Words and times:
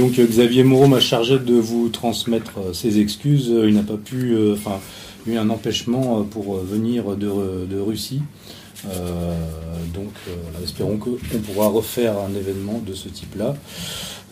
Donc 0.00 0.18
euh, 0.18 0.26
Xavier 0.26 0.64
Moreau 0.64 0.86
m'a 0.86 0.98
chargé 0.98 1.38
de 1.38 1.52
vous 1.52 1.90
transmettre 1.90 2.52
euh, 2.58 2.72
ses 2.72 3.00
excuses. 3.00 3.52
Il 3.54 3.74
n'a 3.74 3.82
pas 3.82 3.98
pu, 3.98 4.32
euh, 4.32 4.54
enfin, 4.54 4.80
eu 5.26 5.36
un 5.36 5.50
empêchement 5.50 6.22
pour 6.22 6.56
venir 6.56 7.16
de, 7.16 7.78
Russie. 7.78 8.22
donc, 9.92 10.08
espérons 10.64 10.96
qu'on 10.96 11.38
pourra 11.44 11.68
refaire 11.68 12.14
un 12.18 12.34
événement 12.34 12.82
de 12.84 12.94
ce 12.94 13.10
type-là. 13.10 13.54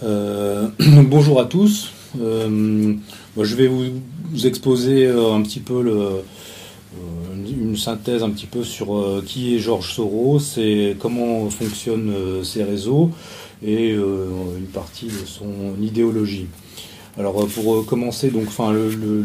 bonjour 1.03 1.39
à 1.39 1.45
tous. 1.45 1.91
je 2.19 3.55
vais 3.55 3.67
vous, 3.67 3.91
exposer 4.47 5.07
un 5.07 5.43
petit 5.43 5.61
peu 5.61 6.23
une 7.47 7.77
synthèse 7.77 8.23
un 8.23 8.31
petit 8.31 8.47
peu 8.47 8.65
sur 8.65 9.23
qui 9.27 9.55
est 9.55 9.59
Georges 9.59 9.93
Soros 9.93 10.41
et 10.57 10.97
comment 10.98 11.51
fonctionnent 11.51 12.43
ces 12.43 12.65
réseaux 12.65 13.11
et 13.62 13.93
euh, 13.93 14.27
une 14.57 14.67
partie 14.67 15.07
de 15.07 15.27
son 15.27 15.80
idéologie. 15.83 16.47
Alors 17.19 17.43
euh, 17.43 17.47
pour 17.47 17.77
euh, 17.77 17.83
commencer, 17.83 18.31
donc, 18.31 18.47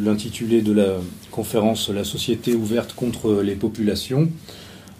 l'intitulé 0.03 0.61
de 0.61 0.73
la 0.73 0.97
conférence 1.31 1.89
La 1.89 2.03
société 2.03 2.55
ouverte 2.55 2.93
contre 2.93 3.41
les 3.41 3.55
populations, 3.55 4.29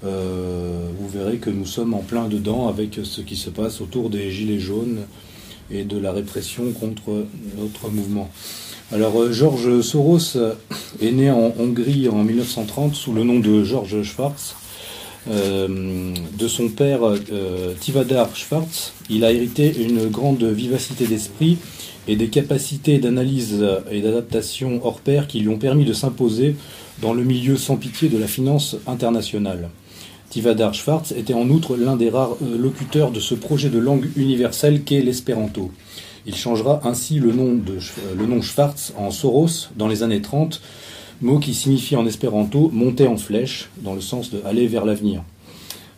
vous 0.04 1.08
verrez 1.08 1.38
que 1.38 1.50
nous 1.50 1.66
sommes 1.66 1.94
en 1.94 2.02
plein 2.02 2.28
dedans 2.28 2.68
avec 2.68 3.00
ce 3.04 3.22
qui 3.22 3.38
se 3.38 3.50
passe 3.50 3.80
autour 3.80 4.09
des 4.09 4.32
Gilets 4.32 4.59
jaunes 4.59 5.00
et 5.72 5.86
de 5.86 5.98
la 5.98 6.11
répression 6.11 6.73
contre 6.73 7.26
notre 7.58 7.89
mouvement. 7.89 8.30
Alors 8.92 9.31
Georges 9.31 9.80
Soros 9.80 10.36
est 11.02 11.11
né 11.11 11.31
en 11.31 11.54
Hongrie 11.58 12.09
en 12.09 12.22
1930 12.26 12.95
sous 12.95 13.14
le 13.14 13.23
nom 13.23 13.39
de 13.39 13.64
Georges 13.64 14.04
Schwarz. 14.04 14.56
Euh, 15.30 16.14
de 16.38 16.48
son 16.48 16.68
père 16.68 17.00
euh, 17.04 17.74
Tivadar 17.80 18.36
Schwartz, 18.36 18.94
il 19.10 19.24
a 19.24 19.32
hérité 19.32 19.74
une 19.82 20.10
grande 20.10 20.44
vivacité 20.44 21.06
d'esprit 21.06 21.58
et 22.08 22.18
des 22.18 22.28
capacités 22.28 23.00
d'analyse 23.00 23.66
et 23.90 24.02
d'adaptation 24.02 24.82
hors 24.84 25.00
pair 25.00 25.28
qui 25.28 25.40
lui 25.40 25.48
ont 25.48 25.58
permis 25.58 25.86
de 25.86 25.94
s'imposer 25.94 26.58
dans 27.02 27.14
le 27.14 27.24
milieu 27.24 27.56
sans 27.56 27.78
pitié 27.78 28.10
de 28.10 28.18
la 28.18 28.28
finance 28.28 28.76
internationale. 28.86 29.70
Tivadar 30.30 30.74
Schwartz 30.74 31.12
était 31.12 31.36
en 31.36 31.48
outre 31.50 31.78
l'un 31.78 31.96
des 31.96 32.10
rares 32.10 32.36
euh, 32.42 32.58
locuteurs 32.58 33.12
de 33.12 33.20
ce 33.20 33.36
projet 33.36 33.70
de 33.70 33.78
langue 33.78 34.10
universelle 34.16 34.84
qu'est 34.84 35.02
l'espéranto. 35.02 35.72
Il 36.26 36.36
changera 36.36 36.82
ainsi 36.86 37.20
le 37.20 37.32
nom, 37.34 37.54
de, 37.54 37.78
le 38.18 38.26
nom 38.26 38.42
Schwartz 38.42 38.94
en 38.98 39.12
Soros 39.12 39.70
dans 39.76 39.88
les 39.88 40.04
années 40.04 40.22
30 40.22 40.60
mot 41.24 41.40
qui 41.40 41.54
signifie 41.54 41.96
en 41.96 42.06
espéranto 42.06 42.70
monter 42.74 43.08
en 43.08 43.18
flèche, 43.18 43.70
dans 43.82 43.94
le 43.94 44.02
sens 44.02 44.30
de 44.32 44.42
aller 44.46 44.68
vers 44.68 44.86
l'avenir. 44.86 45.24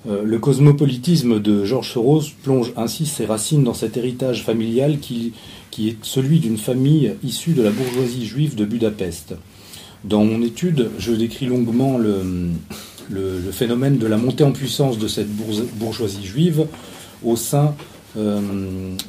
Euh, 0.07 0.23
le 0.23 0.37
cosmopolitisme 0.37 1.39
de 1.39 1.65
Georges 1.65 1.91
Soros 1.93 2.21
plonge 2.43 2.71
ainsi 2.77 3.05
ses 3.05 3.25
racines 3.25 3.63
dans 3.63 3.73
cet 3.73 3.97
héritage 3.97 4.43
familial 4.43 4.99
qui, 4.99 5.33
est 5.79 5.97
celui 6.03 6.39
d'une 6.39 6.57
famille 6.57 7.13
issue 7.23 7.53
de 7.53 7.63
la 7.63 7.71
bourgeoisie 7.71 8.25
juive 8.25 8.55
de 8.55 8.65
Budapest. 8.65 9.35
Dans 10.03 10.23
mon 10.23 10.41
étude, 10.41 10.91
je 10.99 11.11
décris 11.11 11.47
longuement 11.47 11.97
le, 11.97 12.21
le, 13.09 13.51
phénomène 13.51 13.97
de 13.97 14.07
la 14.07 14.17
montée 14.17 14.43
en 14.43 14.51
puissance 14.51 14.99
de 14.99 15.07
cette 15.07 15.29
bourgeoisie 15.29 16.23
juive 16.23 16.67
au 17.23 17.35
sein 17.35 17.73
euh, 18.17 18.39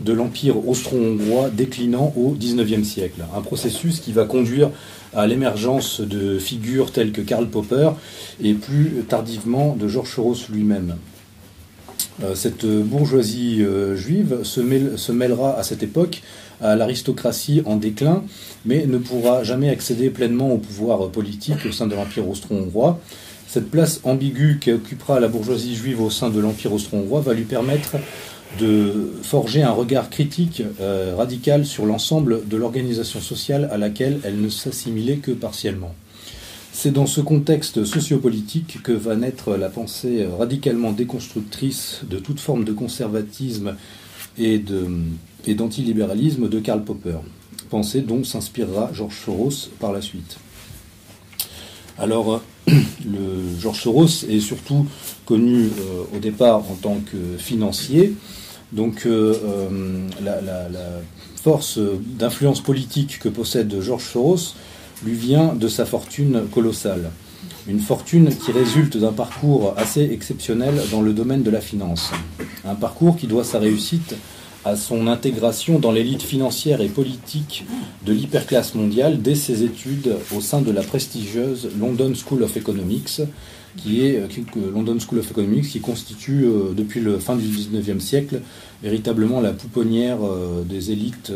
de 0.01 0.13
l'empire 0.13 0.67
austro-hongrois 0.67 1.51
déclinant 1.51 2.13
au 2.17 2.31
XIXe 2.31 2.87
siècle. 2.87 3.25
Un 3.37 3.41
processus 3.41 4.01
qui 4.01 4.13
va 4.13 4.25
conduire 4.25 4.71
à 5.17 5.27
l'émergence 5.27 6.01
de 6.01 6.39
figures 6.39 6.93
telles 6.93 7.11
que 7.11 7.23
Karl 7.23 7.49
Popper 7.49 7.91
et 8.43 8.55
plus 8.55 9.05
tardivement 9.09 9.75
de 9.75 9.89
Georges 9.89 10.15
Soros 10.15 10.37
lui-même. 10.53 10.97
Euh, 12.23 12.35
cette 12.35 12.67
bourgeoisie 12.67 13.63
euh, 13.63 13.97
juive 13.97 14.41
se, 14.43 15.11
mêlera 15.11 15.59
à 15.59 15.63
cette 15.63 15.83
époque 15.83 16.23
à 16.63 16.77
l'aristocratie 16.77 17.63
en 17.67 17.77
déclin, 17.77 18.25
mais 18.65 18.87
ne 18.87 18.99
pourra 18.99 19.43
jamais 19.43 19.69
accéder 19.69 20.09
pleinement 20.11 20.53
au 20.53 20.59
pouvoir 20.59 21.11
politique 21.11 21.67
au 21.67 21.73
sein 21.73 21.87
de 21.87 21.95
l'Empire 21.95 22.29
austro-hongrois. 22.29 23.01
Cette 23.47 23.71
place 23.71 24.01
ambiguë 24.05 24.59
qu'occupera 24.65 25.21
la 25.21 25.29
bourgeoisie 25.29 25.77
juive 25.77 26.01
au 26.01 26.11
sein 26.11 26.31
de 26.31 26.41
l'Empire 26.41 26.73
austro-hongrois 26.73 27.21
va 27.21 27.33
lui 27.33 27.45
permettre 27.45 27.97
de 28.59 29.13
forger 29.23 29.63
un 29.63 29.73
regard 29.73 30.11
critique 30.11 30.63
euh, 30.81 31.15
radical 31.17 31.67
sur 31.67 31.85
l'ensemble 31.87 32.47
de 32.49 32.57
l'organisation 32.57 33.21
sociale 33.21 33.69
à 33.73 33.77
laquelle 33.77 34.21
elle 34.25 34.41
ne 34.41 34.49
s'assimilait 34.49 35.17
que 35.17 35.33
partiellement. 35.33 35.95
C'est 36.73 36.91
dans 36.91 37.07
ce 37.07 37.21
contexte 37.21 37.85
sociopolitique 37.85 38.83
que 38.83 38.93
va 38.93 39.17
naître 39.17 39.57
la 39.57 39.71
pensée 39.71 40.27
radicalement 40.39 40.93
déconstructrice 40.93 42.03
de 42.09 42.19
toute 42.19 42.39
forme 42.39 42.65
de 42.65 42.73
conservatisme 42.73 43.77
et, 44.39 44.63
d'antilibéralisme 45.49 46.49
de 46.49 46.61
Karl 46.61 46.85
Popper, 46.85 47.19
pensée 47.71 48.03
dont 48.03 48.25
s'inspirera 48.25 48.91
Georges 48.93 49.23
Soros 49.25 49.71
par 49.81 49.93
la 49.93 50.03
suite. 50.03 50.37
Alors, 51.99 52.43
le 52.67 53.59
Georges 53.59 53.81
Soros 53.81 54.25
est 54.29 54.41
surtout 54.41 54.87
connu 55.25 55.65
euh, 55.65 56.17
au 56.17 56.19
départ 56.19 56.59
en 56.59 56.75
tant 56.81 56.97
que 56.97 57.39
financier, 57.39 58.15
donc 58.73 59.07
euh, 59.07 59.35
euh, 59.45 60.09
la, 60.23 60.41
force 61.43 61.79
d'influence 61.79 62.61
politique 62.61 63.21
que 63.21 63.29
possède 63.29 63.81
Georges 63.81 64.11
Soros 64.11 64.55
lui 65.05 65.15
vient 65.15 65.55
de 65.55 65.69
sa 65.69 65.87
fortune 65.87 66.43
colossale. 66.53 67.11
Une 67.69 67.79
fortune 67.79 68.31
qui 68.35 68.51
résulte 68.51 68.97
d'un 68.97 69.13
parcours 69.13 69.73
assez 69.77 70.03
exceptionnel 70.03 70.75
dans 70.91 71.03
le 71.03 71.13
domaine 71.13 71.45
de 71.45 71.51
la 71.51 71.61
finance. 71.61 72.11
Un 72.65 72.75
parcours 72.75 73.17
qui 73.17 73.29
doit 73.29 73.45
sa 73.45 73.61
réussite 73.61 74.17
à 74.67 74.75
son 74.75 75.07
intégration 75.07 75.79
dans 75.79 75.93
l'élite 75.93 76.23
financière 76.23 76.81
et 76.81 76.89
politique 76.89 77.65
de 78.05 78.13
l'hyperclasse 78.13 78.75
mondiale 78.75 79.23
dès 79.23 79.37
ses 79.37 79.63
études 79.63 80.17
au 80.37 80.41
sein 80.41 80.61
de 80.61 80.73
la 80.73 80.83
prestigieuse 80.83 81.69
London 81.79 82.13
School 82.15 82.43
of 82.43 82.57
Economics, 82.57 83.21
qui 83.77 84.05
est 84.05 84.19
euh, 84.19 84.27
London 84.75 84.99
School 84.99 85.21
of 85.21 85.31
Economics, 85.31 85.69
qui 85.69 85.79
constitue 85.79 86.47
euh, 86.47 86.73
depuis 86.77 86.99
le 86.99 87.21
fin 87.21 87.37
du 87.37 87.47
19e 87.47 88.01
siècle 88.01 88.41
véritablement 88.83 89.41
la 89.41 89.53
pouponnière 89.53 90.19
euh, 90.25 90.65
des 90.65 90.91
élites 90.91 91.33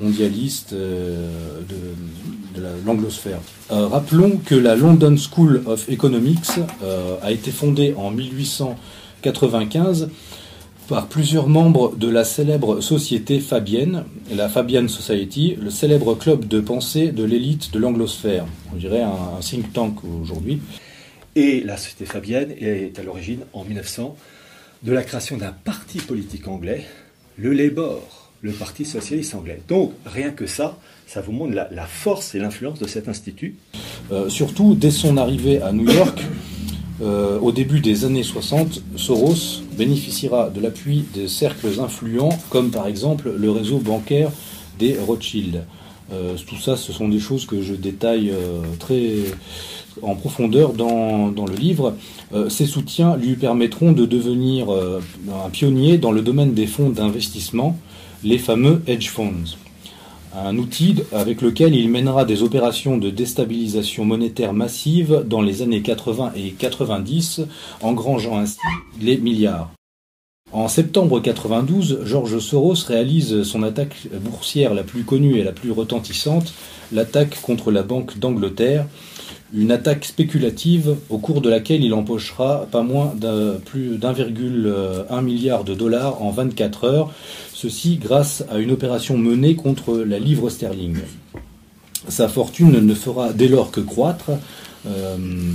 mondialistes 0.00 0.72
de, 0.72 2.60
l'anglosphère. 2.86 3.40
rappelons 3.70 4.38
que 4.44 4.54
la 4.54 4.76
London 4.76 5.16
School 5.16 5.62
of 5.66 5.88
Economics 5.88 6.60
a 7.22 7.32
été 7.32 7.50
fondée 7.50 7.94
en 7.96 8.10
1895 8.10 10.10
par 10.92 11.06
plusieurs 11.06 11.48
membres 11.48 11.96
de 11.96 12.06
la 12.06 12.22
célèbre 12.22 12.82
société 12.82 13.40
fabienne, 13.40 14.04
la 14.30 14.50
Fabian 14.50 14.88
Society, 14.88 15.56
le 15.58 15.70
célèbre 15.70 16.14
club 16.14 16.46
de 16.46 16.60
pensée 16.60 17.12
de 17.12 17.24
l'élite 17.24 17.72
de 17.72 17.78
l'anglosphère, 17.78 18.44
on 18.70 18.76
dirait 18.76 19.00
un 19.00 19.40
think 19.40 19.72
tank 19.72 20.04
aujourd'hui. 20.04 20.60
Et 21.34 21.62
la 21.62 21.78
société 21.78 22.04
fabienne 22.04 22.52
est 22.60 22.98
à 22.98 23.02
l'origine, 23.02 23.40
en 23.54 23.64
1900, 23.64 24.14
de 24.82 24.92
la 24.92 25.02
création 25.02 25.38
d'un 25.38 25.52
parti 25.52 25.96
politique 25.96 26.46
anglais, 26.46 26.84
le 27.38 27.54
Labour, 27.54 28.30
le 28.42 28.52
Parti 28.52 28.84
socialiste 28.84 29.34
anglais. 29.34 29.62
Donc, 29.68 29.94
rien 30.04 30.28
que 30.28 30.46
ça, 30.46 30.76
ça 31.06 31.22
vous 31.22 31.32
montre 31.32 31.54
la, 31.54 31.86
force 31.86 32.34
et 32.34 32.38
l'influence 32.38 32.78
de 32.78 32.86
cet 32.86 33.08
institut. 33.08 33.56
Euh, 34.12 34.28
surtout, 34.28 34.74
dès 34.74 34.90
son 34.90 35.16
arrivée 35.16 35.62
à 35.62 35.72
New 35.72 35.90
York, 35.90 36.22
euh, 37.00 37.38
au 37.38 37.50
début 37.50 37.80
des 37.80 38.04
années 38.04 38.22
60, 38.22 38.82
Soros 38.96 39.61
bénéficiera 39.76 40.50
de 40.50 40.60
l'appui 40.60 41.04
des 41.14 41.28
cercles 41.28 41.80
influents, 41.80 42.38
comme 42.50 42.70
par 42.70 42.86
exemple 42.86 43.32
le 43.36 43.50
réseau 43.50 43.78
bancaire 43.78 44.30
des 44.78 44.96
Rothschild. 44.98 45.64
Euh, 46.12 46.36
tout 46.46 46.56
ça, 46.56 46.76
ce 46.76 46.92
sont 46.92 47.08
des 47.08 47.20
choses 47.20 47.46
que 47.46 47.62
je 47.62 47.74
détaille 47.74 48.32
très 48.78 49.24
en 50.00 50.14
profondeur 50.14 50.72
dans, 50.72 51.46
le 51.46 51.54
livre. 51.54 51.94
Euh, 52.32 52.48
ces 52.48 52.66
soutiens 52.66 53.16
lui 53.16 53.34
permettront 53.34 53.92
de 53.92 54.06
devenir 54.06 54.72
euh, 54.72 55.00
un 55.44 55.50
pionnier 55.50 55.98
dans 55.98 56.12
le 56.12 56.22
domaine 56.22 56.54
des 56.54 56.66
fonds 56.66 56.88
d'investissement, 56.88 57.78
les 58.24 58.38
fameux 58.38 58.82
hedge 58.86 59.08
funds. 59.08 59.56
Un 60.34 60.56
outil 60.56 60.96
avec 61.12 61.42
lequel 61.42 61.74
il 61.74 61.90
mènera 61.90 62.24
des 62.24 62.42
opérations 62.42 62.96
de 62.96 63.10
déstabilisation 63.10 64.06
monétaire 64.06 64.54
massive 64.54 65.24
dans 65.26 65.42
les 65.42 65.60
années 65.60 65.82
80 65.82 66.32
et 66.36 66.52
90, 66.52 67.42
engrangeant 67.82 68.38
ainsi 68.38 68.58
les 69.00 69.18
milliards. 69.18 69.70
En 70.50 70.68
septembre 70.68 71.20
92, 71.20 72.00
Georges 72.04 72.38
Soros 72.38 72.74
réalise 72.86 73.42
son 73.42 73.62
attaque 73.62 74.08
boursière 74.20 74.72
la 74.72 74.82
plus 74.82 75.02
connue 75.02 75.38
et 75.38 75.44
la 75.44 75.52
plus 75.52 75.70
retentissante, 75.70 76.54
l'attaque 76.92 77.40
contre 77.42 77.70
la 77.70 77.82
Banque 77.82 78.18
d'Angleterre, 78.18 78.86
une 79.54 79.70
attaque 79.70 80.04
spéculative 80.04 80.96
au 81.10 81.18
cours 81.18 81.42
de 81.42 81.50
laquelle 81.50 81.84
il 81.84 81.92
empochera 81.92 82.66
pas 82.70 82.82
moins 82.82 83.12
d'un 83.14 83.54
plus 83.64 83.98
d'1,1 83.98 85.22
milliard 85.22 85.64
de 85.64 85.74
dollars 85.74 86.22
en 86.22 86.30
24 86.30 86.84
heures, 86.84 87.12
ceci 87.62 87.96
grâce 87.96 88.42
à 88.50 88.58
une 88.58 88.72
opération 88.72 89.16
menée 89.16 89.54
contre 89.54 89.98
la 89.98 90.18
livre 90.18 90.50
sterling. 90.50 90.96
Sa 92.08 92.26
fortune 92.26 92.80
ne 92.80 92.94
fera 92.94 93.32
dès 93.32 93.46
lors 93.46 93.70
que 93.70 93.80
croître, 93.80 94.32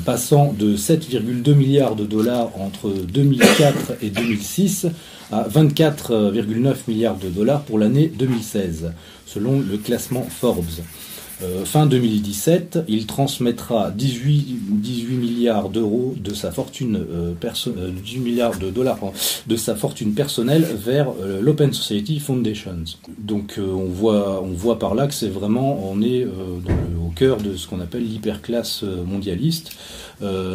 passant 0.05 0.53
de 0.57 0.77
7,2 0.77 1.53
milliards 1.53 1.97
de 1.97 2.05
dollars 2.05 2.51
entre 2.61 2.89
2004 2.91 3.95
et 4.01 4.09
2006 4.09 4.87
à 5.33 5.45
24,9 5.49 6.75
milliards 6.87 7.17
de 7.17 7.27
dollars 7.27 7.63
pour 7.63 7.77
l'année 7.77 8.09
2016, 8.17 8.93
selon 9.25 9.59
le 9.59 9.77
classement 9.77 10.25
Forbes. 10.29 10.63
Euh, 11.43 11.65
fin 11.65 11.85
2017, 11.85 12.79
il 12.87 13.05
transmettra 13.05 13.91
18, 13.91 14.57
18 14.81 15.15
milliards 15.15 15.69
d'euros 15.69 16.15
de 16.17 16.33
sa 16.33 16.51
fortune 16.51 17.05
euh, 17.11 17.33
18 17.39 17.71
euh, 17.77 18.19
milliards 18.19 18.57
de 18.57 18.71
dollars 18.71 18.97
de 19.45 19.55
sa 19.55 19.75
fortune 19.75 20.13
personnelle 20.13 20.63
vers 20.63 21.09
euh, 21.21 21.39
l'Open 21.39 21.73
Society 21.73 22.19
Foundations. 22.19 22.85
Donc 23.19 23.59
on 23.59 23.85
voit 23.85 24.41
on 24.43 24.53
voit 24.53 24.79
par 24.79 24.95
là 24.95 25.05
que 25.05 25.13
c'est 25.13 25.29
vraiment 25.29 25.79
on 25.91 26.01
est 26.01 26.25
au 26.25 27.09
cœur 27.15 27.37
de 27.37 27.55
ce 27.55 27.67
qu'on 27.67 27.81
appelle 27.81 28.03
l'hyperclasse 28.03 28.83
mondialiste. 28.83 29.71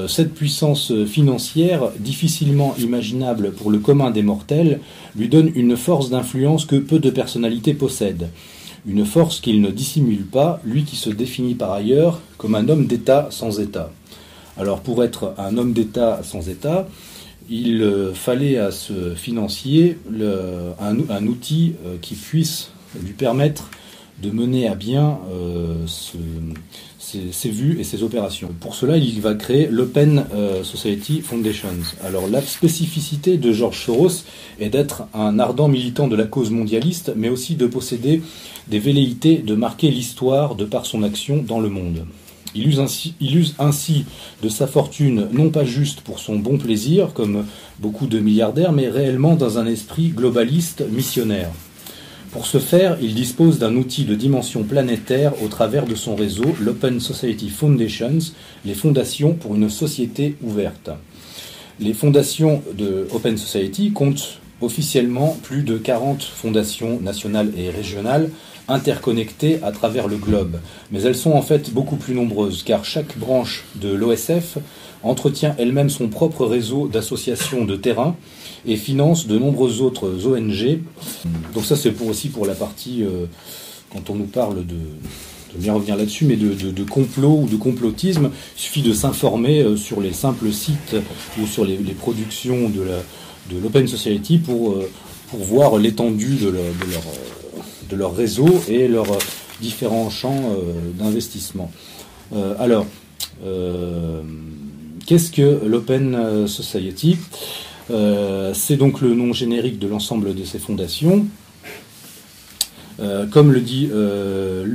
cette 0.09 0.35
puissance 0.35 0.93
financière, 1.07 1.91
difficilement 1.99 2.75
imaginable 2.79 3.53
pour 3.53 3.71
le 3.71 3.79
commun 3.79 4.11
des 4.11 4.23
mortels, 4.23 4.81
lui 5.17 5.29
donne 5.29 5.51
une 5.55 5.77
force 5.77 6.11
d'influence 6.11 6.65
que 6.65 6.77
peu 6.77 6.99
de 6.99 7.11
personnalités 7.11 7.75
possèdent 7.75 8.29
une 8.87 9.05
force 9.05 9.41
qu'il 9.41 9.61
ne 9.61 9.71
dissimule 9.71 10.27
pas, 10.27 10.61
lui 10.65 10.85
qui 10.85 10.97
se 10.97 11.11
définit 11.11 11.55
par 11.55 11.73
ailleurs 11.73 12.21
comme 12.37 12.55
un 12.55 12.69
homme 12.69 12.87
d'État 12.87 13.29
sans 13.31 13.61
État. 13.61 13.91
Alors 14.57 14.81
pour 14.81 15.05
être 15.05 15.35
un 15.39 15.57
homme 15.57 15.73
d'État 15.73 16.21
sans 16.23 16.49
État, 16.49 16.89
il 17.49 17.83
euh, 17.83 18.13
fallait 18.15 18.59
à 18.59 18.71
ce 18.71 19.15
financier 19.15 19.99
un, 20.81 21.27
outil 21.27 21.75
euh, 21.87 21.97
qui 22.01 22.15
puisse 22.15 22.71
lui 23.03 23.13
permettre 23.13 23.71
de 24.23 24.31
mener 24.31 24.69
à 24.69 24.75
bien 24.75 25.19
euh, 25.33 25.87
ses, 27.03 27.51
vues 27.51 27.79
et 27.81 27.85
ses 27.85 28.03
opérations. 28.03 28.51
Pour 28.61 28.75
cela, 28.75 28.97
il 28.97 29.21
va 29.21 29.35
créer 29.35 29.67
l'Open 29.67 30.25
euh, 30.35 30.63
Society 30.63 31.21
Foundations. 31.21 31.69
Alors 32.05 32.29
la 32.29 32.41
spécificité 32.41 33.39
de 33.39 33.53
George 33.53 33.85
Soros 33.85 34.25
est 34.61 34.71
d'être 34.71 35.05
un 35.13 35.39
ardent 35.39 35.69
militant 35.69 36.07
de 36.07 36.17
la 36.17 36.25
cause 36.25 36.51
mondialiste, 36.51 37.13
mais 37.17 37.29
aussi 37.29 37.57
de 37.57 37.67
posséder 37.67 38.23
des 38.69 38.79
velléités 38.79 39.39
de 39.39 39.55
marquer 39.55 39.91
l'histoire 39.91 40.55
de 40.55 40.65
par 40.65 40.87
son 40.87 41.03
action 41.03 41.45
dans 41.47 41.61
le 41.61 41.69
monde. 41.69 42.07
Il 42.55 42.67
use 42.69 43.55
ainsi 43.59 44.05
de 44.43 44.49
sa 44.49 44.67
fortune 44.67 45.29
non 45.33 45.51
pas 45.51 45.65
juste 45.65 46.03
pour 46.03 46.19
son 46.19 46.37
bon 46.37 46.59
plaisir, 46.59 47.15
comme 47.15 47.47
beaucoup 47.81 48.07
de 48.07 48.21
milliardaires, 48.21 48.73
mais 48.73 48.89
réellement 48.89 49.35
dans 49.35 49.59
un 49.59 49.67
esprit 49.67 50.09
globaliste 50.09 50.85
missionnaire. 50.91 51.51
Pour 52.33 52.47
ce 52.47 52.57
faire, 52.57 52.97
il 53.03 53.15
dispose 53.15 53.59
d'un 53.59 53.77
outil 53.77 54.05
de 54.05 54.15
dimension 54.15 54.63
planétaire 54.63 55.35
au 55.43 55.49
travers 55.49 55.85
de 55.85 55.95
son 55.95 56.17
réseau, 56.17 56.57
l'Open 56.63 56.99
Society 56.99 57.51
Foundations, 57.51 58.21
les 58.65 58.73
fondations 58.73 59.35
pour 59.35 59.55
une 59.55 59.69
société 59.69 60.37
ouverte. 60.43 60.89
Les 61.79 61.93
fondations 61.93 62.63
de 62.73 63.07
Open 63.13 63.37
Society 63.37 63.93
comptent 63.93 64.41
officiellement 64.63 65.37
plus 65.43 65.63
de 65.63 65.77
40 65.77 66.23
fondations 66.23 66.99
nationales 67.01 67.53
et 67.55 67.69
régionales 67.69 68.31
interconnectées 68.67 69.59
à 69.63 69.71
travers 69.71 70.09
le 70.09 70.17
globe. 70.17 70.57
Mais 70.91 71.03
elles 71.03 71.15
sont 71.15 71.33
en 71.33 71.43
fait 71.43 71.71
beaucoup 71.71 71.97
plus 71.97 72.15
nombreuses, 72.15 72.63
car 72.63 72.87
chaque 72.87 73.19
branche 73.19 73.65
de 73.75 73.93
l'OSF 73.93 74.57
entretient 75.03 75.55
elle-même 75.59 75.91
son 75.91 76.09
propre 76.09 76.47
réseau 76.47 76.89
d'associations 76.89 77.67
de 77.67 77.77
terrain 77.77 78.17
et 78.67 78.77
finance 78.77 79.27
de 79.27 79.39
nombreuses 79.39 79.81
autres 79.81 80.27
ONG. 80.27 80.81
Donc 81.55 81.65
ça 81.65 81.77
c'est 81.77 81.93
pour 81.93 82.09
aussi 82.09 82.29
pour 82.29 82.47
la 82.47 82.55
partie, 82.55 83.03
euh, 83.03 83.27
quand 83.93 84.11
on 84.11 84.15
nous 84.15 84.27
parle 84.27 84.67
de, 84.67 84.75
de 84.75 85.59
bien 85.59 85.73
revenir 85.73 85.97
là-dessus, 85.97 86.25
mais 86.25 86.37
de, 86.37 86.85
complot 86.85 87.41
ou 87.43 87.49
de 87.49 87.57
complotisme, 87.57 88.31
il 88.57 88.61
suffit 88.61 88.83
de 88.83 88.93
s'informer 88.93 89.61
euh, 89.61 89.77
sur 89.77 90.01
les 90.01 90.13
simples 90.13 90.53
sites 90.53 90.97
ou 91.41 91.47
sur 91.47 91.65
les, 91.65 91.77
productions 91.77 92.69
de, 92.69 92.83
la, 92.83 92.99
de 93.51 93.61
l'Open 93.61 93.87
Society 93.87 94.39
pour, 94.39 94.73
euh, 94.73 94.91
pour 95.29 95.41
voir 95.41 95.77
l'étendue 95.77 96.37
de, 96.37 96.49
leur, 96.49 97.03
de 97.91 97.97
leur 97.97 98.15
réseau 98.15 98.63
et 98.69 98.87
leurs 98.89 99.19
différents 99.61 100.11
champs 100.11 100.57
d'investissement. 100.99 101.71
alors, 102.59 102.85
qu'est-ce 105.07 105.31
que 105.31 105.65
l'Open 105.65 106.49
Society? 106.49 107.17
C'est 108.55 108.77
donc 108.77 109.01
le 109.01 109.15
nom 109.15 109.33
générique 109.33 109.79
de 109.79 109.89
l'ensemble 109.89 110.35
de 110.35 110.45
ces 110.45 110.59
fondations. 110.59 111.27
Euh, 113.01 113.27
comme 113.27 113.53
le 113.53 113.61
dit, 113.61 113.89
euh, 113.93 114.67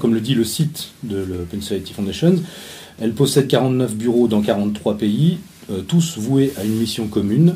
comme 0.00 0.14
le 0.14 0.20
dit 0.20 0.34
le 0.34 0.44
site 0.44 0.90
de 1.04 1.16
l'Open 1.16 1.62
Society 1.62 1.92
Foundation, 1.94 2.36
elle 3.00 3.12
possède 3.12 3.48
49 3.48 3.94
bureaux 3.94 4.28
dans 4.28 4.42
43 4.42 4.98
pays, 4.98 5.38
tous 5.86 6.18
voués 6.18 6.52
à 6.56 6.64
une 6.64 6.76
mission 6.76 7.06
commune. 7.06 7.54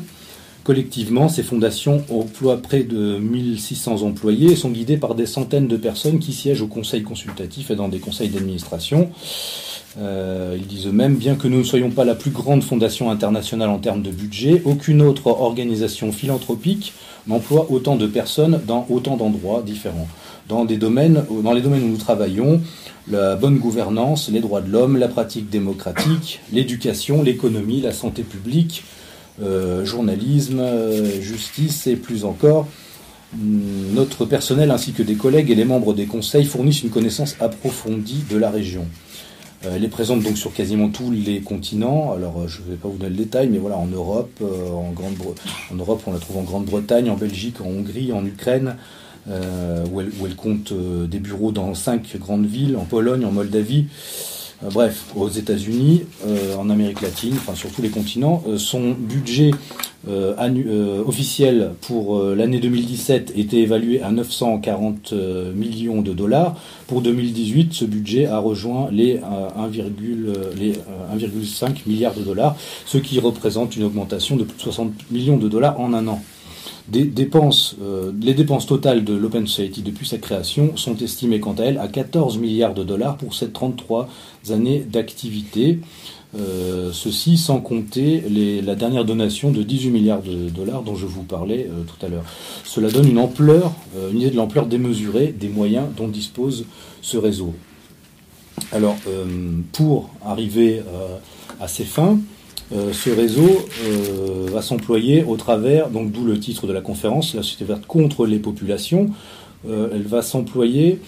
Collectivement, 0.63 1.27
ces 1.27 1.43
fondations 1.43 2.05
emploient 2.09 2.61
près 2.61 2.83
de 2.83 3.17
1600 3.17 4.03
employés 4.03 4.51
et 4.51 4.55
sont 4.55 4.69
guidées 4.69 4.95
par 4.95 5.13
des 5.13 5.25
centaines 5.25 5.67
de 5.67 5.75
personnes 5.75 6.19
qui 6.19 6.31
siègent 6.31 6.61
au 6.61 6.67
conseil 6.67 7.03
consultatif 7.03 7.69
et 7.69 7.75
dans 7.75 7.89
des 7.89 7.99
conseils 7.99 8.29
d'administration. 8.29 9.11
Euh, 9.99 10.57
ils 10.57 10.65
disent 10.65 10.87
eux-mêmes, 10.87 11.15
bien 11.15 11.35
que 11.35 11.47
nous 11.47 11.59
ne 11.59 11.63
soyons 11.63 11.91
pas 11.91 12.03
la 12.03 12.15
plus 12.15 12.31
grande 12.31 12.63
fondation 12.63 13.11
internationale 13.11 13.69
en 13.69 13.77
termes 13.77 14.01
de 14.01 14.11
budget, 14.11 14.61
aucune 14.65 15.01
autre 15.01 15.27
organisation 15.27 16.11
philanthropique 16.11 16.93
n'emploie 17.27 17.67
autant 17.69 17.95
de 17.95 18.07
personnes 18.07 18.59
dans 18.67 18.85
autant 18.89 19.17
d'endroits 19.17 19.61
différents. 19.61 20.07
Dans, 20.49 20.65
les 20.65 20.77
domaines 20.77 21.23
où 21.29 21.41
nous 21.41 21.97
travaillons, 21.97 22.61
la 23.09 23.35
bonne 23.35 23.59
gouvernance, 23.59 24.29
les 24.29 24.41
droits 24.41 24.61
de 24.61 24.69
l'homme, 24.69 24.97
la 24.97 25.07
pratique 25.07 25.49
démocratique, 25.49 26.41
l'éducation, 26.51 27.23
l'économie, 27.23 27.79
la 27.79 27.93
santé 27.93 28.23
publique, 28.23 28.83
euh, 29.41 29.85
journalisme, 29.85 30.59
euh, 30.59 31.21
justice 31.21 31.87
et 31.87 31.95
plus 31.95 32.25
encore, 32.25 32.67
mm, 33.35 33.93
notre 33.93 34.25
personnel 34.25 34.69
ainsi 34.69 34.91
que 34.91 35.01
des 35.01 35.15
collègues 35.15 35.49
et 35.49 35.55
les 35.55 35.65
membres 35.65 35.93
des 35.93 36.05
conseils 36.05 36.45
fournissent 36.45 36.83
une 36.83 36.89
connaissance 36.89 37.35
approfondie 37.39 38.23
de 38.29 38.37
la 38.37 38.49
région. 38.49 38.85
Euh, 39.65 39.73
elle 39.75 39.83
est 39.83 39.89
présente 39.89 40.21
donc 40.21 40.37
sur 40.37 40.53
quasiment 40.53 40.89
tous 40.89 41.11
les 41.11 41.41
continents. 41.41 42.13
Alors, 42.13 42.41
euh, 42.41 42.47
je 42.47 42.61
ne 42.61 42.71
vais 42.71 42.75
pas 42.75 42.87
vous 42.87 42.97
donner 42.97 43.11
le 43.11 43.23
détail, 43.23 43.49
mais 43.49 43.57
voilà, 43.57 43.77
en 43.77 43.87
Europe, 43.87 44.31
euh, 44.41 44.71
en, 44.71 44.91
Grande 44.91 45.15
en 45.71 45.75
Europe, 45.75 46.01
on 46.05 46.13
la 46.13 46.19
trouve 46.19 46.37
en 46.37 46.43
Grande-Bretagne, 46.43 47.09
en 47.09 47.15
Belgique, 47.15 47.61
en 47.61 47.67
Hongrie, 47.67 48.11
en 48.11 48.25
Ukraine, 48.25 48.75
où, 49.25 50.01
elle, 50.01 50.35
compte 50.35 50.73
des 50.73 51.19
bureaux 51.19 51.53
dans 51.53 51.73
cinq 51.75 52.17
grandes 52.17 52.45
villes, 52.45 52.75
en 52.75 52.83
Pologne, 52.83 53.23
en 53.23 53.31
Moldavie. 53.31 53.85
Bref, 54.71 55.05
aux 55.15 55.29
États-Unis, 55.29 56.03
en 56.57 56.69
Amérique 56.69 57.01
latine, 57.01 57.33
enfin 57.35 57.55
sur 57.55 57.71
tous 57.71 57.81
les 57.81 57.89
continents. 57.89 58.43
son 58.57 58.91
budget 58.91 59.51
euh, 60.09 60.33
euh, 60.37 61.01
officiel 61.05 61.75
pour 61.87 62.17
euh, 62.17 62.35
l'année 62.35 62.59
2017 62.59 63.37
était 63.37 63.59
évalué 63.59 64.01
à 64.01 64.11
940 64.11 65.13
millions 65.55 66.01
de 66.01 66.11
dollars. 66.11 66.57
Pour 66.87 67.01
2018, 67.01 67.73
ce 67.73 67.85
budget 67.85 68.25
a 68.25 68.39
rejoint 68.39 68.89
les 68.91 69.19
1,5 69.19 71.87
milliard 71.87 72.13
de 72.13 72.21
dollars, 72.21 72.57
ce 72.85 72.97
qui 72.97 73.17
représente 73.19 73.77
une 73.77 73.83
augmentation 73.83 74.35
de 74.35 74.43
plus 74.43 74.57
de 74.57 74.61
60 74.61 75.09
millions 75.09 75.37
de 75.37 75.47
dollars 75.47 75.79
en 75.79 75.93
un 75.93 76.05
an. 76.09 76.21
Dépenses, 76.89 77.77
les 78.21 78.33
dépenses 78.33 78.65
totales 78.65 79.05
de 79.05 79.13
l'Open 79.13 79.47
Society 79.47 79.81
depuis 79.81 80.05
sa 80.05 80.17
création 80.17 80.75
sont 80.75 80.97
estimées 80.97 81.39
quant 81.39 81.53
à 81.53 81.63
elles 81.63 81.77
à 81.77 81.87
14 81.87 82.37
milliards 82.37 82.73
de 82.73 82.83
dollars 82.83 83.17
pour 83.17 83.33
ces 83.33 83.51
33 83.51 84.09
années 84.49 84.79
d'activité. 84.79 85.79
Euh, 86.35 86.91
ceci 86.91 87.37
sans 87.37 87.59
compter 87.59 88.23
la 88.63 88.73
dernière 88.73 89.05
donation 89.05 89.51
de 89.51 89.61
18 89.61 89.91
milliards 89.91 90.21
de 90.23 90.49
dollars 90.49 90.81
dont 90.81 90.95
je 90.95 91.05
vous 91.05 91.21
parlais 91.21 91.69
euh, 91.69 91.83
tout 91.83 92.03
à 92.03 92.09
l'heure. 92.09 92.23
Cela 92.63 92.89
donne 92.89 93.07
une 93.07 93.19
ampleur, 93.19 93.71
euh, 93.95 94.11
une 94.11 94.21
idée 94.21 94.31
de 94.31 94.35
l'ampleur 94.35 94.65
démesurée 94.65 95.27
des 95.27 95.49
moyens 95.49 95.85
dont 95.95 96.07
dispose 96.07 96.65
ce 97.01 97.17
réseau. 97.17 97.53
Alors, 98.71 98.95
pour 99.71 100.09
arriver 100.23 100.81
à 101.59 101.67
ces 101.67 101.83
fins, 101.83 102.19
ce 102.91 103.09
réseau 103.09 103.65
va 104.51 104.61
s'employer 104.61 105.23
au 105.23 105.37
travers, 105.37 105.89
donc 105.89 106.11
d'où 106.11 106.23
le 106.23 106.39
titre 106.39 106.67
de 106.67 106.73
la 106.73 106.81
conférence, 106.81 107.35
la 107.35 107.43
société 107.43 107.65
verte 107.65 107.85
contre 107.85 108.25
les 108.25 108.39
populations, 108.39 109.09
elle 109.67 110.07
va 110.07 110.21
s'employer 110.21 110.99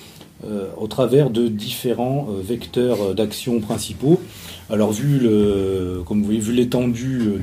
au 0.77 0.87
travers 0.87 1.29
de 1.29 1.47
différents 1.47 2.27
vecteurs 2.43 3.15
d'action 3.15 3.59
principaux. 3.61 4.19
Alors 4.69 4.91
vu 4.91 5.19
le, 5.19 6.01
comme 6.05 6.23
vous 6.23 6.31
vu 6.31 6.51
l'étendue 6.51 7.41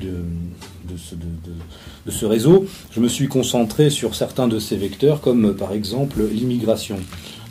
de, 0.87 2.11
ce, 2.11 2.25
réseau, 2.27 2.67
je 2.91 3.01
me 3.01 3.09
suis 3.09 3.29
concentré 3.29 3.91
sur 3.91 4.15
certains 4.15 4.49
de 4.49 4.59
ces 4.59 4.77
vecteurs, 4.77 5.21
comme 5.21 5.55
par 5.55 5.73
exemple 5.73 6.21
l'immigration. 6.33 6.97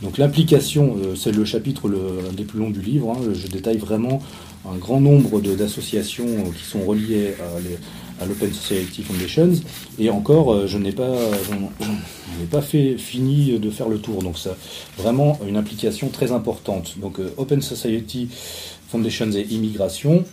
Donc 0.04 0.18
l'implication, 0.18 0.98
euh, 0.98 1.16
c'est 1.16 1.32
le 1.32 1.46
chapitre 1.46 1.88
le, 1.88 2.00
des 2.36 2.44
plus 2.44 2.60
longs 2.60 2.72
du 2.72 2.82
livre. 2.82 3.12
Hein. 3.12 3.22
je 3.34 3.48
détaille 3.48 3.78
vraiment 3.78 4.22
un 4.70 4.78
grand 4.78 5.00
nombre 5.00 5.42
d'associations 5.42 6.52
qui 6.58 6.66
sont 6.66 6.82
reliées 6.82 7.34
à, 8.20 8.26
l'Open 8.26 8.54
Society 8.54 9.02
Foundations. 9.02 9.54
Et 9.98 10.12
encore, 10.12 10.54
euh, 10.54 10.68
je 10.68 10.78
n'ai 10.78 10.92
pas, 10.92 11.16
pas 12.52 12.62
fait 12.62 12.96
fini 12.98 13.58
de 13.58 13.70
faire 13.72 13.90
le 13.90 13.98
tour. 13.98 14.22
Donc 14.22 14.38
c'est 14.38 14.52
vraiment 14.98 15.40
une 15.48 15.58
implication 15.58 16.10
très 16.10 16.32
importante. 16.32 17.00
Donc 17.00 17.20
euh, 17.20 17.34
Open 17.38 17.62
Society 17.62 18.30
Foundations 18.90 19.32
et 19.32 19.48
Immigration, 19.50 20.24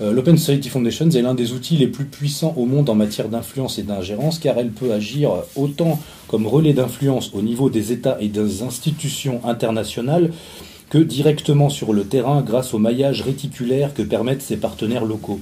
euh, 0.00 0.12
L'Open 0.12 0.36
Society 0.38 0.68
Foundation 0.68 1.08
est 1.10 1.22
l'un 1.22 1.34
des 1.34 1.52
outils 1.52 1.76
les 1.76 1.86
plus 1.86 2.04
puissants 2.04 2.54
au 2.56 2.66
monde 2.66 2.88
en 2.90 2.94
matière 2.94 3.28
d'influence 3.28 3.78
et 3.78 3.82
d'ingérence, 3.82 4.38
car 4.38 4.58
elle 4.58 4.70
peut 4.70 4.92
agir 4.92 5.30
autant 5.56 6.00
comme 6.28 6.46
relais 6.46 6.72
d'influence 6.72 7.30
au 7.32 7.42
niveau 7.42 7.70
des 7.70 7.92
États 7.92 8.16
et 8.20 8.28
des 8.28 8.62
institutions 8.62 9.40
internationales 9.44 10.30
directement 10.98 11.70
sur 11.70 11.92
le 11.92 12.04
terrain 12.04 12.42
grâce 12.42 12.74
au 12.74 12.78
maillage 12.78 13.22
réticulaire 13.22 13.94
que 13.94 14.02
permettent 14.02 14.42
ses 14.42 14.56
partenaires 14.56 15.04
locaux. 15.04 15.40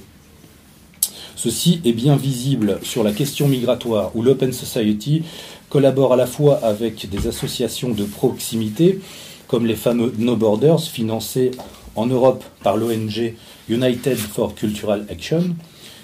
Ceci 1.36 1.80
est 1.84 1.92
bien 1.92 2.16
visible 2.16 2.78
sur 2.82 3.02
la 3.02 3.12
question 3.12 3.48
migratoire, 3.48 4.14
où 4.14 4.22
l'Open 4.22 4.52
Society 4.52 5.22
collabore 5.68 6.12
à 6.12 6.16
la 6.16 6.26
fois 6.26 6.60
avec 6.62 7.08
des 7.10 7.26
associations 7.26 7.90
de 7.90 8.04
proximité, 8.04 9.00
comme 9.48 9.66
les 9.66 9.74
fameux 9.74 10.12
No 10.18 10.36
Borders, 10.36 10.80
financés 10.80 11.50
en 11.96 12.06
Europe 12.06 12.44
par 12.62 12.76
l'ONG 12.76 13.34
United 13.68 14.16
for 14.16 14.54
Cultural 14.54 15.04
Action, 15.10 15.56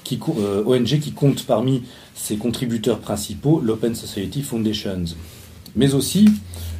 qui, 0.04 0.18
euh, 0.38 0.64
ONG 0.64 0.98
qui 0.98 1.12
compte 1.12 1.44
parmi 1.44 1.82
ses 2.14 2.36
contributeurs 2.36 2.98
principaux 2.98 3.60
l'Open 3.60 3.94
Society 3.94 4.42
Foundations, 4.42 5.04
mais 5.76 5.94
aussi 5.94 6.26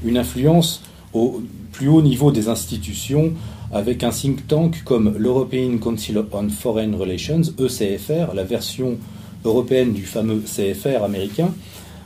une 0.05 0.19
influence 0.19 0.83
au 1.13 1.43
plus 1.79 1.89
haut 1.89 2.03
niveau 2.03 2.33
des 2.33 2.49
institutions 2.49 3.35
avec 3.73 4.03
un 4.03 4.11
think 4.11 4.49
tank 4.49 4.83
comme 4.85 5.15
l'European 5.17 5.79
Council 5.79 6.21
on 6.33 6.49
Foreign 6.49 6.97
Relations, 6.97 7.43
ECFR, 7.57 8.35
la 8.35 8.43
version 8.43 8.99
européenne 9.45 9.93
du 9.93 10.03
fameux 10.03 10.43
CFR 10.45 11.05
américain, 11.05 11.55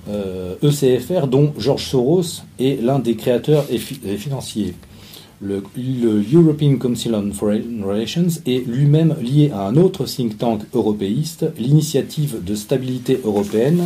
ECFR 0.06 1.22
euh, 1.22 1.22
e 1.22 1.26
dont 1.26 1.54
George 1.56 1.86
Soros 1.86 2.42
est 2.60 2.82
l'un 2.82 2.98
des 2.98 3.16
créateurs 3.16 3.64
et 3.70 3.78
financiers. 3.78 4.74
Le, 5.40 5.62
European 6.34 6.76
Council 6.76 7.14
on 7.14 7.32
Foreign 7.32 7.82
Relations 7.82 8.28
est 8.44 8.66
lui-même 8.68 9.16
lié 9.22 9.52
à 9.54 9.62
un 9.62 9.76
autre 9.76 10.04
think 10.04 10.36
tank 10.36 10.60
européiste, 10.74 11.46
l'initiative 11.58 12.44
de 12.44 12.54
stabilité 12.54 13.18
européenne, 13.24 13.84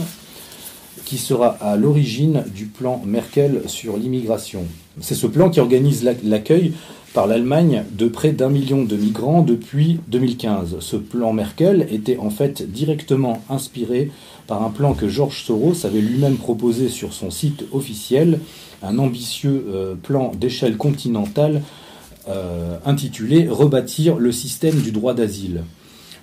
qui 1.07 1.17
sera 1.17 1.57
à 1.63 1.77
l'origine 1.77 2.45
du 2.55 2.67
plan 2.67 3.01
Merkel 3.07 3.63
sur 3.67 3.97
l'immigration. 3.97 4.65
C'est 5.01 5.15
ce 5.15 5.27
plan 5.27 5.49
qui 5.49 5.61
organise 5.61 6.05
l'accueil 6.25 6.75
par 7.15 7.27
l'Allemagne 7.27 7.85
de 7.93 8.09
près 8.09 8.33
d'un 8.33 8.51
million 8.51 8.85
de 8.85 8.97
migrants 8.97 9.41
depuis 9.41 10.01
2015. 10.09 10.77
Ce 10.81 10.97
plan 10.97 11.33
Merkel 11.33 11.87
était 11.91 12.19
en 12.19 12.29
fait 12.29 12.71
directement 12.71 13.41
inspiré 13.49 14.11
par 14.47 14.63
un 14.63 14.69
plan 14.69 14.93
que 14.93 15.09
George 15.09 15.43
Soros 15.45 15.87
avait 15.87 16.03
lui-même 16.03 16.37
proposé 16.37 16.91
sur 16.91 17.15
son 17.15 17.31
site 17.31 17.65
officiel 17.73 18.41
un 18.83 18.99
ambitieux 18.99 19.65
euh, 19.69 19.95
plan 19.95 20.33
d'échelle 20.39 20.77
continentale 20.77 21.63
euh, 22.29 22.77
intitulé 22.85 23.49
Rebâtir 23.49 24.17
le 24.17 24.33
système 24.33 24.81
du 24.81 24.93
droit 24.93 25.15
d'asile. 25.15 25.63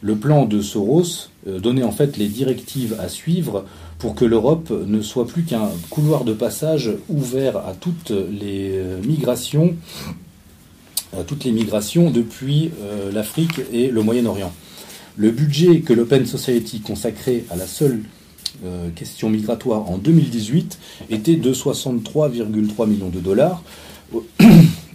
Le 0.02 0.16
plan 0.16 0.46
de 0.46 0.62
Soros 0.62 1.30
euh, 1.48 1.60
donnait 1.60 1.84
en 1.84 1.94
fait 1.94 2.18
les 2.18 2.28
directives 2.28 2.98
à 3.00 3.08
suivre 3.08 3.64
pour 4.04 4.16
que 4.16 4.26
l'Europe 4.26 4.70
ne 4.70 5.02
soit 5.02 5.26
plus 5.26 5.44
qu'un 5.44 5.70
couloir 5.90 6.26
de 6.26 6.34
passage 6.34 6.92
ouvert 7.08 7.56
à 7.56 7.74
toutes 7.74 8.12
les 8.12 8.78
migrations, 9.02 9.78
à 11.18 11.24
toutes 11.24 11.46
les 11.46 11.54
migrations 11.54 12.12
depuis 12.12 12.72
l'Afrique 13.14 13.62
et 13.72 13.88
le 13.88 14.04
Moyen-Orient. 14.04 14.52
Le 15.16 15.32
budget 15.32 15.80
que 15.80 15.94
l'Open 15.94 16.26
Society 16.26 16.82
consacrait 16.82 17.46
à 17.50 17.56
la 17.56 17.66
seule 17.66 18.02
euh, 18.66 18.90
question 18.96 19.30
migratoire 19.30 19.90
en 19.90 19.98
2018 19.98 20.80
était 21.10 21.36
de 21.36 21.54
63,3 21.54 22.88
millions 22.88 23.10
de 23.10 23.20
dollars. 23.20 23.64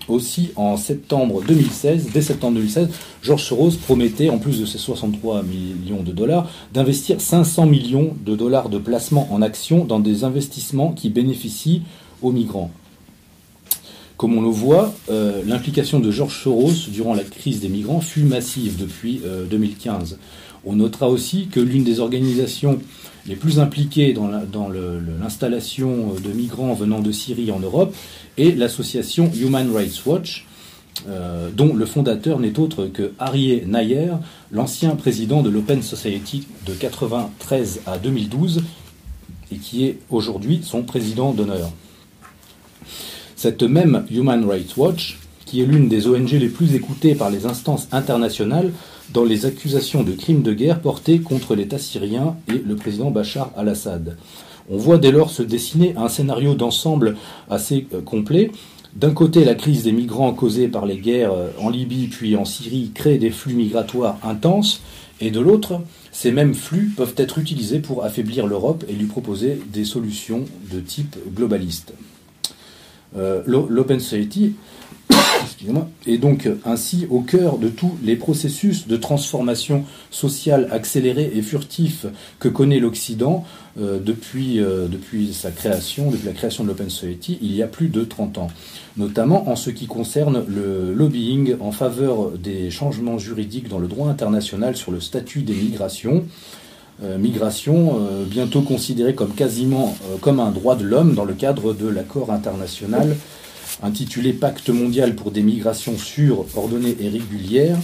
Aussi, 0.09 0.51
en 0.57 0.77
septembre 0.79 1.43
2016, 1.47 2.09
dès 2.13 2.23
septembre 2.23 2.55
2016, 2.55 2.89
George 3.23 3.43
Soros 3.43 3.73
promettait, 3.73 4.31
en 4.31 4.39
plus 4.39 4.61
de 4.61 4.65
ces 4.65 4.79
63 4.79 5.43
millions 5.43 6.03
de 6.03 6.13
dollars, 6.13 6.49
d'investir 6.73 7.21
500 7.21 7.67
millions 7.67 8.17
de 8.25 8.35
dollars 8.35 8.71
de 8.71 8.79
placement 8.79 9.29
en 9.31 9.43
actions 9.43 9.85
dans 9.85 10.01
des 10.01 10.25
investissements 10.25 10.93
qui 10.93 11.11
bénéficient 11.11 11.83
aux 12.23 12.33
migrants. 12.33 12.71
Comme 14.17 14.37
on 14.37 14.41
le 14.41 14.49
voit, 14.49 14.95
euh, 15.11 15.43
l'implication 15.47 16.01
de 16.01 16.11
George 16.11 16.43
Soros 16.43 16.89
durant 16.89 17.15
la 17.15 17.23
crise 17.23 17.61
des 17.61 17.69
migrants 17.69 18.01
fut 18.01 18.25
massive 18.25 18.77
depuis 18.77 19.21
2015. 19.49 20.19
On 20.65 20.77
notera 20.77 21.09
aussi 21.09 21.47
que 21.47 21.61
l'une 21.61 21.85
des 21.85 22.01
organisations 22.01 22.79
les 23.27 23.37
plus 23.37 23.61
impliqués 23.61 24.15
dans 24.15 24.29
l'installation 25.21 26.15
de 26.23 26.31
migrants 26.31 26.75
venant 26.75 27.01
de 27.01 27.13
Syrie 27.13 27.51
en 27.53 27.61
Europe 27.61 27.95
est 28.39 28.57
l'association 28.57 29.31
Human 29.35 29.71
Rights 29.75 30.05
Watch, 30.07 30.47
euh, 31.09 31.51
dont 31.55 31.75
le 31.75 31.87
fondateur 31.87 32.41
n'est 32.41 32.59
autre 32.59 32.87
que 32.87 33.13
Harry 33.19 33.63
Nayer, 33.67 34.13
l'ancien 34.51 34.97
président 34.97 35.43
de 35.43 35.51
l'Open 35.51 35.83
Society 35.83 36.47
de 36.67 36.73
1993 36.73 37.83
à 37.87 37.99
2012 37.99 38.63
et 39.53 39.57
qui 39.57 39.85
est 39.85 39.99
aujourd'hui 40.11 40.61
son 40.63 40.83
président 40.83 41.33
d'honneur. 41.33 41.71
Cette 43.37 43.63
même 43.63 44.05
Human 44.11 44.45
Rights 44.49 44.77
Watch, 44.77 45.19
qui 45.45 45.61
est 45.61 45.67
l'une 45.67 45.89
des 45.89 46.09
ONG 46.09 46.31
les 46.33 46.49
plus 46.49 46.75
écoutées 46.75 47.15
par 47.15 47.31
les 47.31 47.47
instances 47.47 47.89
internationales, 47.93 48.73
dans 49.13 49.25
les 49.25 49.47
accusations 49.47 50.03
de 50.03 50.13
crimes 50.13 50.43
de 50.43 50.53
guerre 50.53 50.81
portées 50.81 51.21
contre 51.21 51.55
l'État 51.55 51.79
syrien 51.79 52.37
et 52.49 52.59
le 52.59 52.77
président 52.77 53.11
Bachar 53.11 53.51
al-Assad. 53.57 54.17
On 54.71 54.77
voit 54.77 54.99
dès 54.99 55.13
lors 55.13 55.31
se 55.31 55.43
dessiner 55.43 55.95
un 55.97 56.09
scénario 56.09 56.55
d'ensemble 56.55 57.17
assez 57.49 57.87
euh, 57.95 58.03
complet. 58.03 58.51
D'un 58.95 59.13
côté, 59.13 59.45
la 59.45 59.55
crise 59.55 59.85
des 59.85 59.93
migrants 59.93 60.33
causée 60.33 60.69
par 60.69 60.85
les 60.85 60.99
guerres 60.99 61.33
euh, 61.33 61.49
en 61.59 61.71
Libye 61.71 62.09
puis 62.09 62.37
en 62.37 62.45
Syrie 62.45 62.91
crée 62.95 63.19
des 63.19 63.31
flux 63.31 63.55
migratoires 63.55 64.19
intenses, 64.23 64.83
et 65.21 65.31
de 65.31 65.41
l'autre, 65.41 65.81
ces 66.13 66.31
mêmes 66.31 66.55
flux 66.55 66.93
peuvent 66.97 67.15
être 67.17 67.39
utilisés 67.39 67.81
pour 67.81 68.05
affaiblir 68.05 68.47
l'Europe 68.47 68.85
et 68.89 68.93
lui 68.93 69.07
proposer 69.07 69.61
des 69.73 69.85
solutions 69.85 70.45
de 70.73 70.81
type 70.81 71.17
globaliste. 71.35 71.93
Euh, 73.17 73.43
L'Open 73.47 74.01
Society 74.01 74.55
et 76.07 76.19
donc 76.19 76.49
ainsi 76.65 77.07
au 77.11 77.21
cœur 77.21 77.59
de 77.59 77.69
tous 77.69 77.93
les 78.03 78.17
processus 78.17 78.87
de 78.87 78.97
transformation 78.97 79.85
sociale 80.11 80.69
accélérés 80.71 81.33
et 81.35 81.43
furtifs 81.43 82.07
que 82.39 82.49
connaît 82.49 82.79
l'Occident 82.79 83.45
euh, 83.81 83.99
depuis, 83.99 84.61
euh, 84.61 84.87
depuis 84.89 85.33
sa 85.33 85.51
création, 85.51 86.11
depuis 86.11 86.27
la 86.27 86.33
création 86.33 86.65
de 86.65 86.69
l'Open 86.69 86.91
Society, 86.91 87.39
il 87.43 87.55
y 87.55 87.63
a 87.63 87.67
plus 87.67 87.89
de 87.89 88.05
30 88.05 88.39
ans, 88.39 88.49
notamment 88.97 89.49
en 89.49 89.57
ce 89.57 89.71
qui 89.71 89.87
concerne 89.87 90.45
le 90.49 90.93
lobbying 90.93 91.57
en 91.61 91.73
faveur 91.73 92.31
des 92.33 92.71
changements 92.71 93.19
juridiques 93.19 93.69
dans 93.69 93.79
le 93.79 93.89
droit 93.89 94.09
international 94.09 94.77
sur 94.77 94.93
le 94.93 95.01
statut 95.01 95.43
des 95.43 95.55
migrations. 95.55 96.25
Euh, 97.03 97.17
migration, 97.17 98.01
bientôt 98.27 98.63
considérée 98.63 99.15
comme 99.15 99.33
quasiment 99.33 99.97
comme 100.21 100.41
un 100.41 100.51
droit 100.51 100.75
de 100.75 100.83
l'homme 100.85 101.15
dans 101.15 101.25
le 101.25 101.35
cadre 101.35 101.73
de 101.73 101.87
l'accord 101.87 102.33
international 102.33 103.17
intitulé 103.83 104.33
Pacte 104.33 104.71
mondial 104.71 105.15
pour 105.15 105.31
des 105.31 105.43
migrations 105.43 105.97
sûres, 105.97 106.45
ordonnées 106.57 106.97
et 107.01 107.09
régulières, 107.09 107.79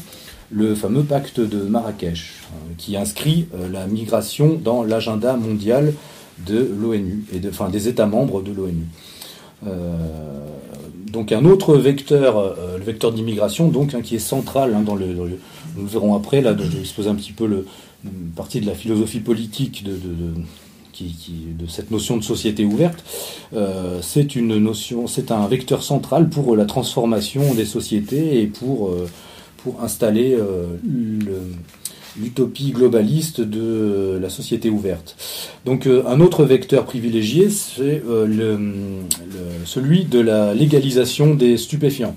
le 0.50 0.74
fameux 0.74 1.02
pacte 1.02 1.40
de 1.40 1.62
Marrakech, 1.62 2.42
euh, 2.52 2.72
qui 2.78 2.96
inscrit 2.96 3.46
euh, 3.54 3.68
la 3.68 3.86
migration 3.86 4.58
dans 4.62 4.82
l'agenda 4.82 5.36
mondial 5.36 5.94
de 6.46 6.70
l'ONU, 6.80 7.24
et 7.32 7.38
des 7.38 7.88
États 7.88 8.06
membres 8.06 8.42
de 8.42 8.52
l'ONU. 8.52 8.86
Euh, 9.66 9.96
donc 11.10 11.32
un 11.32 11.44
autre 11.44 11.76
vecteur, 11.76 12.56
le 12.76 12.84
vecteur 12.84 13.12
d'immigration, 13.12 13.68
donc 13.68 13.94
hein, 13.94 14.00
qui 14.02 14.16
est 14.16 14.20
central 14.20 14.74
hein, 14.74 14.80
dans, 14.80 14.96
le, 14.96 15.06
nous 15.76 15.86
verrons 15.86 16.16
après, 16.16 16.40
là, 16.40 16.56
je 16.58 16.64
vais 16.64 16.80
exposer 16.80 17.08
un 17.08 17.14
petit 17.14 17.32
peu 17.32 17.46
le, 17.46 17.66
partie 18.34 18.60
de 18.60 18.66
la 18.66 18.74
philosophie 18.74 19.20
politique 19.20 19.84
de 19.84 19.96
cette 21.68 21.90
notion 21.90 22.16
de 22.16 22.22
société 22.22 22.64
ouverte, 22.64 23.04
euh, 23.54 23.98
c'est 24.02 24.36
une 24.36 24.58
notion, 24.58 25.06
c'est 25.06 25.30
un 25.30 25.46
vecteur 25.46 25.82
central 25.82 26.28
pour 26.28 26.56
la 26.56 26.64
transformation 26.64 27.54
des 27.54 27.64
sociétés 27.64 28.40
et 28.40 28.46
pour, 28.46 28.88
euh, 28.88 29.08
pour 29.58 29.82
installer 29.82 30.36
euh, 30.38 30.66
l'utopie 32.20 32.70
globaliste 32.70 33.40
de 33.40 34.18
la 34.20 34.30
société 34.30 34.70
ouverte. 34.70 35.16
Donc 35.64 35.86
un 35.86 36.20
autre 36.20 36.44
vecteur 36.44 36.84
privilégié, 36.84 37.50
c'est 37.50 38.02
celui 39.64 40.04
de 40.04 40.20
la 40.20 40.54
légalisation 40.54 41.34
des 41.34 41.56
stupéfiants. 41.56 42.14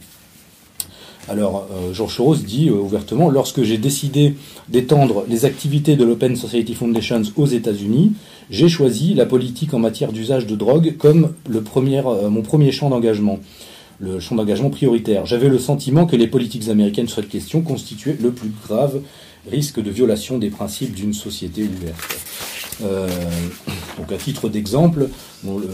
Alors, 1.30 1.68
Georges 1.92 2.16
Soros 2.16 2.36
dit 2.36 2.70
ouvertement, 2.70 3.30
lorsque 3.30 3.64
j'ai 3.64 3.78
décidé 3.78 4.36
d'étendre 4.70 5.26
les 5.28 5.46
activités 5.46 5.96
de 5.96 6.06
l'Open 6.06 6.36
Society 6.36 6.76
Foundation 6.76 7.24
aux 7.36 7.48
États-Unis, 7.48 8.14
j'ai 8.50 8.70
choisi 8.70 9.14
la 9.14 9.26
politique 9.26 9.74
en 9.74 9.80
matière 9.80 10.12
d'usage 10.12 10.48
de 10.48 10.56
drogue 10.56 10.96
comme 10.98 11.34
le 11.50 11.62
premier, 11.62 12.02
euh, 12.06 12.30
mon 12.30 12.42
premier 12.42 12.72
champ 12.72 12.90
d'engagement, 12.90 13.40
le 14.00 14.20
champ 14.20 14.36
d'engagement 14.36 14.70
prioritaire. 14.70 15.26
J'avais 15.26 15.50
le 15.50 15.60
sentiment 15.60 16.06
que 16.06 16.16
les 16.16 16.28
politiques 16.28 16.70
américaines 16.70 17.08
sur 17.08 17.18
cette 17.18 17.30
question 17.30 17.62
constituaient 17.62 18.18
le 18.22 18.32
plus 18.32 18.52
grave 18.66 19.02
risque 19.50 19.82
de 19.82 19.90
violation 19.90 20.38
des 20.38 20.50
principes 20.50 20.94
d'une 20.94 21.14
société 21.14 21.64
ouverte. 21.64 22.18
Euh, 22.84 23.08
donc 23.98 24.12
à 24.12 24.18
titre 24.18 24.50
d'exemple, 24.50 25.10
on 25.48 25.58
va 25.58 25.66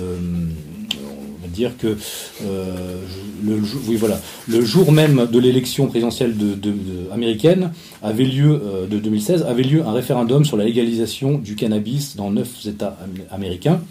dire 1.47 1.77
que 1.77 1.97
le, 2.27 3.59
oui, 3.88 3.95
voilà, 3.95 4.19
le 4.47 4.63
jour 4.63 4.91
même 4.91 5.27
de 5.31 5.39
l'élection 5.39 5.88
présidentielle 5.88 6.35
de, 6.38 6.73
américaine 7.12 7.71
avait 8.01 8.25
lieu 8.25 8.62
de 8.89 8.97
2016 8.97 9.43
avait 9.43 9.63
lieu 9.63 9.85
un 9.85 9.91
référendum 9.91 10.45
sur 10.45 10.57
la 10.57 10.65
légalisation 10.65 11.38
du 11.38 11.55
cannabis 11.55 12.15
dans 12.15 12.31
neuf 12.31 12.65
États 12.65 12.97
américains. 13.31 13.81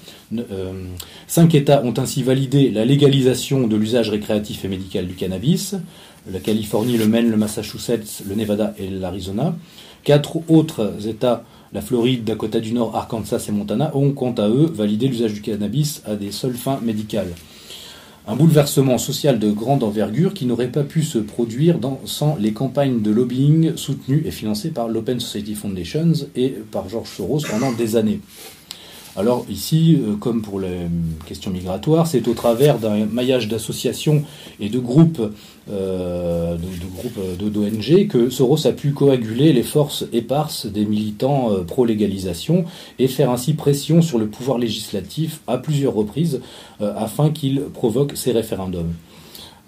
cinq 1.26 1.54
États 1.54 1.82
ont 1.84 1.94
ainsi 1.98 2.22
validé 2.22 2.70
la 2.70 2.84
légalisation 2.84 3.66
de 3.66 3.76
l'usage 3.76 4.10
récréatif 4.10 4.64
et 4.64 4.68
médical 4.68 5.06
du 5.06 5.14
cannabis 5.14 5.76
la 6.30 6.40
Californie, 6.40 6.96
le 6.96 7.06
Maine, 7.06 7.30
le 7.30 7.36
Massachusetts, 7.36 8.22
le 8.26 8.34
Nevada 8.34 8.74
et 8.78 8.88
l'Arizona. 8.88 9.54
Quatre 10.04 10.38
autres 10.48 11.06
États, 11.06 11.44
la 11.72 11.80
Floride, 11.80 12.24
Dakota 12.24 12.60
du 12.60 12.72
Nord, 12.72 12.94
Arkansas 12.94 13.46
et 13.48 13.52
Montana, 13.52 13.90
ont 13.94 14.12
quant 14.12 14.32
à 14.32 14.48
eux 14.48 14.70
validé 14.72 15.08
l'usage 15.08 15.32
du 15.32 15.40
cannabis 15.40 16.02
à 16.04 16.16
des 16.16 16.30
seules 16.30 16.54
fins 16.54 16.80
médicales. 16.82 17.32
Un 18.28 18.36
bouleversement 18.36 18.98
social 18.98 19.40
de 19.40 19.50
grande 19.50 19.82
envergure 19.82 20.32
qui 20.32 20.46
n'aurait 20.46 20.70
pas 20.70 20.84
pu 20.84 21.02
se 21.02 21.18
produire 21.18 21.78
sans 22.04 22.36
les 22.36 22.52
campagnes 22.52 23.02
de 23.02 23.10
lobbying 23.10 23.76
soutenues 23.76 24.22
et 24.24 24.30
financées 24.30 24.70
par 24.70 24.86
l'Open 24.86 25.18
Society 25.18 25.54
Foundations 25.54 26.12
et 26.36 26.50
par 26.70 26.88
George 26.88 27.08
Soros 27.08 27.40
pendant 27.50 27.72
des 27.72 27.96
années. 27.96 28.20
Alors 29.14 29.44
ici, 29.50 30.00
euh, 30.00 30.16
comme 30.16 30.40
pour 30.40 30.58
les 30.58 30.88
questions 31.26 31.50
migratoires, 31.50 32.06
c'est 32.06 32.28
au 32.28 32.34
travers 32.34 32.78
d'un 32.78 33.04
maillage 33.04 33.46
d'associations 33.46 34.22
et 34.58 34.70
de 34.70 34.78
groupes 34.78 35.20
euh, 35.70 36.56
de, 36.56 37.48
d'ONG 37.48 38.08
que 38.08 38.30
Soros 38.30 38.66
a 38.66 38.72
pu 38.72 38.92
coaguler 38.92 39.52
les 39.52 39.62
forces 39.62 40.06
éparses 40.14 40.64
des 40.64 40.86
militants 40.86 41.52
euh, 41.52 41.62
pro-légalisation 41.62 42.64
et 42.98 43.06
faire 43.06 43.30
ainsi 43.30 43.52
pression 43.52 44.00
sur 44.00 44.18
le 44.18 44.28
pouvoir 44.28 44.56
législatif 44.56 45.40
à 45.46 45.58
plusieurs 45.58 45.94
reprises 45.94 46.40
afin 46.80 47.30
qu'il 47.30 47.60
provoque 47.60 48.16
ces 48.16 48.32
référendums. 48.32 48.92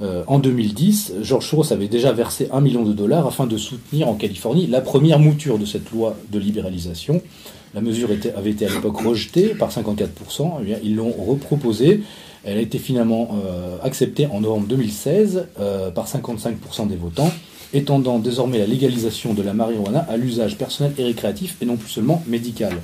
en 0.01 0.39
2010, 0.39 1.15
George 1.23 1.47
Soros 1.47 1.73
avait 1.73 1.87
déjà 1.87 2.13
versé 2.13 2.49
un 2.53 2.61
million 2.61 2.83
de 2.83 2.93
dollars 2.93 3.27
afin 3.27 3.47
de 3.47 3.57
soutenir 3.57 4.09
en 4.09 4.15
Californie 4.15 4.67
la 4.67 4.81
première 4.81 5.19
mouture 5.21 5.59
de 5.59 5.65
cette 5.65 5.93
loi 5.93 6.17
de 6.33 6.39
libéralisation. 6.39 7.23
La 7.75 7.81
mesure 7.81 8.09
avait 8.37 8.51
été 8.51 8.67
à 8.67 8.69
l'époque 8.69 9.01
rejetée 9.01 9.49
par 9.49 9.71
54%. 9.71 10.53
Eh 10.65 10.77
ils 10.85 10.95
l'ont 10.95 11.11
reproposée. 11.11 12.03
Elle 12.45 12.59
a 12.59 12.61
été 12.61 12.79
finalement 12.79 13.37
euh, 13.45 13.79
acceptée 13.83 14.27
en 14.27 14.41
novembre 14.41 14.67
2016 14.69 15.49
euh, 15.59 15.91
par 15.91 16.07
55% 16.07 16.87
des 16.87 16.95
votants, 16.95 17.33
étendant 17.73 18.19
désormais 18.19 18.59
la 18.59 18.67
légalisation 18.67 19.35
de 19.35 19.43
la 19.43 19.55
marijuana 19.55 20.01
à 20.01 20.17
l'usage 20.17 20.57
personnel 20.57 20.93
et 20.99 21.05
récréatif 21.05 21.57
et 21.63 21.67
non 21.67 21.77
plus 21.77 21.89
seulement 21.89 22.23
médical. 22.29 22.75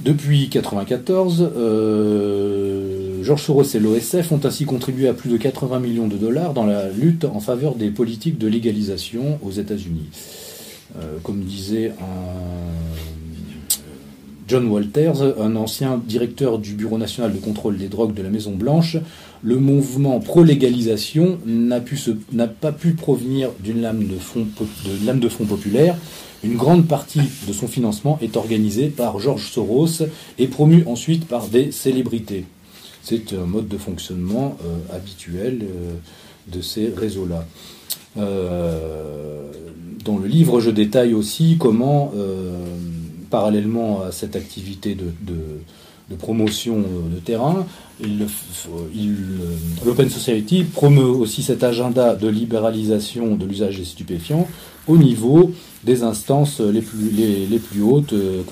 Depuis 0.00 0.48
1994, 0.48 1.52
euh, 1.56 3.22
Georges 3.22 3.42
Soros 3.42 3.62
et 3.62 3.78
l'OSF 3.78 4.32
ont 4.32 4.40
ainsi 4.44 4.64
contribué 4.64 5.08
à 5.08 5.12
plus 5.12 5.30
de 5.30 5.36
80 5.36 5.80
millions 5.80 6.08
de 6.08 6.16
dollars 6.16 6.54
dans 6.54 6.66
la 6.66 6.88
lutte 6.88 7.24
en 7.24 7.40
faveur 7.40 7.74
des 7.74 7.90
politiques 7.90 8.38
de 8.38 8.46
légalisation 8.46 9.38
aux 9.42 9.52
États-Unis. 9.52 10.08
comme 11.22 11.42
disait 11.42 11.92
un 12.00 13.23
John 14.46 14.66
Walters, 14.68 15.22
un 15.40 15.56
ancien 15.56 16.00
directeur 16.06 16.58
du 16.58 16.74
Bureau 16.74 16.98
national 16.98 17.32
de 17.32 17.38
contrôle 17.38 17.78
des 17.78 17.88
drogues 17.88 18.12
de 18.12 18.22
la 18.22 18.28
Maison 18.28 18.52
Blanche, 18.52 18.98
le 19.42 19.56
mouvement 19.56 20.20
pro-légalisation 20.20 21.38
n'a 21.46 21.80
pas 22.46 22.72
pu 22.72 22.92
provenir 22.92 23.50
d'une 23.60 23.80
lame 23.80 24.06
de 24.06 24.16
fond, 24.16 24.46
lame 25.04 25.20
de 25.20 25.28
fond 25.28 25.44
populaire. 25.44 25.96
Une 26.42 26.56
grande 26.56 26.86
partie 26.86 27.22
de 27.48 27.52
son 27.54 27.66
financement 27.66 28.18
est 28.20 28.36
organisée 28.36 28.88
par 28.88 29.18
George 29.18 29.50
Soros 29.50 30.04
et 30.38 30.46
promu 30.46 30.84
ensuite 30.86 31.26
par 31.26 31.48
des 31.48 31.72
célébrités. 31.72 32.44
C'est 33.02 33.32
un 33.32 33.46
mode 33.46 33.68
de 33.68 33.78
fonctionnement 33.78 34.56
euh, 34.64 34.96
habituel 34.96 35.60
euh, 35.62 35.94
de 36.54 36.60
ces 36.60 36.88
réseaux-là. 36.88 37.46
Euh, 38.18 39.50
dans 40.04 40.18
le 40.18 40.26
livre, 40.26 40.60
je 40.60 40.70
détaille 40.70 41.14
aussi 41.14 41.56
comment 41.58 42.12
parallèlement 43.34 44.02
à 44.02 44.12
cette 44.12 44.36
activité 44.36 44.96
de, 44.96 46.16
promotion 46.18 46.76
de 47.14 47.18
terrain, 47.18 47.66
l'Open 49.84 50.08
Society 50.08 50.62
promeut 50.62 51.12
aussi 51.22 51.42
cet 51.42 51.64
agenda 51.64 52.14
de 52.14 52.28
libéralisation 52.28 53.34
de 53.34 53.44
l'usage 53.44 53.78
des 53.78 53.84
stupéfiants 53.84 54.46
au 54.86 54.96
niveau 54.98 55.50
des 55.82 56.04
instances 56.04 56.60
les 56.60 56.80
plus, 56.80 57.82
hautes, 57.82 58.12
euh, 58.12 58.42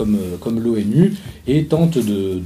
comme, 0.40 0.58
l'ONU, 0.58 1.14
et 1.46 1.66
tente 1.66 1.96
de, 1.98 2.40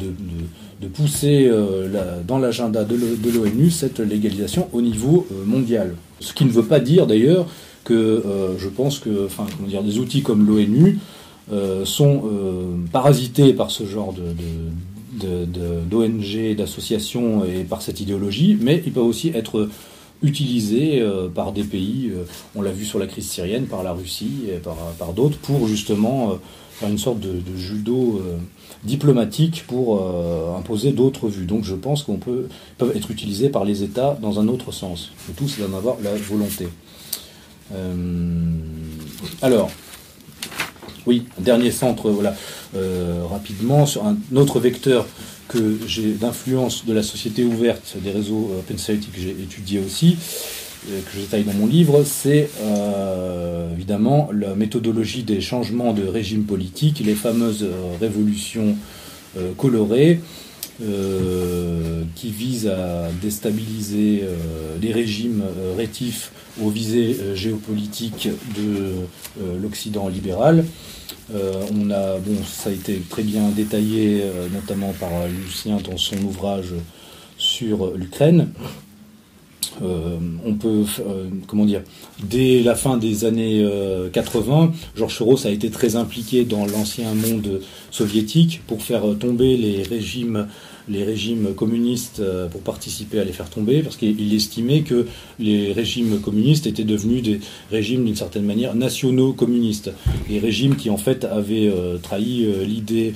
pousser 0.93 1.49
euh, 1.51 2.21
dans 2.29 2.39
l'agenda 2.39 2.85
de 2.85 3.31
l'ONU 3.31 3.71
cette 3.71 4.01
légalisation 4.01 4.69
au 4.75 4.83
niveau 4.83 5.27
euh, 5.33 5.45
mondial. 5.47 5.95
Ce 6.21 6.35
qui 6.35 6.45
ne 6.45 6.51
veut 6.51 6.69
pas 6.75 6.81
dire 6.81 7.07
d'ailleurs 7.07 7.47
que 7.83 8.23
je 8.59 8.69
pense 8.69 8.99
que 8.99 9.29
des 9.83 9.99
outils 9.99 10.23
comme 10.23 10.45
l'ONU 10.47 10.89
euh, 10.89 11.16
sont 11.49 12.23
euh, 12.25 12.75
parasités 12.93 13.53
par 13.53 13.71
ce 13.71 13.87
genre 13.87 14.13
d'ONG, 15.13 16.57
d'associations 16.57 17.45
et 17.45 17.63
par 17.65 17.83
cette 17.83 18.01
idéologie, 18.01 18.59
mais 18.61 18.83
ils 18.85 18.93
peuvent 18.93 19.05
aussi 19.05 19.29
être 19.35 19.69
utilisés 20.23 21.01
euh, 21.01 21.29
par 21.29 21.53
des 21.53 21.63
pays, 21.63 22.11
on 22.55 22.63
l'a 22.63 22.73
vu 22.73 22.85
sur 22.85 22.99
la 22.99 23.07
crise 23.07 23.29
syrienne, 23.29 23.67
par 23.67 23.83
la 23.83 23.93
Russie 23.93 24.47
et 24.49 24.59
par, 24.99 25.13
d'autres, 25.13 25.39
pour 25.39 25.69
justement 25.69 26.39
faire 26.73 26.89
une 26.89 26.99
sorte 26.99 27.21
de, 27.21 27.41
judo 27.57 28.21
diplomatique 28.85 29.65
pour 29.67 30.05
imposer 30.57 30.93
d'autres 30.93 31.29
vues. 31.29 31.47
Donc 31.47 31.65
je 31.65 31.75
pense 31.75 32.03
qu'on 32.03 32.17
peut 32.17 32.49
peuvent 32.77 32.95
être 32.97 33.11
utilisés 33.11 33.49
par 33.49 33.65
les 33.65 33.83
États 33.83 34.19
dans 34.21 34.41
un 34.41 34.49
autre 34.49 34.73
sens. 34.73 35.13
Le 35.29 35.35
tout, 35.35 35.49
c'est 35.49 35.63
d'en 35.63 35.77
avoir 35.77 35.97
la 36.03 36.15
volonté. 36.17 36.69
alors, 39.43 39.71
oui, 41.07 41.25
un 41.39 41.43
dernier 41.43 41.71
centre, 41.71 42.11
voilà, 42.11 42.35
euh, 42.75 43.23
rapidement, 43.31 43.87
sur 43.87 44.05
un 44.05 44.17
autre 44.35 44.61
vecteur 44.61 45.07
que 45.49 45.79
j'ai 45.87 46.13
d'influence 46.13 46.85
de 46.85 46.93
la 46.93 47.03
société 47.03 47.45
ouverte, 47.45 47.97
des 48.03 48.11
réseaux 48.11 48.51
euh, 48.53 48.61
open 48.61 48.79
society 48.79 49.09
que 49.09 49.21
j'ai 49.21 49.31
étudié 49.31 49.79
aussi, 49.79 50.17
euh, 50.91 51.01
que 51.01 51.11
je 51.15 51.21
détaille 51.21 51.45
dans 51.45 51.55
mon 51.55 51.67
livre, 51.67 52.03
c'est 52.05 52.51
évidemment 53.73 54.31
la 54.33 54.55
méthodologie 54.55 55.23
des 55.23 55.41
changements 55.41 55.93
de 55.93 56.07
régime 56.07 56.45
politique, 56.45 57.03
les 57.05 57.15
fameuses 57.15 57.67
révolutions 58.01 58.77
colorées, 59.59 60.21
qui 60.79 62.31
visent 62.31 62.69
à 62.69 63.09
déstabiliser 63.23 64.25
les 64.81 64.93
régimes 64.93 65.43
rétifs 65.77 66.33
aux 66.63 66.69
visées 66.69 67.17
géopolitiques 67.35 68.29
de 68.57 68.93
l'Occident 69.61 70.09
libéral. 70.09 70.65
Euh, 71.35 71.65
on 71.73 71.91
a, 71.91 72.19
bon, 72.19 72.37
ça 72.45 72.71
a 72.71 72.73
été 72.73 73.01
très 73.09 73.23
bien 73.23 73.49
détaillé, 73.49 74.21
euh, 74.23 74.49
notamment 74.49 74.93
par 74.93 75.11
Lucien 75.27 75.79
dans 75.79 75.97
son 75.97 76.23
ouvrage 76.23 76.73
sur 77.37 77.93
l'Ukraine. 77.97 78.51
Euh, 79.83 80.19
on 80.45 80.55
peut, 80.55 80.85
comment 81.47 81.65
dire, 81.65 81.83
dès 82.23 82.63
la 82.63 82.75
fin 82.75 82.97
des 82.97 83.25
années 83.25 83.67
80, 84.13 84.73
Georges 84.97 85.15
Soros 85.15 85.47
a 85.47 85.51
été 85.51 85.71
très 85.71 85.97
impliqué 85.97 86.45
dans 86.45 86.67
l'ancien 86.67 87.15
monde 87.15 87.61
soviétique 87.91 88.63
pour 88.67 88.83
faire 88.83 89.03
tomber 89.19 89.57
les 89.57 89.83
régimes 89.83 90.49
les 90.89 91.05
régimes 91.05 91.55
communistes 91.55 92.21
euh, 92.21 92.47
pour 92.49 92.61
participer 92.61 93.19
à 93.19 93.25
les 93.25 93.33
faire 93.33 93.51
tomber, 93.51 93.83
parce 93.83 93.97
qu'il 93.97 94.35
estimait 94.35 94.83
que 94.83 95.07
les 95.39 95.73
régimes 95.73 96.21
communistes 96.21 96.67
étaient 96.67 96.85
devenus 96.85 97.23
des 97.23 97.41
régimes 97.71 98.05
d'une 98.05 98.17
certaine 98.17 98.45
manière 98.45 98.75
nationaux 98.75 99.33
communistes, 99.33 99.91
des 100.29 100.39
régimes 100.39 100.77
qui 100.77 100.91
en 100.91 100.97
fait 100.97 101.25
avaient 101.25 101.69
euh, 101.69 101.99
trahi 101.99 102.45
euh, 102.45 102.65
l'idée, 102.65 103.15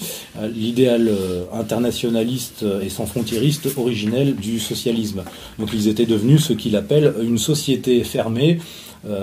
l'idéal 0.54 1.10
internationaliste 1.52 2.64
et 2.82 2.88
sans 2.88 3.06
frontiériste 3.06 3.68
originel 3.76 4.36
du 4.36 4.58
socialisme. 4.58 5.22
Donc 5.58 5.70
ils 5.72 5.88
étaient 5.88 6.06
devenus 6.06 6.44
ce 6.44 6.52
qu'il 6.52 6.76
appelle 6.76 7.14
une 7.22 7.38
société 7.38 8.02
fermée 8.04 8.58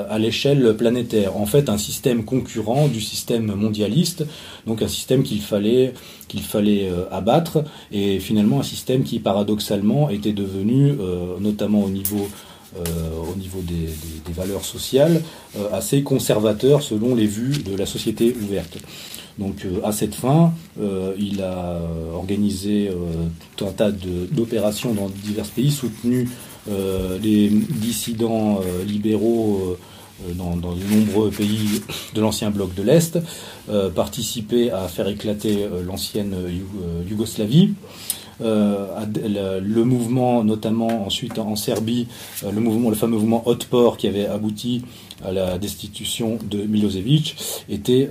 à 0.09 0.17
l'échelle 0.17 0.75
planétaire. 0.75 1.37
En 1.37 1.45
fait, 1.45 1.69
un 1.69 1.77
système 1.77 2.25
concurrent 2.25 2.87
du 2.87 3.01
système 3.01 3.53
mondialiste, 3.53 4.25
donc 4.65 4.81
un 4.81 4.87
système 4.87 5.23
qu'il 5.23 5.41
fallait, 5.41 5.93
qu'il 6.27 6.41
fallait 6.41 6.89
euh, 6.89 7.05
abattre, 7.11 7.63
et 7.91 8.19
finalement 8.19 8.59
un 8.59 8.63
système 8.63 9.03
qui 9.03 9.19
paradoxalement 9.19 10.09
était 10.09 10.33
devenu, 10.33 10.95
euh, 10.99 11.37
notamment 11.39 11.83
au 11.83 11.89
niveau 11.89 12.27
au 12.75 13.35
niveau 13.35 13.59
des, 13.61 14.33
valeurs 14.33 14.63
sociales, 14.63 15.23
assez 15.71 16.03
conservateur 16.03 16.83
selon 16.83 17.15
les 17.15 17.25
vues 17.25 17.63
de 17.63 17.75
la 17.75 17.87
société 17.87 18.35
ouverte. 18.39 18.77
Donc 19.39 19.65
à 19.83 19.91
cette 19.91 20.13
fin, 20.13 20.53
il 21.17 21.41
a 21.41 21.79
organisé 22.13 22.91
tout 23.55 23.65
un 23.65 23.71
tas 23.71 23.89
d'opérations 23.89 24.93
dans 24.93 25.09
divers 25.09 25.45
pays 25.45 25.71
soutenues 25.71 26.27
euh, 26.27 26.46
les 27.21 27.49
dissidents 27.49 28.59
euh, 28.61 28.83
libéraux 28.83 29.77
euh, 30.27 30.33
dans, 30.33 30.55
de 30.55 30.95
nombreux 30.95 31.29
pays 31.29 31.81
de 32.13 32.21
l'ancien 32.21 32.49
bloc 32.49 32.73
de 32.73 32.81
l'Est, 32.81 33.19
participaient 33.93 34.71
à 34.71 34.87
faire 34.87 35.07
éclater 35.07 35.67
l'ancienne 35.85 36.35
Yougoslavie. 37.07 37.75
Le, 38.39 39.83
mouvement, 39.83 40.43
notamment 40.43 41.05
ensuite 41.05 41.39
en 41.39 41.55
Serbie, 41.55 42.07
le 42.43 42.59
mouvement, 42.59 42.89
le 42.89 42.95
fameux 42.95 43.17
mouvement 43.17 43.47
Otpor 43.47 43.97
qui 43.97 44.07
avait 44.07 44.25
abouti 44.25 44.83
à 45.25 45.31
la 45.31 45.57
destitution 45.57 46.37
de 46.49 46.59
Milosevic, 46.63 47.35
était 47.69 48.09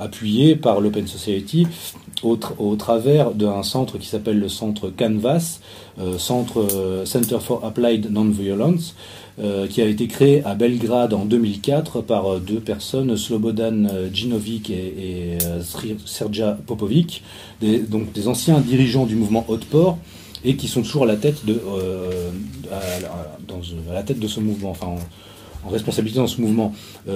appuyé 0.00 0.56
par 0.56 0.80
l'Open 0.80 1.06
Society 1.06 1.66
au, 2.22 2.76
travers 2.76 3.32
d'un 3.32 3.62
centre 3.62 3.98
qui 3.98 4.06
s'appelle 4.06 4.38
le 4.38 4.48
centre 4.48 4.90
Canvas, 4.90 5.60
centre 6.18 7.04
Center 7.04 7.38
for 7.40 7.64
Applied 7.64 8.10
Nonviolence, 8.10 8.94
euh, 8.94 9.23
qui 9.68 9.82
a 9.82 9.86
été 9.86 10.06
créé 10.06 10.44
à 10.44 10.54
Belgrade 10.54 11.12
en 11.12 11.24
2004 11.24 12.02
par 12.02 12.34
euh, 12.34 12.38
deux 12.38 12.60
personnes, 12.60 13.16
Slobodan 13.16 13.86
euh, 13.90 14.08
Djinovic 14.12 14.70
et, 14.70 15.38
Serja 16.06 16.56
Popovic, 16.66 17.22
des, 17.60 17.80
donc 17.80 18.12
des 18.12 18.28
anciens 18.28 18.60
dirigeants 18.60 19.06
du 19.06 19.16
mouvement 19.16 19.44
Otpor 19.48 19.98
et 20.44 20.54
qui 20.54 20.68
sont 20.68 20.82
toujours 20.82 21.02
à 21.02 21.06
la 21.06 21.16
tête 21.16 21.44
de, 21.46 21.60
à, 22.70 23.92
la 23.92 24.02
tête 24.02 24.20
de 24.20 24.28
ce 24.28 24.40
mouvement, 24.40 24.70
enfin 24.70 24.88
en, 25.64 25.70
responsabilité 25.70 26.20
dans 26.20 26.26
ce 26.26 26.42
mouvement. 26.42 26.74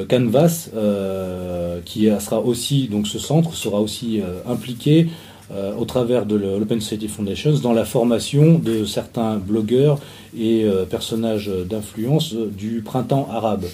Canvas, 0.09 0.71
qui 1.85 2.09
sera 2.19 2.41
aussi, 2.41 2.89
donc 2.89 3.07
ce 3.07 3.19
centre 3.19 3.55
sera 3.55 3.83
aussi 3.83 4.23
impliqué 4.47 5.09
euh, 5.51 5.75
au 5.77 5.87
travers 5.87 6.27
de 6.27 6.37
l'Open 6.37 6.79
Society 6.79 7.09
Foundations 7.09 7.59
dans 7.63 7.73
la 7.73 7.87
formation 7.87 8.59
de 8.59 8.85
certains 8.85 9.37
blogueurs 9.37 9.99
et 10.39 10.65
euh, 10.65 10.85
personnages 10.85 11.51
d'influence 11.69 12.35
du 12.35 12.83
printemps 12.83 13.27
arabe, 13.33 13.65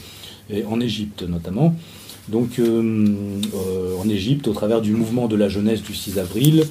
en 0.70 0.80
Égypte 0.80 1.24
notamment. 1.24 1.74
Donc 2.28 2.60
euh, 2.60 3.16
en 4.00 4.08
Égypte, 4.08 4.46
au 4.46 4.52
travers 4.52 4.82
du 4.82 4.92
mouvement 4.92 5.26
de 5.26 5.34
la 5.34 5.48
jeunesse 5.48 5.82
du 5.82 5.94
6 5.94 6.18
avril, 6.20 6.64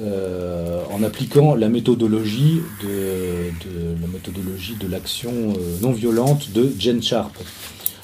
en 0.00 1.02
appliquant 1.02 1.56
la 1.56 1.68
méthodologie 1.68 2.60
de, 2.84 3.50
de 3.68 4.00
la 4.00 4.06
méthodologie 4.06 4.76
de 4.80 4.86
l'action 4.86 5.32
non 5.82 5.90
violente 5.90 6.52
de 6.52 6.70
Jen 6.78 7.02
Sharp. 7.02 7.36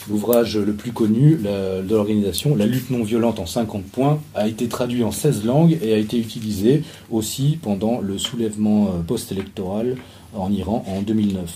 L'ouvrage 0.08 0.58
le 0.58 0.74
plus 0.74 0.92
connu 0.92 1.36
de 1.36 1.88
l'organisation, 1.88 2.54
La 2.56 2.66
lutte 2.66 2.90
non 2.90 3.04
violente 3.04 3.38
en 3.38 3.46
50 3.46 3.84
points, 3.84 4.20
a 4.34 4.46
été 4.46 4.68
traduit 4.68 5.02
en 5.02 5.12
16 5.12 5.44
langues 5.44 5.78
et 5.82 5.94
a 5.94 5.96
été 5.96 6.18
utilisé 6.18 6.82
aussi 7.10 7.58
pendant 7.62 8.00
le 8.00 8.18
soulèvement 8.18 8.88
euh, 8.88 9.02
post-électoral 9.02 9.96
en 10.34 10.52
Iran 10.52 10.84
en 10.88 11.00
2009. 11.00 11.50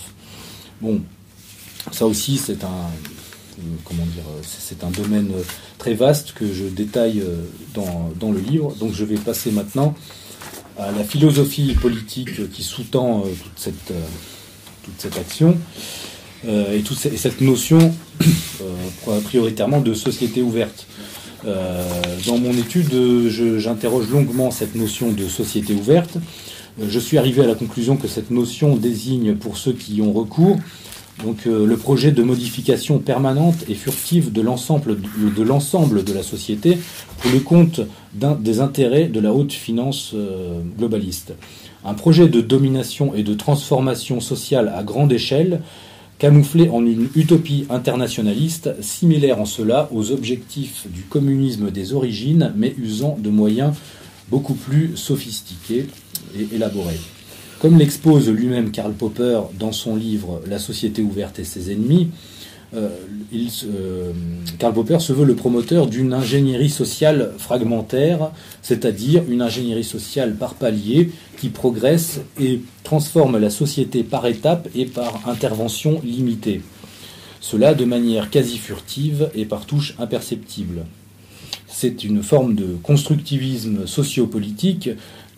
Bon, 0.81 1.01
ça 1.91 2.07
aussi 2.07 2.37
c'est 2.37 2.63
un, 2.63 2.67
euh, 2.67 3.61
comment 3.83 4.05
dire, 4.05 4.23
c'est 4.41 4.83
un 4.83 4.89
domaine 4.89 5.31
très 5.77 5.93
vaste 5.93 6.33
que 6.33 6.51
je 6.51 6.65
détaille 6.65 7.21
euh, 7.21 7.43
dans, 7.75 8.11
dans, 8.19 8.31
le 8.31 8.39
livre. 8.39 8.73
Donc 8.79 8.93
je 8.93 9.05
vais 9.05 9.17
passer 9.17 9.51
maintenant 9.51 9.93
à 10.79 10.91
la 10.91 11.03
philosophie 11.03 11.75
politique 11.79 12.49
qui 12.51 12.63
sous-tend 12.63 13.21
toute 13.21 13.57
cette, 13.57 13.93
toute 14.83 14.95
cette 14.97 15.17
action. 15.17 15.57
Euh, 16.47 16.77
et 16.77 16.81
toute 16.81 16.97
cette 16.97 17.41
notion 17.41 17.79
euh, 18.21 19.19
prioritairement 19.21 19.81
de 19.81 19.93
société 19.93 20.41
ouverte. 20.41 20.87
Euh, 21.45 21.83
dans 22.27 22.37
mon 22.37 22.53
étude, 22.53 22.91
j'interroge 23.57 24.09
longuement 24.09 24.51
cette 24.51 24.75
notion 24.75 25.11
de 25.11 25.27
société 25.27 25.73
ouverte. 25.73 26.17
Je 26.81 26.99
suis 26.99 27.17
arrivé 27.17 27.43
à 27.43 27.47
la 27.47 27.55
conclusion 27.55 27.97
que 27.97 28.07
cette 28.07 28.31
notion 28.31 28.75
désigne 28.77 29.35
pour 29.35 29.57
ceux 29.57 29.73
qui 29.73 29.95
y 29.95 30.01
ont 30.01 30.13
recours 30.13 30.57
donc 31.25 31.43
le 31.43 31.75
projet 31.75 32.13
de 32.13 32.23
modification 32.23 32.99
permanente 32.99 33.65
et 33.67 33.73
furtive 33.73 34.31
de 34.31 34.39
l'ensemble 34.39 34.95
de, 35.35 35.43
l'ensemble 35.43 36.05
de 36.05 36.13
la 36.13 36.23
société 36.23 36.77
pour 37.17 37.31
le 37.31 37.41
compte 37.41 37.81
des 38.13 38.61
intérêts 38.61 39.07
de 39.07 39.19
la 39.19 39.33
haute 39.33 39.51
finance 39.51 40.15
globaliste. 40.77 41.33
Un 41.83 41.93
projet 41.93 42.29
de 42.29 42.39
domination 42.39 43.13
et 43.13 43.23
de 43.23 43.33
transformation 43.33 44.21
sociale 44.21 44.71
à 44.73 44.81
grande 44.81 45.11
échelle 45.11 45.59
camouflé 46.19 46.69
en 46.69 46.85
une 46.85 47.07
utopie 47.15 47.65
internationaliste, 47.69 48.75
similaire 48.81 49.39
en 49.39 49.45
cela 49.45 49.89
aux 49.91 50.11
objectifs 50.11 50.85
du 50.93 51.03
communisme 51.03 51.71
des 51.71 51.93
origines, 51.93 52.53
mais 52.55 52.75
usant 52.77 53.17
de 53.17 53.29
moyens 53.29 53.73
beaucoup 54.29 54.53
plus 54.53 54.95
sophistiqués 54.95 55.87
et 56.37 56.53
élaborés. 56.53 56.99
Comme 57.59 57.77
l'expose 57.77 58.29
lui-même 58.29 58.71
Karl 58.71 58.93
Popper 58.93 59.41
dans 59.57 59.71
son 59.71 59.95
livre 59.95 60.41
La 60.47 60.59
société 60.59 61.01
ouverte 61.01 61.39
et 61.39 61.43
ses 61.43 61.71
ennemis, 61.71 62.09
euh, 62.75 62.89
euh, 63.33 64.11
Karl 64.59 64.73
Popper 64.73 64.99
se 64.99 65.11
veut 65.13 65.25
le 65.25 65.35
promoteur 65.35 65.87
d'une 65.87 66.13
ingénierie 66.13 66.69
sociale 66.69 67.31
fragmentaire, 67.37 68.31
c'est-à-dire 68.61 69.23
une 69.27 69.41
ingénierie 69.41 69.83
sociale 69.83 70.35
par 70.35 70.53
palier 70.53 71.11
qui 71.37 71.49
progresse 71.49 72.21
et 72.39 72.61
transforme 72.83 73.37
la 73.37 73.49
société 73.49 74.03
par 74.03 74.27
étapes 74.27 74.67
et 74.75 74.85
par 74.85 75.27
intervention 75.27 75.99
limitée. 76.03 76.61
Cela 77.41 77.73
de 77.73 77.85
manière 77.85 78.29
quasi 78.29 78.57
furtive 78.57 79.29
et 79.33 79.45
par 79.45 79.65
touche 79.65 79.95
imperceptible. 79.97 80.85
C'est 81.67 82.03
une 82.03 82.23
forme 82.23 82.55
de 82.55 82.75
constructivisme 82.83 83.87
sociopolitique 83.87 84.89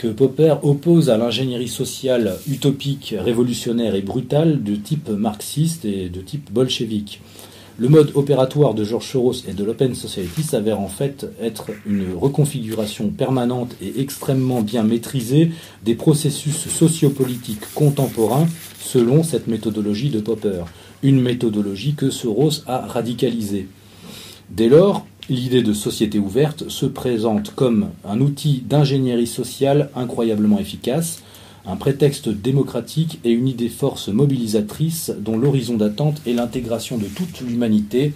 que 0.01 0.07
Popper 0.07 0.55
oppose 0.63 1.11
à 1.11 1.17
l'ingénierie 1.17 1.67
sociale 1.67 2.39
utopique, 2.49 3.13
révolutionnaire 3.19 3.93
et 3.93 4.01
brutale 4.01 4.63
de 4.63 4.75
type 4.75 5.09
marxiste 5.09 5.85
et 5.85 6.09
de 6.09 6.21
type 6.21 6.51
bolchevique. 6.51 7.21
Le 7.77 7.87
mode 7.87 8.11
opératoire 8.15 8.73
de 8.73 8.83
George 8.83 9.05
Soros 9.05 9.43
et 9.47 9.53
de 9.53 9.63
l'Open 9.63 9.93
Society 9.93 10.41
s'avère 10.41 10.79
en 10.79 10.87
fait 10.87 11.27
être 11.39 11.67
une 11.85 12.15
reconfiguration 12.19 13.09
permanente 13.09 13.75
et 13.79 14.01
extrêmement 14.01 14.61
bien 14.61 14.81
maîtrisée 14.81 15.51
des 15.85 15.93
processus 15.93 16.67
sociopolitiques 16.67 17.71
contemporains 17.75 18.47
selon 18.79 19.21
cette 19.21 19.45
méthodologie 19.45 20.09
de 20.09 20.19
Popper, 20.19 20.63
une 21.03 21.21
méthodologie 21.21 21.93
que 21.93 22.09
Soros 22.09 22.63
a 22.65 22.87
radicalisée. 22.87 23.67
Dès 24.49 24.67
lors, 24.67 25.05
l'idée 25.31 25.63
de 25.63 25.71
société 25.71 26.19
ouverte 26.19 26.67
se 26.67 26.85
présente 26.85 27.55
comme 27.55 27.87
un 28.03 28.19
outil 28.19 28.63
d'ingénierie 28.67 29.27
sociale 29.27 29.89
incroyablement 29.95 30.59
efficace, 30.59 31.23
un 31.65 31.77
prétexte 31.77 32.27
démocratique 32.27 33.19
et 33.23 33.31
une 33.31 33.47
idée 33.47 33.69
force 33.69 34.09
mobilisatrice 34.09 35.13
dont 35.19 35.37
l'horizon 35.37 35.77
d'attente 35.77 36.21
est 36.27 36.33
l'intégration 36.33 36.97
de 36.97 37.05
toute 37.05 37.39
l'humanité 37.39 38.11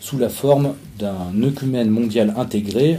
sous 0.00 0.18
la 0.18 0.28
forme 0.28 0.74
d'un 0.98 1.40
œcumène 1.40 1.90
mondial 1.90 2.34
intégré, 2.36 2.98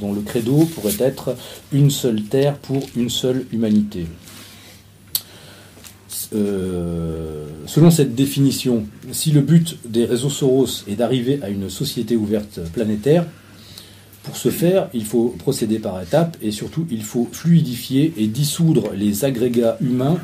dont 0.00 0.12
le 0.12 0.20
credo 0.22 0.64
pourrait 0.74 0.98
être 0.98 1.36
une 1.72 1.90
seule 1.90 2.22
terre 2.22 2.56
pour 2.56 2.82
une 2.96 3.10
seule 3.10 3.46
humanité. 3.52 4.06
Euh, 6.34 7.46
selon 7.66 7.90
cette 7.90 8.14
définition, 8.14 8.84
si 9.12 9.32
le 9.32 9.40
but 9.40 9.76
des 9.84 10.04
réseaux 10.04 10.30
Soros 10.30 10.84
est 10.88 10.94
d'arriver 10.94 11.40
à 11.42 11.48
une 11.48 11.68
société 11.68 12.16
ouverte 12.16 12.60
planétaire, 12.72 13.26
pour 14.22 14.36
ce 14.36 14.50
faire, 14.50 14.88
il 14.92 15.04
faut 15.04 15.34
procéder 15.38 15.78
par 15.78 16.00
étapes 16.00 16.36
et 16.42 16.50
surtout 16.50 16.86
il 16.90 17.02
faut 17.02 17.28
fluidifier 17.32 18.12
et 18.18 18.26
dissoudre 18.26 18.92
les 18.94 19.24
agrégats 19.24 19.76
humains 19.80 20.18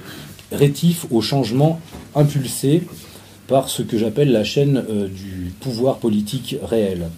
rétifs 0.53 1.07
aux 1.11 1.23
changements 1.23 1.81
impulsés 2.15 2.83
par 3.49 3.69
ce 3.69 3.83
que 3.83 3.97
j'appelle 3.99 4.33
la 4.33 4.45
chaîne 4.45 4.85
euh, 4.89 5.09
du 5.09 5.53
pouvoir 5.61 5.99
politique 5.99 6.57
réel. 6.63 7.09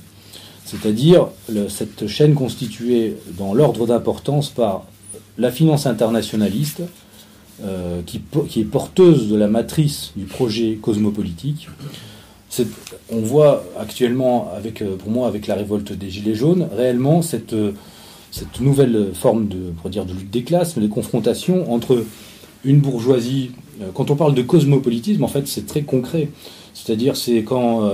C'est-à-dire 0.65 1.29
cette 1.71 2.07
chaîne 2.09 2.35
constituée 2.35 3.17
dans 3.39 3.55
l'ordre 3.55 3.87
d'importance 3.87 4.51
par 4.51 4.85
la 5.39 5.51
finance 5.51 5.87
internationaliste, 5.87 6.83
euh, 7.65 8.03
qui, 8.07 8.61
est 8.61 8.65
porteuse 8.65 9.29
de 9.29 9.35
la 9.35 9.49
matrice 9.49 10.13
du 10.17 10.27
projet 10.27 10.79
cosmopolitique, 10.81 11.69
on 13.11 13.21
voit 13.21 13.65
actuellement, 13.77 14.53
euh, 14.65 14.97
pour 14.97 15.11
moi, 15.11 15.27
avec 15.27 15.49
la 15.49 15.57
révolte 15.57 15.93
des 15.93 16.09
Gilets 16.09 16.37
jaunes, 16.37 16.69
réellement 16.77 17.21
cette, 17.21 17.55
euh, 17.55 17.73
nouvelle 18.61 19.09
forme 19.13 19.49
de, 19.49 19.73
lutte 20.13 20.31
des 20.31 20.45
classes, 20.45 20.77
mais 20.77 20.83
de 20.85 20.89
confrontation 20.89 21.73
entre 21.73 22.05
une 22.65 22.79
bourgeoisie. 22.79 23.51
Quand 23.95 24.11
on 24.11 24.17
parle 24.17 24.35
de 24.35 24.43
cosmopolitisme, 24.43 25.25
en 25.25 25.29
fait, 25.29 25.49
c'est 25.49 25.67
très 25.67 25.83
concret. 25.83 26.29
C'est-à-dire, 26.75 27.17
c'est 27.17 27.43
quand, 27.43 27.91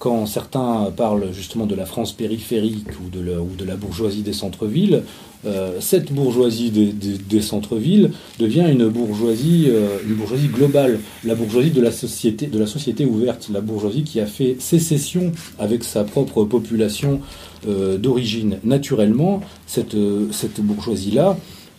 quand 0.00 0.24
certains 0.24 0.90
parlent 0.96 1.28
justement 1.32 1.66
de 1.66 1.74
la 1.74 1.84
France 1.84 2.12
périphérique 2.14 2.88
ou 3.04 3.10
de 3.10 3.64
la, 3.64 3.76
bourgeoisie 3.76 4.22
des 4.22 4.32
centres-villes, 4.32 5.02
euh, 5.44 5.76
cette 5.80 6.10
bourgeoisie 6.10 6.70
des, 6.70 7.42
centres-villes 7.42 8.10
devient 8.38 8.66
une 8.70 8.88
bourgeoisie, 8.88 9.66
euh, 9.68 9.98
une 10.06 10.14
bourgeoisie 10.14 10.48
globale, 10.48 11.00
la 11.22 11.34
bourgeoisie 11.34 11.70
de 11.70 11.82
la 11.82 11.92
société, 11.92 13.04
ouverte, 13.04 13.50
la 13.52 13.60
bourgeoisie 13.60 14.02
qui 14.02 14.20
a 14.20 14.26
fait 14.26 14.56
sécession 14.58 15.32
avec 15.58 15.84
sa 15.84 16.02
propre 16.02 16.44
population 16.44 17.20
euh, 17.68 17.98
d'origine. 17.98 18.58
Naturellement, 18.64 19.42
cette, 19.66 19.96
cette 20.32 20.62
bourgeoisie-là 20.62 21.36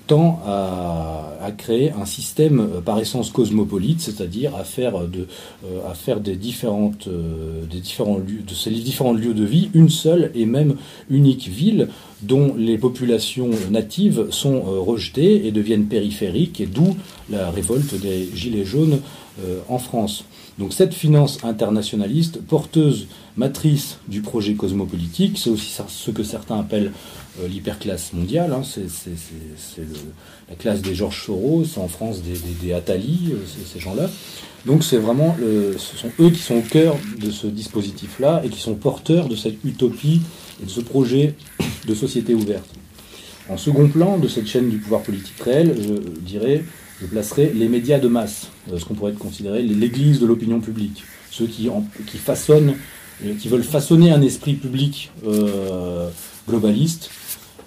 tend 0.08 0.40
à, 0.46 1.28
créer 1.58 1.92
un 1.92 2.06
système 2.06 2.60
euh, 2.60 2.82
par 2.82 2.98
essence 3.00 3.30
cosmopolite, 3.30 4.00
c'est-à-dire 4.00 4.56
à 4.56 4.64
faire, 4.64 5.00
de, 5.02 5.28
euh, 5.66 5.90
à 5.90 5.94
faire 5.94 6.22
des, 6.22 6.38
différentes, 6.38 7.08
euh, 7.08 7.66
des 7.70 7.80
différents 7.80 8.18
lieux, 8.18 8.42
de 8.48 8.54
ces 8.54 8.72
différents 8.72 9.12
lieux 9.12 9.34
de 9.34 9.44
vie 9.44 9.70
une 9.74 9.90
seule 9.90 10.32
et 10.34 10.46
même 10.46 10.76
unique 11.10 11.50
ville 11.50 11.90
dont 12.22 12.54
les 12.56 12.78
populations 12.78 13.50
natives 13.70 14.28
sont 14.30 14.62
rejetées 14.62 15.48
et 15.48 15.52
deviennent 15.52 15.88
périphériques, 15.88 16.62
et 16.62 16.68
d'où 16.68 16.96
la 17.30 17.50
révolte 17.50 18.00
des 18.00 18.30
Gilets 18.36 18.64
jaunes 18.64 19.00
en 19.68 19.80
France. 19.80 20.24
Donc 20.60 20.74
cette 20.74 20.94
finance 20.94 21.40
internationaliste, 21.44 22.40
porteuse, 22.40 23.08
matrice 23.38 23.98
du 24.08 24.22
projet 24.22 24.54
cosmopolitique, 24.54 25.40
c'est 25.40 25.50
aussi 25.50 25.76
ce 25.88 26.12
que 26.12 26.22
certains 26.22 26.60
appellent 26.60 26.92
l'hyperclasse 27.48 28.13
mondiale. 28.13 28.54
Hein, 28.54 28.62
c'est 28.63 29.82
la 30.50 30.56
classe 30.56 30.82
des 30.82 30.96
Georges 30.96 31.26
Soros, 31.26 31.65
en 31.78 31.88
France 31.88 32.22
des, 32.22 32.38
des, 32.62 32.74
Attali, 32.74 33.32
euh, 33.32 33.38
ces 33.65 33.80
gens-là. 33.80 34.10
Donc 34.65 34.84
c'est 34.84 34.98
vraiment, 34.98 35.36
ce 35.39 35.98
sont 35.98 36.12
eux 36.20 36.30
qui 36.30 36.39
sont 36.39 36.58
au 36.58 36.62
cœur 36.62 36.96
de 37.20 37.32
ce 37.32 37.48
dispositif-là 37.48 38.44
et 38.46 38.50
qui 38.50 38.60
sont 38.60 38.76
porteurs 38.76 39.28
de 39.28 39.36
cette 39.36 39.63
utopie 39.65 40.22
et 40.62 40.65
de 40.65 40.70
ce 40.70 40.82
projet 40.82 41.34
de 41.88 41.96
société 41.96 42.36
ouverte. 42.36 42.70
En 43.50 43.58
second 43.58 43.88
plan 43.88 44.20
de 44.20 44.28
cette 44.28 44.46
chaîne 44.46 44.70
du 44.70 44.78
pouvoir 44.78 45.02
politique 45.02 45.39
réel, 45.41 45.76
je 45.76 46.20
dirais, 46.20 46.63
je 47.02 47.08
placerai 47.08 47.52
les 47.56 47.67
médias 47.70 47.98
de 47.98 48.08
masse, 48.08 48.50
euh, 48.72 48.78
ce 48.78 48.86
qu'on 48.86 48.94
pourrait 48.94 49.13
considérer 49.13 49.63
l'église 49.63 50.20
de 50.20 50.28
l'opinion 50.28 50.60
publique, 50.60 51.04
ceux 51.32 51.48
qui, 51.48 51.67
qui 52.06 52.17
façonnent, 52.20 52.76
qui 53.39 53.48
veulent 53.48 53.63
façonner 53.63 54.12
un 54.12 54.22
esprit 54.22 54.54
public 54.54 55.12
globaliste 56.48 57.10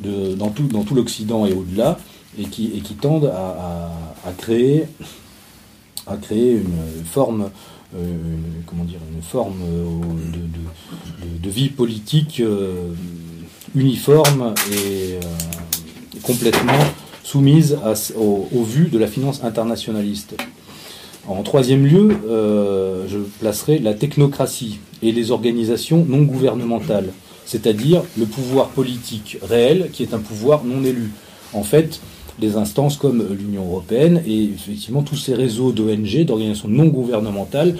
dans 0.00 0.50
tout, 0.50 0.64
dans 0.64 0.82
tout 0.82 0.94
l'Occident 0.94 1.46
et 1.46 1.52
au-delà, 1.52 1.98
et 2.38 2.44
qui, 2.44 2.72
et 2.76 2.80
qui 2.80 2.94
tendent 2.94 3.32
à, 3.34 4.32
créer, 4.38 4.86
à 6.06 6.16
créer 6.16 6.52
une 6.52 7.04
forme, 7.04 7.50
euh, 7.96 8.16
comment 8.66 8.84
dire, 8.84 8.98
une 9.14 9.22
forme 9.22 9.60
euh, 9.62 11.38
de, 11.42 11.50
vie 11.50 11.68
politique 11.68 12.40
euh, 12.40 12.92
uniforme 13.74 14.54
et 14.72 15.18
complètement 16.22 16.72
soumise 17.22 17.78
à, 17.84 17.94
au, 18.18 18.48
au, 18.52 18.62
vu 18.62 18.88
de 18.88 18.98
la 18.98 19.06
finance 19.06 19.44
internationaliste. 19.44 20.36
En 21.26 21.42
troisième 21.42 21.86
lieu, 21.86 22.18
je 23.08 23.18
placerai 23.40 23.78
la 23.78 23.94
technocratie 23.94 24.78
et 25.02 25.10
les 25.10 25.30
organisations 25.30 26.04
non 26.06 26.22
gouvernementales 26.22 27.10
c'est-à-dire 27.46 28.02
le 28.18 28.26
pouvoir 28.26 28.68
politique 28.68 29.38
réel 29.42 29.90
qui 29.92 30.02
est 30.02 30.14
un 30.14 30.18
pouvoir 30.18 30.64
non 30.64 30.84
élu. 30.84 31.10
En 31.52 31.62
fait, 31.62 32.00
des 32.38 32.56
instances 32.56 32.96
comme 32.96 33.26
l'Union 33.32 33.64
européenne 33.64 34.22
et 34.26 34.44
effectivement 34.44 35.02
tous 35.02 35.16
ces 35.16 35.34
réseaux 35.34 35.72
d'ONG, 35.72 36.24
d'organisations 36.24 36.68
non 36.68 36.86
gouvernementales, 36.86 37.76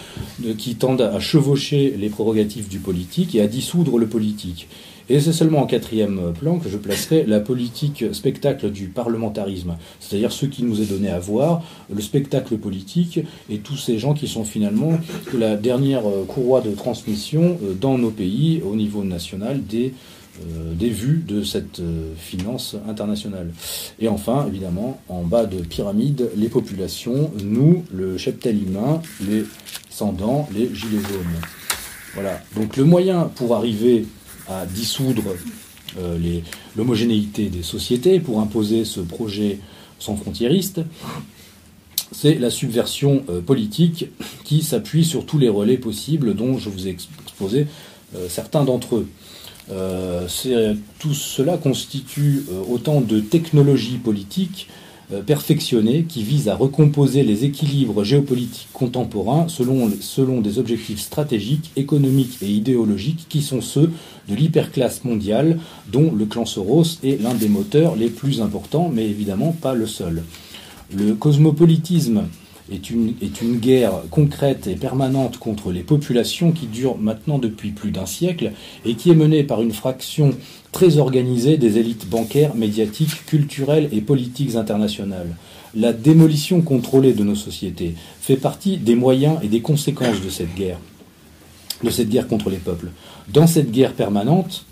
qui 0.58 0.76
tendent 0.76 1.02
à 1.02 1.18
chevaucher 1.18 1.94
les 1.98 2.08
prérogatives 2.08 2.68
du 2.68 2.78
politique 2.78 3.34
et 3.34 3.40
à 3.40 3.46
dissoudre 3.46 3.98
le 3.98 4.06
politique. 4.06 4.68
Et 5.08 5.20
c'est 5.20 5.32
seulement 5.32 5.60
en 5.60 5.66
quatrième 5.66 6.32
plan 6.38 6.58
que 6.58 6.68
je 6.68 6.78
placerai 6.78 7.24
la 7.26 7.40
politique 7.40 8.04
spectacle 8.12 8.70
du 8.70 8.86
parlementarisme, 8.86 9.76
c'est-à-dire 10.00 10.32
ce 10.32 10.46
qui 10.46 10.64
nous 10.64 10.80
est 10.80 10.86
donné 10.86 11.10
à 11.10 11.18
voir, 11.18 11.62
le 11.94 12.00
spectacle 12.00 12.56
politique 12.56 13.20
et 13.50 13.58
tous 13.58 13.76
ces 13.76 13.98
gens 13.98 14.14
qui 14.14 14.28
sont 14.28 14.44
finalement 14.44 14.98
la 15.34 15.56
dernière 15.56 16.02
courroie 16.28 16.60
de 16.60 16.70
transmission 16.70 17.58
euh, 17.62 17.74
dans 17.74 17.98
nos 17.98 18.10
pays 18.10 18.62
au 18.64 18.76
niveau 18.76 19.04
national 19.04 19.64
des, 19.64 19.92
euh, 20.42 20.74
vues 20.78 21.22
de 21.26 21.42
cette 21.42 21.80
euh, 21.80 22.12
finance 22.16 22.76
internationale. 22.88 23.52
Et 24.00 24.08
enfin, 24.08 24.46
évidemment, 24.48 25.00
en 25.08 25.22
bas 25.22 25.46
de 25.46 25.58
pyramide, 25.58 26.30
les 26.36 26.48
populations, 26.48 27.30
nous, 27.42 27.84
le 27.92 28.18
cheptel 28.18 28.62
humain, 28.62 29.00
les 29.26 29.44
sans-dents, 29.90 30.48
les 30.52 30.74
gilets 30.74 31.02
jaunes. 31.02 31.40
Voilà. 32.14 32.40
Donc 32.56 32.76
le 32.76 32.84
moyen 32.84 33.30
pour 33.34 33.54
arriver 33.54 34.06
à 34.48 34.66
dissoudre 34.66 35.22
euh, 35.98 36.40
l'homogénéité 36.76 37.48
des 37.48 37.62
sociétés 37.62 38.20
pour 38.20 38.40
imposer 38.40 38.84
ce 38.84 39.00
projet 39.00 39.58
sans 39.98 40.16
frontiériste, 40.16 40.80
c'est 42.10 42.34
la 42.34 42.50
subversion 42.50 43.24
euh, 43.28 43.40
politique 43.40 44.06
qui 44.44 44.62
s'appuie 44.62 45.04
sur 45.04 45.24
tous 45.24 45.38
les 45.38 45.48
relais 45.48 45.76
possibles 45.76 46.34
dont 46.34 46.58
je 46.58 46.68
vous 46.68 46.88
ai 46.88 46.90
exposé 46.90 47.66
euh, 48.16 48.28
certains 48.28 48.64
d'entre 48.64 48.96
eux. 48.96 49.08
tout 50.98 51.14
cela 51.14 51.56
constitue 51.56 52.44
autant 52.68 53.00
de 53.00 53.20
technologies 53.20 53.98
politiques 53.98 54.68
perfectionné 55.26 56.04
qui 56.08 56.22
vise 56.22 56.48
à 56.48 56.56
recomposer 56.56 57.22
les 57.22 57.44
équilibres 57.44 58.04
géopolitiques 58.04 58.68
contemporains 58.72 59.48
selon, 59.48 59.90
selon 60.00 60.40
des 60.40 60.58
objectifs 60.58 61.00
stratégiques, 61.00 61.70
économiques 61.76 62.38
et 62.42 62.48
idéologiques 62.48 63.26
qui 63.28 63.42
sont 63.42 63.60
ceux 63.60 63.90
de 64.28 64.34
l'hyperclasse 64.34 65.04
mondiale 65.04 65.58
dont 65.92 66.12
le 66.12 66.24
clan 66.24 66.46
Soros 66.46 66.98
est 67.02 67.20
l'un 67.20 67.34
des 67.34 67.48
moteurs 67.48 67.96
les 67.96 68.08
plus 68.08 68.40
importants, 68.40 68.90
mais 68.92 69.04
évidemment 69.04 69.52
pas 69.52 69.74
le 69.74 69.86
seul. 69.86 70.22
Le 70.94 71.14
cosmopolitisme 71.14 72.24
est 72.72 72.90
une, 72.90 73.14
guerre 73.58 73.92
concrète 74.10 74.66
et 74.66 74.74
permanente 74.74 75.38
contre 75.38 75.70
les 75.70 75.82
populations 75.82 76.52
qui 76.52 76.66
dure 76.66 76.96
maintenant 76.96 77.38
depuis 77.38 77.70
plus 77.70 77.90
d'un 77.90 78.06
siècle 78.06 78.52
et 78.86 78.94
qui 78.94 79.10
est 79.10 79.14
menée 79.14 79.44
par 79.44 79.60
une 79.60 79.72
fraction 79.72 80.30
très 80.72 80.98
organisée 80.98 81.56
des 81.58 81.78
élites 81.78 82.08
bancaires, 82.08 82.54
médiatiques, 82.54 83.26
culturelles 83.26 83.88
et 83.92 84.00
politiques 84.00 84.54
internationales. 84.54 85.36
La 85.74 85.92
démolition 85.92 86.62
contrôlée 86.62 87.12
de 87.12 87.24
nos 87.24 87.34
sociétés 87.34 87.94
fait 88.20 88.36
partie 88.36 88.78
des 88.78 88.94
moyens 88.94 89.38
et 89.42 89.48
des 89.48 89.60
conséquences 89.60 90.22
de 90.22 90.30
cette 90.30 90.54
guerre, 90.54 90.78
de 91.82 91.90
cette 91.90 92.08
guerre 92.08 92.28
contre 92.28 92.48
les 92.48 92.56
peuples. 92.56 92.90
Dans 93.28 93.46
cette 93.46 93.72
guerre 93.72 93.92
permanente, 93.92 94.64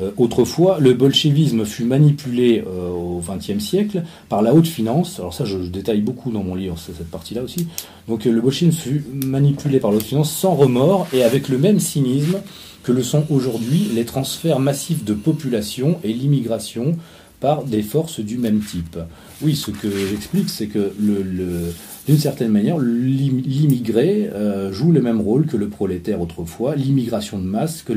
euh, 0.00 0.10
autrefois, 0.16 0.78
le 0.80 0.94
bolchevisme 0.94 1.64
fut 1.64 1.84
manipulé 1.84 2.62
euh, 2.66 2.90
au 2.90 3.20
XXe 3.20 3.62
siècle 3.62 4.04
par 4.28 4.42
la 4.42 4.54
haute 4.54 4.66
finance. 4.66 5.18
Alors 5.18 5.34
ça, 5.34 5.44
je, 5.44 5.56
détaille 5.58 6.00
beaucoup 6.00 6.30
dans 6.30 6.42
mon 6.42 6.54
livre 6.54 6.76
cette 6.78 7.10
partie-là 7.10 7.42
aussi. 7.42 7.66
Donc 8.06 8.26
euh, 8.26 8.30
le 8.30 8.40
bolchevisme 8.40 8.78
fut 8.78 9.04
manipulé 9.12 9.80
par 9.80 9.90
la 9.90 9.96
haute 9.96 10.04
finance 10.04 10.30
sans 10.30 10.54
remords 10.54 11.08
et 11.12 11.24
avec 11.24 11.48
le 11.48 11.58
même 11.58 11.80
cynisme 11.80 12.40
que 12.82 12.92
le 12.92 13.02
sont 13.02 13.24
aujourd'hui 13.28 13.90
les 13.94 14.04
transferts 14.04 14.60
massifs 14.60 15.04
de 15.04 15.14
population 15.14 15.98
et 16.04 16.12
l'immigration 16.12 16.96
par 17.40 17.64
des 17.64 17.82
forces 17.82 18.20
du 18.20 18.38
même 18.38 18.60
type. 18.60 18.98
Oui, 19.42 19.54
ce 19.54 19.70
que 19.70 19.90
j'explique, 19.90 20.50
c'est 20.50 20.66
que 20.66 20.92
le, 20.98 21.72
d'une 22.08 22.16
certaine 22.16 22.50
manière, 22.50 22.78
l'immigré 22.78 24.30
euh, 24.32 24.72
joue 24.72 24.92
le 24.92 25.02
même 25.02 25.20
rôle 25.20 25.44
que 25.44 25.58
le 25.58 25.68
prolétaire 25.68 26.22
autrefois, 26.22 26.74
l'immigration 26.74 27.38
de 27.38 27.44
masse, 27.44 27.82
que, 27.82 27.92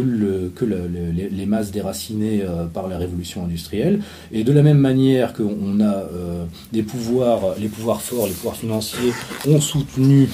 les, 0.00 1.46
masses 1.46 1.72
déracinées 1.72 2.42
euh, 2.42 2.66
par 2.66 2.86
la 2.86 2.96
révolution 2.96 3.44
industrielle. 3.44 4.02
Et 4.30 4.44
de 4.44 4.52
la 4.52 4.62
même 4.62 4.78
manière 4.78 5.32
qu'on 5.32 5.80
a 5.80 5.94
euh, 5.94 6.44
des 6.72 6.84
pouvoirs, 6.84 7.56
les 7.60 7.66
pouvoirs 7.66 8.00
forts, 8.00 8.28
les 8.28 8.34
pouvoirs 8.34 8.54
financiers 8.54 9.12
ont 9.48 9.60
soutenu, 9.60 10.28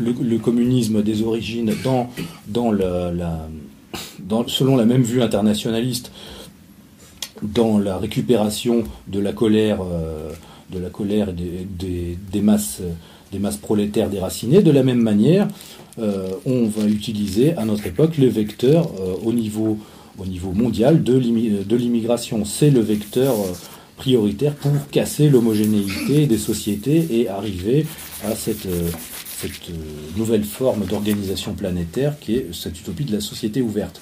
le, 0.00 0.38
communisme 0.38 1.00
des 1.04 1.22
origines 1.22 1.72
selon 4.48 4.76
la 4.76 4.84
même 4.84 5.02
vue 5.02 5.22
internationaliste, 5.22 6.10
dans 7.42 7.78
la 7.78 7.98
récupération 7.98 8.84
de 9.06 9.20
la 9.20 9.32
colère, 9.32 9.80
euh, 9.82 10.30
de 10.70 10.78
la 10.78 10.90
colère 10.90 11.32
des, 11.32 12.40
masses, 12.40 12.82
des 13.32 13.38
masses 13.38 13.56
prolétaires 13.56 14.10
déracinées, 14.10 14.62
de 14.62 14.70
la 14.70 14.82
même 14.82 15.00
manière, 15.00 15.48
euh, 15.98 16.30
on 16.46 16.66
va 16.66 16.86
utiliser 16.86 17.54
à 17.56 17.64
notre 17.64 17.86
époque 17.86 18.18
le 18.18 18.28
vecteur 18.28 18.90
euh, 19.00 19.14
au, 19.24 19.32
niveau, 19.32 19.78
au 20.18 20.26
niveau 20.26 20.52
mondial 20.52 21.02
de 21.02 21.16
l'immigration. 21.76 22.44
C'est 22.44 22.70
le 22.70 22.80
vecteur 22.80 23.34
prioritaire 23.96 24.54
pour 24.54 24.72
casser 24.90 25.28
l'homogénéité 25.28 26.26
des 26.26 26.38
sociétés 26.38 27.06
et 27.10 27.28
arriver 27.28 27.86
à 28.24 28.36
cette 28.36 28.68
cette 29.40 29.70
euh, 29.70 29.74
nouvelle 30.16 30.44
forme 30.44 30.84
d'organisation 30.84 31.54
planétaire 31.54 32.18
qui 32.18 32.34
est 32.34 32.46
cette 32.52 32.78
utopie 32.80 33.04
de 33.04 33.12
la 33.12 33.20
société 33.20 33.62
ouverte. 33.62 34.00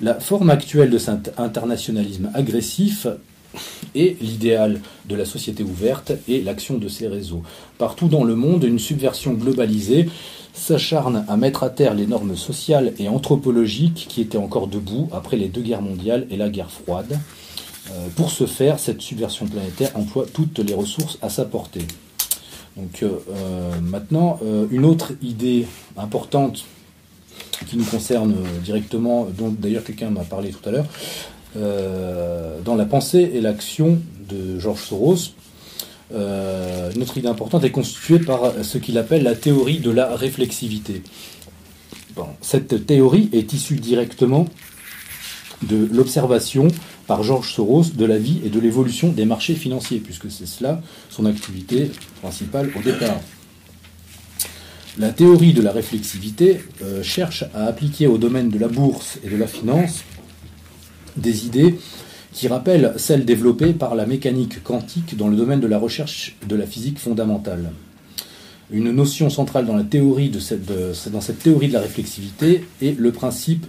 La 0.00 0.18
forme 0.18 0.50
actuelle 0.50 0.90
de 0.90 0.98
cet 0.98 1.38
internationalisme 1.38 2.30
agressif 2.34 3.06
est 3.94 4.20
l'idéal 4.20 4.80
de 5.08 5.14
la 5.14 5.24
société 5.24 5.62
ouverte 5.62 6.12
et 6.28 6.42
l'action 6.42 6.78
de 6.78 6.88
ces 6.88 7.06
réseaux. 7.06 7.42
Partout 7.78 8.08
dans 8.08 8.24
le 8.24 8.34
monde, 8.34 8.64
une 8.64 8.80
subversion 8.80 9.34
globalisée 9.34 10.08
s'acharne 10.52 11.24
à 11.28 11.36
mettre 11.36 11.62
à 11.62 11.70
terre 11.70 11.94
les 11.94 12.06
normes 12.06 12.36
sociales 12.36 12.92
et 12.98 13.08
anthropologiques 13.08 14.06
qui 14.08 14.20
étaient 14.20 14.38
encore 14.38 14.66
debout 14.66 15.08
après 15.12 15.36
les 15.36 15.48
deux 15.48 15.62
guerres 15.62 15.82
mondiales 15.82 16.26
et 16.30 16.36
la 16.36 16.48
guerre 16.48 16.70
froide. 16.70 17.18
Euh, 17.90 18.08
pour 18.16 18.30
ce 18.30 18.46
faire, 18.46 18.80
cette 18.80 19.00
subversion 19.00 19.46
planétaire 19.46 19.90
emploie 19.94 20.26
toutes 20.32 20.58
les 20.58 20.74
ressources 20.74 21.18
à 21.22 21.28
sa 21.28 21.44
portée. 21.44 21.86
Donc 22.76 23.02
euh, 23.02 23.18
euh, 23.30 23.80
maintenant, 23.80 24.40
une 24.70 24.84
autre 24.84 25.12
idée 25.22 25.66
importante 25.96 26.64
qui 27.68 27.76
nous 27.76 27.84
concerne 27.84 28.34
directement, 28.64 29.26
dont 29.36 29.54
d'ailleurs 29.56 29.84
quelqu'un 29.84 30.10
m'a 30.10 30.24
parlé 30.24 30.50
tout 30.50 30.68
à 30.68 30.72
l'heure, 30.72 30.86
dans 32.64 32.74
la 32.74 32.84
pensée 32.84 33.30
et 33.34 33.40
l'action 33.40 34.00
de 34.28 34.58
Georges 34.58 34.82
Soros, 34.82 35.16
notre 36.96 37.18
idée 37.18 37.28
importante 37.28 37.64
est 37.64 37.70
constituée 37.70 38.18
par 38.18 38.52
ce 38.62 38.78
qu'il 38.78 38.98
appelle 38.98 39.22
la 39.22 39.34
théorie 39.34 39.78
de 39.78 39.90
la 39.90 40.16
réflexivité. 40.16 41.02
cette 42.40 42.86
théorie 42.86 43.28
est 43.32 43.52
issue 43.52 43.76
directement 43.76 44.46
de 45.62 45.88
l'observation 45.92 46.68
par 47.06 47.22
Georges 47.22 47.52
Soros 47.52 47.84
de 47.94 48.04
la 48.04 48.18
vie 48.18 48.40
et 48.44 48.48
de 48.48 48.60
l'évolution 48.60 49.08
des 49.08 49.24
marchés 49.24 49.54
financiers, 49.54 49.98
puisque 49.98 50.30
c'est 50.30 50.46
cela 50.46 50.80
son 51.10 51.26
activité 51.26 51.90
principale 52.20 52.70
au 52.76 52.80
départ. 52.80 53.20
La 54.96 55.10
théorie 55.10 55.52
de 55.52 55.60
la 55.60 55.72
réflexivité 55.72 56.60
euh, 56.82 57.02
cherche 57.02 57.44
à 57.52 57.64
appliquer 57.64 58.06
au 58.06 58.16
domaine 58.16 58.48
de 58.48 58.58
la 58.60 58.68
bourse 58.68 59.18
et 59.24 59.28
de 59.28 59.36
la 59.36 59.48
finance 59.48 60.04
des 61.16 61.46
idées 61.46 61.74
qui 62.32 62.46
rappellent 62.46 62.94
celles 62.96 63.24
développées 63.24 63.72
par 63.72 63.96
la 63.96 64.06
mécanique 64.06 64.62
quantique 64.62 65.16
dans 65.16 65.26
le 65.26 65.36
domaine 65.36 65.58
de 65.58 65.66
la 65.66 65.78
recherche 65.78 66.36
de 66.48 66.54
la 66.54 66.66
physique 66.66 67.00
fondamentale. 67.00 67.72
Une 68.70 68.92
notion 68.92 69.30
centrale 69.30 69.66
dans, 69.66 69.76
la 69.76 69.82
théorie 69.82 70.30
de 70.30 70.38
dans 71.10 71.20
cette 71.20 71.38
théorie 71.40 71.68
de 71.68 71.72
la 71.72 71.80
réflexivité 71.80 72.64
est 72.80 72.98
le 72.98 73.10
principe 73.10 73.66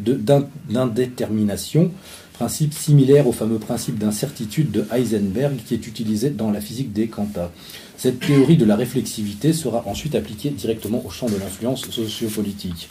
d'indétermination, 0.69 1.91
principe 2.33 2.73
similaire 2.73 3.27
au 3.27 3.31
fameux 3.31 3.59
principe 3.59 3.97
d'incertitude 3.97 4.71
de 4.71 4.85
Heisenberg 4.91 5.55
qui 5.65 5.73
est 5.73 5.87
utilisé 5.87 6.29
dans 6.29 6.51
la 6.51 6.61
physique 6.61 6.93
des 6.93 7.07
quantas. 7.07 7.49
Cette 7.97 8.19
théorie 8.19 8.57
de 8.57 8.65
la 8.65 8.75
réflexivité 8.75 9.53
sera 9.53 9.83
ensuite 9.87 10.15
appliquée 10.15 10.49
directement 10.49 11.01
au 11.05 11.09
champ 11.09 11.27
de 11.27 11.37
l'influence 11.37 11.89
sociopolitique. 11.89 12.89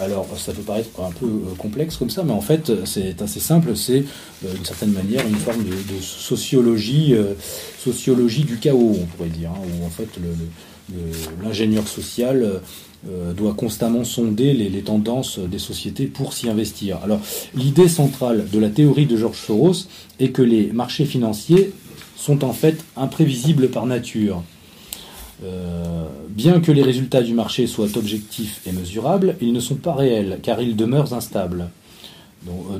Alors, 0.00 0.26
ça 0.36 0.52
peut 0.52 0.62
paraître 0.62 0.88
un 1.00 1.10
peu 1.10 1.26
euh, 1.26 1.54
complexe 1.56 1.96
comme 1.96 2.10
ça, 2.10 2.22
mais 2.22 2.32
en 2.32 2.40
fait, 2.40 2.72
c'est 2.84 3.22
assez 3.22 3.40
simple. 3.40 3.76
C'est 3.76 4.04
euh, 4.44 4.52
d'une 4.54 4.64
certaine 4.64 4.92
manière 4.92 5.26
une 5.26 5.36
forme 5.36 5.64
de, 5.64 6.00
sociologie, 6.00 7.14
euh, 7.14 7.34
sociologie 7.78 8.44
du 8.44 8.58
chaos, 8.58 8.96
on 9.00 9.06
pourrait 9.16 9.30
dire, 9.30 9.50
hein, 9.50 9.60
où 9.80 9.86
en 9.86 9.90
fait 9.90 10.08
l'ingénieur 11.42 11.88
social 11.88 12.60
doit 13.36 13.54
constamment 13.54 14.04
sonder 14.04 14.52
les, 14.52 14.68
les, 14.68 14.82
tendances 14.82 15.38
des 15.38 15.58
sociétés 15.58 16.06
pour 16.06 16.32
s'y 16.32 16.48
investir. 16.48 16.98
Alors, 17.04 17.20
l'idée 17.54 17.88
centrale 17.88 18.48
de 18.50 18.58
la 18.58 18.68
théorie 18.68 19.06
de 19.06 19.16
George 19.16 19.38
Soros 19.38 19.86
est 20.18 20.30
que 20.30 20.42
les 20.42 20.72
marchés 20.72 21.04
financiers 21.04 21.72
sont 22.26 22.42
en 22.44 22.52
fait 22.52 22.84
imprévisibles 22.96 23.68
par 23.68 23.86
nature. 23.86 24.42
Euh, 25.44 26.06
bien 26.28 26.60
que 26.60 26.72
les 26.72 26.82
résultats 26.82 27.22
du 27.22 27.34
marché 27.34 27.68
soient 27.68 27.96
objectifs 27.96 28.62
et 28.66 28.72
mesurables, 28.72 29.36
ils 29.40 29.52
ne 29.52 29.60
sont 29.60 29.76
pas 29.76 29.94
réels, 29.94 30.40
car 30.42 30.60
ils 30.60 30.74
demeurent 30.74 31.14
instables. 31.14 31.68
Euh, 32.48 32.78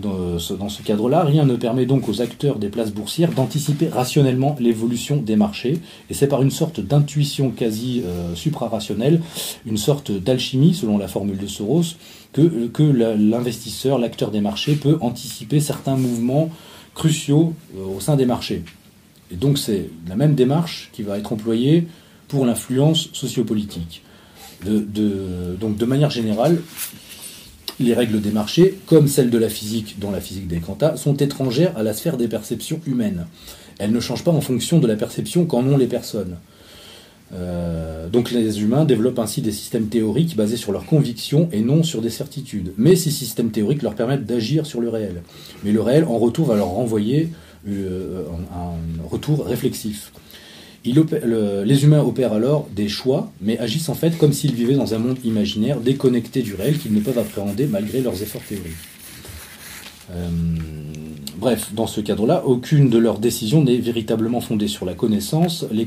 dans, 0.59 0.69
ce 0.69 0.83
cadre-là, 0.83 1.23
rien 1.23 1.45
ne 1.45 1.55
permet 1.55 1.87
donc 1.87 2.09
aux 2.09 2.21
acteurs 2.23 2.57
des 2.59 2.71
places 2.71 2.93
boursières 2.93 3.31
d'anticiper 3.31 3.89
rationnellement 3.89 4.57
l'évolution 4.59 5.17
des 5.17 5.37
marchés, 5.37 5.79
et 6.11 6.15
c'est 6.15 6.29
par 6.29 6.43
une 6.43 6.51
sorte 6.51 6.81
d'intuition 6.81 7.51
quasi 7.51 8.03
euh, 8.05 8.35
suprarationnelle, 8.35 9.21
une 9.65 9.77
sorte 9.77 10.11
d'alchimie, 10.11 10.75
selon 10.75 10.99
la 10.99 11.07
formule 11.07 11.39
de 11.39 11.47
Soros, 11.47 11.95
que 12.33 12.83
l'investisseur, 12.83 13.99
l'acteur 13.99 14.33
des 14.33 14.41
marchés, 14.41 14.75
peut 14.75 14.99
anticiper 15.01 15.61
certains 15.61 15.97
mouvements 15.97 16.51
cruciaux 16.95 17.55
au 17.97 18.01
sein 18.01 18.17
des 18.17 18.27
marchés. 18.27 18.63
Et 19.31 19.37
donc 19.37 19.59
c'est 19.59 19.91
la 20.09 20.17
même 20.17 20.35
démarche 20.35 20.91
qui 20.93 21.03
va 21.03 21.19
être 21.19 21.33
employée 21.33 21.87
pour 22.29 22.47
l'influence 22.47 23.09
sociopolitique. 23.13 24.03
donc 24.65 25.77
de 25.77 25.85
manière 25.85 26.11
générale, 26.11 26.61
les 27.79 27.95
règles 27.95 28.21
des 28.21 28.31
marchés, 28.31 28.79
comme 28.87 29.07
celles 29.09 29.31
de 29.31 29.39
la 29.39 29.49
physique, 29.49 29.97
dont 29.99 30.11
la 30.11 30.21
physique 30.21 30.49
des 30.49 30.61
quantas, 30.61 30.97
sont 30.97 31.17
étrangères 31.17 31.77
à 31.77 31.83
la 31.83 31.93
sphère 31.93 32.17
des 32.17 32.29
perceptions 32.29 32.81
humaines. 32.87 33.27
Elles 33.79 33.93
ne 33.93 34.01
changent 34.01 34.25
pas 34.25 34.31
en 34.31 34.41
fonction 34.41 34.79
de 34.79 34.87
la 34.87 34.97
perception 34.97 35.45
qu'en 35.45 35.67
ont 35.67 35.77
les 35.77 35.87
personnes. 35.87 36.37
Euh, 37.35 38.09
donc 38.09 38.31
les 38.31 38.63
humains 38.63 38.85
développent 38.85 39.19
ainsi 39.19 39.43
des 39.43 39.51
systèmes 39.51 39.89
théoriques 39.89 40.37
basés 40.37 40.57
sur 40.57 40.71
leurs 40.71 40.87
convictions 40.87 41.49
et 41.53 41.61
non 41.61 41.83
sur 41.83 42.01
des 42.01 42.11
certitudes. 42.11 42.73
Mais 42.79 42.97
ces 42.97 43.11
systèmes 43.11 43.51
théoriques 43.51 43.83
leur 43.83 43.95
permettent 43.95 44.27
d'agir 44.27 44.65
sur 44.65 44.81
le 44.81 44.89
réel. 44.89 45.23
Mais 45.65 45.73
le 45.73 45.83
réel, 45.83 46.05
en 46.05 46.19
retour, 46.19 46.47
va 46.47 46.57
leur 46.57 46.69
renvoyer 46.69 47.31
un 47.67 49.09
retour 49.09 49.47
réflexif. 49.47 50.13
les 50.85 51.85
humains 51.85 52.03
opèrent 52.03 52.33
alors 52.33 52.69
des 52.75 52.89
choix, 52.89 53.33
mais 53.41 53.59
agissent 53.59 53.89
en 53.89 53.95
fait 53.95 54.17
comme 54.19 54.33
s'ils 54.33 54.55
vivaient 54.55 54.75
dans 54.75 54.95
un 54.95 54.99
monde 54.99 55.19
imaginaire 55.25 55.81
déconnecté 55.81 56.43
du 56.43 56.55
réel 56.55 56.79
qu'ils 56.79 56.95
ne 56.95 57.01
peuvent 57.01 57.19
appréhender 57.19 57.67
malgré 57.67 58.01
leurs 58.01 58.23
efforts 58.23 58.43
théoriques. 58.43 58.75
Euh, 60.13 60.29
bref, 61.39 61.73
dans 61.73 61.87
ce 61.87 62.01
cadre-là, 62.01 62.43
aucune 62.45 62.91
de 62.91 62.99
leurs 62.99 63.19
décisions 63.19 63.63
n'est 63.63 63.77
véritablement 63.77 64.41
fondée 64.41 64.69
sur 64.69 64.87
la 64.87 64.95
connaissance, 64.95 65.65
les 65.71 65.87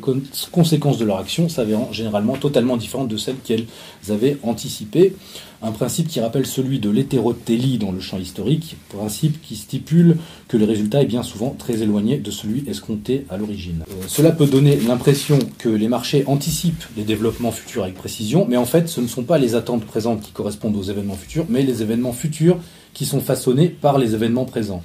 conséquences 0.51 0.97
de 0.97 1.05
leur 1.05 1.17
action 1.17 1.49
s'avérant 1.49 1.89
généralement 1.91 2.35
totalement 2.35 2.77
différentes 2.77 3.07
de 3.07 3.17
celles 3.17 3.38
qu'elles 3.43 3.65
avaient 4.09 4.38
anticipées. 4.43 5.15
Un 5.62 5.71
principe 5.71 6.07
qui 6.07 6.21
rappelle 6.21 6.45
celui 6.45 6.79
de 6.79 6.89
l'hétérotélie 6.89 7.77
dans 7.77 7.91
le 7.91 7.99
champ 7.99 8.17
historique, 8.17 8.77
principe 8.88 9.41
qui 9.41 9.57
stipule 9.57 10.17
que 10.47 10.55
le 10.55 10.63
résultat 10.63 11.01
est 11.01 11.05
bien 11.05 11.21
souvent 11.21 11.53
très 11.57 11.81
éloigné 11.81 12.17
de 12.17 12.31
celui 12.31 12.63
escompté 12.69 13.25
à 13.29 13.35
l'origine. 13.35 13.83
Euh, 13.89 13.93
cela 14.07 14.31
peut 14.31 14.45
donner 14.45 14.77
l'impression 14.77 15.38
que 15.57 15.67
les 15.67 15.89
marchés 15.89 16.23
anticipent 16.27 16.85
les 16.95 17.03
développements 17.03 17.51
futurs 17.51 17.83
avec 17.83 17.95
précision, 17.95 18.45
mais 18.47 18.55
en 18.55 18.65
fait 18.65 18.88
ce 18.88 19.01
ne 19.01 19.07
sont 19.07 19.23
pas 19.23 19.38
les 19.38 19.55
attentes 19.55 19.83
présentes 19.83 20.21
qui 20.21 20.31
correspondent 20.31 20.77
aux 20.77 20.83
événements 20.83 21.15
futurs, 21.15 21.45
mais 21.49 21.63
les 21.63 21.81
événements 21.81 22.13
futurs 22.13 22.57
qui 22.93 23.05
sont 23.05 23.19
façonnés 23.19 23.67
par 23.67 23.97
les 23.97 24.13
événements 24.13 24.45
présents. 24.45 24.81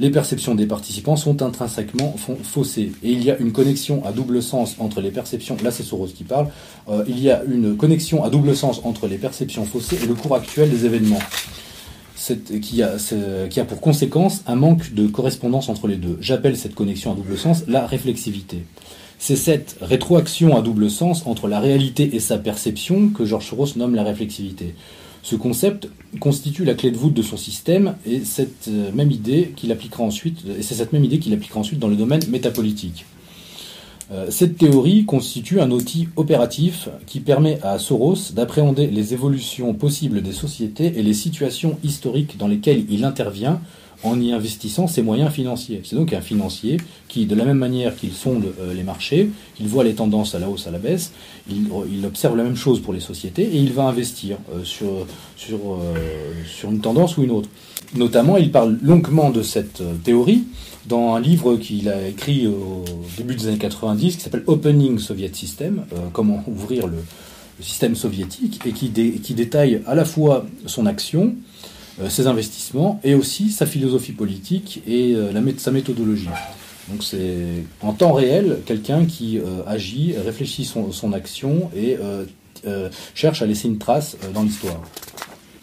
Les 0.00 0.08
perceptions 0.08 0.54
des 0.54 0.64
participants 0.64 1.16
sont 1.16 1.42
intrinsèquement 1.42 2.16
faussées. 2.42 2.92
Et 3.02 3.12
il 3.12 3.22
y 3.22 3.30
a 3.30 3.36
une 3.36 3.52
connexion 3.52 4.02
à 4.06 4.12
double 4.12 4.42
sens 4.42 4.76
entre 4.78 5.02
les 5.02 5.10
perceptions, 5.10 5.58
là 5.62 5.70
c'est 5.70 5.82
Soros 5.82 6.06
qui 6.06 6.24
parle, 6.24 6.48
euh, 6.88 7.04
il 7.06 7.20
y 7.20 7.30
a 7.30 7.42
une 7.44 7.76
connexion 7.76 8.24
à 8.24 8.30
double 8.30 8.56
sens 8.56 8.80
entre 8.84 9.06
les 9.08 9.18
perceptions 9.18 9.66
faussées 9.66 9.98
et 10.02 10.06
le 10.06 10.14
cours 10.14 10.34
actuel 10.34 10.70
des 10.70 10.86
événements. 10.86 11.20
Qui 12.60 12.82
a, 12.82 12.96
qui 13.48 13.60
a 13.60 13.64
pour 13.64 13.80
conséquence 13.80 14.42
un 14.46 14.54
manque 14.54 14.92
de 14.92 15.06
correspondance 15.06 15.70
entre 15.70 15.88
les 15.88 15.96
deux. 15.96 16.18
J'appelle 16.20 16.54
cette 16.54 16.74
connexion 16.74 17.12
à 17.12 17.14
double 17.14 17.38
sens 17.38 17.64
la 17.66 17.86
réflexivité. 17.86 18.64
C'est 19.18 19.36
cette 19.36 19.76
rétroaction 19.80 20.54
à 20.56 20.60
double 20.60 20.90
sens 20.90 21.26
entre 21.26 21.48
la 21.48 21.60
réalité 21.60 22.14
et 22.14 22.20
sa 22.20 22.36
perception 22.36 23.08
que 23.08 23.24
Georges 23.24 23.48
Soros 23.48 23.76
nomme 23.76 23.94
la 23.94 24.02
réflexivité. 24.02 24.74
Ce 25.22 25.36
concept 25.36 25.88
constitue 26.18 26.64
la 26.64 26.74
clé 26.74 26.90
de 26.90 26.96
voûte 26.96 27.14
de 27.14 27.22
son 27.22 27.36
système 27.36 27.96
et 28.06 28.24
cette 28.24 28.68
euh, 28.68 28.90
même 28.92 29.10
idée 29.10 29.52
qu'il 29.54 29.70
appliquera 29.70 30.02
ensuite, 30.02 30.44
c'est 30.62 30.74
cette 30.74 30.92
même 30.92 31.04
idée 31.04 31.18
qu'il 31.18 31.32
appliquera 31.34 31.60
ensuite 31.60 31.78
dans 31.78 31.88
le 31.88 31.96
domaine 31.96 32.22
métapolitique. 32.28 33.04
Euh, 34.12 34.26
cette 34.30 34.56
théorie 34.56 35.04
constitue 35.04 35.60
un 35.60 35.70
outil 35.70 36.08
opératif 36.16 36.88
qui 37.06 37.20
permet 37.20 37.60
à 37.62 37.78
Soros 37.78 38.32
d'appréhender 38.34 38.88
les 38.88 39.14
évolutions 39.14 39.72
possibles 39.72 40.22
des 40.22 40.32
sociétés 40.32 40.92
et 40.96 41.02
les 41.02 41.14
situations 41.14 41.78
historiques 41.84 42.36
dans 42.36 42.48
lesquelles 42.48 42.84
il 42.90 43.04
intervient 43.04 43.60
en 44.02 44.20
y 44.20 44.32
investissant 44.32 44.86
ses 44.86 45.02
moyens 45.02 45.32
financiers. 45.32 45.82
C'est 45.84 45.96
donc 45.96 46.12
un 46.12 46.20
financier 46.20 46.78
qui, 47.08 47.26
de 47.26 47.34
la 47.34 47.44
même 47.44 47.58
manière 47.58 47.96
qu'il 47.96 48.12
sonde 48.12 48.46
euh, 48.60 48.72
les 48.72 48.82
marchés, 48.82 49.30
qu'il 49.56 49.68
voit 49.68 49.84
les 49.84 49.94
tendances 49.94 50.34
à 50.34 50.38
la 50.38 50.48
hausse, 50.48 50.66
à 50.66 50.70
la 50.70 50.78
baisse, 50.78 51.12
il, 51.50 52.06
observe 52.06 52.36
la 52.36 52.44
même 52.44 52.56
chose 52.56 52.80
pour 52.80 52.92
les 52.92 53.00
sociétés 53.00 53.42
et 53.42 53.56
il 53.56 53.72
va 53.72 53.84
investir 53.84 54.38
euh, 54.54 54.64
sur, 54.64 55.06
sur, 55.36 55.58
euh, 55.58 55.94
sur 56.46 56.70
une 56.70 56.80
tendance 56.80 57.16
ou 57.18 57.24
une 57.24 57.30
autre. 57.30 57.48
Notamment, 57.94 58.36
il 58.36 58.50
parle 58.50 58.78
longuement 58.82 59.30
de 59.30 59.42
cette 59.42 59.82
théorie 60.04 60.44
dans 60.86 61.14
un 61.14 61.20
livre 61.20 61.56
qu'il 61.56 61.88
a 61.88 62.08
écrit 62.08 62.46
au 62.46 62.84
début 63.16 63.34
des 63.34 63.48
années 63.48 63.58
90 63.58 64.16
qui 64.16 64.22
s'appelle 64.22 64.44
Opening 64.46 64.98
Soviet 64.98 65.34
System, 65.34 65.84
comment 66.12 66.42
ouvrir 66.46 66.86
le, 66.86 66.98
système 67.60 67.94
soviétique, 67.94 68.60
et 68.64 68.72
qui, 68.72 68.90
qui 68.90 69.34
détaille 69.34 69.82
à 69.86 69.94
la 69.94 70.04
fois 70.04 70.46
son 70.66 70.86
action, 70.86 71.34
ses 72.08 72.26
investissements 72.26 73.00
et 73.04 73.14
aussi 73.14 73.50
sa 73.50 73.66
philosophie 73.66 74.12
politique 74.12 74.82
et 74.86 75.14
euh, 75.14 75.32
la, 75.32 75.40
sa 75.58 75.70
méthodologie. 75.70 76.28
Donc 76.88 77.02
c'est 77.02 77.64
en 77.82 77.92
temps 77.92 78.12
réel 78.12 78.58
quelqu'un 78.66 79.04
qui 79.04 79.38
euh, 79.38 79.62
agit, 79.66 80.14
réfléchit 80.24 80.64
son, 80.64 80.92
son 80.92 81.12
action 81.12 81.70
et 81.76 81.98
cherche 83.14 83.40
à 83.40 83.46
laisser 83.46 83.68
une 83.68 83.78
trace 83.78 84.18
dans 84.34 84.42
l'histoire. 84.42 84.82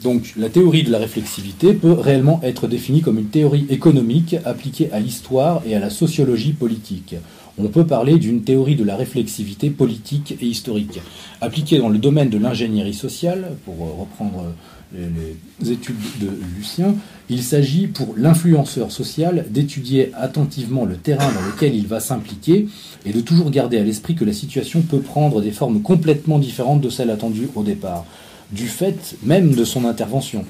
Donc 0.04 0.34
la 0.38 0.50
théorie 0.50 0.84
de 0.84 0.92
la 0.92 1.00
réflexivité 1.00 1.74
peut 1.74 1.92
réellement 1.92 2.40
être 2.44 2.68
définie 2.68 3.02
comme 3.02 3.18
une 3.18 3.30
théorie 3.30 3.66
économique 3.70 4.36
appliquée 4.46 4.90
à 4.92 5.00
l'histoire 5.00 5.62
et 5.66 5.76
à 5.76 5.80
la 5.80 5.90
sociologie 5.90 6.54
politique. 6.54 7.16
On 7.60 7.70
peut 7.70 7.88
parler 7.88 8.20
d'une 8.20 8.44
théorie 8.44 8.76
de 8.76 8.84
la 8.84 8.96
réflexivité 8.96 9.72
politique 9.72 10.38
et 10.40 10.46
historique. 10.46 11.00
Appliquée 11.42 11.80
dans 11.80 11.90
le 11.90 11.98
domaine 11.98 12.30
de 12.30 12.38
l'ingénierie 12.38 12.94
sociale, 12.94 13.56
pour 13.66 13.76
reprendre 14.00 14.54
les 14.94 15.72
études 15.72 15.96
de 16.22 16.30
Lucien, 16.56 16.96
il 17.30 17.44
s'agit 17.44 17.88
pour 17.88 18.14
l'influenceur 18.16 18.92
social 18.92 19.46
d'étudier 19.50 20.12
attentivement 20.16 20.86
le 20.86 20.96
terrain 20.96 21.32
dans 21.34 21.46
lequel 21.46 21.76
il 21.76 21.88
va 21.88 22.00
s'impliquer 22.00 22.68
et 23.06 23.12
de 23.12 23.20
toujours 23.20 23.52
garder 23.52 23.78
à 23.78 23.84
l'esprit 23.84 24.16
que 24.16 24.26
la 24.26 24.34
situation 24.34 24.82
peut 24.82 25.00
prendre 25.00 25.42
des 25.42 25.52
formes 25.52 25.82
complètement 25.82 26.40
différentes 26.40 26.82
de 26.82 26.90
celles 26.90 27.10
attendues 27.10 27.50
au 27.56 27.64
départ, 27.64 28.06
du 28.52 28.68
fait 28.68 29.18
même 29.24 29.56
de 29.56 29.66
son 29.66 29.86
intervention. 29.86 30.46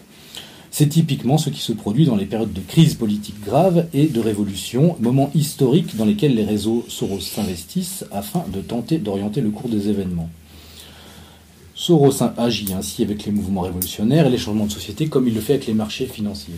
C'est 0.69 0.89
typiquement 0.89 1.39
ce 1.39 1.49
qui 1.49 1.61
se 1.61 1.73
produit 1.73 2.05
dans 2.05 2.15
les 2.15 2.25
périodes 2.25 2.53
de 2.53 2.61
crise 2.61 2.93
politique 2.93 3.43
grave 3.43 3.87
et 3.93 4.05
de 4.05 4.19
révolution, 4.19 4.95
moments 4.99 5.31
historiques 5.33 5.95
dans 5.95 6.05
lesquels 6.05 6.35
les 6.35 6.43
réseaux 6.43 6.85
Soros 6.87 7.21
s'investissent 7.21 8.05
afin 8.11 8.45
de 8.53 8.61
tenter 8.61 8.99
d'orienter 8.99 9.41
le 9.41 9.49
cours 9.49 9.69
des 9.69 9.89
événements. 9.89 10.29
Soros 11.77 12.23
agit 12.37 12.73
ainsi 12.73 13.03
avec 13.03 13.23
les 13.25 13.31
mouvements 13.31 13.61
révolutionnaires 13.61 14.25
et 14.25 14.31
les 14.31 14.39
changements 14.39 14.65
de 14.65 14.71
société 14.71 15.09
comme 15.09 15.27
il 15.27 15.35
le 15.35 15.41
fait 15.41 15.53
avec 15.53 15.67
les 15.67 15.75
marchés 15.75 16.07
financiers. 16.07 16.55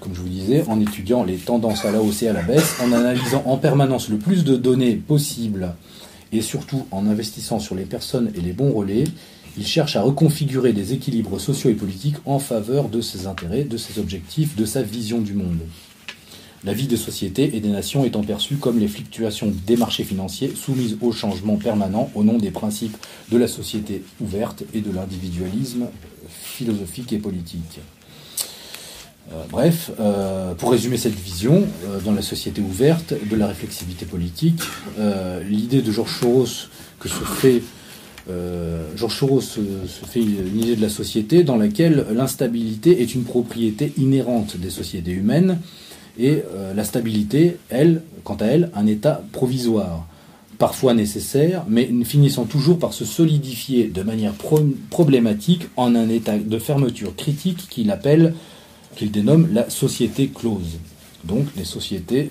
Comme 0.00 0.14
je 0.14 0.22
vous 0.22 0.28
disais, 0.28 0.64
en 0.68 0.80
étudiant 0.80 1.22
les 1.22 1.36
tendances 1.36 1.84
à 1.84 1.92
la 1.92 2.00
hausse 2.00 2.22
et 2.22 2.28
à 2.28 2.32
la 2.32 2.40
baisse, 2.40 2.76
en 2.82 2.92
analysant 2.92 3.42
en 3.44 3.58
permanence 3.58 4.08
le 4.08 4.16
plus 4.16 4.42
de 4.42 4.56
données 4.56 4.94
possibles 4.94 5.74
et 6.32 6.40
surtout 6.40 6.86
en 6.92 7.06
investissant 7.06 7.58
sur 7.58 7.74
les 7.74 7.84
personnes 7.84 8.32
et 8.34 8.40
les 8.40 8.54
bons 8.54 8.72
relais, 8.72 9.04
il 9.58 9.66
cherche 9.66 9.96
à 9.96 10.02
reconfigurer 10.02 10.72
des 10.72 10.94
équilibres 10.94 11.38
sociaux 11.38 11.68
et 11.68 11.74
politiques 11.74 12.16
en 12.24 12.38
faveur 12.38 12.88
de 12.88 13.02
ses 13.02 13.26
intérêts, 13.26 13.64
de 13.64 13.76
ses 13.76 14.00
objectifs, 14.00 14.56
de 14.56 14.64
sa 14.64 14.80
vision 14.80 15.20
du 15.20 15.34
monde. 15.34 15.60
La 16.64 16.72
vie 16.72 16.86
des 16.86 16.96
sociétés 16.96 17.56
et 17.56 17.60
des 17.60 17.68
nations 17.68 18.04
étant 18.04 18.22
perçue 18.22 18.54
comme 18.54 18.78
les 18.78 18.86
fluctuations 18.86 19.52
des 19.66 19.76
marchés 19.76 20.04
financiers 20.04 20.52
soumises 20.54 20.96
au 21.00 21.10
changement 21.10 21.56
permanent 21.56 22.08
au 22.14 22.22
nom 22.22 22.38
des 22.38 22.52
principes 22.52 22.96
de 23.32 23.36
la 23.36 23.48
société 23.48 24.04
ouverte 24.20 24.62
et 24.72 24.80
de 24.80 24.92
l'individualisme 24.92 25.86
philosophique 26.28 27.12
et 27.12 27.18
politique. 27.18 27.80
Euh, 29.32 29.44
bref, 29.50 29.90
euh, 29.98 30.54
pour 30.54 30.70
résumer 30.70 30.98
cette 30.98 31.14
vision, 31.14 31.66
euh, 31.84 32.00
dans 32.00 32.12
la 32.12 32.22
société 32.22 32.60
ouverte 32.60 33.14
de 33.28 33.36
la 33.36 33.46
réflexivité 33.46 34.04
politique, 34.04 34.60
l'idée 35.48 35.82
de 35.82 35.90
Georges 35.90 36.20
Soros 36.20 36.68
que 37.00 37.08
se 37.08 37.24
fait 37.24 37.62
Georges 38.96 39.16
Soros 39.16 39.40
se, 39.40 39.60
fait 40.06 40.20
une 40.20 40.60
idée 40.60 40.76
de 40.76 40.80
la 40.80 40.88
société 40.88 41.42
dans 41.42 41.56
laquelle 41.56 42.06
l'instabilité 42.14 43.02
est 43.02 43.16
une 43.16 43.24
propriété 43.24 43.92
inhérente 43.96 44.56
des 44.56 44.70
sociétés 44.70 45.10
humaines 45.10 45.58
et 46.18 46.42
la 46.74 46.84
stabilité, 46.84 47.56
elle, 47.70 48.02
quant 48.24 48.36
à 48.36 48.44
elle, 48.44 48.70
un 48.74 48.86
état 48.86 49.22
provisoire, 49.32 50.06
parfois 50.62 50.94
nécessaire, 50.94 51.64
mais 51.68 51.90
finissant 52.04 52.44
toujours 52.44 52.78
par 52.78 52.92
se 52.92 53.04
solidifier 53.04 53.88
de 53.88 54.02
manière 54.02 54.34
problématique 54.90 55.62
en 55.76 55.96
un 55.96 56.08
état 56.08 56.38
de 56.38 56.58
fermeture 56.58 57.16
critique 57.16 57.66
qu'il 57.68 57.90
appelle 57.90 58.34
qu'il 58.94 59.10
dénomme 59.10 59.48
la 59.52 59.68
société 59.70 60.28
close. 60.28 60.78
Donc 61.24 61.46
les 61.56 61.64
sociétés 61.64 62.30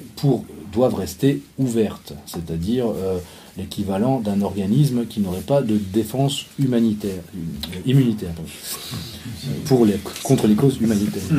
doivent 0.72 0.96
rester 0.96 1.42
ouvertes, 1.58 2.14
c'est-à-dire 2.26 2.86
euh, 2.90 3.18
l'équivalent 3.58 4.22
d'un 4.22 4.42
organisme 4.42 5.06
qui 5.08 5.20
n'aurait 5.20 5.42
pas 5.42 5.62
de 5.62 5.76
défense 5.76 6.46
humanitaire, 6.58 7.24
euh, 7.36 7.78
immunitaire 7.86 8.32
pour 9.66 9.86
les, 9.86 10.00
contre 10.24 10.48
les 10.48 10.56
causes 10.56 10.78
humanitaires. 10.80 11.24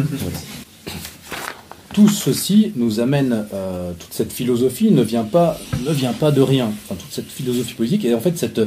Tout 1.92 2.08
ceci 2.08 2.72
nous 2.76 3.00
amène, 3.00 3.46
euh, 3.52 3.92
toute 3.98 4.12
cette 4.12 4.32
philosophie 4.32 4.90
ne 4.90 5.02
vient, 5.02 5.24
pas, 5.24 5.58
de 5.82 6.40
rien, 6.40 6.72
enfin, 6.84 6.94
toute 6.94 7.12
cette 7.12 7.30
philosophie 7.30 7.74
politique, 7.74 8.04
et 8.04 8.14
en 8.14 8.20
fait 8.20 8.38
cette 8.38 8.62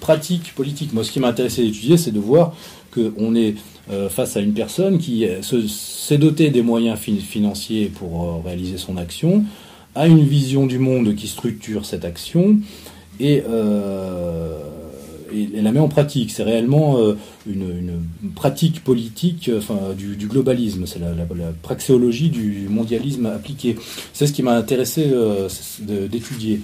pratique 0.00 0.54
politique, 0.54 0.94
moi 0.94 1.04
ce 1.04 1.12
qui 1.12 1.20
m'a 1.20 1.32
d'étudier, 1.32 1.98
c'est 1.98 2.10
de 2.10 2.20
voir 2.20 2.56
qu'on 2.92 3.34
est 3.34 3.56
euh, 3.90 4.08
face 4.08 4.36
à 4.36 4.40
une 4.40 4.54
personne 4.54 4.98
qui 4.98 5.26
s'est 5.68 6.18
dotée 6.18 6.48
des 6.48 6.62
moyens 6.62 6.98
financiers 6.98 7.86
pour 7.94 8.24
euh, 8.24 8.48
réaliser 8.48 8.78
son 8.78 8.96
action, 8.96 9.44
a 9.94 10.06
une 10.06 10.24
vision 10.24 10.66
du 10.66 10.78
monde 10.78 11.14
qui 11.14 11.28
structure 11.28 11.84
cette 11.84 12.06
action 12.06 12.58
et, 13.18 13.42
la 15.32 15.72
met 15.72 15.80
en 15.80 15.88
pratique. 15.88 16.30
C'est 16.30 16.42
réellement 16.42 16.98
une, 17.46 18.02
pratique 18.34 18.82
politique 18.84 19.50
du, 19.96 20.26
globalisme, 20.26 20.86
c'est 20.86 20.98
la, 20.98 21.12
praxéologie 21.62 22.30
du 22.30 22.68
mondialisme 22.68 23.26
appliqué. 23.26 23.76
C'est 24.12 24.26
ce 24.26 24.32
qui 24.32 24.42
m'a 24.42 24.54
intéressé 24.54 25.10
d'étudier. 25.80 26.60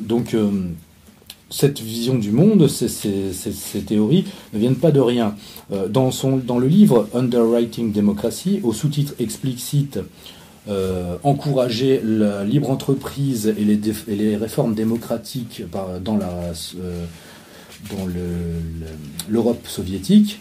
donc 0.00 0.34
cette 1.52 1.80
vision 1.80 2.16
du 2.16 2.32
monde, 2.32 2.66
ces, 2.66 3.82
théories 3.86 4.24
ne 4.52 4.58
viennent 4.58 4.76
pas 4.76 4.90
de 4.90 5.00
rien. 5.00 5.36
Euh, 5.70 5.86
dans, 5.86 6.10
son, 6.10 6.38
dans 6.38 6.58
le 6.58 6.66
livre 6.66 7.08
Underwriting 7.14 7.92
Democracy, 7.92 8.60
au 8.62 8.72
sous-titre 8.72 9.14
explicite 9.20 10.00
euh, 10.68 11.16
Encourager 11.22 12.00
la 12.04 12.44
libre 12.44 12.70
entreprise 12.70 13.52
et 13.58 14.14
les, 14.14 14.36
réformes 14.36 14.74
démocratiques 14.74 15.62
dans. 15.70 16.18
Euh, 16.20 16.52
l'Europe 19.28 19.66
soviétique, 19.66 20.38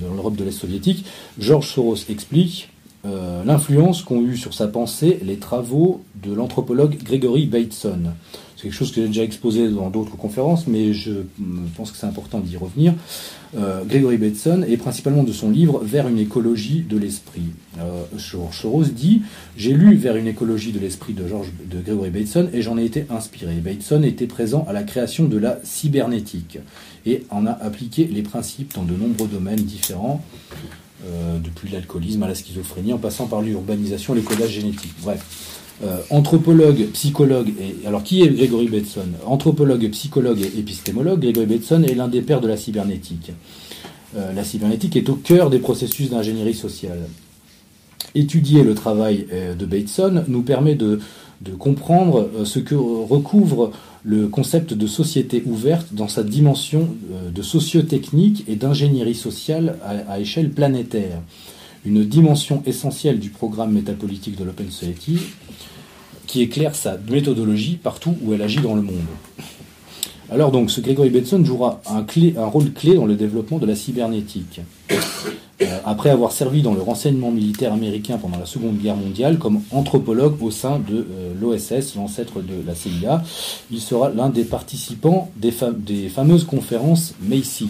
dans 0.00 0.14
l'Europe 0.14 0.36
de 0.36 0.44
l'Est 0.44 0.52
soviétique, 0.52 1.04
Georges 1.40 1.72
Soros 1.72 1.96
explique 2.08 2.70
l'influence 3.04 4.02
qu'ont 4.02 4.22
eu 4.22 4.36
sur 4.36 4.54
sa 4.54 4.68
pensée 4.68 5.18
les 5.24 5.38
travaux 5.38 6.04
de 6.22 6.32
l'anthropologue 6.32 6.96
Gregory 7.02 7.46
Bateson 7.46 8.12
quelque 8.60 8.72
chose 8.72 8.92
que 8.92 9.02
j'ai 9.02 9.08
déjà 9.08 9.22
exposé 9.22 9.68
dans 9.68 9.90
d'autres 9.90 10.16
conférences, 10.16 10.66
mais 10.66 10.92
je 10.92 11.12
pense 11.76 11.90
que 11.90 11.96
c'est 11.96 12.06
important 12.06 12.40
d'y 12.40 12.56
revenir. 12.56 12.94
Euh, 13.56 13.84
Gregory 13.84 14.16
Bateson, 14.16 14.64
et 14.66 14.76
principalement 14.76 15.22
de 15.22 15.32
son 15.32 15.48
livre 15.50 15.80
Vers 15.84 16.08
une 16.08 16.18
écologie 16.18 16.80
de 16.80 16.96
l'esprit. 16.96 17.52
Euh, 17.78 18.02
George 18.16 18.58
Soros 18.58 18.84
dit 18.84 19.22
J'ai 19.56 19.72
lu 19.72 19.94
Vers 19.94 20.16
une 20.16 20.26
écologie 20.26 20.72
de 20.72 20.80
l'esprit 20.80 21.12
de, 21.12 21.28
George, 21.28 21.48
de 21.70 21.80
Gregory 21.80 22.10
Bateson 22.10 22.48
et 22.52 22.62
j'en 22.62 22.76
ai 22.78 22.84
été 22.84 23.06
inspiré. 23.10 23.54
Bateson 23.56 24.02
était 24.02 24.26
présent 24.26 24.64
à 24.68 24.72
la 24.72 24.82
création 24.82 25.26
de 25.26 25.36
la 25.36 25.60
cybernétique 25.62 26.58
et 27.06 27.24
en 27.30 27.46
a 27.46 27.52
appliqué 27.52 28.06
les 28.06 28.22
principes 28.22 28.74
dans 28.74 28.82
de 28.82 28.94
nombreux 28.94 29.28
domaines 29.28 29.56
différents. 29.56 30.24
Euh, 31.06 31.38
depuis 31.38 31.68
l'alcoolisme 31.68 32.22
à 32.22 32.28
la 32.28 32.34
schizophrénie, 32.34 32.94
en 32.94 32.98
passant 32.98 33.26
par 33.26 33.42
l'urbanisation, 33.42 34.14
les 34.14 34.22
codages 34.22 34.52
génétiques. 34.52 34.94
Bref. 35.02 35.53
Euh, 35.82 35.98
anthropologue, 36.10 36.86
psychologue, 36.92 37.52
et 37.60 37.86
alors 37.86 38.04
qui 38.04 38.22
est 38.22 38.28
Gregory 38.28 38.68
Bateson? 38.68 39.08
Anthropologue, 39.26 39.90
psychologue 39.90 40.40
et 40.40 40.58
épistémologue, 40.58 41.20
Gregory 41.20 41.46
Bateson 41.46 41.82
est 41.82 41.94
l'un 41.94 42.06
des 42.06 42.22
pères 42.22 42.40
de 42.40 42.46
la 42.46 42.56
cybernétique. 42.56 43.32
Euh, 44.16 44.32
la 44.32 44.44
cybernétique 44.44 44.94
est 44.94 45.08
au 45.08 45.16
cœur 45.16 45.50
des 45.50 45.58
processus 45.58 46.10
d'ingénierie 46.10 46.54
sociale. 46.54 47.00
Étudier 48.14 48.62
le 48.62 48.74
travail 48.74 49.26
euh, 49.32 49.56
de 49.56 49.66
Bateson 49.66 50.24
nous 50.28 50.42
permet 50.42 50.76
de, 50.76 51.00
comprendre 51.58 52.30
ce 52.44 52.58
que 52.58 52.74
recouvre 52.74 53.70
le 54.02 54.28
concept 54.28 54.72
de 54.72 54.86
société 54.86 55.42
ouverte 55.44 55.88
dans 55.92 56.08
sa 56.08 56.22
dimension 56.22 56.88
de 57.34 57.42
sociotechnique 57.42 58.44
et 58.48 58.56
d'ingénierie 58.56 59.14
sociale 59.14 59.76
à 60.08 60.20
échelle 60.20 60.48
planétaire 60.48 61.20
une 61.84 62.04
dimension 62.04 62.62
essentielle 62.66 63.18
du 63.18 63.30
programme 63.30 63.72
métapolitique 63.72 64.36
de 64.36 64.44
l'Open 64.44 64.70
Society 64.70 65.18
qui 66.26 66.42
éclaire 66.42 66.74
sa 66.74 66.96
méthodologie 67.10 67.78
partout 67.82 68.16
où 68.22 68.32
elle 68.32 68.42
agit 68.42 68.60
dans 68.60 68.74
le 68.74 68.82
monde. 68.82 68.96
Alors 70.30 70.50
donc, 70.50 70.70
ce 70.70 70.80
Gregory 70.80 71.10
Bateson 71.10 71.44
jouera 71.44 71.82
un 71.86 72.46
rôle 72.46 72.72
clé 72.72 72.94
dans 72.94 73.06
le 73.06 73.14
développement 73.14 73.58
de 73.58 73.66
la 73.66 73.76
cybernétique. 73.76 74.60
Euh, 75.62 75.78
après 75.84 76.10
avoir 76.10 76.32
servi 76.32 76.62
dans 76.62 76.74
le 76.74 76.80
renseignement 76.80 77.30
militaire 77.30 77.72
américain 77.72 78.18
pendant 78.18 78.38
la 78.38 78.46
Seconde 78.46 78.78
Guerre 78.78 78.96
mondiale 78.96 79.38
comme 79.38 79.60
anthropologue 79.70 80.42
au 80.42 80.50
sein 80.50 80.80
de 80.80 81.06
euh, 81.08 81.32
l'OSS, 81.40 81.94
l'ancêtre 81.94 82.40
de 82.40 82.66
la 82.66 82.74
CIA, 82.74 83.22
il 83.70 83.80
sera 83.80 84.10
l'un 84.10 84.30
des 84.30 84.44
participants 84.44 85.30
des, 85.36 85.54
des 85.78 86.08
fameuses 86.08 86.44
conférences 86.44 87.14
Macy, 87.22 87.68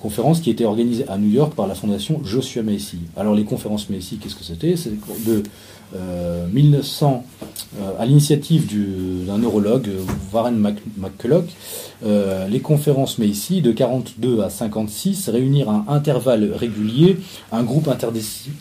conférence 0.00 0.40
qui 0.40 0.50
était 0.50 0.64
organisée 0.64 1.04
à 1.08 1.18
New 1.18 1.30
York 1.30 1.54
par 1.54 1.66
la 1.66 1.74
fondation 1.74 2.20
Joshua 2.24 2.62
Macy. 2.62 2.98
Alors 3.16 3.34
les 3.34 3.44
conférences 3.44 3.90
Macy, 3.90 4.18
qu'est-ce 4.18 4.36
que 4.36 4.44
c'était? 4.44 4.76
C'est 4.76 4.92
de 5.26 5.42
1900, 6.52 7.24
euh, 7.24 7.82
euh, 7.82 7.92
à 7.98 8.06
l'initiative 8.06 8.66
d'un 9.26 9.38
neurologue, 9.38 9.88
Warren 10.32 10.76
McCulloch, 10.98 11.46
euh, 11.97 11.97
les 12.02 12.60
conférences 12.60 13.18
Macy 13.18 13.60
de 13.60 13.72
42 13.72 14.40
à 14.42 14.50
56 14.50 15.28
réunirent 15.28 15.70
à 15.70 15.84
intervalles 15.88 16.52
réguliers 16.52 17.18
un 17.52 17.62
groupe 17.62 17.88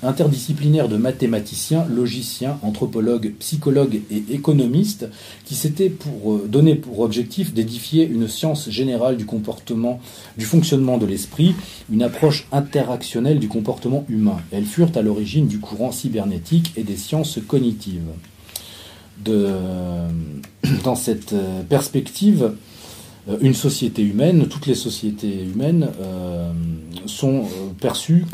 interdisciplinaire 0.04 0.88
de 0.88 0.98
mathématiciens, 0.98 1.86
logiciens, 1.90 2.58
anthropologues, 2.64 3.34
psychologues 3.40 4.02
et 4.12 4.24
économistes 4.32 5.08
qui 5.46 5.56
s'étaient 5.56 5.90
pour 5.90 6.40
donner 6.40 6.76
pour 6.76 7.00
objectif 7.00 7.54
d'édifier 7.54 8.08
une 8.08 8.28
science 8.28 8.70
générale 8.70 9.18
du 9.18 9.26
comportement, 9.26 10.00
du 10.38 10.46
fonctionnement 10.46 10.98
de 10.98 11.06
l'esprit, 11.06 11.56
une 11.92 12.04
approche 12.04 12.48
interactionnelle 12.52 13.40
du 13.40 13.48
comportement 13.48 14.06
humain. 14.10 14.38
Elles 14.52 14.66
furent 14.66 14.92
à 14.96 15.02
l'origine 15.02 15.48
du 15.48 15.60
courant 15.60 15.92
cybernétique 15.92 16.74
et 16.76 16.84
des 16.84 16.98
sciences 16.98 17.40
cognitive. 17.48 18.04
De, 19.26 19.50
dans 20.84 20.96
cette 20.96 21.34
euh, 21.34 21.64
perspective, 21.64 22.44
euh, 22.44 22.50
une 23.42 23.54
société 23.54 24.02
humaine, 24.02 24.48
toutes 24.48 24.68
les 24.68 24.76
sociétés 24.76 25.44
humaines 25.44 25.90
euh, 26.02 26.52
sont 27.06 27.44
perçues 27.82 28.26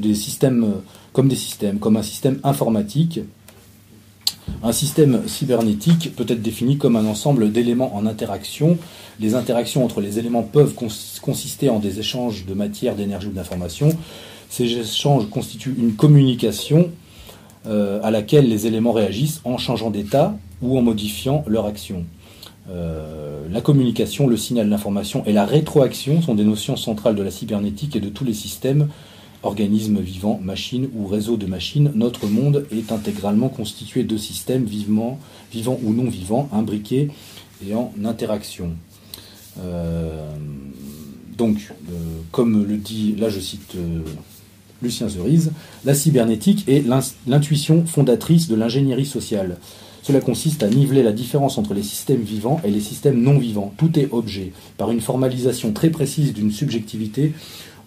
des 0.00 0.14
systèmes, 0.14 0.74
comme 1.12 1.28
des 1.28 1.36
systèmes, 1.36 1.78
comme 1.78 1.96
un 1.96 2.02
système 2.02 2.38
informatique. 2.44 3.20
Un 4.62 4.72
système 4.72 5.26
cybernétique 5.26 6.14
peut 6.14 6.26
être 6.28 6.42
défini 6.42 6.78
comme 6.78 6.94
un 6.94 7.06
ensemble 7.06 7.50
d'éléments 7.50 7.96
en 7.96 8.06
interaction. 8.06 8.78
Les 9.18 9.34
interactions 9.34 9.84
entre 9.84 10.00
les 10.00 10.20
éléments 10.20 10.44
peuvent 10.44 10.74
consister 11.20 11.68
en 11.68 11.80
des 11.80 11.98
échanges 11.98 12.46
de 12.46 12.54
matière, 12.54 12.94
d'énergie 12.94 13.26
ou 13.26 13.32
d'information 13.32 13.88
Ces 14.48 14.64
échanges 14.78 15.28
constituent 15.28 15.74
une 15.76 15.94
communication 15.94 16.90
à 17.64 18.12
laquelle 18.12 18.48
les 18.48 18.68
éléments 18.68 18.92
réagissent 18.92 19.40
en 19.42 19.58
changeant 19.58 19.90
d'état 19.90 20.36
ou 20.62 20.78
en 20.78 20.82
modifiant 20.82 21.44
leur 21.48 21.66
action. 21.66 22.04
La 22.68 23.60
communication, 23.60 24.26
le 24.26 24.36
signal 24.36 24.68
d'information 24.68 25.24
et 25.24 25.32
la 25.32 25.46
rétroaction 25.46 26.20
sont 26.20 26.34
des 26.34 26.44
notions 26.44 26.76
centrales 26.76 27.14
de 27.14 27.22
la 27.22 27.30
cybernétique 27.30 27.94
et 27.94 28.00
de 28.00 28.08
tous 28.08 28.24
les 28.24 28.34
systèmes 28.34 28.88
organismes 29.42 30.00
vivants, 30.00 30.40
machines 30.42 30.88
ou 30.94 31.06
réseaux 31.06 31.36
de 31.36 31.46
machines, 31.46 31.92
notre 31.94 32.26
monde 32.26 32.66
est 32.70 32.92
intégralement 32.92 33.48
constitué 33.48 34.04
de 34.04 34.16
systèmes 34.16 34.64
vivants, 34.64 35.18
ou 35.82 35.92
non 35.92 36.08
vivants, 36.08 36.48
imbriqués 36.52 37.10
et 37.66 37.74
en 37.74 37.92
interaction. 38.04 38.72
Euh, 39.60 40.28
donc, 41.38 41.72
euh, 41.90 41.92
comme 42.30 42.66
le 42.66 42.76
dit, 42.76 43.14
là 43.16 43.28
je 43.28 43.40
cite 43.40 43.74
euh, 43.76 44.00
Lucien 44.82 45.08
Zerise, 45.08 45.52
la 45.84 45.94
cybernétique 45.94 46.68
est 46.68 46.84
l'intuition 47.26 47.86
fondatrice 47.86 48.48
de 48.48 48.54
l'ingénierie 48.54 49.06
sociale. 49.06 49.56
Cela 50.06 50.20
consiste 50.20 50.62
à 50.62 50.68
niveler 50.68 51.02
la 51.02 51.10
différence 51.10 51.58
entre 51.58 51.74
les 51.74 51.82
systèmes 51.82 52.22
vivants 52.22 52.60
et 52.62 52.70
les 52.70 52.80
systèmes 52.80 53.20
non 53.20 53.40
vivants. 53.40 53.74
Tout 53.76 53.98
est 53.98 54.08
objet, 54.12 54.52
par 54.78 54.92
une 54.92 55.00
formalisation 55.00 55.72
très 55.72 55.90
précise 55.90 56.32
d'une 56.32 56.52
subjectivité 56.52 57.32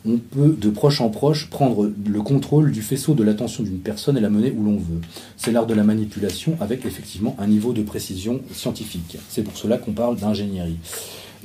on 0.05 0.17
peut 0.17 0.53
de 0.57 0.69
proche 0.69 0.99
en 0.99 1.09
proche 1.09 1.49
prendre 1.49 1.89
le 2.05 2.21
contrôle 2.21 2.73
du 2.73 2.81
faisceau 2.81 3.13
de 3.13 3.23
l'attention 3.23 3.63
d'une 3.63 3.79
personne 3.79 4.17
et 4.17 4.21
la 4.21 4.29
mener 4.29 4.51
où 4.51 4.63
l'on 4.63 4.75
veut. 4.75 4.99
C'est 5.37 5.53
l'art 5.53 5.65
de 5.65 5.73
la 5.73 5.83
manipulation 5.83 6.57
avec 6.59 6.85
effectivement 6.85 7.37
un 7.39 7.47
niveau 7.47 7.71
de 7.71 7.83
précision 7.83 8.41
scientifique. 8.51 9.17
C'est 9.29 9.43
pour 9.43 9.55
cela 9.55 9.77
qu'on 9.77 9.93
parle 9.93 10.17
d'ingénierie. 10.17 10.77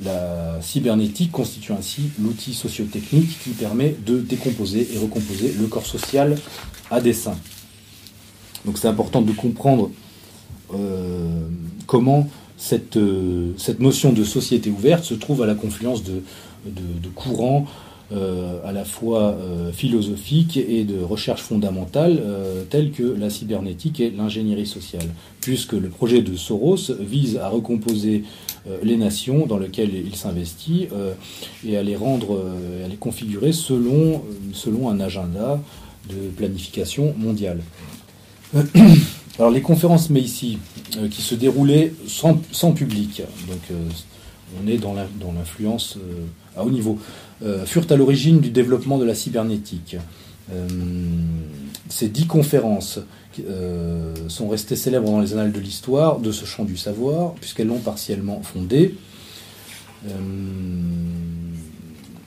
La 0.03 0.57
cybernétique 0.61 1.31
constitue 1.31 1.71
ainsi 1.71 2.09
l'outil 2.21 2.53
sociotechnique 2.53 3.39
qui 3.43 3.51
permet 3.51 3.95
de 4.05 4.19
décomposer 4.19 4.89
et 4.93 4.97
recomposer 4.97 5.53
le 5.57 5.67
corps 5.67 5.85
social 5.85 6.35
à 6.91 6.99
dessein. 6.99 7.37
Donc 8.65 8.77
c'est 8.77 8.89
important 8.89 9.21
de 9.21 9.31
comprendre 9.31 9.89
euh, 10.73 11.47
comment 11.87 12.27
cette, 12.57 12.97
euh, 12.97 13.51
cette, 13.57 13.79
notion 13.79 14.13
de 14.13 14.23
société 14.23 14.69
ouverte 14.69 15.03
se 15.03 15.13
trouve 15.13 15.41
à 15.41 15.45
la 15.45 15.55
confluence 15.55 16.03
de, 16.03 16.21
courants 17.13 17.65
euh, 18.11 18.59
à 18.65 18.71
la 18.71 18.85
fois 18.85 19.31
euh, 19.33 19.71
philosophique 19.71 20.57
et 20.57 20.83
de 20.83 21.01
recherche 21.01 21.41
fondamentale 21.41 22.21
telles 22.69 22.91
que 22.91 23.03
la 23.03 23.29
cybernétique 23.29 23.99
et 23.99 24.09
l'ingénierie 24.09 24.67
sociale, 24.67 25.07
puisque 25.41 25.73
le 25.73 25.89
projet 25.89 26.21
de 26.21 26.35
Soros 26.35 26.91
vise 26.99 27.37
à 27.37 27.49
recomposer 27.49 28.23
les 28.81 28.97
nations 28.97 29.45
dans 29.45 29.59
lesquelles 29.59 29.93
il 29.93 30.15
s'investit 30.15 30.87
et 31.65 31.77
à 31.77 31.83
les 31.83 31.95
rendre, 31.95 32.43
à 32.83 32.87
les 32.87 32.95
configurer 32.95 33.51
selon 33.51 34.21
un 34.89 34.99
agenda 34.99 35.61
de 36.09 36.29
planification 36.35 37.13
mondiale. 37.17 37.61
Alors 39.37 39.51
les 39.51 39.61
conférences 39.61 40.09
Macy 40.09 40.59
qui 41.11 41.21
se 41.21 41.35
déroulaient 41.35 41.93
sans, 42.07 42.71
public, 42.71 43.21
donc 43.49 43.59
on 44.63 44.67
est 44.67 44.77
dans 44.77 44.93
l'influence 44.93 45.97
à 46.55 46.63
haut 46.63 46.69
niveau, 46.69 46.99
euh, 47.43 47.65
furent 47.65 47.87
à 47.89 47.95
l'origine 47.95 48.39
du 48.39 48.49
développement 48.49 48.97
de 48.97 49.05
la 49.05 49.15
cybernétique. 49.15 49.97
Euh, 50.53 50.67
ces 51.89 52.07
dix 52.07 52.27
conférences 52.27 52.99
euh, 53.49 54.13
sont 54.27 54.47
restées 54.47 54.75
célèbres 54.75 55.09
dans 55.09 55.19
les 55.19 55.33
annales 55.33 55.51
de 55.51 55.59
l'histoire 55.59 56.19
de 56.19 56.31
ce 56.31 56.45
champ 56.45 56.63
du 56.63 56.77
savoir, 56.77 57.33
puisqu'elles 57.33 57.67
l'ont 57.67 57.79
partiellement 57.79 58.41
fondé. 58.41 58.95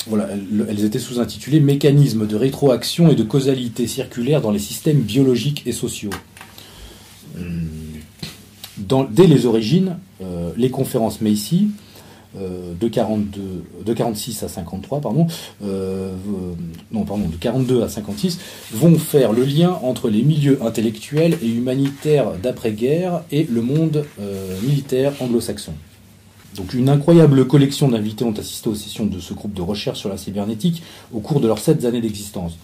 voilà, 0.07 0.29
elles, 0.69 0.85
étaient 0.85 0.99
sous-intitulées 0.99 1.61
Mécanismes 1.61 2.27
de 2.27 2.37
rétroaction 2.37 3.11
et 3.11 3.15
de 3.15 3.23
causalité 3.23 3.87
circulaire 3.87 4.41
dans 4.41 4.51
les 4.51 4.59
systèmes 4.59 5.01
biologiques 5.01 5.63
et 5.67 5.73
sociaux. 5.73 6.11
Dès 8.77 9.27
les 9.27 9.47
origines, 9.47 9.97
les 10.57 10.71
conférences 10.71 11.21
Macy 11.21 11.69
euh, 12.37 12.75
de, 12.79 12.89
42, 12.89 13.65
de 13.87 13.93
46 13.95 14.43
à 14.43 14.49
53, 14.49 15.01
pardon, 15.01 15.27
euh, 15.65 16.13
non, 16.93 17.05
pardon, 17.05 17.27
de 17.27 17.37
42 17.37 17.83
à 17.83 17.89
56, 17.89 18.39
vont 18.75 18.99
faire 18.99 19.33
le 19.33 19.45
lien 19.45 19.79
entre 19.83 20.11
les 20.11 20.21
milieux 20.23 20.59
intellectuels 20.63 21.39
et 21.43 21.49
humanitaires 21.49 22.33
d'après-guerre 22.43 23.23
et 23.33 23.45
le 23.45 23.63
monde 23.63 24.05
euh, 24.21 24.61
militaire 24.61 25.15
anglo-saxon. 25.21 25.73
Donc 26.55 26.75
une 26.75 26.91
incroyable 26.91 27.47
collection 27.47 27.89
d'invités 27.89 28.25
ont 28.25 28.39
assisté 28.39 28.69
aux 28.69 28.75
sessions 28.75 29.07
de 29.07 29.21
ce 29.21 29.33
groupe 29.33 29.55
de 29.55 29.63
recherche 29.63 29.99
sur 29.99 30.11
la 30.11 30.19
cybernétique 30.19 30.83
au 31.15 31.21
cours 31.21 31.41
de 31.41 31.47
leurs 31.47 31.59
sept 31.59 31.87
années 31.87 32.03
d'existence. 32.03 32.59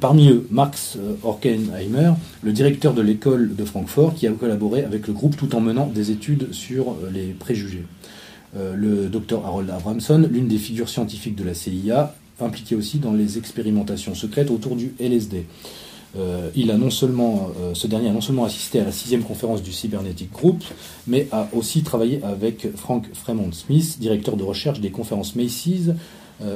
Parmi 0.00 0.30
eux, 0.30 0.46
Max 0.50 0.98
Horkenheimer, 1.22 2.12
le 2.42 2.52
directeur 2.52 2.94
de 2.94 3.02
l'école 3.02 3.54
de 3.54 3.64
Francfort, 3.64 4.14
qui 4.14 4.26
a 4.26 4.32
collaboré 4.32 4.84
avec 4.84 5.06
le 5.06 5.12
groupe 5.12 5.36
tout 5.36 5.54
en 5.54 5.60
menant 5.60 5.86
des 5.86 6.10
études 6.10 6.52
sur 6.52 6.96
les 7.12 7.28
préjugés. 7.32 7.84
Euh, 8.56 8.74
le 8.74 9.08
docteur 9.08 9.44
Harold 9.44 9.68
Abramson, 9.68 10.26
l'une 10.30 10.48
des 10.48 10.58
figures 10.58 10.88
scientifiques 10.88 11.36
de 11.36 11.44
la 11.44 11.54
CIA, 11.54 12.14
impliqué 12.40 12.74
aussi 12.76 12.98
dans 12.98 13.12
les 13.12 13.36
expérimentations 13.36 14.14
secrètes 14.14 14.50
autour 14.50 14.74
du 14.74 14.94
LSD. 14.98 15.44
Euh, 16.16 16.48
il 16.54 16.70
a 16.70 16.78
non 16.78 16.88
seulement, 16.88 17.50
euh, 17.60 17.74
ce 17.74 17.86
dernier 17.86 18.08
a 18.08 18.12
non 18.12 18.22
seulement 18.22 18.44
assisté 18.44 18.80
à 18.80 18.84
la 18.84 18.92
sixième 18.92 19.22
conférence 19.22 19.62
du 19.62 19.72
Cybernetic 19.72 20.32
Group, 20.32 20.64
mais 21.06 21.28
a 21.30 21.48
aussi 21.52 21.82
travaillé 21.82 22.22
avec 22.22 22.68
Frank 22.74 23.04
Fremont 23.12 23.52
Smith, 23.52 23.98
directeur 24.00 24.36
de 24.36 24.44
recherche 24.44 24.80
des 24.80 24.90
conférences 24.90 25.36
Macy's, 25.36 25.90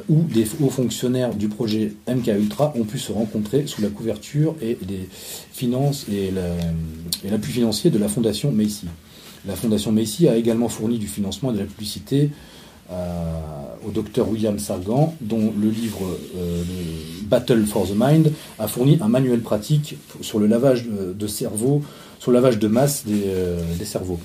où 0.09 0.23
des 0.23 0.47
hauts 0.61 0.71
fonctionnaires 0.71 1.35
du 1.35 1.49
projet 1.49 1.93
MK 2.09 2.29
Ultra 2.29 2.73
ont 2.77 2.85
pu 2.85 2.99
se 2.99 3.11
rencontrer 3.11 3.67
sous 3.67 3.83
la 3.83 3.89
couverture 3.89 4.55
et 4.63 4.79
finances 5.53 6.07
et 6.09 6.31
l'appui 7.29 7.53
financier 7.53 7.91
de 7.91 7.99
la 7.99 8.09
fondation 8.09 8.53
Macy. 8.53 8.87
La 9.47 9.57
Fondation 9.57 9.91
Macy 9.91 10.29
a 10.29 10.37
également 10.37 10.69
fourni 10.69 10.99
du 10.99 11.09
financement 11.09 11.51
et 11.51 11.55
de 11.55 11.59
la 11.59 11.65
publicité 11.65 12.31
euh, 12.91 13.33
au 13.87 13.91
docteur 13.91 14.29
William 14.29 14.59
Sargan, 14.59 15.15
dont 15.21 15.53
le 15.61 15.69
livre 15.69 16.01
euh, 16.37 16.63
Battle 17.25 17.65
for 17.65 17.89
the 17.89 17.95
Mind 17.97 18.33
a 18.59 18.69
fourni 18.69 18.99
un 19.01 19.09
manuel 19.09 19.41
pratique 19.41 19.97
sur 20.21 20.39
le 20.39 20.47
lavage 20.47 20.87
de 20.87 21.27
cerveau, 21.27 21.83
sur 22.21 22.31
le 22.31 22.37
lavage 22.37 22.59
de 22.59 22.69
masse 22.69 23.05
des, 23.05 23.25
euh, 23.27 23.85
cerveaux. 23.85 24.21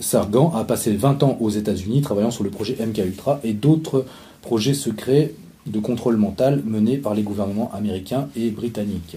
Sargan 0.00 0.52
a 0.54 0.64
passé 0.64 0.94
20 0.94 1.22
ans 1.22 1.36
aux 1.40 1.50
États-Unis 1.50 2.02
travaillant 2.02 2.30
sur 2.30 2.44
le 2.44 2.50
projet 2.50 2.76
MK 2.84 2.98
Ultra 2.98 3.40
et 3.44 3.52
d'autres 3.52 4.04
projets 4.42 4.74
secrets 4.74 5.32
de 5.66 5.80
contrôle 5.80 6.16
mental 6.16 6.62
menés 6.64 6.96
par 6.96 7.14
les 7.14 7.22
gouvernements 7.22 7.70
américains 7.74 8.28
et 8.36 8.50
britanniques. 8.50 9.16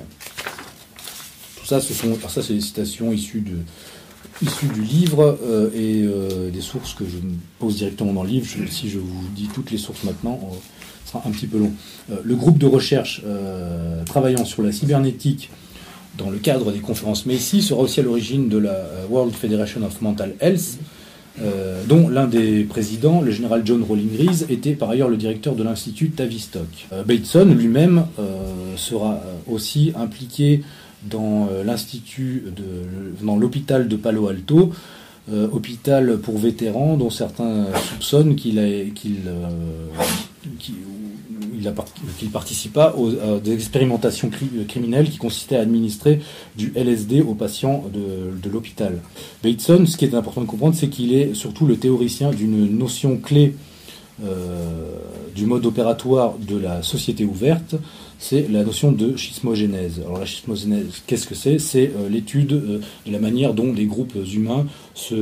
Tout 1.60 1.66
ça, 1.66 1.80
ce 1.80 1.94
sont, 1.94 2.18
des 2.50 2.62
citations 2.62 3.12
issues 3.12 3.42
du 3.42 4.82
livre 4.82 5.38
euh, 5.44 5.70
et 5.76 6.04
euh, 6.04 6.50
des 6.50 6.62
sources 6.62 6.96
que 6.96 7.06
je 7.06 7.18
pose 7.60 7.76
directement 7.76 8.14
dans 8.14 8.24
le 8.24 8.30
livre. 8.30 8.48
si 8.70 8.90
je 8.90 8.98
vous 8.98 9.28
dis 9.36 9.50
toutes 9.54 9.72
les 9.72 9.78
sources 9.78 10.04
maintenant, 10.04 10.40
ce 11.06 11.12
sera 11.12 11.24
un 11.28 11.32
petit 11.32 11.48
peu 11.48 11.60
long. 11.60 11.72
Euh, 12.12 12.16
le 12.24 12.36
groupe 12.36 12.58
de 12.58 12.66
recherche 12.66 13.22
travaillant 14.06 14.46
sur 14.46 14.64
la 14.64 14.72
cybernétique 14.72 15.52
dans 16.20 16.30
le 16.30 16.38
cadre 16.38 16.72
des 16.72 16.80
conférences 16.80 17.26
Macy 17.26 17.62
sera 17.62 17.82
aussi 17.82 18.02
à 18.02 18.04
l'origine 18.04 18.50
de 18.50 18.58
la 18.58 18.86
World 19.10 19.34
Federation 19.34 19.82
of 19.84 20.02
Mental 20.02 20.36
Health, 20.40 20.78
dont 21.88 22.10
l'un 22.10 22.28
des 22.28 22.66
présidents, 22.66 23.22
le 23.22 23.32
général 23.32 23.62
John 23.64 23.82
Rawling 23.82 24.10
Rees, 24.18 24.46
était 24.50 24.74
par 24.74 24.90
ailleurs 24.90 25.08
le 25.08 25.16
directeur 25.16 25.56
de 25.56 25.64
l'Institut 25.64 26.10
Tavistock. 26.10 26.88
Bateson 27.08 27.46
lui-même 27.46 28.06
sera 28.76 29.22
aussi 29.48 29.94
impliqué 29.96 30.62
dans 31.04 31.48
euh, 31.52 31.64
l'institut 31.64 32.46
de, 32.56 33.26
dans 33.26 33.38
l'hôpital 33.38 33.88
de 33.88 33.96
Palo 33.96 34.28
Alto, 34.28 34.72
euh, 35.32 35.48
hôpital 35.52 36.18
pour 36.18 36.38
vétérans 36.38 36.98
dont 36.98 37.10
certains 37.10 37.68
soupçonnent 37.90 38.36
qu'il 38.36 38.94
qu'il 38.96 39.20
euh, 41.68 41.72
qu'il 42.18 42.30
participa 42.30 42.94
aux, 42.98 43.10
à 43.10 43.40
des 43.40 43.54
expérimentations 43.54 44.30
criminelles 44.68 45.10
qui 45.10 45.18
consistaient 45.18 45.58
à 45.58 45.62
administrer 45.62 46.20
du 46.58 46.72
LSD 46.76 47.22
aux 47.22 47.36
patients 47.36 47.86
de, 47.94 48.50
l'hôpital. 48.50 49.00
Bateson, 49.44 49.86
ce 49.86 49.98
qui 49.98 50.06
est 50.06 50.14
important 50.14 50.42
de 50.42 50.48
comprendre, 50.48 50.76
c'est 50.76 50.90
qu'il 50.90 51.14
est 51.14 51.34
surtout 51.34 51.66
le 51.66 51.78
théoricien 51.78 52.32
d'une 52.32 52.78
notion 52.78 53.18
clé 53.18 53.54
euh, 54.24 54.98
du 55.34 55.46
mode 55.46 55.66
opératoire 55.66 56.34
de 56.38 56.58
la 56.58 56.84
société 56.84 57.24
ouverte, 57.24 57.76
c'est 58.18 58.50
la 58.50 58.64
notion 58.64 58.92
de 58.92 59.16
schismogénèse. 59.16 60.02
Alors 60.06 60.20
la 60.20 60.26
schismogénèse, 60.26 61.04
qu'est-ce 61.08 61.26
que 61.26 61.36
c'est? 61.36 61.60
C'est 61.60 61.92
euh, 61.96 62.10
l'étude 62.10 62.52
euh, 62.52 62.82
de 63.06 63.12
la 63.12 63.20
manière 63.20 63.54
dont 63.54 63.72
des 63.72 63.86
groupes 63.86 64.18
humains 64.34 64.66
se, 64.94 65.14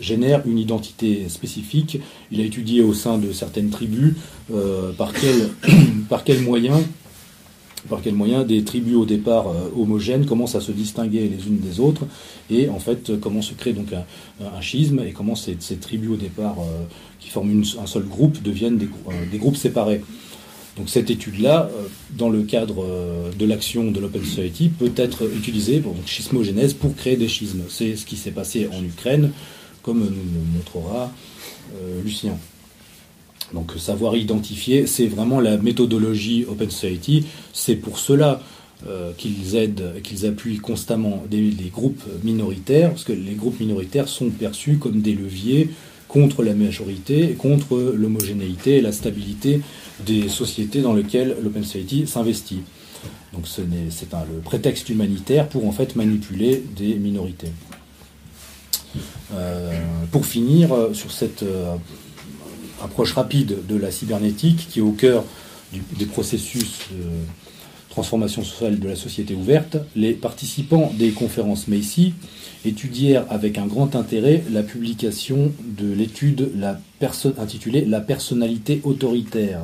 génèrent 0.00 0.42
une 0.46 0.58
identité 0.58 1.28
spécifique. 1.28 1.98
Il 2.32 2.40
a 2.40 2.44
étudié 2.44 2.82
au 2.82 2.94
sein 2.94 3.18
de 3.18 3.32
certaines 3.32 3.70
tribus 3.70 4.14
par, 4.98 5.12
quel, 5.12 5.50
par 6.08 6.24
quels 6.24 6.42
moyens 6.42 6.82
par 7.88 8.00
quel 8.02 8.14
moyen 8.14 8.44
des 8.44 8.64
tribus 8.64 8.96
au 8.96 9.04
départ 9.04 9.48
euh, 9.48 9.68
homogènes 9.76 10.26
commencent 10.26 10.54
à 10.54 10.60
se 10.60 10.72
distinguer 10.72 11.28
les 11.28 11.46
unes 11.46 11.58
des 11.58 11.80
autres, 11.80 12.02
et 12.50 12.68
en 12.68 12.78
fait 12.78 13.18
comment 13.20 13.42
se 13.42 13.54
crée 13.54 13.72
donc 13.72 13.88
un, 13.92 14.60
schisme, 14.60 15.00
et 15.06 15.12
comment 15.12 15.34
ces, 15.34 15.56
tribus 15.56 16.10
au 16.10 16.16
départ 16.16 16.56
qui 17.20 17.28
forment 17.30 17.62
un 17.80 17.86
seul 17.86 18.04
groupe 18.04 18.42
deviennent 18.42 18.78
des, 18.78 19.38
groupes 19.38 19.56
séparés. 19.56 20.02
Donc 20.76 20.88
cette 20.88 21.10
étude-là, 21.10 21.70
dans 22.16 22.28
le 22.28 22.42
cadre 22.42 22.84
de 23.36 23.46
l'action 23.46 23.90
de 23.90 24.00
l'Open 24.00 24.24
Society, 24.24 24.68
peut 24.68 24.92
être 24.96 25.24
utilisée 25.36 25.80
pour 25.80 25.94
schismogénèse 26.06 26.74
pour 26.74 26.94
créer 26.96 27.16
des 27.16 27.28
schismes. 27.28 27.62
C'est 27.68 27.96
ce 27.96 28.06
qui 28.06 28.16
s'est 28.16 28.32
passé 28.32 28.68
en 28.72 28.82
Ukraine, 28.82 29.30
comme 29.84 30.00
nous 30.00 30.06
le 30.06 30.56
montrera 30.56 31.12
Lucien. 32.02 32.36
Donc 33.52 33.72
savoir 33.78 34.16
identifier, 34.16 34.86
c'est 34.86 35.06
vraiment 35.06 35.40
la 35.40 35.56
méthodologie 35.56 36.44
Open 36.48 36.70
Society. 36.70 37.26
C'est 37.52 37.76
pour 37.76 37.98
cela 37.98 38.40
euh, 38.86 39.12
qu'ils 39.16 39.56
aident, 39.56 40.00
qu'ils 40.02 40.26
appuient 40.26 40.58
constamment 40.58 41.22
des, 41.30 41.52
groupes 41.72 42.02
minoritaires, 42.22 42.90
parce 42.90 43.04
que 43.04 43.12
les 43.12 43.34
groupes 43.34 43.60
minoritaires 43.60 44.08
sont 44.08 44.30
perçus 44.30 44.78
comme 44.78 45.00
des 45.00 45.14
leviers 45.14 45.70
contre 46.08 46.42
la 46.42 46.54
majorité, 46.54 47.34
contre 47.38 47.94
l'homogénéité 47.96 48.76
et 48.76 48.80
la 48.80 48.92
stabilité 48.92 49.60
des 50.04 50.28
sociétés 50.28 50.80
dans 50.82 50.92
lesquelles 50.92 51.36
l'Open 51.42 51.64
Society 51.64 52.06
s'investit. 52.06 52.60
Donc 53.32 53.46
c'est 53.46 53.62
le 53.62 54.40
prétexte 54.44 54.88
humanitaire 54.88 55.48
pour 55.48 55.66
en 55.66 55.72
fait 55.72 55.96
manipuler 55.96 56.62
des 56.76 56.94
minorités. 56.94 57.50
Euh, 59.34 59.72
pour 60.12 60.26
finir 60.26 60.72
euh, 60.72 60.94
sur 60.94 61.10
cette 61.10 61.44
approche 62.82 63.12
rapide 63.12 63.66
de 63.66 63.76
la 63.76 63.90
cybernétique 63.90 64.68
qui 64.70 64.78
est 64.78 64.82
au 64.82 64.92
cœur 64.92 65.24
des 65.98 66.06
processus 66.06 66.78
de 66.92 67.04
transformation 67.94 68.42
sociale 68.42 68.80
de 68.80 68.88
la 68.88 68.96
société 68.96 69.34
ouverte, 69.34 69.76
les 69.94 70.12
participants 70.14 70.92
des 70.98 71.10
conférences 71.10 71.68
Macy 71.68 72.14
étudièrent 72.64 73.24
avec 73.30 73.56
un 73.56 73.66
grand 73.66 73.94
intérêt 73.94 74.42
la 74.50 74.64
publication 74.64 75.52
de 75.60 75.92
l'étude 75.92 76.50
intitulée 77.38 77.84
La 77.84 78.00
personnalité 78.00 78.80
autoritaire, 78.82 79.60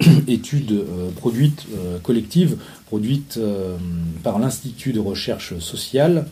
étude 0.28 0.72
euh, 0.72 1.10
produite 1.16 1.66
euh, 1.76 1.98
collective, 2.00 2.56
produite 2.86 3.36
euh, 3.36 3.76
par 4.24 4.40
l'Institut 4.40 4.92
de 4.92 4.98
recherche 4.98 5.56
sociale 5.60 6.26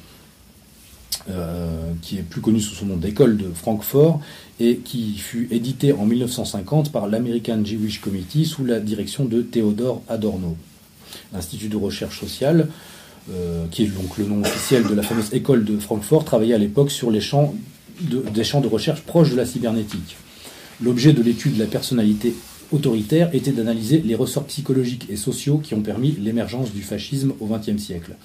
euh, 1.30 1.92
qui 2.02 2.18
est 2.18 2.22
plus 2.22 2.40
connu 2.40 2.60
sous 2.60 2.74
son 2.74 2.86
nom 2.86 2.96
d'école 2.96 3.36
de 3.36 3.46
Francfort 3.54 4.20
et 4.58 4.78
qui 4.78 5.16
fut 5.18 5.46
édité 5.52 5.92
en 5.92 6.04
1950 6.04 6.90
par 6.90 7.06
l'American 7.06 7.64
Jewish 7.64 8.00
Committee 8.00 8.44
sous 8.44 8.64
la 8.64 8.80
direction 8.80 9.24
de 9.24 9.40
Theodore 9.42 10.02
Adorno. 10.08 10.56
L'Institut 11.32 11.68
de 11.68 11.76
recherche 11.76 12.18
sociale, 12.18 12.68
euh, 13.30 13.66
qui 13.70 13.84
est 13.84 13.86
donc 13.86 14.18
le 14.18 14.24
nom 14.24 14.40
officiel 14.40 14.84
de 14.84 14.94
la 14.94 15.02
fameuse 15.02 15.32
école 15.32 15.64
de 15.64 15.78
Francfort, 15.78 16.24
travaillait 16.24 16.54
à 16.54 16.58
l'époque 16.58 16.90
sur 16.90 17.10
les 17.10 17.20
champs 17.20 17.54
des 18.00 18.42
champs 18.42 18.60
de 18.60 18.68
recherche 18.68 19.02
proches 19.02 19.30
de 19.30 19.36
la 19.36 19.46
cybernétique. 19.46 20.16
L'objet 20.82 21.12
de 21.12 21.22
l'étude 21.22 21.54
de 21.54 21.60
la 21.60 21.66
personnalité 21.66 22.34
autoritaire 22.72 23.32
était 23.32 23.52
d'analyser 23.52 23.98
les 23.98 24.14
ressorts 24.14 24.46
psychologiques 24.46 25.06
et 25.08 25.16
sociaux 25.16 25.58
qui 25.58 25.74
ont 25.74 25.82
permis 25.82 26.16
l'émergence 26.18 26.72
du 26.72 26.82
fascisme 26.82 27.34
au 27.38 27.46
XXe 27.46 27.80
siècle. 27.80 28.16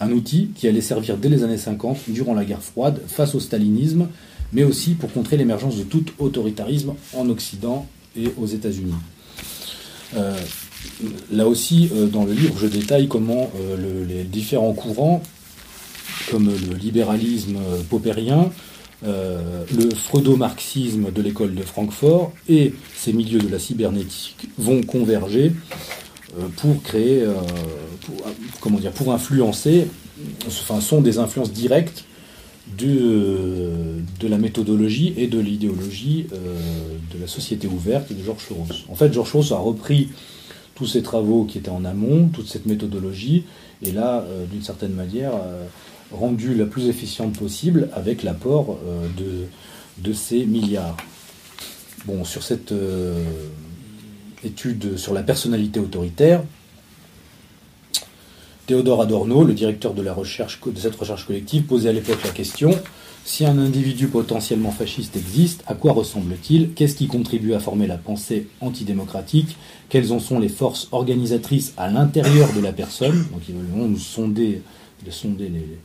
Un 0.00 0.10
outil 0.12 0.50
qui 0.54 0.68
allait 0.68 0.80
servir 0.80 1.16
dès 1.16 1.28
les 1.28 1.44
années 1.44 1.58
50, 1.58 1.98
durant 2.08 2.34
la 2.34 2.44
guerre 2.44 2.62
froide, 2.62 3.00
face 3.06 3.34
au 3.34 3.40
stalinisme, 3.40 4.08
mais 4.52 4.64
aussi 4.64 4.94
pour 4.94 5.12
contrer 5.12 5.36
l'émergence 5.36 5.76
de 5.76 5.82
tout 5.82 6.04
autoritarisme 6.18 6.94
en 7.14 7.28
Occident 7.28 7.86
et 8.16 8.32
aux 8.38 8.46
États-Unis. 8.46 8.94
Euh, 10.16 10.36
là 11.32 11.46
aussi, 11.46 11.90
euh, 11.92 12.06
dans 12.06 12.24
le 12.24 12.32
livre, 12.32 12.54
je 12.60 12.66
détaille 12.66 13.08
comment 13.08 13.50
euh, 13.58 14.06
les 14.06 14.24
différents 14.24 14.72
courants, 14.72 15.22
comme 16.30 16.46
le 16.46 16.76
libéralisme 16.76 17.58
popérien, 17.90 18.50
le 19.02 19.94
freudo-marxisme 19.94 21.10
de 21.12 21.20
l'école 21.20 21.54
de 21.54 21.62
Francfort 21.62 22.32
et 22.48 22.72
ces 22.96 23.12
milieux 23.12 23.40
de 23.40 23.48
la 23.48 23.58
cybernétique 23.58 24.48
vont 24.56 24.80
converger 24.82 25.52
pour 26.56 26.82
créer, 26.82 27.22
euh, 27.22 27.34
pour, 28.04 28.16
comment 28.60 28.78
dire, 28.78 28.92
pour 28.92 29.12
influencer, 29.12 29.88
enfin, 30.46 30.80
sont 30.80 31.00
des 31.00 31.18
influences 31.18 31.52
directes 31.52 32.04
de, 32.78 33.70
de 34.20 34.28
la 34.28 34.38
méthodologie 34.38 35.14
et 35.16 35.26
de 35.26 35.38
l'idéologie 35.38 36.26
euh, 36.32 36.36
de 37.14 37.20
la 37.20 37.26
société 37.26 37.66
ouverte 37.66 38.12
de 38.12 38.22
George 38.22 38.44
Soros. 38.48 38.66
En 38.88 38.94
fait, 38.94 39.12
George 39.12 39.30
Soros 39.30 39.52
a 39.52 39.58
repris 39.58 40.08
tous 40.74 40.86
ces 40.86 41.02
travaux 41.02 41.44
qui 41.44 41.58
étaient 41.58 41.70
en 41.70 41.84
amont, 41.84 42.28
toute 42.28 42.48
cette 42.48 42.66
méthodologie, 42.66 43.44
et 43.82 43.92
là, 43.92 44.24
d'une 44.50 44.62
certaine 44.62 44.92
manière, 44.92 45.32
rendu 46.10 46.54
la 46.54 46.66
plus 46.66 46.88
efficiente 46.88 47.38
possible 47.38 47.88
avec 47.92 48.24
l'apport 48.24 48.78
de, 49.16 49.46
de 50.02 50.12
ces 50.12 50.46
milliards. 50.46 50.96
Bon, 52.06 52.24
sur 52.24 52.42
cette 52.42 52.74
étude 54.44 54.96
sur 54.96 55.14
la 55.14 55.22
personnalité 55.22 55.80
autoritaire, 55.80 56.42
Théodore 58.66 59.02
Adorno, 59.02 59.44
le 59.44 59.52
directeur 59.52 59.92
de, 59.92 60.02
cette 60.76 60.96
recherche 60.96 61.26
collective, 61.26 61.64
posait 61.64 61.90
à 61.90 61.92
l'époque 61.92 62.24
la 62.24 62.30
question 62.30 62.70
si 63.26 63.44
un 63.44 63.58
individu 63.58 64.08
potentiellement 64.08 64.70
fasciste 64.70 65.16
existe, 65.16 65.64
à 65.66 65.74
quoi 65.74 65.92
ressemble-t-il? 65.92 66.70
Qu'est-ce 66.70 66.94
qui 66.94 67.06
contribue 67.06 67.54
à 67.54 67.60
former 67.60 67.86
la 67.86 67.96
pensée 67.96 68.48
antidémocratique? 68.60 69.56
Quelles 69.88 70.12
en 70.12 70.18
sont 70.18 70.38
les 70.38 70.48
forces 70.48 70.88
organisatrices 70.92 71.74
à 71.76 71.90
l'intérieur 71.90 72.52
de 72.54 72.60
la 72.60 72.72
personne? 72.72 73.26
Donc 73.32 73.42
ils 73.48 73.54
vont 73.54 73.86
nous 73.86 73.98
sonder, 73.98 74.62
de 75.04 75.10
sonder 75.10 75.48
les, 75.48 75.78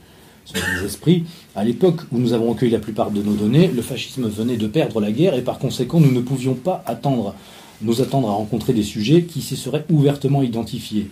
les 0.56 0.86
esprits. 0.86 1.26
À 1.56 1.64
l'époque 1.64 2.02
où 2.12 2.18
nous 2.18 2.34
avons 2.34 2.50
recueilli 2.50 2.72
la 2.72 2.80
plupart 2.80 3.12
de 3.12 3.22
nos 3.22 3.34
données, 3.34 3.68
le 3.68 3.82
fascisme 3.82 4.28
venait 4.28 4.58
de 4.58 4.68
perdre 4.68 5.00
la 5.00 5.12
guerre 5.12 5.36
et 5.36 5.42
par 5.42 5.60
conséquent 5.60 6.00
nous 6.00 6.12
ne 6.12 6.22
pouvions 6.22 6.56
pas 6.56 6.84
attendre 6.86 7.36
nous 7.82 8.02
attendre 8.02 8.30
à 8.30 8.34
rencontrer 8.34 8.74
des 8.74 8.84
sujets 8.84 9.24
qui 9.24 9.42
s'y 9.42 9.56
seraient 9.56 9.86
ouvertement 9.90 10.44
identifiés. 10.44 11.10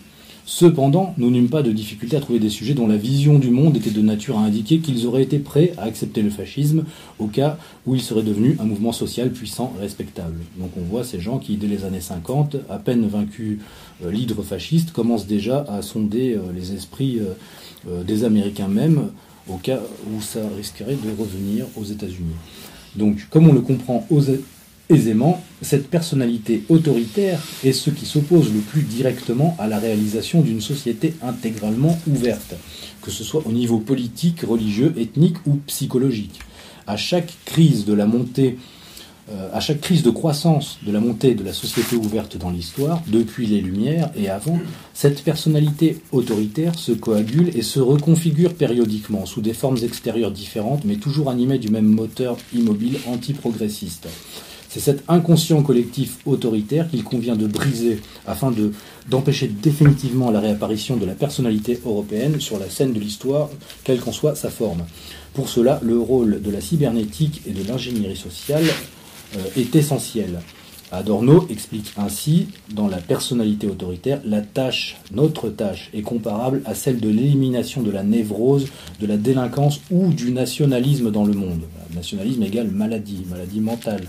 Cependant, 0.50 1.14
nous 1.18 1.30
n'eûmes 1.30 1.50
pas 1.50 1.62
de 1.62 1.74
difficulté 1.74 2.16
à 2.16 2.22
trouver 2.22 2.40
des 2.40 2.50
sujets 2.50 2.74
dont 2.74 2.88
la 2.88 2.96
vision 2.96 3.38
du 3.38 3.50
monde 3.50 3.76
était 3.76 3.92
de 3.92 4.02
nature 4.02 4.40
à 4.40 4.44
indiquer 4.44 4.80
qu'ils 4.80 5.06
auraient 5.06 5.24
été 5.24 5.40
prêts 5.40 5.74
à 5.78 5.84
accepter 5.84 6.22
le 6.22 6.30
fascisme 6.30 6.86
au 7.20 7.28
cas 7.28 7.58
où 7.86 7.96
il 7.96 8.02
serait 8.02 8.24
devenu 8.24 8.56
un 8.62 8.64
mouvement 8.64 8.94
social 8.94 9.30
puissant, 9.32 9.74
respectable. 9.78 10.40
Donc 10.58 10.72
on 10.78 10.84
voit 10.84 11.04
ces 11.04 11.20
gens 11.20 11.38
qui, 11.38 11.58
dès 11.58 11.68
les 11.68 11.84
années 11.84 12.00
50, 12.00 12.56
à 12.70 12.78
peine 12.80 13.06
vaincus 13.08 13.60
euh, 14.06 14.10
l'hydre 14.10 14.42
fasciste, 14.42 14.94
commencent 14.94 15.28
déjà 15.28 15.66
à 15.68 15.82
sonder 15.82 16.36
euh, 16.36 16.54
les 16.56 16.72
esprits 16.72 17.20
euh, 17.20 18.04
des 18.06 18.24
Américains 18.24 18.70
même, 18.70 19.10
au 19.50 19.58
cas 19.58 19.80
où 20.14 20.22
ça 20.22 20.40
risquerait 20.56 20.96
de 20.96 21.10
revenir 21.20 21.66
aux 21.76 21.84
États-Unis. 21.84 22.36
Donc, 22.96 23.28
comme 23.30 23.50
on 23.50 23.54
le 23.54 23.62
comprend 23.62 24.08
aux, 24.10 24.22
aisément, 24.90 25.44
cette 25.62 25.90
personnalité 25.90 26.64
autoritaire 26.70 27.42
est 27.64 27.74
ce 27.74 27.90
qui 27.90 28.06
s'oppose 28.06 28.54
le 28.54 28.60
plus 28.60 28.84
directement 28.84 29.56
à 29.60 29.68
la 29.68 29.80
réalisation 29.80 30.42
d'une 30.42 30.62
société 30.62 31.14
intégralement 31.22 31.98
ouverte, 32.08 32.56
que 33.02 33.12
ce 33.12 33.24
soit 33.24 33.46
au 33.46 33.52
niveau 33.52 33.80
politique, 33.80 34.42
religieux, 34.42 34.94
ethnique 34.98 35.38
ou 35.46 35.58
psychologique. 35.68 36.40
À 36.86 36.96
chaque 36.96 37.34
crise 37.46 37.86
de 37.86 37.94
la 37.94 38.06
montée, 38.06 38.58
euh, 39.30 39.50
à 39.52 39.60
chaque 39.60 39.82
crise 39.82 40.04
de 40.04 40.10
croissance 40.10 40.78
de 40.86 40.92
la 40.94 41.02
montée 41.02 41.36
de 41.36 41.44
la 41.44 41.52
société 41.52 41.98
ouverte 41.98 42.38
dans 42.38 42.50
l'histoire, 42.50 43.02
depuis 43.08 43.46
les 43.46 43.60
Lumières 43.60 44.10
et 44.16 44.30
avant, 44.30 44.58
cette 44.94 45.22
personnalité 45.22 45.98
autoritaire 46.14 46.80
se 46.80 46.94
coagule 46.94 47.50
et 47.58 47.62
se 47.62 47.82
reconfigure 47.82 48.54
périodiquement 48.54 49.26
sous 49.26 49.42
des 49.42 49.54
formes 49.54 49.80
extérieures 49.84 50.32
différentes, 50.32 50.86
mais 50.86 50.96
toujours 50.96 51.30
animées 51.30 51.60
du 51.60 51.70
même 51.70 51.88
moteur 51.88 52.38
immobile 52.54 53.00
antiprogressiste. 53.06 54.08
C'est 54.70 54.80
cet 54.80 55.04
inconscient 55.08 55.64
collectif 55.64 56.18
autoritaire 56.26 56.90
qu'il 56.90 57.04
convient 57.04 57.36
de 57.36 57.48
briser 57.48 58.02
afin 58.26 58.52
de, 58.52 58.74
d'empêcher 59.10 59.48
définitivement 59.48 60.30
la 60.30 60.40
réapparition 60.40 60.98
de 60.98 61.06
la 61.06 61.14
personnalité 61.14 61.80
européenne 61.86 62.40
sur 62.40 62.60
la 62.60 62.70
scène 62.70 62.94
de 62.94 63.00
l'histoire, 63.00 63.50
quelle 63.84 64.00
qu'en 64.00 64.12
soit 64.12 64.36
sa 64.36 64.50
forme. 64.50 64.86
Pour 65.34 65.50
cela, 65.50 65.80
le 65.84 65.98
rôle 65.98 66.42
de 66.42 66.52
la 66.52 66.62
cybernétique 66.62 67.42
et 67.48 67.52
de 67.52 67.66
l'ingénierie 67.68 68.18
sociale 68.18 68.66
euh, 69.38 69.40
est 69.56 69.76
essentiel. 69.76 70.42
Adorno 70.92 71.46
explique 71.50 71.92
ainsi, 71.98 72.48
dans 72.74 72.88
la 72.88 72.98
personnalité 72.98 73.68
autoritaire, 73.68 74.22
la 74.24 74.40
tâche, 74.40 74.96
notre 75.12 75.50
tâche, 75.50 75.90
est 75.94 76.02
comparable 76.02 76.62
à 76.66 76.76
celle 76.76 77.02
de 77.02 77.10
l'élimination 77.10 77.82
de 77.82 77.92
la 77.92 78.04
névrose, 78.04 78.68
de 79.02 79.06
la 79.06 79.18
délinquance 79.18 79.82
ou 79.92 80.14
du 80.14 80.32
nationalisme 80.32 81.12
dans 81.12 81.26
le 81.26 81.34
monde. 81.34 81.64
nationalisme 81.94 82.44
égale 82.44 82.70
maladie, 82.70 83.26
maladie 83.30 83.60
mentale. 83.60 84.06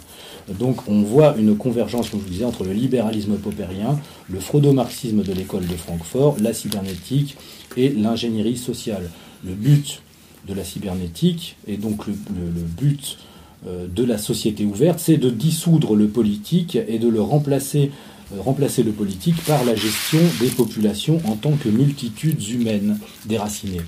Donc 0.58 0.88
on 0.88 1.02
voit 1.02 1.36
une 1.36 1.56
convergence, 1.56 2.10
comme 2.10 2.20
je 2.20 2.26
vous 2.26 2.30
disais, 2.30 2.44
entre 2.44 2.64
le 2.64 2.72
libéralisme 2.72 3.36
popérien, 3.38 3.98
le 4.28 4.38
freudo-marxisme 4.38 5.22
de 5.22 5.32
l'école 5.32 5.66
de 5.66 5.74
Francfort, 5.74 6.36
la 6.40 6.52
cybernétique 6.52 7.36
et 7.76 7.88
l'ingénierie 7.88 8.56
sociale. 8.56 9.10
Le 9.44 9.54
but 9.54 10.02
de 10.46 10.54
la 10.54 10.64
cybernétique, 10.64 11.56
et 11.66 11.76
donc 11.76 12.06
le 12.06 12.62
but 12.62 13.18
de 13.66 14.04
la 14.04 14.18
société 14.18 14.64
ouverte, 14.64 15.00
c'est 15.00 15.16
de 15.16 15.30
dissoudre 15.30 15.96
le 15.96 16.08
politique 16.08 16.76
et 16.76 16.98
de 16.98 17.08
le 17.08 17.20
remplacer 17.20 17.90
remplacer 18.36 18.82
le 18.82 18.92
politique 18.92 19.42
par 19.44 19.64
la 19.64 19.74
gestion 19.74 20.20
des 20.40 20.48
populations 20.48 21.20
en 21.24 21.36
tant 21.36 21.52
que 21.52 21.68
multitudes 21.68 22.46
humaines 22.50 22.98
déracinées. 23.24 23.80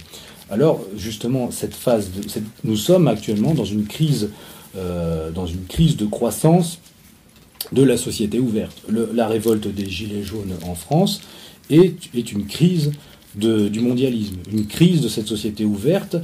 Alors 0.50 0.80
justement, 0.96 1.50
cette 1.50 1.74
phase, 1.74 2.10
nous 2.64 2.76
sommes 2.76 3.06
actuellement 3.06 3.54
dans 3.54 3.64
une 3.64 3.84
crise, 3.84 4.30
dans 4.74 5.46
une 5.46 5.64
crise 5.66 5.96
de 5.96 6.06
croissance 6.06 6.78
de 7.72 7.82
la 7.82 7.96
société 7.96 8.40
ouverte. 8.40 8.82
la 8.88 9.28
révolte 9.28 9.68
des 9.68 9.88
Gilets 9.88 10.22
jaunes 10.22 10.54
en 10.66 10.74
France 10.74 11.20
est 11.68 12.32
une 12.32 12.46
crise 12.46 12.92
du 13.36 13.80
mondialisme, 13.80 14.36
une 14.50 14.66
crise 14.66 15.02
de 15.02 15.08
cette 15.08 15.28
société 15.28 15.64
ouverte 15.64 16.16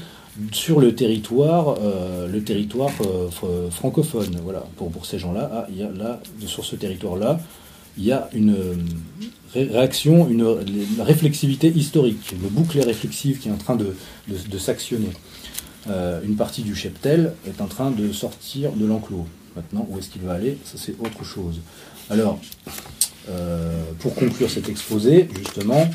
sur 0.53 0.81
le 0.81 0.95
territoire, 0.95 1.77
euh, 1.81 2.29
le 2.29 2.43
territoire 2.43 2.91
euh, 3.01 3.71
francophone. 3.71 4.39
Voilà, 4.43 4.65
pour, 4.77 4.91
pour 4.91 5.07
ces 5.07 5.19
gens-là, 5.19 5.51
ah, 5.53 5.67
y 5.75 5.83
a 5.83 5.91
là, 5.91 6.21
sur 6.47 6.65
ce 6.65 6.77
territoire-là, 6.77 7.41
il 7.99 8.05
y 8.05 8.13
a 8.13 8.29
une 8.35 8.55
euh, 8.55 8.75
réaction, 9.55 10.29
une, 10.29 10.45
réflexivité 11.01 11.69
historique, 11.69 12.33
une 12.33 12.49
boucle 12.49 12.79
réflexive 12.81 13.39
qui 13.39 13.49
est 13.49 13.53
en 13.53 13.57
train 13.57 13.77
de, 13.77 13.95
de, 14.29 14.59
s'actionner. 14.59 15.11
une 15.89 16.37
partie 16.37 16.63
du 16.63 16.75
cheptel 16.75 17.33
est 17.47 17.61
en 17.61 17.67
train 17.67 17.91
de 17.91 18.13
sortir 18.13 18.73
de 18.73 18.85
l'enclos. 18.85 19.27
Maintenant, 19.55 19.87
où 19.89 19.99
est-ce 19.99 20.11
qu'il 20.11 20.23
va 20.23 20.35
aller? 20.35 20.59
Ça, 20.65 20.77
c'est 20.77 20.95
autre 21.01 21.25
chose. 21.25 21.61
Alors, 22.11 22.39
pour 24.01 24.15
conclure 24.15 24.51
cet 24.51 24.69
exposé, 24.69 25.29
justement, 25.35 25.89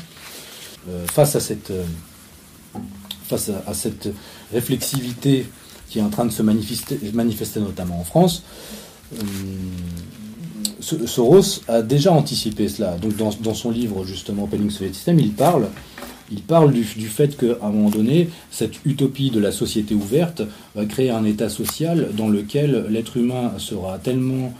face 1.06 1.36
à 1.36 1.40
cette, 1.40 1.72
face 3.38 3.50
à, 3.66 3.74
cette 3.74 4.08
réflexivité 4.52 5.46
qui 5.88 5.98
est 5.98 6.02
en 6.02 6.10
train 6.10 6.26
de 6.26 6.30
se 6.30 6.42
manifester, 6.42 7.60
notamment 7.60 8.00
en 8.00 8.04
France, 8.04 8.42
euh, 9.14 9.16
Soros 10.80 11.60
a 11.68 11.80
déjà 11.82 12.12
anticipé 12.12 12.68
cela. 12.68 12.96
Donc 12.96 13.16
dans, 13.16 13.54
son 13.54 13.70
livre 13.70 14.04
justement 14.04 14.44
Opening 14.44 14.70
Soviet 14.70 14.92
System, 14.92 15.18
il 15.18 15.32
parle, 15.32 15.68
il 16.30 16.42
parle 16.42 16.72
du, 16.72 16.84
fait 16.84 17.36
qu'à 17.36 17.58
un 17.62 17.70
moment 17.70 17.90
donné, 17.90 18.28
cette 18.50 18.84
utopie 18.84 19.30
de 19.30 19.40
la 19.40 19.52
société 19.52 19.94
ouverte 19.94 20.42
va 20.74 20.84
créer 20.84 21.10
un 21.10 21.24
état 21.24 21.48
social 21.48 22.08
dans 22.16 22.28
lequel 22.28 22.86
l'être 22.90 23.16
humain 23.16 23.52
sera 23.58 23.98
tellement 23.98 24.52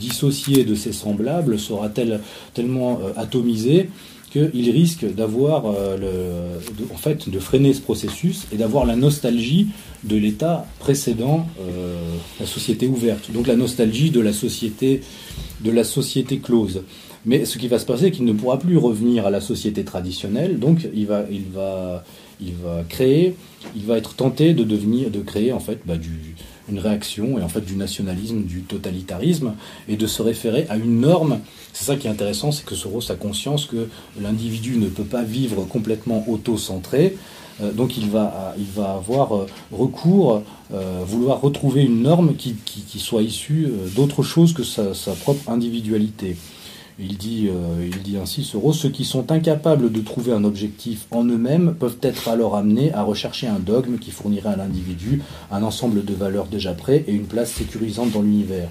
dissocié 0.00 0.64
de 0.64 0.74
ses 0.74 0.92
semblables, 0.92 1.60
sera 1.60 1.88
tellement 2.54 2.98
atomisé 3.16 3.88
qu'il 4.30 4.70
risque 4.70 5.06
d'avoir 5.14 5.64
euh, 5.66 6.58
en 6.92 6.96
fait 6.96 7.28
de 7.28 7.38
freiner 7.38 7.72
ce 7.72 7.80
processus 7.80 8.46
et 8.52 8.56
d'avoir 8.56 8.84
la 8.84 8.96
nostalgie 8.96 9.68
de 10.04 10.16
l'état 10.16 10.66
précédent, 10.78 11.46
euh, 11.60 11.96
la 12.40 12.46
société 12.46 12.86
ouverte. 12.86 13.30
Donc 13.32 13.46
la 13.46 13.56
nostalgie 13.56 14.10
de 14.10 14.20
la 14.20 14.32
société, 14.32 15.00
de 15.60 15.70
la 15.70 15.84
société 15.84 16.38
close. 16.38 16.82
Mais 17.24 17.44
ce 17.44 17.58
qui 17.58 17.66
va 17.66 17.80
se 17.80 17.86
passer, 17.86 18.04
c'est 18.04 18.10
qu'il 18.12 18.24
ne 18.24 18.32
pourra 18.32 18.58
plus 18.58 18.76
revenir 18.76 19.26
à 19.26 19.30
la 19.30 19.40
société 19.40 19.84
traditionnelle. 19.84 20.60
Donc 20.60 20.88
il 20.94 21.06
va, 21.06 21.24
il 21.30 21.44
va, 21.52 22.04
il 22.40 22.54
va 22.54 22.84
créer, 22.88 23.34
il 23.74 23.82
va 23.82 23.98
être 23.98 24.14
tenté 24.14 24.54
de 24.54 24.62
devenir, 24.62 25.10
de 25.10 25.20
créer 25.20 25.52
en 25.52 25.58
fait 25.58 25.80
bah, 25.84 25.96
du, 25.96 26.35
une 26.68 26.78
réaction 26.78 27.38
et 27.38 27.42
en 27.42 27.48
fait 27.48 27.64
du 27.64 27.76
nationalisme, 27.76 28.42
du 28.42 28.62
totalitarisme 28.62 29.54
et 29.88 29.96
de 29.96 30.06
se 30.06 30.22
référer 30.22 30.66
à 30.68 30.76
une 30.76 31.00
norme 31.00 31.40
c'est 31.76 31.84
ça 31.84 31.96
qui 31.96 32.06
est 32.06 32.10
intéressant, 32.10 32.52
c'est 32.52 32.64
que 32.64 32.74
Soros 32.74 33.12
a 33.12 33.16
conscience 33.16 33.66
que 33.66 33.88
l'individu 34.18 34.78
ne 34.78 34.88
peut 34.88 35.04
pas 35.04 35.22
vivre 35.22 35.64
complètement 35.64 36.24
auto-centré. 36.26 37.18
Euh, 37.60 37.70
donc 37.70 37.98
il 37.98 38.08
va, 38.08 38.54
il 38.56 38.64
va 38.64 38.94
avoir 38.94 39.36
euh, 39.36 39.46
recours, 39.70 40.42
euh, 40.72 41.02
vouloir 41.06 41.42
retrouver 41.42 41.84
une 41.84 42.00
norme 42.00 42.34
qui, 42.34 42.56
soit 42.98 43.20
issue 43.20 43.68
d'autre 43.94 44.22
chose 44.22 44.54
que 44.54 44.62
sa 44.62 45.12
propre 45.20 45.50
individualité. 45.50 46.36
Il 46.98 47.18
dit, 47.18 47.48
euh, 47.50 47.86
il 47.86 48.02
dit 48.02 48.16
ainsi, 48.16 48.42
Soros, 48.42 48.72
ceux 48.72 48.88
qui 48.88 49.04
sont 49.04 49.30
incapables 49.30 49.92
de 49.92 50.00
trouver 50.00 50.32
un 50.32 50.44
objectif 50.44 51.06
en 51.10 51.24
eux-mêmes 51.24 51.74
peuvent 51.78 51.98
être 52.00 52.28
alors 52.28 52.56
amenés 52.56 52.90
à 52.94 53.02
rechercher 53.02 53.46
un 53.46 53.58
dogme 53.58 53.98
qui 53.98 54.10
fournirait 54.10 54.48
à 54.48 54.56
l'individu 54.56 55.20
un 55.50 55.62
ensemble 55.62 56.06
de 56.06 56.14
valeurs 56.14 56.46
déjà 56.46 56.72
prêts 56.72 57.04
et 57.06 57.12
une 57.12 57.26
place 57.26 57.52
sécurisante 57.52 58.12
dans 58.12 58.22
l'univers. 58.22 58.70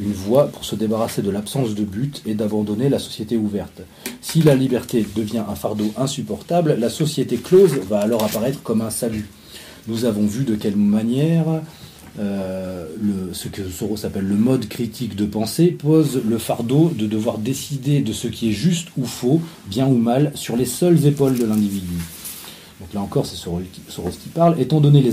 Une 0.00 0.12
voie 0.12 0.48
pour 0.48 0.64
se 0.64 0.74
débarrasser 0.74 1.22
de 1.22 1.30
l'absence 1.30 1.76
de 1.76 1.84
but 1.84 2.22
et 2.26 2.34
d'abandonner 2.34 2.88
la 2.88 2.98
société 2.98 3.36
ouverte. 3.36 3.82
Si 4.20 4.42
la 4.42 4.56
liberté 4.56 5.06
devient 5.14 5.44
un 5.48 5.54
fardeau 5.54 5.92
insupportable, 5.96 6.74
la 6.76 6.90
société 6.90 7.36
close 7.36 7.74
va 7.88 8.00
alors 8.00 8.24
apparaître 8.24 8.62
comme 8.64 8.80
un 8.80 8.90
salut. 8.90 9.28
Nous 9.86 10.06
avons 10.06 10.26
vu 10.26 10.44
de 10.44 10.56
quelle 10.56 10.76
manière 10.76 11.62
euh, 12.18 12.86
ce 13.32 13.48
que 13.48 13.68
Soros 13.68 14.04
appelle 14.04 14.26
le 14.26 14.36
mode 14.36 14.68
critique 14.68 15.16
de 15.16 15.24
pensée, 15.24 15.68
pose 15.68 16.20
le 16.28 16.38
fardeau 16.38 16.92
de 16.96 17.06
devoir 17.06 17.38
décider 17.38 18.00
de 18.00 18.12
ce 18.12 18.28
qui 18.28 18.50
est 18.50 18.52
juste 18.52 18.88
ou 18.96 19.04
faux, 19.04 19.40
bien 19.66 19.86
ou 19.86 19.96
mal, 19.96 20.32
sur 20.34 20.56
les 20.56 20.64
seules 20.64 21.06
épaules 21.06 21.38
de 21.38 21.44
l'individu. 21.44 21.98
Donc 22.80 22.94
là 22.94 23.02
encore, 23.02 23.26
c'est 23.26 23.36
Soros 23.36 23.60
qui 24.10 24.28
parle. 24.30 24.58
Étant 24.58 24.80
donné 24.80 25.02
les, 25.02 25.12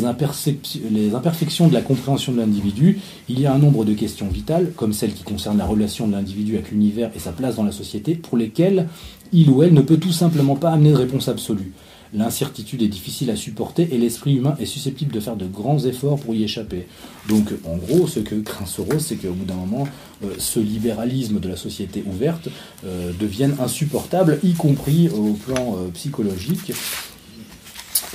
les 0.90 1.16
imperfections 1.16 1.68
de 1.68 1.74
la 1.74 1.82
compréhension 1.82 2.32
de 2.32 2.38
l'individu, 2.38 3.00
il 3.28 3.42
y 3.42 3.46
a 3.46 3.54
un 3.54 3.58
nombre 3.58 3.84
de 3.84 3.94
questions 3.94 4.30
vitales, 4.30 4.72
comme 4.76 4.94
celles 4.94 5.14
qui 5.14 5.24
concernent 5.24 5.58
la 5.58 5.66
relation 5.66 6.08
de 6.08 6.14
l'individu 6.14 6.56
avec 6.56 6.72
l'univers 6.72 7.12
et 7.14 7.20
sa 7.20 7.34
place 7.34 7.58
dans 7.58 7.66
la 7.66 7.74
société, 7.74 8.16
pour 8.16 8.38
lesquelles 8.38 8.88
il 9.34 9.50
ou 9.50 9.64
elle 9.64 9.74
ne 9.74 9.82
peut 9.82 9.98
tout 9.98 10.14
simplement 10.14 10.56
pas 10.56 10.72
amener 10.72 10.92
de 10.92 10.98
réponse 10.98 11.28
absolue. 11.28 11.74
L'incertitude 12.14 12.82
est 12.82 12.88
difficile 12.88 13.30
à 13.32 13.36
supporter 13.36 13.90
et 13.92 13.98
l'esprit 13.98 14.36
humain 14.36 14.56
est 14.60 14.66
susceptible 14.66 15.14
de 15.14 15.20
faire 15.20 15.36
de 15.36 15.46
grands 15.46 15.80
efforts 15.86 16.20
pour 16.20 16.34
y 16.34 16.44
échapper. 16.44 16.88
Donc, 17.28 17.50
en 17.66 17.76
gros, 17.76 18.08
ce 18.08 18.20
que 18.20 18.36
craint 18.36 18.66
Soros, 18.66 19.00
c'est 19.00 19.16
qu'au 19.16 19.34
bout 19.34 19.46
d'un 19.46 19.56
moment, 19.56 19.88
euh, 20.24 20.30
ce 20.40 20.60
libéralisme 20.60 21.40
de 21.40 21.50
la 21.50 21.58
société 21.58 22.04
ouverte 22.06 22.48
euh, 22.86 23.12
devienne 23.20 23.56
insupportable, 23.60 24.40
y 24.44 24.54
compris 24.54 25.10
au 25.10 25.34
plan 25.34 25.76
euh, 25.76 25.90
psychologique, 25.94 26.72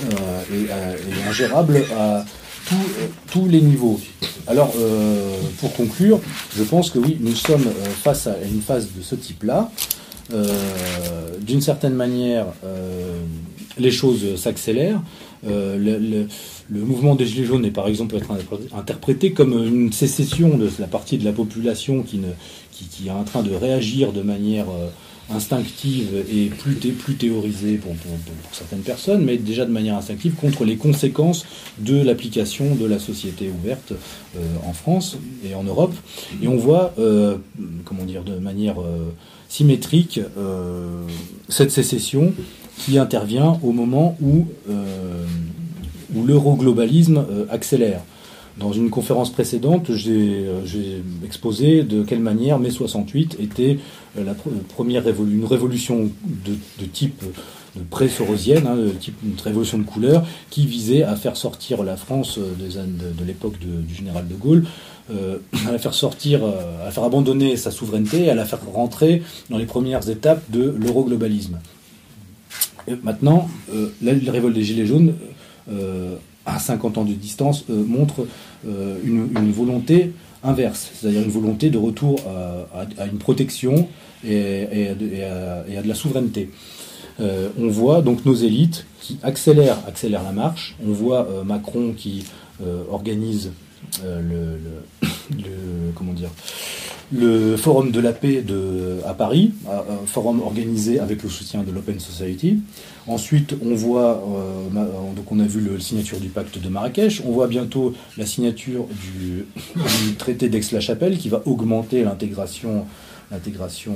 et, 0.01 1.29
ingérable 1.29 1.85
à 1.95 2.25
tous 3.31 3.47
les 3.47 3.61
niveaux. 3.61 3.99
Alors, 4.47 4.73
pour 5.59 5.71
conclure, 5.73 6.19
je 6.57 6.63
pense 6.63 6.89
que 6.89 6.97
oui, 6.97 7.17
nous 7.19 7.35
sommes 7.35 7.67
face 8.03 8.25
à 8.25 8.35
une 8.41 8.61
phase 8.61 8.89
de 8.97 9.03
ce 9.03 9.13
type-là. 9.13 9.71
D'une 11.41 11.61
certaine 11.61 11.93
manière, 11.93 12.47
les 13.77 13.91
choses 13.91 14.35
s'accélèrent. 14.35 15.01
Euh, 15.47 15.77
le, 16.69 16.79
mouvement 16.79 17.15
des 17.15 17.25
Gilets 17.25 17.45
jaunes 17.45 17.65
est 17.65 17.71
par 17.71 17.87
exemple 17.87 18.15
être 18.15 18.31
interprété 18.75 19.33
comme 19.33 19.53
une 19.53 19.91
sécession 19.91 20.57
de 20.57 20.69
la 20.79 20.87
partie 20.87 21.17
de 21.17 21.25
la 21.25 21.33
population 21.33 22.03
qui, 22.03 22.21
est 23.05 23.09
en 23.09 23.23
train 23.23 23.43
de 23.43 23.53
réagir 23.53 24.13
de 24.13 24.21
manière 24.21 24.65
euh, 24.69 24.87
instinctive 25.35 26.23
et 26.31 26.45
plus, 26.45 26.75
plus 26.75 27.15
théorisée 27.15 27.75
pour, 27.75 27.93
certaines 28.51 28.81
personnes, 28.81 29.23
mais 29.23 29.37
déjà 29.37 29.65
de 29.65 29.71
manière 29.71 29.97
instinctive 29.97 30.33
contre 30.35 30.63
les 30.63 30.77
conséquences 30.77 31.45
de 31.79 32.01
l'application 32.01 32.75
de 32.75 32.85
la 32.85 32.99
société 32.99 33.49
ouverte 33.49 33.91
euh, 33.91 34.39
en 34.65 34.73
France 34.73 35.17
et 35.45 35.55
en 35.55 35.63
Europe. 35.63 35.93
Et 36.41 36.47
on 36.47 36.57
voit, 36.57 36.93
comment 37.85 38.05
dire, 38.05 38.23
de 38.23 38.37
manière 38.37 38.75
symétrique 39.49 40.19
cette 41.49 41.71
sécession 41.71 42.33
qui 42.77 42.97
intervient 42.97 43.59
au 43.63 43.71
moment 43.71 44.17
où, 44.21 44.45
euh, 44.69 45.25
l'euroglobalisme 46.15 47.17
euh, 47.17 47.45
accélère. 47.49 48.01
Dans 48.59 48.71
une 48.71 48.91
conférence 48.91 49.31
précédente, 49.31 49.91
j'ai 49.95 50.45
euh, 50.45 51.01
exposé 51.25 51.81
de 51.83 52.03
quelle 52.03 52.19
manière 52.19 52.59
mai 52.59 52.69
68 52.69 53.37
était 53.39 53.79
la 54.15 54.35
première 54.69 55.07
une 55.07 55.45
révolution 55.45 56.11
de, 56.23 56.85
type 56.85 57.23
pré-sorosienne, 57.89 58.67
hein, 58.67 58.77
une 59.23 59.33
révolution 59.43 59.79
de 59.79 59.83
couleur, 59.83 60.23
qui 60.51 60.67
visait 60.67 61.01
à 61.01 61.15
faire 61.15 61.35
sortir 61.35 61.81
la 61.81 61.97
France 61.97 62.37
des, 62.37 62.75
de, 62.75 63.11
de 63.19 63.25
l'époque 63.25 63.57
du 63.57 63.95
général 63.95 64.27
de 64.27 64.35
Gaulle, 64.35 64.65
à 65.09 65.71
la 65.71 65.79
faire 65.79 65.95
sortir, 65.95 66.41
à 66.85 66.91
faire 66.91 67.05
abandonner 67.05 67.57
sa 67.57 67.71
souveraineté, 67.71 68.29
à 68.29 68.35
la 68.35 68.45
faire 68.45 68.59
rentrer 68.71 69.23
dans 69.49 69.57
les 69.57 69.65
premières 69.65 70.07
étapes 70.07 70.43
de 70.51 70.75
l'euroglobalisme 70.79 71.57
maintenant, 73.03 73.49
euh, 73.73 73.89
la, 74.01 74.13
révolte 74.31 74.55
des 74.55 74.63
Gilets 74.63 74.85
jaunes, 74.85 75.15
euh, 75.71 76.15
à 76.45 76.59
50 76.59 76.97
ans 76.97 77.05
de 77.05 77.13
distance, 77.13 77.65
euh, 77.69 77.83
montre 77.85 78.27
une, 78.65 79.51
volonté 79.51 80.11
inverse, 80.43 80.91
c'est-à-dire 80.93 81.21
une 81.21 81.29
volonté 81.29 81.69
de 81.69 81.77
retour 81.77 82.19
à, 82.73 83.05
une 83.05 83.17
protection 83.17 83.87
et, 84.25 84.87
à, 84.87 85.81
de 85.81 85.87
la 85.87 85.95
souveraineté. 85.95 86.49
on 87.19 87.67
voit 87.67 88.01
donc 88.01 88.25
nos 88.25 88.35
élites 88.35 88.85
qui 89.01 89.19
accélèrent, 89.21 89.79
accélèrent 89.85 90.23
la 90.23 90.31
marche. 90.31 90.75
On 90.85 90.93
voit 90.93 91.27
Macron 91.45 91.93
qui 91.95 92.23
organise 92.89 93.51
le, 94.03 94.57
comment 95.95 96.13
dire 96.13 96.29
le 97.13 97.55
Forum 97.57 97.91
de 97.91 97.99
la 97.99 98.11
paix 98.11 98.43
à 99.05 99.13
Paris, 99.13 99.51
un 99.69 100.05
forum 100.07 100.41
organisé 100.41 100.99
avec 100.99 101.23
le 101.23 101.29
soutien 101.29 101.63
de 101.63 101.71
l'Open 101.71 101.99
Society. 101.99 102.59
Ensuite, 103.05 103.55
on 103.63 103.75
voit, 103.75 104.23
euh, 104.27 105.13
donc 105.15 105.31
on 105.31 105.39
a 105.39 105.45
vu 105.45 105.61
la 105.61 105.79
signature 105.79 106.19
du 106.19 106.29
pacte 106.29 106.57
de 106.57 106.69
Marrakech, 106.69 107.21
on 107.25 107.31
voit 107.31 107.47
bientôt 107.47 107.93
la 108.17 108.25
signature 108.25 108.87
du, 108.87 109.45
traité 110.17 110.49
d'Aix-la-Chapelle 110.49 111.17
qui 111.17 111.29
va 111.29 111.41
augmenter 111.45 112.03
l'intégration 112.03 112.85
l'intégration 113.31 113.95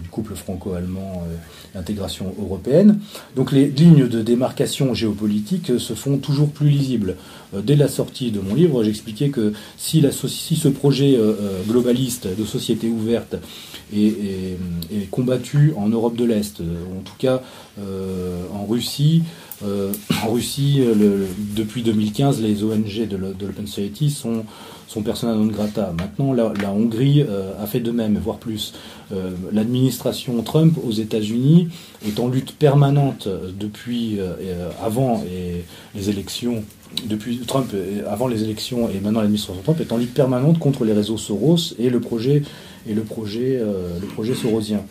du 0.00 0.08
couple 0.10 0.36
franco-allemand, 0.36 1.26
l'intégration 1.74 2.32
européenne. 2.38 3.00
Donc 3.34 3.50
les 3.50 3.66
lignes 3.66 4.06
de 4.06 4.22
démarcation 4.22 4.94
géopolitique 4.94 5.80
se 5.80 5.94
font 5.94 6.18
toujours 6.18 6.50
plus 6.50 6.68
lisibles. 6.68 7.16
Dès 7.52 7.76
la 7.76 7.88
sortie 7.88 8.30
de 8.30 8.40
mon 8.40 8.54
livre, 8.54 8.82
j'expliquais 8.82 9.30
que 9.30 9.52
si, 9.76 10.02
ce 10.02 10.68
projet 10.68 11.18
globaliste 11.68 12.28
de 12.36 12.44
société 12.44 12.88
ouverte 12.88 13.36
est, 13.94 14.56
combattu 15.10 15.72
en 15.76 15.88
Europe 15.88 16.16
de 16.16 16.24
l'Est, 16.24 16.60
en 16.60 17.02
tout 17.02 17.14
cas 17.18 17.42
en 17.78 18.66
Russie, 18.66 19.22
euh, 19.64 19.92
en 20.22 20.32
Russie, 20.32 20.80
depuis 21.54 21.82
2015, 21.82 22.42
les 22.42 22.62
ONG 22.62 23.08
de 23.08 23.16
l'Open 23.16 23.66
Society 23.66 24.10
sont, 24.10 24.44
sont 24.86 25.02
persona 25.02 25.34
non 25.34 25.46
grata. 25.46 25.92
Maintenant, 25.98 26.32
la, 26.32 26.70
Hongrie 26.70 27.22
euh, 27.22 27.52
a 27.62 27.66
fait 27.66 27.80
de 27.80 27.90
même, 27.90 28.18
voire 28.18 28.38
plus. 28.38 28.74
Euh, 29.12 29.30
l'administration 29.52 30.42
Trump 30.42 30.78
aux 30.84 30.92
États-Unis 30.92 31.68
est 32.06 32.18
en 32.20 32.28
lutte 32.28 32.52
permanente 32.52 33.28
depuis 33.58 34.18
avant 34.82 35.24
les 35.94 36.10
élections 36.10 36.64
depuis 37.08 37.38
Trump, 37.38 37.72
avant 38.08 38.26
les 38.28 38.42
élections 38.42 38.88
et 38.88 39.00
maintenant 39.00 39.20
l'administration 39.20 39.62
Trump 39.62 39.80
est 39.80 39.92
en 39.92 39.96
lutte 39.96 40.14
permanente 40.14 40.58
contre 40.58 40.84
les 40.84 40.92
réseaux 40.92 41.18
Soros 41.18 41.74
et 41.78 41.90
le 41.90 42.00
projet 42.00 42.42
et 42.88 42.94
le 42.94 43.02
projet, 43.02 43.60
le 43.60 44.06
projet 44.06 44.34
sorosien. 44.34 44.82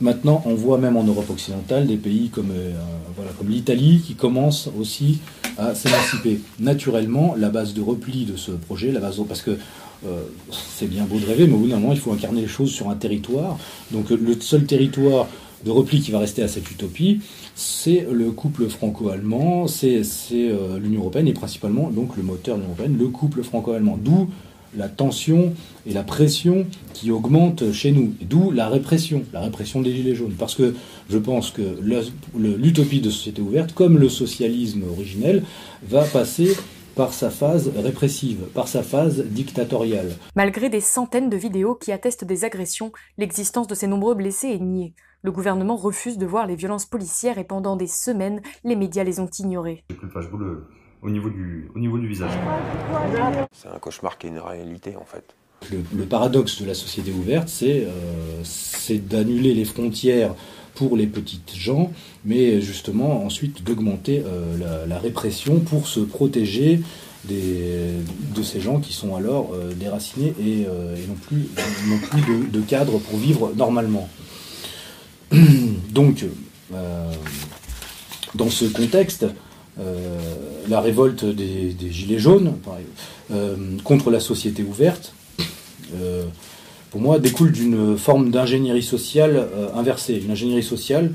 Maintenant, 0.00 0.42
on 0.46 0.54
voit 0.54 0.78
même 0.78 0.96
en 0.96 1.04
Europe 1.04 1.28
occidentale 1.28 1.86
des 1.86 1.96
pays 1.96 2.30
comme, 2.30 2.52
euh, 2.52 2.72
voilà, 3.16 3.32
comme 3.32 3.50
l'Italie 3.50 4.02
qui 4.06 4.14
commencent 4.14 4.70
aussi 4.78 5.18
à 5.58 5.74
s'émanciper. 5.74 6.40
Naturellement, 6.58 7.34
la 7.36 7.50
base 7.50 7.74
de 7.74 7.82
repli 7.82 8.24
de 8.24 8.36
ce 8.36 8.52
projet, 8.52 8.92
la 8.92 9.00
base 9.00 9.20
parce 9.28 9.42
que 9.42 9.58
euh, 10.06 10.22
c'est 10.50 10.88
bien 10.88 11.04
beau 11.04 11.18
de 11.18 11.26
rêver, 11.26 11.46
mais 11.46 11.52
au 11.52 11.58
bout 11.58 11.68
d'un 11.68 11.78
moment, 11.78 11.92
il 11.92 11.98
faut 11.98 12.12
incarner 12.12 12.40
les 12.40 12.48
choses 12.48 12.70
sur 12.70 12.88
un 12.88 12.94
territoire. 12.94 13.58
Donc 13.90 14.08
le 14.08 14.40
seul 14.40 14.64
territoire 14.64 15.26
de 15.66 15.70
repli 15.70 16.00
qui 16.00 16.10
va 16.10 16.18
rester 16.18 16.42
à 16.42 16.48
cette 16.48 16.70
utopie, 16.70 17.20
c'est 17.54 18.06
le 18.10 18.30
couple 18.30 18.68
franco-allemand, 18.70 19.66
c'est 19.68 20.00
euh, 20.32 20.78
l'Union 20.78 21.00
européenne 21.00 21.28
et 21.28 21.34
principalement 21.34 21.90
donc 21.90 22.16
le 22.16 22.22
moteur 22.22 22.56
de 22.56 22.62
l'Union 22.62 22.72
européenne, 22.72 22.96
le 22.98 23.08
couple 23.08 23.42
franco-allemand. 23.42 23.98
D'où 24.02 24.30
la 24.76 24.88
tension 24.88 25.54
et 25.86 25.92
la 25.92 26.02
pression 26.02 26.66
qui 26.94 27.10
augmentent 27.10 27.72
chez 27.72 27.92
nous. 27.92 28.14
D'où 28.22 28.50
la 28.50 28.68
répression, 28.68 29.24
la 29.32 29.40
répression 29.40 29.80
des 29.80 29.94
Gilets 29.94 30.14
jaunes. 30.14 30.34
Parce 30.38 30.54
que 30.54 30.74
je 31.08 31.18
pense 31.18 31.50
que 31.50 31.62
l'utopie 32.36 33.00
de 33.00 33.10
société 33.10 33.42
ouverte, 33.42 33.72
comme 33.72 33.98
le 33.98 34.08
socialisme 34.08 34.84
originel, 34.90 35.44
va 35.82 36.04
passer 36.04 36.56
par 36.94 37.12
sa 37.12 37.30
phase 37.30 37.70
répressive, 37.76 38.40
par 38.54 38.68
sa 38.68 38.82
phase 38.82 39.24
dictatoriale. 39.24 40.12
Malgré 40.34 40.68
des 40.68 40.80
centaines 40.80 41.30
de 41.30 41.36
vidéos 41.36 41.74
qui 41.74 41.92
attestent 41.92 42.24
des 42.24 42.44
agressions, 42.44 42.92
l'existence 43.16 43.66
de 43.66 43.74
ces 43.74 43.86
nombreux 43.86 44.14
blessés 44.14 44.48
est 44.48 44.58
niée. 44.58 44.94
Le 45.22 45.32
gouvernement 45.32 45.76
refuse 45.76 46.18
de 46.18 46.26
voir 46.26 46.46
les 46.46 46.56
violences 46.56 46.86
policières 46.86 47.38
et 47.38 47.44
pendant 47.44 47.76
des 47.76 47.86
semaines, 47.86 48.40
les 48.64 48.76
médias 48.76 49.04
les 49.04 49.20
ont 49.20 49.30
ignorées 49.38 49.84
au 51.02 51.10
niveau 51.10 51.30
du, 51.30 51.68
au 51.74 51.78
niveau 51.78 51.98
du 51.98 52.06
visage. 52.06 52.30
C'est 53.52 53.68
un 53.68 53.78
cauchemar 53.78 54.18
qui 54.18 54.26
est 54.26 54.30
une 54.30 54.38
réalité 54.38 54.96
en 54.96 55.04
fait. 55.04 55.34
Le, 55.70 56.04
paradoxe 56.06 56.62
de 56.62 56.66
la 56.66 56.72
société 56.72 57.12
ouverte, 57.12 57.48
c'est 57.48 57.86
euh, 57.86 58.98
d'annuler 58.98 59.52
les 59.52 59.66
frontières 59.66 60.34
pour 60.74 60.96
les 60.96 61.06
petites 61.06 61.54
gens, 61.54 61.92
mais 62.24 62.62
justement 62.62 63.24
ensuite 63.24 63.62
d'augmenter 63.62 64.22
euh, 64.24 64.86
la, 64.86 64.98
répression 64.98 65.60
pour 65.60 65.86
se 65.86 66.00
protéger 66.00 66.80
des, 67.24 67.92
de 68.34 68.42
ces 68.42 68.60
gens 68.60 68.80
qui 68.80 68.94
sont 68.94 69.14
alors 69.14 69.50
euh, 69.52 69.74
déracinés 69.74 70.34
et, 70.40 70.64
euh, 70.66 70.96
et, 70.96 71.06
non 71.06 71.14
plus, 71.14 71.48
non 71.88 71.98
plus 71.98 72.22
de, 72.22 72.50
de, 72.50 72.60
cadre 72.62 72.98
pour 72.98 73.18
vivre 73.18 73.52
normalement. 73.54 74.08
Donc, 75.90 76.24
dans 78.34 78.50
ce 78.50 78.64
contexte, 78.64 79.24
euh, 79.24 79.28
la 79.78 80.80
révolte 80.80 81.24
des, 81.24 81.74
Gilets 81.90 82.18
jaunes 82.18 82.54
euh, 83.30 83.56
contre 83.84 84.10
la 84.10 84.20
société 84.20 84.62
ouverte, 84.62 85.12
euh, 85.94 86.24
pour 86.90 87.00
moi, 87.00 87.18
découle 87.18 87.52
d'une 87.52 87.96
forme 87.96 88.30
d'ingénierie 88.30 88.82
sociale 88.82 89.46
inversée, 89.74 90.20
une 90.24 90.32
ingénierie 90.32 90.62
sociale 90.64 91.12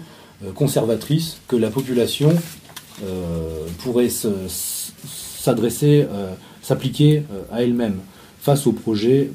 conservatrice 0.53 1.37
que 1.49 1.57
la 1.57 1.69
population 1.69 2.33
pourrait 3.79 4.09
s'adresser, 4.47 6.07
s'appliquer 6.61 7.23
à 7.51 7.61
elle-même 7.61 7.97
face 8.45 8.67
au 8.67 8.73
projet, 8.73 9.31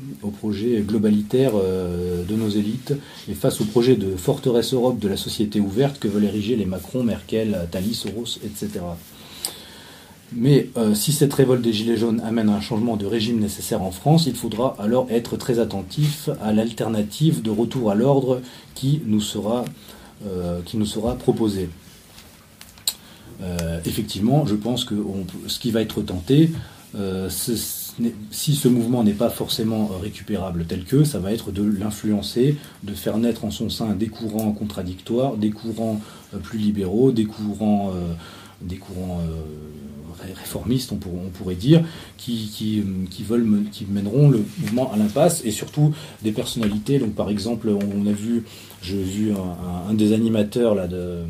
globalitaire 0.86 1.52
de 1.54 2.36
nos 2.36 2.48
élites 2.48 2.94
et 3.28 3.34
face 3.34 3.60
au 3.60 3.64
projet 3.64 3.96
de 3.96 4.14
forteresse 4.14 4.72
Europe 4.72 5.00
de 5.00 5.08
la 5.08 5.16
société 5.16 5.58
ouverte 5.58 5.98
que 5.98 6.06
veulent 6.06 6.26
ériger 6.26 6.54
les 6.54 6.64
Macron, 6.64 7.02
Merkel, 7.02 7.66
Thalys, 7.72 7.94
Soros, 7.94 8.38
etc. 8.44 8.82
Mais 10.32 10.68
euh, 10.76 10.94
si 10.94 11.12
cette 11.12 11.34
révolte 11.34 11.62
des 11.62 11.72
Gilets 11.72 11.96
jaunes 11.96 12.20
amène 12.20 12.48
un 12.48 12.60
changement 12.60 12.96
de 12.96 13.04
régime 13.04 13.40
nécessaire 13.40 13.82
en 13.82 13.90
France, 13.90 14.26
il 14.26 14.34
faudra 14.34 14.76
alors 14.78 15.08
être 15.10 15.36
très 15.36 15.58
attentif 15.58 16.30
à 16.40 16.52
l'alternative 16.52 17.42
de 17.42 17.50
retour 17.50 17.90
à 17.90 17.96
l'ordre 17.96 18.40
qui, 18.76 19.02
nous 19.06 19.20
sera, 19.20 19.64
euh, 20.24 20.60
qui 20.64 20.76
nous 20.76 20.86
sera 20.86 21.16
proposée. 21.16 21.68
Euh, 23.42 23.80
effectivement, 23.84 24.46
je 24.46 24.54
pense 24.54 24.84
que 24.84 24.94
ce 25.48 25.58
qui 25.58 25.72
va 25.72 25.80
être 25.80 26.00
tenté, 26.02 26.52
si 28.30 28.54
ce 28.54 28.68
mouvement 28.68 29.04
n'est 29.04 29.12
pas 29.12 29.30
forcément 29.30 29.90
récupérable 30.00 30.64
tel 30.66 30.84
que, 30.84 31.04
ça 31.04 31.18
va 31.18 31.32
être 31.32 31.52
de 31.52 31.62
l'influencer, 31.62 32.56
de 32.82 32.94
faire 32.94 33.18
naître 33.18 33.44
en 33.44 33.50
son 33.50 33.70
sein 33.70 33.94
des 33.94 34.08
courants 34.08 34.52
contradictoires, 34.52 35.36
des 35.36 35.50
courants 35.50 36.00
plus 36.42 36.58
libéraux, 36.58 37.12
des 37.12 37.24
courants, 37.24 37.92
des 38.62 38.76
courants 38.76 39.20
réformistes, 40.22 40.92
on, 40.92 40.96
pourrait 40.96 41.54
dire, 41.54 41.82
qui, 42.16 42.50
qui, 43.10 43.22
veulent, 43.22 43.64
qui 43.70 43.86
mèneront 43.86 44.28
le 44.28 44.44
mouvement 44.58 44.92
à 44.92 44.96
l'impasse, 44.96 45.42
et 45.44 45.50
surtout 45.50 45.92
des 46.22 46.32
personnalités. 46.32 46.98
Donc, 46.98 47.14
par 47.14 47.30
exemple, 47.30 47.68
on 47.68 48.06
a 48.06 48.12
vu, 48.12 48.44
j'ai 48.82 49.02
vu 49.02 49.32
un, 49.88 49.94
des 49.94 50.12
animateurs 50.12 50.74
là 50.74 50.86
euh, 50.92 51.24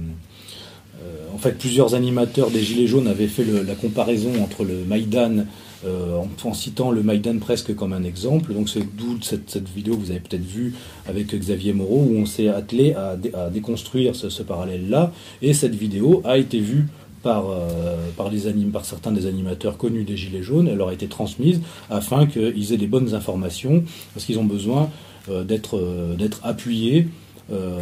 en 1.34 1.38
fait, 1.38 1.56
plusieurs 1.56 1.94
animateurs 1.94 2.50
des 2.50 2.62
Gilets 2.62 2.86
jaunes 2.86 3.08
avaient 3.08 3.26
fait 3.26 3.44
la 3.44 3.74
comparaison 3.74 4.32
entre 4.42 4.64
le 4.64 4.84
Maïdan, 4.84 5.46
euh, 5.86 6.20
en, 6.44 6.54
citant 6.54 6.90
le 6.90 7.02
Maïdan 7.02 7.38
presque 7.38 7.74
comme 7.74 7.92
un 7.92 8.04
exemple. 8.04 8.52
Donc 8.52 8.68
c'est 8.68 8.84
d'où 8.96 9.18
cette, 9.22 9.68
vidéo 9.68 9.94
que 9.96 10.00
vous 10.00 10.10
avez 10.10 10.20
peut-être 10.20 10.44
vue 10.44 10.74
avec 11.06 11.34
Xavier 11.34 11.72
Moreau, 11.72 12.06
où 12.08 12.16
on 12.16 12.26
s'est 12.26 12.48
attelé 12.48 12.94
à, 12.94 13.16
déconstruire 13.50 14.14
ce, 14.14 14.28
ce 14.28 14.42
parallèle-là. 14.42 15.12
Et 15.42 15.54
cette 15.54 15.74
vidéo 15.74 16.22
a 16.24 16.38
été 16.38 16.60
vue 16.60 16.86
par, 17.22 17.50
euh, 17.50 18.10
par, 18.16 18.30
par 18.72 18.84
certains 18.84 19.12
des 19.12 19.26
animateurs 19.26 19.76
connus 19.76 20.04
des 20.04 20.16
Gilets 20.16 20.42
jaunes, 20.42 20.68
elle 20.68 20.78
leur 20.78 20.88
a 20.88 20.94
été 20.94 21.06
transmise 21.06 21.60
afin 21.90 22.26
qu'ils 22.26 22.72
aient 22.72 22.78
des 22.78 22.86
bonnes 22.86 23.14
informations, 23.14 23.84
parce 24.14 24.26
qu'ils 24.26 24.38
ont 24.38 24.44
besoin 24.44 24.90
euh, 25.28 25.44
d'être 25.44 25.76
euh, 25.76 26.28
appuyés 26.42 27.08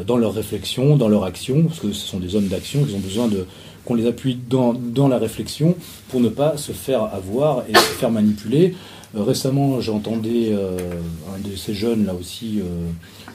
dans 0.07 0.17
leur 0.17 0.33
réflexion, 0.33 0.97
dans 0.97 1.11
leur 1.11 1.25
action, 1.25 1.65
parce 1.65 1.81
que 1.81 1.93
ce 1.93 2.07
sont 2.07 2.19
des 2.19 2.37
hommes 2.37 2.47
d'action, 2.47 2.87
ils 2.89 2.95
ont 2.95 3.01
besoin 3.01 3.29
de 3.29 3.45
qu'on 3.89 3.95
les 3.95 4.07
appuie 4.07 4.39
dans, 4.49 5.09
la 5.09 5.19
réflexion 5.19 5.75
pour 6.11 6.21
ne 6.21 6.29
pas 6.29 6.59
se 6.59 6.73
faire 6.73 7.03
avoir 7.03 7.65
et 7.69 7.75
se 7.75 7.81
faire 7.81 8.11
manipuler. 8.11 8.75
récemment, 9.15 9.81
j'entendais 9.81 10.53
un 10.53 11.49
de 11.49 11.57
ces 11.57 11.73
jeunes 11.73 12.05
là 12.05 12.13
aussi 12.15 12.61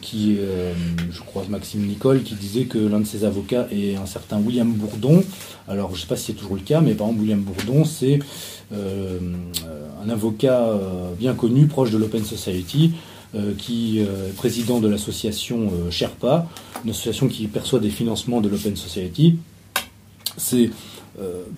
qui, 0.03 0.35
euh, 0.37 0.73
je 1.09 1.21
crois, 1.21 1.43
Maxime 1.49 1.87
Nicole, 1.87 2.21
qui 2.23 2.35
disait 2.35 2.65
que 2.65 2.77
l'un 2.77 2.99
de 2.99 3.05
ses 3.05 3.23
avocats 3.23 3.67
est 3.71 3.95
un 3.95 4.05
certain 4.05 4.37
William 4.37 4.71
Bourdon. 4.71 5.23
Alors, 5.67 5.89
je 5.89 5.95
ne 5.95 6.01
sais 6.01 6.07
pas 6.07 6.17
si 6.17 6.25
c'est 6.25 6.33
toujours 6.33 6.55
le 6.55 6.61
cas, 6.61 6.81
mais 6.81 6.93
par 6.93 7.07
exemple, 7.07 7.21
William 7.21 7.41
Bourdon, 7.41 7.85
c'est 7.85 8.19
euh, 8.73 9.19
un 10.05 10.09
avocat 10.09 10.61
euh, 10.61 11.13
bien 11.17 11.33
connu, 11.33 11.67
proche 11.67 11.89
de 11.91 11.97
l'Open 11.97 12.23
Society, 12.23 12.91
qui 13.57 13.97
est 13.97 14.35
président 14.35 14.79
de 14.79 14.87
l'association 14.87 15.71
Sherpa, 15.89 16.47
une 16.85 16.91
association 16.91 17.27
qui 17.27 17.47
perçoit 17.47 17.79
des 17.79 17.89
financements 17.89 18.41
de 18.41 18.47
l'Open 18.47 18.75
Society. 18.75 19.37
C'est 20.37 20.69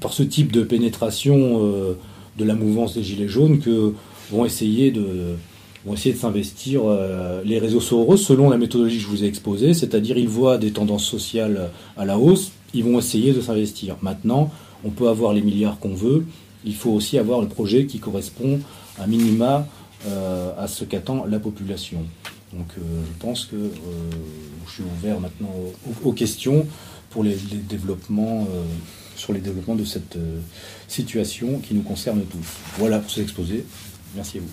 par 0.02 0.12
ce 0.12 0.24
type 0.24 0.52
de 0.52 0.64
pénétration 0.64 1.60
de 2.38 2.44
la 2.44 2.56
mouvance 2.56 2.94
des 2.96 3.04
Gilets 3.04 3.28
jaunes 3.28 3.60
que 3.60 3.94
vont 4.32 4.46
essayer 4.46 4.92
de 4.92 5.36
s'investir 6.16 6.82
euh, 6.86 7.42
les 7.46 7.60
réseaux 7.60 7.80
Soros 7.80 8.18
selon 8.18 8.50
la 8.50 8.58
méthodologie 8.58 8.98
que 8.98 9.04
je 9.04 9.08
vous 9.08 9.24
ai 9.24 9.28
exposée, 9.28 9.74
c'est-à-dire 9.74 10.18
ils 10.18 10.28
voient 10.28 10.58
des 10.58 10.72
tendances 10.72 11.06
sociales 11.06 11.70
à 11.98 12.06
la 12.06 12.18
hausse, 12.18 12.52
ils 12.74 12.84
vont 12.84 13.00
essayer 13.00 13.34
de 13.34 13.42
s'investir. 13.42 13.96
Maintenant, 14.02 14.52
on 14.84 14.90
peut 14.90 15.08
avoir 15.08 15.34
les 15.34 15.42
milliards 15.42 15.80
qu'on 15.80 15.94
veut, 15.94 16.26
il 16.66 16.76
faut 16.76 16.92
aussi 16.92 17.18
avoir 17.18 17.42
le 17.42 17.48
projet 17.48 17.86
qui 17.86 18.00
correspond 18.00 18.60
à 19.00 19.08
minima 19.08 19.68
euh, 20.08 20.52
à 20.58 20.68
ce 20.68 20.84
qu'attend 20.84 21.26
la 21.26 21.40
population. 21.40 22.00
Donc 22.56 22.68
euh, 22.78 22.82
je 23.08 23.26
pense 23.26 23.46
que 23.46 23.72
je 24.68 24.72
suis 24.72 24.84
ouvert 24.84 25.20
maintenant 25.20 25.52
aux, 26.04 26.14
questions 26.14 26.66
pour 27.10 27.24
les, 27.24 27.36
développements, 27.70 28.48
sur 29.16 29.32
les 29.32 29.40
développements 29.40 29.76
de 29.76 29.86
cette 29.86 30.18
situation 30.88 31.60
qui 31.60 31.74
nous 31.74 31.84
concerne 31.84 32.24
tous. 32.26 32.46
Voilà 32.78 33.00
pour 33.00 33.12
cet 33.12 33.24
exposé. 33.24 33.66
Merci 34.16 34.40
à 34.40 34.42
vous. 34.42 34.48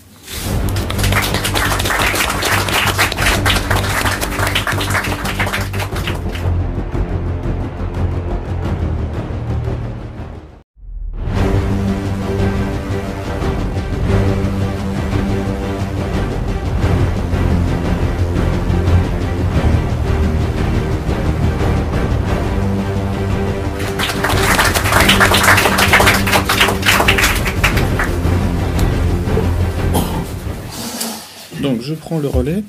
Le 32.19 32.29
relais. 32.29 32.63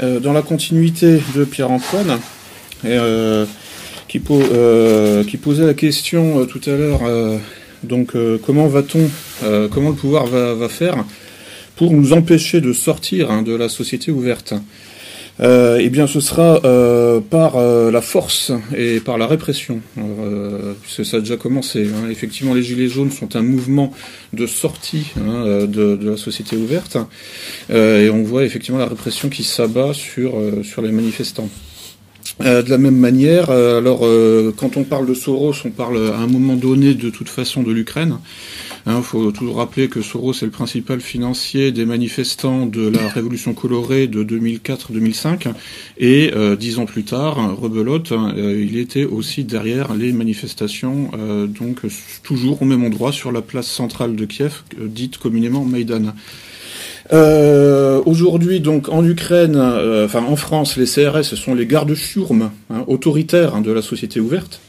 dans 0.00 0.32
la 0.32 0.42
continuité 0.42 1.20
de 1.34 1.44
Pierre-Antoine, 1.44 2.18
qui, 4.08 4.20
qui, 4.20 5.36
posait 5.38 5.66
la 5.66 5.74
question 5.74 6.46
tout 6.46 6.60
à 6.66 6.72
l'heure, 6.72 7.00
donc 7.82 8.12
comment 8.44 8.66
va-t-on, 8.66 9.08
comment 9.70 9.90
le 9.90 9.96
pouvoir 9.96 10.26
va, 10.26 10.54
va, 10.54 10.68
faire 10.68 11.04
pour 11.76 11.92
nous 11.92 12.12
empêcher 12.12 12.60
de 12.60 12.72
sortir 12.72 13.30
hein, 13.30 13.42
de 13.42 13.54
la 13.54 13.68
société 13.68 14.10
ouverte? 14.10 14.54
Euh, 15.40 15.78
eh 15.80 15.90
bien, 15.90 16.06
ce 16.06 16.20
sera 16.20 16.60
euh, 16.64 17.20
par 17.20 17.56
euh, 17.56 17.90
la 17.90 18.00
force 18.00 18.52
et 18.74 19.00
par 19.00 19.18
la 19.18 19.26
répression. 19.26 19.80
Euh, 19.98 20.72
ça 20.88 21.18
a 21.18 21.20
déjà 21.20 21.36
commencé. 21.36 21.86
Hein. 21.86 22.08
Effectivement, 22.10 22.54
les 22.54 22.62
Gilets 22.62 22.88
jaunes 22.88 23.10
sont 23.10 23.36
un 23.36 23.42
mouvement 23.42 23.92
de 24.32 24.46
sortie 24.46 25.12
hein, 25.18 25.66
de, 25.66 25.96
de, 25.96 26.10
la 26.10 26.16
société 26.16 26.56
ouverte, 26.56 26.96
et 27.70 28.08
on 28.10 28.22
voit 28.22 28.44
effectivement 28.44 28.78
la 28.78 28.86
répression 28.86 29.28
qui 29.28 29.44
s'abat 29.44 29.92
sur 29.92 30.34
sur 30.62 30.82
les 30.82 30.92
manifestants. 30.92 31.48
de 32.40 32.68
la 32.68 32.78
même 32.78 32.96
manière, 32.96 33.50
alors 33.50 34.00
quand 34.56 34.76
on 34.76 34.84
parle 34.84 35.06
de 35.06 35.14
Soros, 35.14 35.54
on 35.64 35.70
parle 35.70 36.12
à 36.12 36.18
un 36.18 36.26
moment 36.26 36.56
donné 36.56 36.94
de 36.94 37.10
toute 37.10 37.28
façon 37.28 37.62
de 37.62 37.72
l'Ukraine. 37.72 38.18
Il 38.86 38.92
hein, 38.92 39.02
faut 39.02 39.32
toujours 39.32 39.56
rappeler 39.56 39.88
que 39.88 40.00
Soros 40.00 40.32
est 40.32 40.42
le 40.42 40.50
principal 40.50 41.00
financier 41.00 41.72
des 41.72 41.84
manifestants 41.84 42.66
de 42.66 42.86
la 42.88 43.08
Révolution 43.08 43.52
colorée 43.52 44.06
de 44.06 44.22
2004-2005 44.22 45.48
et 45.98 46.30
euh, 46.36 46.54
dix 46.54 46.78
ans 46.78 46.86
plus 46.86 47.02
tard, 47.02 47.58
rebelote, 47.58 48.12
euh, 48.12 48.64
il 48.64 48.76
était 48.76 49.04
aussi 49.04 49.42
derrière 49.42 49.92
les 49.94 50.12
manifestations, 50.12 51.10
euh, 51.18 51.48
donc 51.48 51.80
toujours 52.22 52.62
au 52.62 52.64
même 52.64 52.84
endroit 52.84 53.10
sur 53.10 53.32
la 53.32 53.42
place 53.42 53.66
centrale 53.66 54.14
de 54.14 54.24
Kiev, 54.24 54.62
dite 54.78 55.18
communément 55.18 55.64
Maïdan. 55.64 56.14
Aujourd'hui, 57.10 58.60
donc 58.60 58.88
en 58.88 59.04
Ukraine, 59.04 59.56
enfin 59.56 60.22
en 60.22 60.36
France, 60.36 60.76
les 60.76 60.86
CRS 60.86 61.34
sont 61.34 61.56
les 61.56 61.66
gardes-chiourmes 61.66 62.50
hein, 62.70 62.84
autoritaires 62.86 63.56
hein, 63.56 63.62
de 63.62 63.72
la 63.72 63.82
société 63.82 64.20
ouverte. 64.20 64.60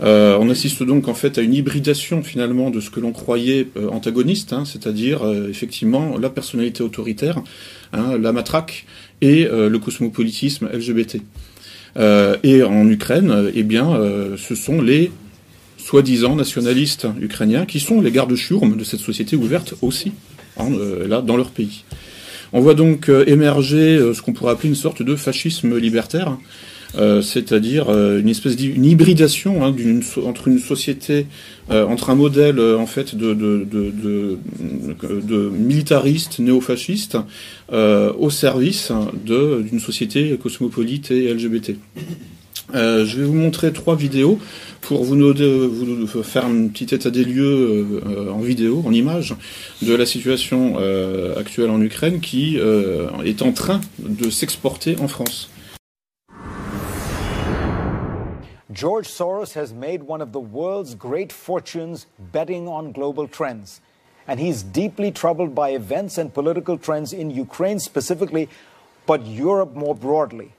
Euh, 0.00 0.36
on 0.38 0.50
assiste 0.50 0.82
donc 0.82 1.08
en 1.08 1.14
fait 1.14 1.38
à 1.38 1.42
une 1.42 1.54
hybridation 1.54 2.22
finalement 2.22 2.70
de 2.70 2.80
ce 2.80 2.90
que 2.90 3.00
l'on 3.00 3.12
croyait 3.12 3.68
euh, 3.76 3.88
antagoniste, 3.88 4.52
hein, 4.52 4.64
c'est-à-dire 4.66 5.22
euh, 5.22 5.48
effectivement 5.48 6.18
la 6.18 6.28
personnalité 6.28 6.82
autoritaire, 6.82 7.40
hein, 7.92 8.18
la 8.20 8.32
matraque 8.32 8.84
et 9.22 9.44
le 9.44 9.78
cosmopolitisme 9.78 10.68
LGBT. 10.70 11.22
et 11.96 12.62
en 12.62 12.86
Ukraine, 12.90 13.50
eh 13.54 13.62
bien, 13.62 13.98
ce 14.36 14.54
sont 14.54 14.82
les 14.82 15.10
soi-disant 15.78 16.36
nationalistes 16.36 17.06
ukrainiens 17.18 17.64
qui 17.64 17.80
sont 17.80 18.02
les 18.02 18.10
gardes-chiourmes 18.10 18.76
de 18.76 18.84
cette 18.84 19.00
société 19.00 19.34
ouverte 19.34 19.72
aussi, 19.80 20.12
hein, 20.58 20.68
là, 21.08 21.22
dans 21.22 21.38
leur 21.38 21.48
pays. 21.48 21.84
On 22.52 22.60
voit 22.60 22.74
donc 22.74 23.08
émerger 23.26 23.98
ce 24.12 24.20
qu'on 24.20 24.34
pourrait 24.34 24.52
appeler 24.52 24.68
une 24.68 24.74
sorte 24.74 25.02
de 25.02 25.16
fascisme 25.16 25.78
libertaire, 25.78 26.36
euh, 26.94 27.20
c'est-à-dire 27.20 27.88
euh, 27.88 28.20
une 28.20 28.28
espèce 28.28 28.56
d'une 28.56 28.84
hybridation 28.84 29.64
hein, 29.64 29.74
entre 30.24 30.48
une 30.48 30.58
société, 30.58 31.26
euh, 31.70 31.84
entre 31.86 32.10
un 32.10 32.14
modèle 32.14 32.60
en 32.60 32.86
fait 32.86 33.14
de, 33.14 34.38
militariste 35.50 36.38
néofasciste 36.38 37.18
au 37.70 38.30
service 38.30 38.92
d'une 39.24 39.80
société 39.80 40.36
cosmopolite 40.40 41.10
et 41.10 41.32
LGBT. 41.32 41.72
je 42.72 43.16
vais 43.16 43.24
vous 43.24 43.34
montrer 43.34 43.72
trois 43.72 43.96
vidéos 43.96 44.38
pour 44.80 45.02
vous, 45.04 45.16
vous, 45.16 46.22
faire 46.22 46.46
un 46.46 46.68
petit 46.68 46.94
état 46.94 47.10
des 47.10 47.24
lieux 47.24 48.02
en 48.32 48.40
vidéo, 48.40 48.82
en 48.86 48.92
image, 48.92 49.34
de 49.82 49.94
la 49.94 50.06
situation 50.06 50.76
actuelle 51.36 51.70
en 51.70 51.80
Ukraine 51.80 52.20
qui 52.20 52.56
est 52.56 53.42
en 53.42 53.52
train 53.52 53.80
de 53.98 54.30
s'exporter 54.30 54.96
en 55.00 55.08
France. 55.08 55.50
George 58.76 59.08
Soros 59.08 59.54
has 59.54 59.72
made 59.72 60.02
one 60.02 60.20
of 60.20 60.32
the 60.32 60.38
world's 60.38 60.94
great 60.94 61.32
fortunes 61.32 62.04
betting 62.18 62.68
on 62.68 62.92
global 62.92 63.26
trends. 63.26 63.80
And 64.28 64.38
he's 64.38 64.62
deeply 64.62 65.10
troubled 65.10 65.54
by 65.54 65.70
events 65.70 66.18
and 66.18 66.34
political 66.34 66.76
trends 66.76 67.14
in 67.14 67.30
Ukraine 67.30 67.80
specifically, 67.80 68.50
but 69.06 69.24
Europe 69.24 69.74
more 69.74 69.94
broadly. 69.94 70.52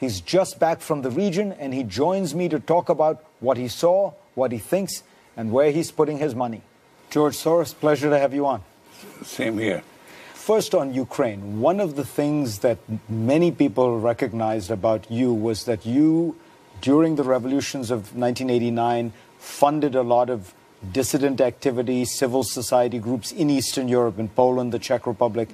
He's 0.00 0.20
just 0.20 0.58
back 0.58 0.80
from 0.80 1.02
the 1.02 1.12
region 1.12 1.52
and 1.52 1.72
he 1.72 1.84
joins 1.84 2.34
me 2.34 2.48
to 2.48 2.58
talk 2.58 2.88
about 2.88 3.24
what 3.38 3.56
he 3.56 3.68
saw, 3.68 4.14
what 4.34 4.50
he 4.50 4.58
thinks, 4.58 5.04
and 5.36 5.52
where 5.52 5.70
he's 5.70 5.92
putting 5.92 6.18
his 6.18 6.34
money. 6.34 6.62
George 7.08 7.36
Soros, 7.36 7.72
pleasure 7.72 8.10
to 8.10 8.18
have 8.18 8.34
you 8.34 8.46
on. 8.46 8.64
Same 9.22 9.58
here. 9.58 9.84
First, 10.34 10.74
on 10.74 10.92
Ukraine, 10.92 11.60
one 11.60 11.78
of 11.78 11.94
the 11.94 12.04
things 12.04 12.58
that 12.60 12.78
many 13.08 13.52
people 13.52 14.00
recognized 14.00 14.72
about 14.72 15.08
you 15.08 15.32
was 15.32 15.66
that 15.66 15.86
you 15.86 16.34
during 16.80 17.16
the 17.16 17.24
revolutions 17.24 17.90
of 17.90 18.16
1989, 18.16 19.12
funded 19.38 19.94
a 19.94 20.02
lot 20.02 20.30
of 20.30 20.54
dissident 20.92 21.40
activity, 21.40 22.04
civil 22.04 22.42
society 22.42 22.98
groups 22.98 23.32
in 23.32 23.50
Eastern 23.50 23.88
Europe, 23.88 24.18
in 24.18 24.28
Poland, 24.28 24.72
the 24.72 24.78
Czech 24.78 25.06
Republic. 25.06 25.48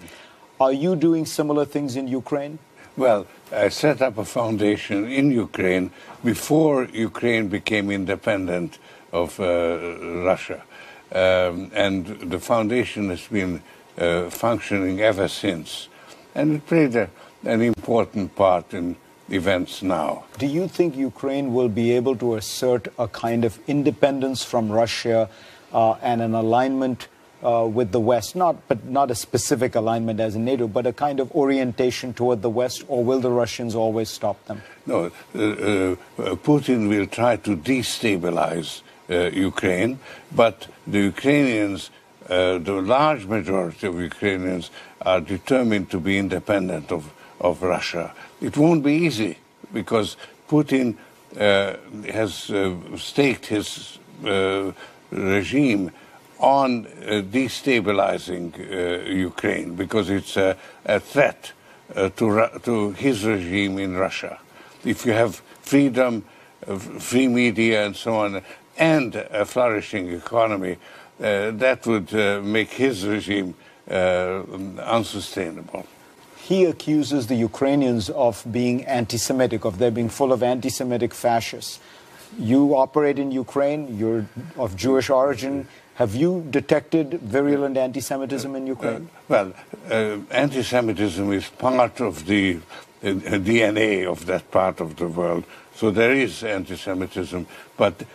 Are 0.61 0.73
you 0.73 0.97
doing 0.97 1.27
similar 1.27 1.65
things 1.65 1.97
in 1.97 2.09
Ukraine? 2.09 2.59
Well, 2.97 3.27
I 3.53 3.69
set 3.69 4.01
up 4.01 4.17
a 4.17 4.25
foundation 4.25 5.11
in 5.11 5.31
Ukraine 5.31 5.91
before 6.25 6.85
Ukraine 6.85 7.49
became 7.49 7.91
independent 7.91 8.79
of 9.13 9.39
uh, 9.39 9.45
Russia. 10.25 10.63
Um, 11.13 11.71
and 11.75 12.07
the 12.07 12.41
foundation 12.41 13.11
has 13.11 13.27
been 13.27 13.63
uh, 13.99 14.31
functioning 14.31 15.01
ever 15.01 15.29
since. 15.29 15.89
And 16.35 16.57
it 16.57 16.67
played 16.67 16.97
a, 16.97 17.11
an 17.45 17.63
important 17.63 18.35
part 18.35 18.73
in 18.73 18.97
events 19.31 19.83
now. 19.83 20.25
Do 20.39 20.47
you 20.47 20.69
think 20.69 20.97
Ukraine 20.97 21.53
will 21.53 21.69
be 21.69 21.93
able 21.93 22.17
to 22.17 22.37
assert 22.37 22.89
a 22.99 23.09
kind 23.09 23.45
of 23.45 23.59
independence 23.67 24.45
from 24.45 24.71
Russia 24.71 25.29
uh, 25.73 25.93
and 26.03 26.23
an 26.23 26.35
alignment 26.35 27.09
uh, 27.43 27.69
with 27.71 27.93
the 27.93 28.01
West? 28.01 28.37
Not, 28.37 28.69
but 28.69 28.85
not 28.85 29.11
a 29.11 29.15
specific 29.15 29.75
alignment 29.75 30.21
as 30.21 30.37
in 30.37 30.45
NATO, 30.45 30.69
but 30.69 30.87
a 30.87 30.93
kind 30.93 31.21
of 31.21 31.31
orientation 31.33 32.15
toward 32.15 32.43
the 32.43 32.51
West, 32.51 32.85
or 32.89 33.05
will 33.05 33.21
the 33.21 33.31
Russians 33.31 33.75
always 33.75 34.09
stop 34.09 34.45
them? 34.47 34.63
No, 34.87 35.07
uh, 35.07 35.39
uh 35.39 35.97
Putin 36.37 36.89
will 36.89 37.07
try 37.07 37.37
to 37.37 37.57
destabilize 37.57 38.83
uh, 39.11 39.31
Ukraine, 39.31 39.99
but 40.35 40.69
the 40.87 41.01
Ukrainians. 41.01 41.91
Uh, 42.29 42.59
the 42.59 42.73
large 42.73 43.25
majority 43.25 43.87
of 43.87 44.01
Ukrainians 44.01 44.73
are 45.03 45.21
determined 45.21 45.89
to 45.89 46.01
be 46.01 46.19
independent 46.19 46.91
of, 46.91 47.13
of 47.41 47.63
Russia. 47.63 48.15
It 48.41 48.57
won't 48.57 48.83
be 48.83 48.93
easy 48.95 49.39
because 49.73 50.17
Putin 50.49 50.97
uh, 51.39 51.77
has 52.13 52.51
uh, 52.51 52.75
staked 52.97 53.47
his 53.47 53.99
uh, 54.25 54.73
regime 55.11 55.91
on 56.39 56.87
uh, 56.87 57.23
destabilizing 57.23 58.53
uh, 58.55 59.09
Ukraine 59.09 59.75
because 59.75 60.11
it's 60.11 60.37
a, 60.37 60.57
a 60.85 61.01
threat 61.01 61.53
uh, 61.95 62.09
to, 62.11 62.49
to 62.63 62.93
his 62.93 63.25
regime 63.25 63.79
in 63.79 63.97
Russia. 63.97 64.39
If 64.85 65.07
you 65.07 65.13
have 65.13 65.37
freedom, 65.63 66.25
free 66.99 67.29
media, 67.29 67.87
and 67.87 67.97
so 67.97 68.17
on, 68.17 68.43
and 68.79 69.15
a 69.15 69.45
flourishing 69.45 70.13
economy, 70.13 70.79
that 71.19 71.87
would 71.87 72.13
make 72.45 72.73
his 72.73 73.07
regime 73.07 73.55
unsustainable 73.89 75.87
he 76.47 76.65
accuses 76.65 77.27
the 77.27 77.35
Ukrainians 77.35 78.09
of 78.09 78.45
being 78.53 78.85
anti 78.85 79.17
Semitic, 79.17 79.65
of 79.65 79.79
their 79.79 79.91
being 79.91 80.09
full 80.09 80.33
of 80.33 80.45
anti 80.45 80.69
Semitic 80.69 81.13
fascists. 81.13 81.81
You 82.39 82.77
operate 82.77 83.19
in 83.19 83.33
Ukraine, 83.33 83.99
you're 83.99 84.27
of 84.57 84.77
Jewish 84.77 85.11
origin. 85.11 85.67
Have 85.97 86.15
you 86.15 86.47
detected 86.51 87.21
virulent 87.21 87.77
anti 87.77 88.01
Semitism 88.01 88.55
in 88.55 88.65
Ukraine? 88.69 89.09
Uh, 89.13 89.21
well, 89.29 89.53
uh, 89.91 90.19
anti 90.31 90.63
Semitism 90.63 91.33
is 91.33 91.49
part 91.49 92.01
of 92.01 92.27
the 92.27 92.61
uh, 93.03 93.09
DNA 93.49 94.07
of 94.07 94.27
that 94.27 94.49
part 94.53 94.81
of 94.81 94.95
the 94.97 95.09
world. 95.09 95.43
So 95.75 95.91
there 95.91 96.13
is 96.13 96.45
anti 96.45 96.77
Semitism, 96.77 97.45
but 97.77 98.03
uh, 98.03 98.07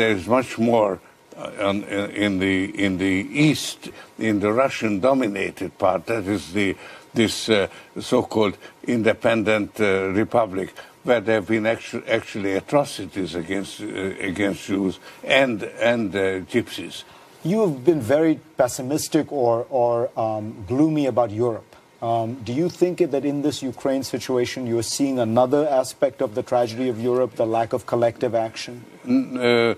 there 0.00 0.12
is 0.12 0.28
much 0.28 0.58
more. 0.58 1.00
Uh, 1.36 1.72
in 2.14 2.38
the 2.38 2.56
in 2.86 2.98
the 2.98 3.16
east, 3.48 3.90
in 4.20 4.38
the 4.38 4.52
Russian-dominated 4.52 5.76
part, 5.78 6.06
that 6.06 6.28
is 6.28 6.52
the 6.52 6.76
this 7.14 7.48
uh, 7.48 7.68
so-called 8.00 8.58
independent 8.86 9.80
uh, 9.80 10.08
republic 10.08 10.74
where 11.04 11.20
there 11.20 11.36
have 11.36 11.46
been 11.46 11.66
actu 11.66 12.02
actually 12.08 12.54
atrocities 12.54 13.34
against 13.34 13.80
uh, 13.80 13.86
against 14.20 14.66
Jews 14.66 14.98
and 15.22 15.62
and 15.62 16.14
uh, 16.14 16.40
gypsies. 16.50 17.04
You 17.44 17.60
have 17.60 17.84
been 17.84 18.00
very 18.00 18.40
pessimistic 18.56 19.30
or 19.30 19.66
or 19.70 20.10
um, 20.18 20.64
gloomy 20.66 21.06
about 21.06 21.30
Europe. 21.30 21.76
Um, 22.02 22.34
do 22.44 22.52
you 22.52 22.68
think 22.68 22.98
that 22.98 23.24
in 23.24 23.40
this 23.42 23.62
Ukraine 23.62 24.02
situation 24.02 24.66
you're 24.66 24.82
seeing 24.82 25.18
another 25.18 25.66
aspect 25.68 26.20
of 26.20 26.34
the 26.34 26.42
tragedy 26.42 26.88
of 26.90 27.00
Europe, 27.00 27.36
the 27.36 27.46
lack 27.46 27.72
of 27.72 27.86
collective 27.86 28.34
action? 28.34 28.84
Uh, 29.08 29.40
uh, 29.40 29.74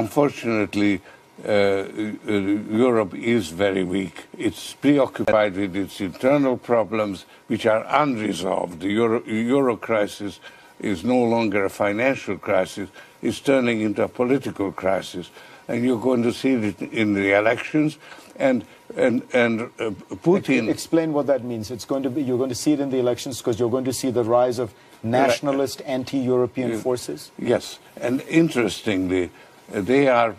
unfortunately, 0.00 1.02
uh, 1.46 1.84
Europe 2.26 3.14
is 3.14 3.50
very 3.50 3.84
weak. 3.84 4.26
It's 4.36 4.74
preoccupied 4.74 5.56
with 5.56 5.76
its 5.76 6.00
internal 6.00 6.56
problems, 6.56 7.24
which 7.46 7.66
are 7.66 7.84
unresolved. 7.88 8.80
The 8.80 8.88
Euro, 8.88 9.22
Euro 9.24 9.76
crisis 9.76 10.40
is 10.80 11.04
no 11.04 11.22
longer 11.22 11.64
a 11.64 11.70
financial 11.70 12.38
crisis, 12.38 12.88
it's 13.22 13.40
turning 13.40 13.80
into 13.80 14.02
a 14.02 14.08
political 14.08 14.72
crisis. 14.72 15.30
And 15.68 15.84
you're 15.84 16.00
going 16.00 16.22
to 16.24 16.32
see 16.32 16.54
it 16.54 16.80
in 16.82 17.14
the 17.14 17.32
elections. 17.32 17.98
And 18.36 18.64
and 18.96 19.22
and 19.32 19.60
uh, 19.78 19.90
Putin. 20.24 20.68
Explain 20.68 21.12
what 21.12 21.26
that 21.26 21.44
means. 21.44 21.70
It's 21.70 21.84
going 21.84 22.02
to 22.02 22.10
be. 22.10 22.22
You're 22.22 22.38
going 22.38 22.48
to 22.48 22.56
see 22.56 22.72
it 22.72 22.80
in 22.80 22.90
the 22.90 22.98
elections 22.98 23.38
because 23.38 23.60
you're 23.60 23.70
going 23.70 23.84
to 23.84 23.92
see 23.92 24.10
the 24.10 24.24
rise 24.24 24.58
of 24.58 24.74
nationalist, 25.02 25.82
anti-European 25.86 26.78
forces. 26.80 27.30
Yes, 27.38 27.78
and 28.00 28.20
interestingly, 28.22 29.30
they 29.68 30.08
are 30.08 30.34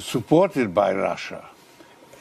supported 0.00 0.74
by 0.74 0.92
Russia 0.94 1.48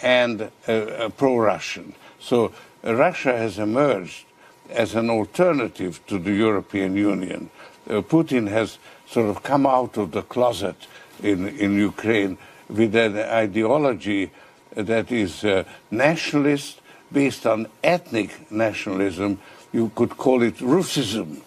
and 0.01 0.41
uh, 0.41 0.71
uh, 0.71 1.09
pro-Russian. 1.09 1.93
So 2.19 2.51
uh, 2.83 2.95
Russia 2.95 3.37
has 3.37 3.59
emerged 3.59 4.25
as 4.69 4.95
an 4.95 5.09
alternative 5.09 5.99
to 6.07 6.17
the 6.17 6.31
European 6.31 6.95
Union. 6.95 7.49
Uh, 7.89 8.01
Putin 8.01 8.47
has 8.49 8.77
sort 9.07 9.29
of 9.29 9.43
come 9.43 9.65
out 9.65 9.97
of 9.97 10.11
the 10.11 10.21
closet 10.21 10.75
in, 11.21 11.47
in 11.47 11.77
Ukraine 11.77 12.37
with 12.69 12.95
an 12.95 13.17
ideology 13.17 14.31
that 14.75 15.11
is 15.11 15.43
uh, 15.43 15.65
nationalist, 15.89 16.79
based 17.11 17.45
on 17.45 17.67
ethnic 17.83 18.49
nationalism. 18.49 19.37
You 19.73 19.91
could 19.95 20.15
call 20.17 20.41
it 20.41 20.55
Russism. 20.61 21.41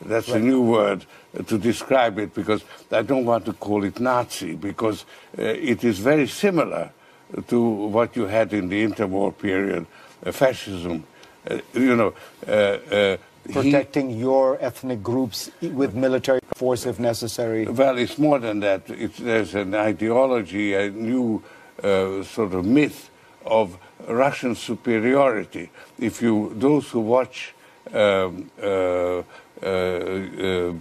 That's 0.00 0.30
right. 0.30 0.40
a 0.40 0.44
new 0.44 0.62
word 0.62 1.04
to 1.46 1.58
describe 1.58 2.18
it 2.18 2.34
because 2.34 2.64
I 2.90 3.02
don't 3.02 3.24
want 3.24 3.44
to 3.46 3.52
call 3.52 3.84
it 3.84 4.00
Nazi 4.00 4.54
because 4.54 5.04
uh, 5.38 5.42
it 5.42 5.84
is 5.84 5.98
very 5.98 6.26
similar 6.26 6.90
to 7.48 7.60
what 7.60 8.16
you 8.16 8.26
had 8.26 8.52
in 8.52 8.68
the 8.68 8.84
interwar 8.84 9.36
period, 9.36 9.86
uh, 10.24 10.32
fascism. 10.32 11.04
Uh, 11.48 11.58
you 11.72 11.96
know, 11.96 12.12
uh, 12.46 12.50
uh, 12.50 13.16
protecting 13.52 14.10
he, 14.10 14.16
your 14.16 14.58
ethnic 14.60 15.02
groups 15.02 15.50
with 15.62 15.94
military 15.94 16.40
force 16.54 16.84
if 16.84 16.98
necessary. 16.98 17.66
Well, 17.66 17.96
it's 17.96 18.18
more 18.18 18.38
than 18.38 18.60
that. 18.60 18.82
It's, 18.90 19.18
there's 19.18 19.54
an 19.54 19.74
ideology, 19.74 20.74
a 20.74 20.90
new 20.90 21.42
uh, 21.82 22.22
sort 22.24 22.52
of 22.52 22.64
myth 22.64 23.10
of 23.46 23.78
Russian 24.06 24.54
superiority. 24.54 25.70
If 25.98 26.20
you, 26.20 26.52
those 26.56 26.90
who 26.90 27.00
watch 27.00 27.54
um, 27.92 28.50
Uh, 29.62 29.66
uh, 29.66 29.68
uh, 29.68 30.72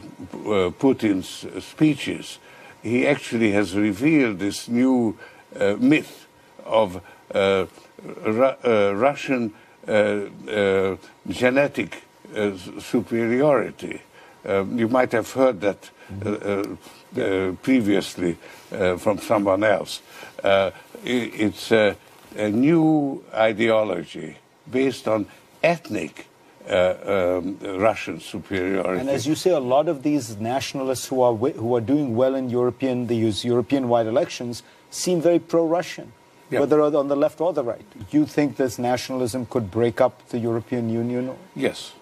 Putin's 0.72 1.46
speeches, 1.66 2.40
he 2.82 3.06
actually 3.06 3.52
has 3.52 3.76
revealed 3.76 4.40
this 4.40 4.70
new 4.70 5.18
uh, 5.60 5.76
myth 5.80 6.28
of 6.66 7.02
uh, 7.36 7.66
Ru 8.24 8.54
Russian 8.94 9.54
genetic 11.28 12.04
superiority. 12.80 14.02
Um, 14.46 14.80
you 14.80 14.88
might 14.88 15.12
have 15.12 15.30
heard 15.34 15.60
that 15.60 15.90
mm-hmm. 16.14 17.56
previously 17.56 18.38
from 18.98 19.18
someone 19.20 19.66
else. 19.66 20.02
it's 21.04 21.72
a, 21.72 21.98
a 22.38 22.50
new 22.50 23.24
ideology 23.34 24.38
based 24.72 25.08
on 25.08 25.26
ethnic 25.64 26.29
uh, 26.70 27.40
um, 27.40 27.58
Russian 27.62 28.20
superiority. 28.20 29.02
And 29.02 29.10
as 29.10 29.26
you 29.26 29.36
say, 29.36 29.52
a 29.52 29.60
lot 29.60 29.88
of 29.88 30.04
these 30.04 30.38
nationalists 30.38 31.08
who 31.08 31.22
are 31.22 31.36
who 31.36 31.76
are 31.76 31.82
doing 31.82 32.16
well 32.16 32.36
in 32.36 32.50
European 32.50 33.08
these 33.08 33.44
European-wide 33.44 34.08
elections 34.08 34.64
seem 34.90 35.22
very 35.22 35.40
pro-Russian, 35.40 36.12
yeah. 36.50 36.60
whether 36.60 36.82
on 36.82 37.08
the 37.08 37.16
left 37.16 37.42
or 37.42 37.54
the 37.54 37.64
right. 37.64 37.86
Do 38.12 38.18
you 38.18 38.26
think 38.26 38.58
this 38.58 38.78
nationalism 38.78 39.46
could 39.46 39.72
break 39.72 40.02
up 40.02 40.28
the 40.30 40.40
European 40.40 40.90
Union? 40.90 41.36
Yes, 41.56 41.94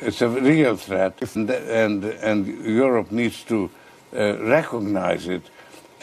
it's 0.00 0.22
a 0.22 0.28
real 0.28 0.76
threat, 0.76 1.20
and 1.34 1.50
and, 1.50 2.04
and 2.04 2.46
Europe 2.64 3.10
needs 3.10 3.42
to 3.44 3.70
uh, 4.14 4.38
recognize 4.38 5.26
it, 5.26 5.42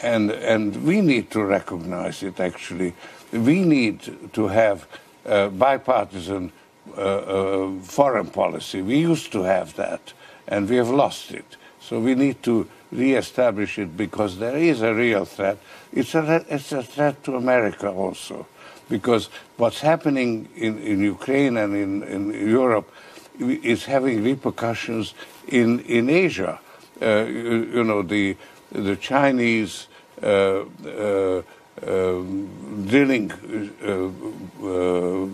and 0.02 0.30
and 0.30 0.84
we 0.84 1.00
need 1.00 1.30
to 1.30 1.44
recognize 1.44 2.22
it. 2.22 2.40
Actually, 2.40 2.94
we 3.32 3.64
need 3.64 4.32
to 4.32 4.48
have 4.48 4.86
uh, 5.26 5.48
bipartisan 5.48 6.52
uh, 6.96 7.00
uh, 7.00 7.80
foreign 7.82 8.26
policy. 8.26 8.82
We 8.82 8.98
used 8.98 9.32
to 9.32 9.42
have 9.42 9.76
that, 9.76 10.12
and 10.46 10.68
we 10.68 10.76
have 10.76 10.90
lost 10.90 11.30
it. 11.32 11.56
So 11.80 11.98
we 12.00 12.14
need 12.14 12.42
to 12.44 12.68
re-establish 12.92 13.78
it 13.78 13.96
because 13.96 14.38
there 14.38 14.56
is 14.56 14.82
a 14.82 14.94
real 14.94 15.24
threat. 15.24 15.58
It's 15.92 16.14
a, 16.14 16.44
it's 16.48 16.72
a 16.72 16.82
threat 16.82 17.22
to 17.24 17.36
America 17.36 17.90
also, 17.90 18.46
because 18.88 19.28
what's 19.56 19.80
happening 19.80 20.48
in, 20.56 20.78
in 20.78 21.00
Ukraine 21.00 21.56
and 21.56 21.74
in, 21.74 22.02
in 22.02 22.48
Europe 22.48 22.92
is 23.38 23.84
having 23.84 24.22
repercussions 24.22 25.14
in, 25.48 25.80
in 25.80 26.10
Asia. 26.10 26.60
Uh, 27.00 27.24
you, 27.24 27.70
you, 27.74 27.84
know, 27.84 28.02
the, 28.02 28.36
the 28.72 28.96
Chinese 28.96 29.86
uh, 30.22 30.64
uh, 30.84 31.42
um, 31.86 32.86
drilling 32.86 33.32
uh, 33.82 34.10
uh, 34.66 35.26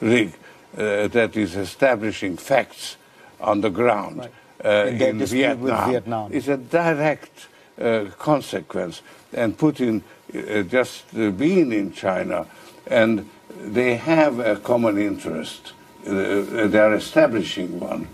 rig 0.00 0.32
uh, 0.76 1.08
that 1.08 1.36
is 1.36 1.56
establishing 1.56 2.36
facts 2.36 2.96
on 3.40 3.60
the 3.60 3.70
ground 3.70 4.18
right. 4.18 4.32
uh, 4.64 4.86
in, 4.86 5.18
Vietnam, 5.18 5.90
Vietnam 5.90 6.32
is 6.32 6.48
a 6.48 6.56
direct 6.56 7.48
uh, 7.80 8.06
consequence. 8.18 9.02
And 9.32 9.58
Putin 9.58 10.02
uh, 10.34 10.62
just 10.62 11.04
uh, 11.16 11.30
being 11.30 11.72
in 11.72 11.92
China, 11.92 12.46
and 12.86 13.28
they 13.60 13.96
have 13.96 14.38
a 14.38 14.56
common 14.56 14.98
interest. 14.98 15.72
Uh, 16.06 16.66
they 16.66 16.78
are 16.78 16.94
establishing 16.94 17.80
one, 17.80 18.08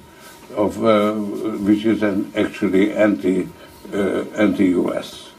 of 0.56 0.76
which 1.60 1.84
is 1.84 2.02
an 2.02 2.32
actually 2.36 2.92
anti 2.92 3.48
anti-U.S. 3.92 5.32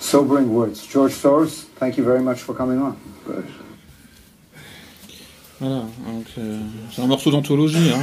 Sobering 0.00 0.52
words. 0.52 0.86
George 0.86 1.12
Soros, 1.12 1.64
thank 1.76 1.96
you 1.96 2.04
very 2.04 2.20
much 2.20 2.42
for 2.42 2.54
coming 2.54 2.78
on. 2.78 2.98
Voilà, 5.62 5.84
euh, 6.38 6.58
c'est 6.90 7.02
un 7.02 7.06
morceau 7.06 7.30
d'anthologie. 7.30 7.92
Hein. 7.94 8.00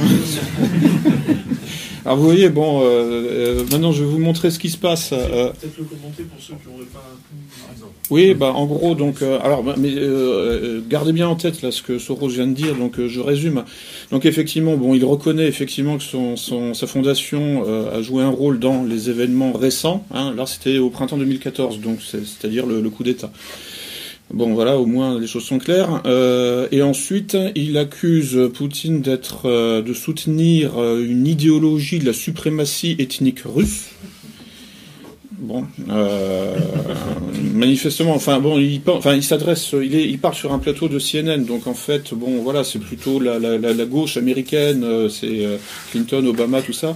Alors 2.06 2.16
vous 2.16 2.24
voyez, 2.24 2.48
bon, 2.48 2.80
euh, 2.80 2.84
euh, 2.86 3.64
maintenant 3.70 3.92
je 3.92 4.02
vais 4.02 4.10
vous 4.10 4.18
montrer 4.18 4.50
ce 4.50 4.58
qui 4.58 4.70
se 4.70 4.78
passe. 4.78 5.10
Peut-être 5.10 5.76
le 5.76 5.84
commenter 5.84 6.22
pour 6.22 6.40
ceux 6.40 6.54
qui 6.54 6.72
n'auraient 6.72 6.86
pas. 6.86 7.04
Oui, 8.08 8.32
bah 8.32 8.54
en 8.54 8.64
gros, 8.64 8.94
donc, 8.94 9.20
alors, 9.20 9.62
bah, 9.62 9.74
mais 9.76 9.94
gardez 10.88 11.12
bien 11.12 11.28
en 11.28 11.36
tête 11.36 11.60
là 11.60 11.70
ce 11.70 11.82
que 11.82 11.98
Soros 11.98 12.28
vient 12.28 12.46
de 12.46 12.54
dire. 12.54 12.76
Donc 12.76 12.98
je 12.98 13.20
résume. 13.20 13.64
Donc 14.10 14.24
effectivement, 14.24 14.78
bon, 14.78 14.94
il 14.94 15.04
reconnaît 15.04 15.46
effectivement 15.46 15.98
que 15.98 16.02
son, 16.02 16.36
son 16.36 16.72
sa 16.72 16.86
fondation 16.86 17.64
a 17.92 18.00
joué 18.00 18.22
un 18.22 18.30
rôle 18.30 18.58
dans 18.58 18.84
les 18.84 19.10
événements 19.10 19.52
récents. 19.52 20.06
Hein. 20.14 20.32
Là, 20.34 20.46
c'était 20.46 20.78
au 20.78 20.88
printemps 20.88 21.18
2014, 21.18 21.80
donc 21.80 21.98
c'est-à-dire 22.00 22.64
le, 22.64 22.80
le 22.80 22.88
coup 22.88 23.04
d'État. 23.04 23.30
Bon, 24.32 24.54
voilà, 24.54 24.78
au 24.78 24.86
moins 24.86 25.18
les 25.18 25.26
choses 25.26 25.44
sont 25.44 25.58
claires. 25.58 26.02
Euh, 26.06 26.68
et 26.70 26.82
ensuite, 26.82 27.36
il 27.56 27.76
accuse 27.76 28.38
Poutine 28.54 29.00
d'être, 29.00 29.46
euh, 29.46 29.82
de 29.82 29.92
soutenir 29.92 30.78
euh, 30.78 31.04
une 31.04 31.26
idéologie 31.26 31.98
de 31.98 32.06
la 32.06 32.12
suprématie 32.12 32.94
ethnique 32.98 33.40
russe. 33.44 33.88
Bon, 35.32 35.64
manifestement, 37.54 38.14
enfin 38.14 38.40
bon, 38.40 38.58
il, 38.58 38.82
enfin, 38.86 39.18
s'adresse, 39.22 39.72
il, 39.72 39.94
est, 39.94 40.06
il 40.06 40.20
sur 40.34 40.52
un 40.52 40.58
plateau 40.58 40.86
de 40.88 40.98
CNN, 40.98 41.44
donc 41.46 41.66
en 41.66 41.72
fait, 41.72 42.12
bon, 42.12 42.42
voilà, 42.42 42.62
c'est 42.62 42.78
plutôt 42.78 43.18
la, 43.18 43.38
la, 43.38 43.56
la, 43.56 43.84
gauche 43.86 44.18
américaine, 44.18 45.08
c'est 45.08 45.48
Clinton, 45.90 46.26
Obama, 46.26 46.60
tout 46.60 46.74
ça. 46.74 46.94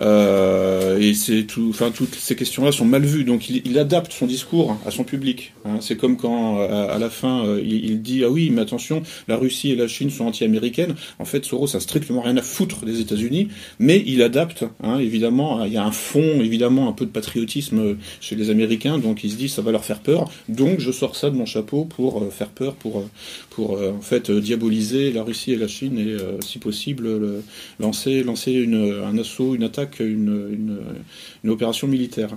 Euh, 0.00 0.98
et 0.98 1.14
c'est 1.14 1.44
tout, 1.44 1.68
enfin 1.70 1.90
toutes 1.90 2.14
ces 2.14 2.36
questions-là 2.36 2.72
sont 2.72 2.84
mal 2.84 3.04
vues. 3.04 3.24
Donc 3.24 3.48
il, 3.50 3.78
adapte 3.78 4.12
son 4.12 4.26
discours 4.26 4.76
à 4.86 4.90
son 4.90 5.04
public. 5.04 5.52
Hein. 5.64 5.78
C'est 5.80 5.96
comme 5.96 6.16
quand 6.16 6.60
euh, 6.60 6.94
à, 6.94 6.98
la 6.98 7.10
fin 7.10 7.44
euh, 7.44 7.60
il, 7.64 8.02
dit 8.02 8.22
ah 8.24 8.30
oui 8.30 8.50
mais 8.50 8.62
attention 8.62 9.02
la 9.28 9.36
Russie 9.36 9.72
et 9.72 9.76
la 9.76 9.88
Chine 9.88 10.10
sont 10.10 10.26
anti-américaines. 10.26 10.94
En 11.18 11.24
fait 11.24 11.44
Soros 11.44 11.76
a 11.76 11.80
strictement 11.80 12.22
rien 12.22 12.36
à 12.36 12.42
foutre 12.42 12.84
des 12.84 13.00
États-Unis, 13.00 13.48
mais 13.78 14.02
il 14.06 14.22
adapte. 14.22 14.64
Hein, 14.82 14.98
évidemment 14.98 15.64
il 15.64 15.72
y 15.72 15.76
a 15.76 15.84
un 15.84 15.92
fond 15.92 16.40
évidemment 16.40 16.88
un 16.88 16.92
peu 16.92 17.06
de 17.06 17.10
patriotisme 17.10 17.96
chez 18.20 18.36
les 18.36 18.50
Américains, 18.50 18.98
donc 18.98 19.24
il 19.24 19.30
se 19.30 19.36
dit 19.36 19.48
ça 19.48 19.62
va 19.62 19.72
leur 19.72 19.84
faire 19.84 20.00
peur. 20.00 20.30
Donc 20.48 20.80
je 20.80 20.92
sors 20.92 21.16
ça 21.16 21.30
de 21.30 21.36
mon 21.36 21.46
chapeau 21.46 21.84
pour 21.84 22.32
faire 22.32 22.48
peur, 22.48 22.74
pour 22.74 23.04
pour 23.54 23.80
en 23.80 24.00
fait 24.00 24.30
diaboliser 24.30 25.12
la 25.12 25.22
Russie 25.22 25.52
et 25.52 25.56
la 25.56 25.68
Chine 25.68 25.98
et 25.98 26.16
si 26.44 26.58
possible 26.58 27.04
le, 27.04 27.42
lancer 27.80 28.22
lancer 28.22 28.66
un 28.66 29.18
assaut, 29.18 29.54
une 29.54 29.64
attaque 29.64 30.00
une, 30.00 30.78
opération 31.46 31.88
militaire. 31.88 32.30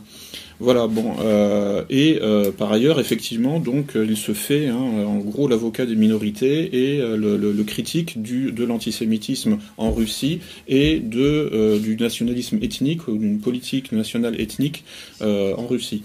Voilà, 0.59 0.87
bon, 0.87 1.15
euh, 1.21 1.83
et 1.89 2.19
euh, 2.21 2.51
par 2.51 2.71
ailleurs, 2.71 2.99
effectivement, 3.01 3.59
donc 3.59 3.91
il 3.95 4.15
se 4.15 4.31
fait, 4.31 4.67
hein, 4.67 4.77
en 5.05 5.17
gros, 5.17 5.49
l'avocat 5.49 5.85
des 5.85 5.95
minorités 5.95 6.93
et 6.95 7.01
euh, 7.01 7.17
le, 7.17 7.63
critique 7.63 8.21
du, 8.21 8.53
de 8.53 8.63
l'antisémitisme 8.63 9.57
en 9.77 9.91
Russie 9.91 10.39
et 10.67 10.99
de, 10.99 11.77
du 11.79 11.97
nationalisme 11.97 12.59
ethnique 12.61 13.07
ou 13.07 13.17
d'une 13.17 13.39
politique 13.39 13.91
nationale 13.91 14.39
ethnique 14.39 14.83
en 15.21 15.65
Russie. 15.67 16.03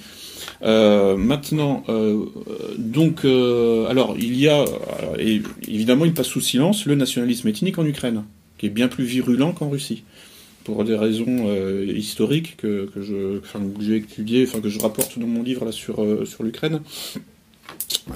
Euh, 0.62 1.16
maintenant, 1.16 1.85
euh, 1.89 2.27
donc, 2.77 3.24
euh, 3.24 3.87
alors 3.89 4.16
il 4.19 4.39
y 4.39 4.49
a, 4.49 4.65
et 5.19 5.41
évidemment, 5.66 6.05
il 6.05 6.12
passe 6.12 6.28
sous 6.28 6.41
silence 6.41 6.87
le 6.87 6.95
nationalisme 6.95 7.49
ethnique 7.49 7.78
en 7.78 7.87
Ukraine, 7.87 8.24
qui 8.59 8.66
est 8.66 8.70
bien 8.70 8.89
plus 8.89 9.05
virulent 9.05 9.53
qu'en 9.53 9.70
Russie, 9.70 10.05
pour 10.65 10.85
des 10.85 10.97
raisons 10.97 11.49
historiques 11.87 12.57
que, 12.59 12.91
que 12.95 13.01
je, 13.01 13.39
que 13.39 13.82
j'ai 13.82 13.97
étudiées, 13.97 14.45
enfin 14.47 14.61
que 14.61 14.69
je 14.69 14.78
rapporte 14.81 15.19
dans 15.19 15.27
mon 15.27 15.43
livre 15.43 15.65
là 15.65 15.73
sur 15.73 16.07
sur 16.27 16.45
l'Ukraine, 16.45 16.81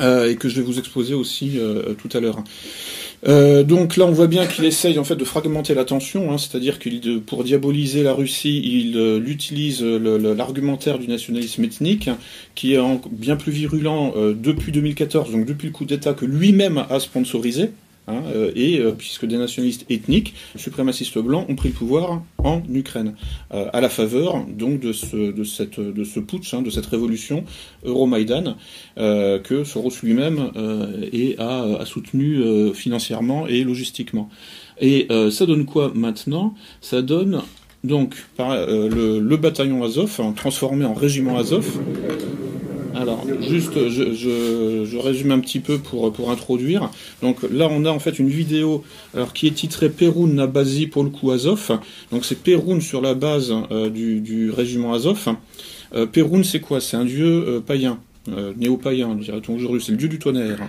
et 0.01 0.37
que 0.37 0.49
je 0.49 0.57
vais 0.57 0.62
vous 0.62 0.79
exposer 0.79 1.15
aussi 1.15 1.59
tout 1.99 2.15
à 2.15 2.21
l'heure. 2.21 2.45
Euh, 3.26 3.62
donc 3.62 3.96
là, 3.96 4.05
on 4.05 4.12
voit 4.12 4.26
bien 4.26 4.46
qu'il 4.46 4.64
essaye 4.64 4.98
en 4.98 5.05
fait 5.05 5.16
de 5.16 5.24
fragmenter 5.24 5.74
l'attention, 5.74 6.32
hein, 6.32 6.38
c'est-à-dire 6.38 6.78
qu'il, 6.78 7.22
pour 7.22 7.44
diaboliser 7.44 8.02
la 8.02 8.12
Russie, 8.12 8.60
il, 8.64 8.96
euh, 8.98 9.22
utilise 9.24 9.82
l'argumentaire 9.82 10.98
du 10.98 11.09
nationalisme 11.09 11.64
ethnique, 11.64 12.10
qui 12.55 12.74
est 12.74 12.80
bien 13.10 13.36
plus 13.36 13.52
virulent 13.52 14.12
euh, 14.16 14.34
depuis 14.34 14.72
2014, 14.72 15.32
donc 15.32 15.46
depuis 15.46 15.66
le 15.66 15.72
coup 15.72 15.84
d'État 15.84 16.12
que 16.12 16.26
lui-même 16.26 16.84
a 16.90 17.01
sponsorisé. 17.01 17.70
Hein, 18.06 18.22
euh, 18.35 18.52
et 18.55 18.81
euh, 18.81 18.93
puisque 18.93 19.24
des 19.24 19.39
nationalistes 19.39 19.86
ethniques, 19.89 20.35
suprémacistes 20.56 21.18
blancs, 21.18 21.47
ont 21.48 21.55
pris 21.55 21.70
le 21.70 21.74
pouvoir 21.74 22.22
en 22.39 22.62
Ukraine, 22.70 23.14
euh, 23.55 23.70
à 23.72 23.81
la 23.81 23.89
faveur 23.89 24.44
donc 24.47 24.81
de 24.81 24.93
ce, 24.93 25.32
de 25.32 25.44
cette, 25.44 25.81
de 25.81 26.05
ce 26.05 26.20
putsch, 26.20 26.52
hein, 26.52 26.60
de 26.60 26.68
cette 26.68 26.86
révolution 26.86 27.44
Euromaïdan, 27.85 28.56
que 28.97 29.64
Soros 29.64 29.90
lui-même 30.02 30.51
a, 31.39 31.62
a, 31.81 31.86
soutenu 31.86 32.43
financièrement 32.74 33.47
et 33.47 33.64
logistiquement. 33.64 34.28
Et 34.81 35.09
ça 35.31 35.47
donne 35.47 35.64
quoi 35.64 35.93
maintenant? 35.94 36.55
Ça 36.81 37.02
donne 37.02 37.43
donc 37.82 38.14
le, 38.39 39.18
le, 39.18 39.36
bataillon 39.36 39.82
Azov, 39.85 40.20
hein, 40.20 40.32
transformé 40.36 40.85
en 40.85 40.94
régiment 40.94 41.36
Azov, 41.39 41.78
alors, 42.95 43.27
juste, 43.41 43.89
je, 43.89 44.97
résume 44.97 45.33
un 45.33 45.41
petit 45.41 45.61
peu 45.61 45.79
pour, 45.79 46.12
pour 46.12 46.31
introduire. 46.31 46.91
Donc 47.23 47.39
là, 47.51 47.69
on 47.71 47.85
a 47.85 47.91
en 47.91 47.99
fait 47.99 48.19
une 48.19 48.29
vidéo 48.29 48.85
alors, 49.15 49.33
qui 49.33 49.47
est 49.47 49.53
titrée 49.53 49.91
Perun 49.91 50.39
le 51.05 51.11
coup 51.11 51.31
Azov. 51.31 51.79
Donc 52.11 52.25
c'est 52.25 52.43
Perun 52.43 52.81
sur 52.81 53.01
la 53.01 53.15
base 53.15 53.53
euh, 53.71 53.91
du, 53.91 54.51
régiment 54.51 54.95
Azov. 54.95 55.29
Euh, 55.95 56.07
c'est 56.43 56.61
quoi? 56.61 56.81
C'est 56.81 56.97
un 56.97 57.05
dieu 57.05 57.27
euh, 57.27 57.61
païen, 57.61 57.99
néo-païen, 58.57 59.15
dirait-on 59.15 59.55
aujourd'hui. 59.55 59.83
C'est 59.85 59.93
le 59.93 59.99
dieu 59.99 60.09
du 60.09 60.19
tonnerre 60.19 60.69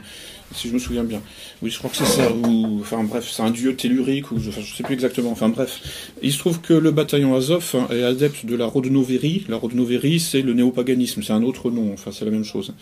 si 0.56 0.70
je 0.70 0.74
me 0.74 0.80
souviens 0.80 1.04
bien. 1.04 1.22
Oui, 1.62 1.70
je 1.70 1.78
crois 1.78 1.90
que 1.90 1.98
c'est 1.98 2.06
ça. 2.06 2.32
Ou, 2.32 2.80
enfin 2.82 3.04
bref, 3.04 3.30
c'est 3.32 3.44
un 3.44 3.52
dieu 3.52 3.76
tellurique, 3.76 4.32
ou 4.32 4.40
je, 4.40 4.50
ne 4.50 4.66
sais 4.66 4.84
plus 4.84 4.94
exactement. 4.94 5.32
Enfin 5.32 5.50
bref, 5.50 5.82
il 6.22 6.32
se 6.32 6.40
trouve 6.40 6.62
que 6.62 6.74
le 6.74 6.92
bataillon 6.92 7.36
Azov 7.36 7.76
est 7.92 8.04
adepte 8.04 8.46
de 8.46 8.56
la 8.56 8.66
Rodnoverie. 8.66 9.46
La 9.50 9.58
Rodnoverie, 9.58 10.20
c'est 10.20 10.42
le 10.42 10.54
néopaganisme, 10.54 11.24
c'est 11.24 11.34
un 11.34 11.44
autre 11.44 11.72
nom. 11.72 11.92
Enfin, 11.94 12.12
c'est 12.12 12.26
la 12.26 12.32
même 12.32 12.46
chose. 12.46 12.74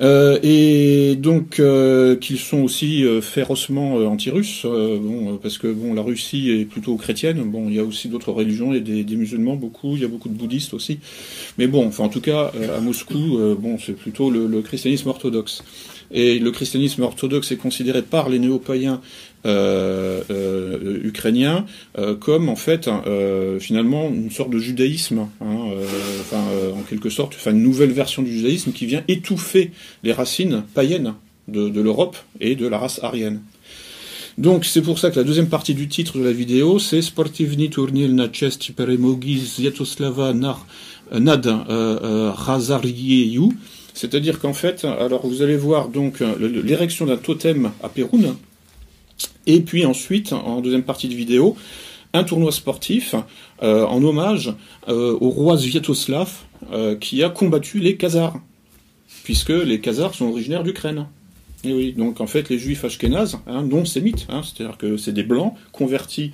Euh, 0.00 0.38
et 0.42 1.14
donc 1.16 1.60
euh, 1.60 2.16
qu'ils 2.16 2.38
sont 2.38 2.62
aussi 2.62 3.04
euh, 3.04 3.20
férocement 3.20 3.96
anti-russes, 3.96 4.64
bon, 4.64 5.36
parce 5.36 5.58
que 5.58 5.66
bon, 5.66 5.92
la 5.92 6.02
Russie 6.02 6.50
est 6.50 6.64
plutôt 6.64 6.96
chrétienne. 6.96 7.42
Bon, 7.44 7.68
il 7.68 7.74
y 7.74 7.78
a 7.78 7.84
aussi 7.84 8.08
d'autres 8.08 8.32
religions, 8.32 8.72
il 8.72 8.76
y 8.76 9.00
a 9.00 9.04
des, 9.04 9.16
musulmans 9.16 9.56
beaucoup, 9.56 9.96
il 9.96 10.02
y 10.02 10.04
a 10.04 10.08
beaucoup 10.08 10.28
de 10.28 10.34
bouddhistes 10.34 10.72
aussi. 10.72 11.00
Mais 11.58 11.66
bon, 11.66 11.86
enfin 11.86 12.04
en 12.04 12.08
tout 12.08 12.20
cas 12.20 12.52
à 12.76 12.80
Moscou, 12.80 13.38
bon, 13.58 13.78
c'est 13.78 13.92
plutôt 13.92 14.30
le 14.30 14.62
christianisme 14.62 15.08
orthodoxe. 15.08 15.62
Et 16.12 16.38
le 16.38 16.50
christianisme 16.50 17.02
orthodoxe 17.02 17.52
est 17.52 17.56
considéré 17.56 18.02
par 18.02 18.28
les 18.28 18.38
néo-païens 18.38 19.00
euh, 19.46 20.20
euh, 20.30 21.00
ukrainiens 21.02 21.64
euh, 21.98 22.14
comme 22.14 22.50
en 22.50 22.56
fait 22.56 22.90
finalement 23.58 24.10
une 24.10 24.30
sorte 24.30 24.50
de 24.50 24.58
judaïsme, 24.58 25.28
hein, 25.40 25.56
enfin 26.20 26.42
en 26.76 26.82
quelque 26.82 27.08
sorte, 27.08 27.34
enfin 27.36 27.52
une 27.52 27.62
nouvelle 27.62 27.92
version 27.92 28.22
du 28.22 28.32
judaïsme 28.32 28.72
qui 28.72 28.84
vient 28.86 29.02
étouffer 29.08 29.70
les 30.02 30.12
racines 30.12 30.64
païennes 30.74 31.14
de, 31.48 31.68
de 31.68 31.80
l'Europe 31.80 32.16
et 32.40 32.54
de 32.54 32.66
la 32.66 32.78
race 32.78 33.00
aryenne. 33.02 33.40
Donc 34.36 34.64
c'est 34.64 34.82
pour 34.82 34.98
ça 34.98 35.10
que 35.10 35.16
la 35.16 35.24
deuxième 35.24 35.48
partie 35.48 35.74
du 35.74 35.88
titre 35.88 36.18
de 36.18 36.24
la 36.24 36.32
vidéo, 36.32 36.78
c'est 36.78 37.02
Sportivni 37.02 37.70
turnil 37.70 38.14
na 38.14 38.28
chest 38.28 38.72
peremogi 38.72 39.38
Zjatoslava 39.38 40.32
nad 40.32 41.46
Razarieju, 42.36 43.52
c'est-à-dire 43.94 44.38
qu'en 44.40 44.52
fait, 44.52 44.84
alors 44.84 45.26
vous 45.26 45.42
allez 45.42 45.56
voir 45.56 45.88
donc 45.88 46.20
l'érection 46.38 47.06
d'un 47.06 47.16
totem 47.16 47.70
à 47.82 47.88
Péroun, 47.88 48.36
et 49.46 49.60
puis 49.60 49.84
ensuite, 49.86 50.32
en 50.32 50.60
deuxième 50.60 50.82
partie 50.82 51.08
de 51.08 51.14
vidéo, 51.14 51.56
un 52.12 52.24
tournoi 52.24 52.52
sportif 52.52 53.14
euh, 53.62 53.84
en 53.86 54.02
hommage 54.02 54.52
euh, 54.88 55.16
au 55.20 55.30
roi 55.30 55.56
Sviatoslav 55.58 56.30
euh, 56.72 56.96
qui 56.96 57.22
a 57.22 57.28
combattu 57.28 57.78
les 57.78 57.96
Khazars, 57.96 58.38
puisque 59.24 59.50
les 59.50 59.80
Khazars 59.80 60.14
sont 60.14 60.26
originaires 60.26 60.62
d'Ukraine. 60.62 61.06
Et 61.62 61.74
oui, 61.74 61.92
donc 61.92 62.22
en 62.22 62.26
fait, 62.26 62.48
les 62.48 62.58
juifs 62.58 62.84
ashkénazes, 62.84 63.38
hein, 63.46 63.62
non 63.62 63.84
sémites, 63.84 64.26
hein, 64.30 64.40
c'est-à-dire 64.42 64.78
que 64.78 64.96
c'est 64.96 65.12
des 65.12 65.22
blancs 65.22 65.54
convertis 65.72 66.32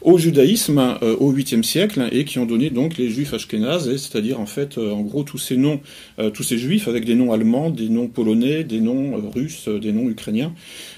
au 0.00 0.16
judaïsme 0.16 0.78
euh, 1.02 1.14
au 1.16 1.30
8e 1.30 1.62
siècle 1.62 2.08
et 2.10 2.24
qui 2.24 2.38
ont 2.38 2.46
donné 2.46 2.70
donc 2.70 2.96
les 2.96 3.10
juifs 3.10 3.34
ashkénazes, 3.34 3.94
c'est-à-dire 3.96 4.40
en 4.40 4.46
fait, 4.46 4.78
euh, 4.78 4.92
en 4.92 5.02
gros, 5.02 5.24
tous 5.24 5.36
ces 5.36 5.58
noms, 5.58 5.80
euh, 6.18 6.30
tous 6.30 6.42
ces 6.42 6.56
juifs 6.56 6.88
avec 6.88 7.04
des 7.04 7.14
noms 7.14 7.32
allemands, 7.32 7.68
des 7.68 7.90
noms 7.90 8.08
polonais, 8.08 8.64
des 8.64 8.80
noms 8.80 9.30
russes, 9.34 9.68
des 9.68 9.92
noms 9.92 10.08
ukrainiens, 10.08 10.54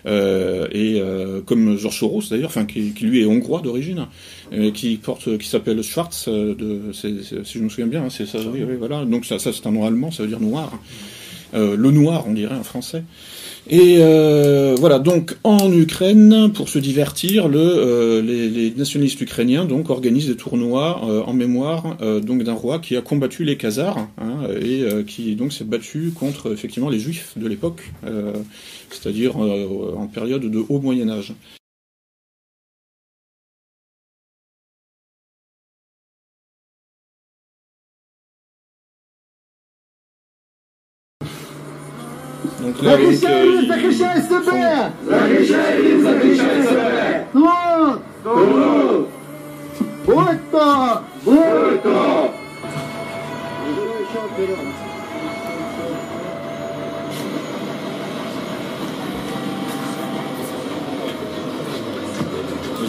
et 0.06 1.01
comme 1.46 1.76
Georges 1.76 1.98
Soros 1.98 2.22
d'ailleurs, 2.30 2.51
enfin 2.51 2.66
qui, 2.66 2.92
lui 3.01 3.22
est 3.22 3.26
hongrois 3.26 3.60
d'origine, 3.60 4.06
qui 4.72 4.96
porte, 4.96 5.38
qui 5.38 5.48
s'appelle 5.48 5.82
Schwarz, 5.82 6.26
de, 6.26 6.80
si 6.92 7.18
je 7.44 7.59
me 7.59 7.68
souviens 7.68 7.86
bien, 7.86 8.05
hein, 8.05 8.10
c'est 8.10 8.26
ça, 8.26 8.38
oui, 8.52 8.62
voilà, 8.78 9.05
donc 9.05 9.24
ça, 9.24 9.38
ça 9.38 9.52
c'est 9.52 9.66
un 9.66 9.72
nom 9.72 9.84
allemand, 9.84 10.10
ça 10.10 10.22
veut 10.22 10.28
dire 10.28 10.40
noir. 10.40 10.78
le 11.55 11.90
noir, 11.90 12.24
on 12.28 12.34
dirait 12.34 12.55
en 12.55 12.64
français. 12.64 13.02
Et 13.69 13.97
euh, 14.01 14.74
voilà, 14.78 14.99
donc 14.99 15.36
en 15.43 15.73
Ukraine, 15.73 16.53
pour 16.53 16.69
se 16.69 16.78
divertir, 16.78 17.49
euh, 17.55 18.20
les, 18.20 18.70
nationalistes 18.77 19.20
ukrainiens 19.23 19.65
donc 19.65 19.89
organisent 19.89 20.28
des 20.28 20.36
tournois 20.36 21.01
euh, 21.05 21.23
en 21.23 21.32
mémoire 21.32 21.97
donc 22.20 22.43
d'un 22.43 22.53
roi 22.53 22.78
qui 22.78 22.97
a 22.97 23.01
combattu 23.01 23.45
les 23.45 23.57
Khazars 23.57 23.99
hein, 24.19 24.49
et 24.61 24.85
qui 25.07 25.35
donc 25.36 25.53
s'est 25.53 25.65
battu 25.65 26.12
contre 26.15 26.53
effectivement 26.53 26.91
les 26.91 26.99
Juifs 26.99 27.32
de 27.36 27.47
l'époque, 27.47 27.93
c'est-à-dire 28.91 29.36
en 29.36 30.07
période 30.07 30.43
de 30.43 30.62
haut 30.69 30.81
Moyen 30.81 31.09
Âge. 31.09 31.35
Donc 42.64 42.84
là, 42.84 42.91
захищай 42.91 43.49
він, 43.49 43.68
захищай 43.68 44.22
себе! 44.22 44.91
Захищай 45.07 45.81
він, 45.81 46.03
захищай 46.03 46.64
себе! 46.64 47.26
Тут! 47.34 47.99
Тут! 48.23 49.07
Будь 50.06 50.52
то! 50.52 50.99
Будь 51.26 51.84
то! 51.84 52.30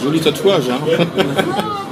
Joli 0.03 0.19
tatouage, 0.19 0.71
hein 0.71 0.81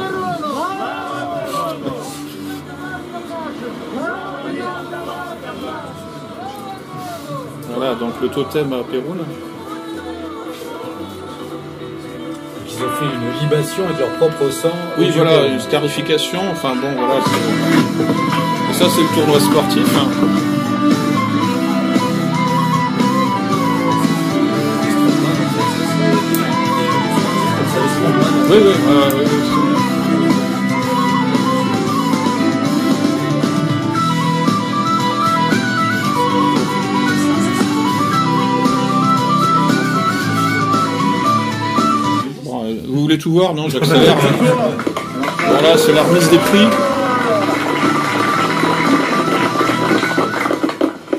Voilà, 7.85 7.99
donc 8.01 8.15
le 8.23 8.29
totem 8.29 8.73
à 8.73 8.83
Pérou. 8.83 9.15
Ils 12.67 12.83
ont 12.83 12.89
fait 12.89 13.05
une 13.05 13.43
libation 13.43 13.85
avec 13.85 13.99
leur 13.99 14.09
propre 14.13 14.51
sang. 14.51 14.73
Oui, 14.97 15.11
voilà, 15.15 15.49
une 15.49 15.61
scarification. 15.61 16.41
Enfin 16.51 16.77
bon, 16.77 16.89
voilà. 16.97 17.21
Et 18.71 18.73
ça, 18.73 18.87
c'est 18.89 19.03
le 19.03 19.09
tournoi 19.15 19.39
sportif. 19.39 19.87
Hein. 19.99 20.09
Oui, 28.51 28.57
oui, 28.65 28.73
oui, 28.89 28.95
oui. 29.15 29.44
voulez 43.15 43.19
tout 43.19 43.33
voir 43.33 43.55
Non, 43.55 43.69
j'accélère. 43.69 44.17
voilà, 45.49 45.77
c'est 45.77 45.93
la 45.93 46.03
remise 46.03 46.31
des 46.31 46.39
prix. 46.39 46.69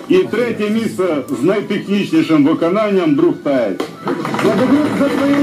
І 0.10 0.18
третє 0.18 0.70
місце 0.70 1.18
з 1.42 1.44
найтехнічнішим 1.44 2.46
виконанням 2.46 3.16
друг 3.16 3.34
Таєць. 3.44 3.80
Благодарю 4.44 4.86
за 5.00 5.06
твої. 5.10 5.36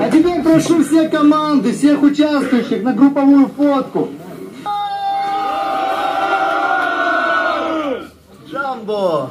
А 0.00 0.08
теперь 0.10 0.42
прошу 0.42 0.78
все 0.78 1.08
команды, 1.08 1.72
всех 1.72 2.02
участвующих 2.02 2.82
на 2.84 2.92
групповую 2.92 3.50
фотку. 3.56 4.08
Джамбо! 8.50 9.28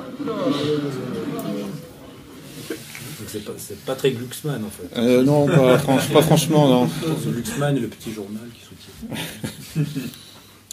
C'est 3.58 3.80
pas, 3.86 3.96
très 3.96 4.12
Glucksmann 4.12 4.64
en 4.64 4.70
fait. 4.70 5.00
Euh, 5.00 5.24
non, 5.24 5.48
pas, 5.48 5.78
pas 6.14 6.22
franchement, 6.22 6.68
non. 6.68 6.90
Glucksmann 7.26 7.78
et 7.78 7.80
le 7.80 7.88
petit 7.88 8.12
journal 8.12 8.44
qui 8.54 8.62
soutient. 8.66 9.84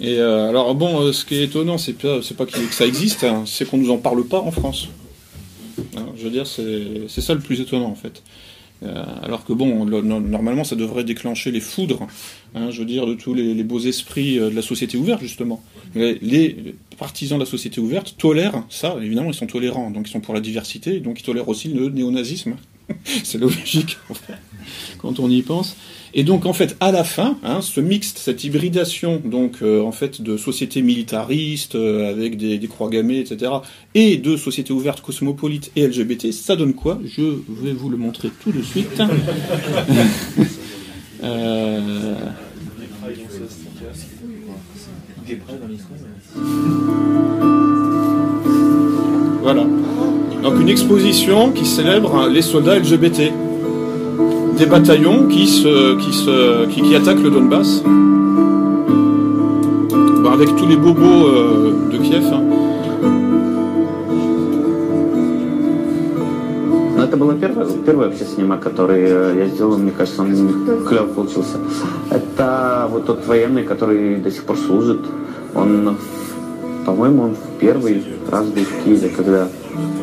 Et 0.02 0.18
euh, 0.18 0.48
alors 0.48 0.74
bon, 0.74 1.02
euh, 1.02 1.12
ce 1.12 1.26
qui 1.26 1.36
est 1.36 1.44
étonnant, 1.44 1.76
c'est 1.76 1.92
pas, 1.92 2.20
pas 2.36 2.46
que 2.46 2.72
ça 2.72 2.86
existe, 2.86 3.22
hein, 3.22 3.44
c'est 3.46 3.68
qu'on 3.68 3.76
nous 3.76 3.90
en 3.90 3.98
parle 3.98 4.24
pas 4.24 4.40
en 4.40 4.50
France. 4.50 4.88
Hein, 5.94 6.06
je 6.16 6.24
veux 6.24 6.30
dire, 6.30 6.46
c'est, 6.46 7.02
c'est 7.08 7.20
ça 7.20 7.34
le 7.34 7.40
plus 7.40 7.60
étonnant 7.60 7.88
en 7.88 7.94
fait. 7.94 8.22
Euh, 8.82 9.04
alors 9.22 9.44
que 9.44 9.52
bon, 9.52 9.84
le- 9.84 10.00
no- 10.00 10.20
normalement, 10.20 10.64
ça 10.64 10.74
devrait 10.74 11.04
déclencher 11.04 11.50
les 11.50 11.60
foudres, 11.60 12.06
hein, 12.54 12.70
je 12.70 12.78
veux 12.80 12.86
dire, 12.86 13.06
de 13.06 13.12
tous 13.14 13.34
les, 13.34 13.52
les 13.52 13.62
beaux 13.64 13.78
esprits 13.80 14.38
euh, 14.38 14.48
de 14.50 14.54
la 14.56 14.62
société 14.62 14.96
ouverte 14.96 15.20
justement. 15.20 15.62
Les, 15.94 16.18
les 16.22 16.74
partisans 16.98 17.38
de 17.38 17.44
la 17.44 17.50
société 17.50 17.80
ouverte 17.80 18.14
tolèrent 18.16 18.64
ça, 18.70 18.96
évidemment, 19.02 19.28
ils 19.30 19.34
sont 19.34 19.46
tolérants, 19.46 19.90
donc 19.90 20.08
ils 20.08 20.10
sont 20.10 20.20
pour 20.20 20.32
la 20.32 20.40
diversité, 20.40 21.00
donc 21.00 21.20
ils 21.20 21.24
tolèrent 21.24 21.48
aussi 21.48 21.68
le 21.68 21.90
néonazisme. 21.90 22.56
c'est 23.04 23.38
logique 23.38 23.98
en 24.08 24.14
fait, 24.14 24.32
quand 24.98 25.20
on 25.20 25.28
y 25.28 25.42
pense. 25.42 25.76
Et 26.12 26.24
donc 26.24 26.44
en 26.46 26.52
fait, 26.52 26.76
à 26.80 26.90
la 26.90 27.04
fin, 27.04 27.36
hein, 27.44 27.60
ce 27.60 27.80
mixte, 27.80 28.18
cette 28.18 28.42
hybridation 28.42 29.20
donc 29.24 29.58
euh, 29.62 29.80
en 29.80 29.92
fait 29.92 30.22
de 30.22 30.36
sociétés 30.36 30.82
militaristes 30.82 31.76
euh, 31.76 32.10
avec 32.10 32.36
des, 32.36 32.58
des 32.58 32.66
croix 32.66 32.88
gammées, 32.88 33.20
etc., 33.20 33.52
et 33.94 34.16
de 34.16 34.36
sociétés 34.36 34.72
ouvertes 34.72 35.00
cosmopolites 35.00 35.70
et 35.76 35.86
LGBT, 35.86 36.32
ça 36.32 36.56
donne 36.56 36.74
quoi? 36.74 37.00
Je 37.04 37.22
vais 37.48 37.72
vous 37.72 37.90
le 37.90 37.96
montrer 37.96 38.30
tout 38.42 38.52
de 38.52 38.62
suite. 38.62 39.00
Euh, 41.22 42.14
Voilà. 49.42 49.66
Donc 50.42 50.60
une 50.60 50.68
exposition 50.68 51.52
qui 51.52 51.66
célèbre 51.66 52.28
les 52.28 52.42
soldats 52.42 52.78
LGBT. 52.78 53.32
Des 54.60 54.66
bataillons 54.66 55.26
qui, 55.26 55.46
se, 55.46 55.96
qui, 55.96 56.12
se, 56.12 56.66
qui, 56.66 56.82
qui 56.82 56.94
attaquent 56.94 57.22
le 57.22 57.30
Donbass. 57.30 57.82
Bon, 60.22 60.30
avec 60.30 60.54
tous 60.54 60.66
les 60.66 60.76
bobos 60.76 61.28
euh, 61.28 61.88
de 61.90 61.96
Kiev. 61.96 62.26
hein. 62.30 62.42
Это 67.02 67.16
было 67.16 67.34
первое, 67.36 67.66
первый 67.86 68.08
вообще 68.08 68.26
снимок, 68.26 68.60
который 68.60 69.02
э, 69.02 69.34
я 69.38 69.46
сделал, 69.46 69.78
мне 69.78 69.92
кажется, 69.92 70.20
он 70.20 70.84
клево 70.86 71.06
получился. 71.06 71.56
Это 72.10 72.86
вот 72.90 73.06
тот 73.06 73.26
военный, 73.26 73.62
который 73.62 74.16
до 74.16 74.30
сих 74.30 74.44
пор 74.44 74.58
служит. 74.58 75.00
Он, 75.54 75.96
по-моему, 76.84 77.22
он 77.22 77.34
в 77.34 77.58
первый 77.58 78.04
раз 78.30 78.44
был 78.44 78.64
в 78.64 78.84
Киеве, 78.84 79.08
когда 79.08 79.48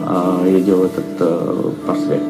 а, 0.04 0.44
я 0.48 0.60
делал 0.62 0.86
этот 0.86 1.06
э, 1.20 1.72
портрет. 1.86 2.24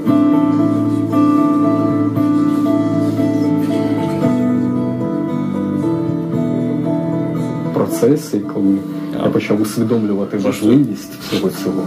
процеси, 7.87 8.39
коли 8.41 8.79
я 9.25 9.31
почав 9.31 9.61
усвідомлювати 9.63 10.37
важливість 10.37 11.15
всього 11.15 11.51
цього. 11.51 11.87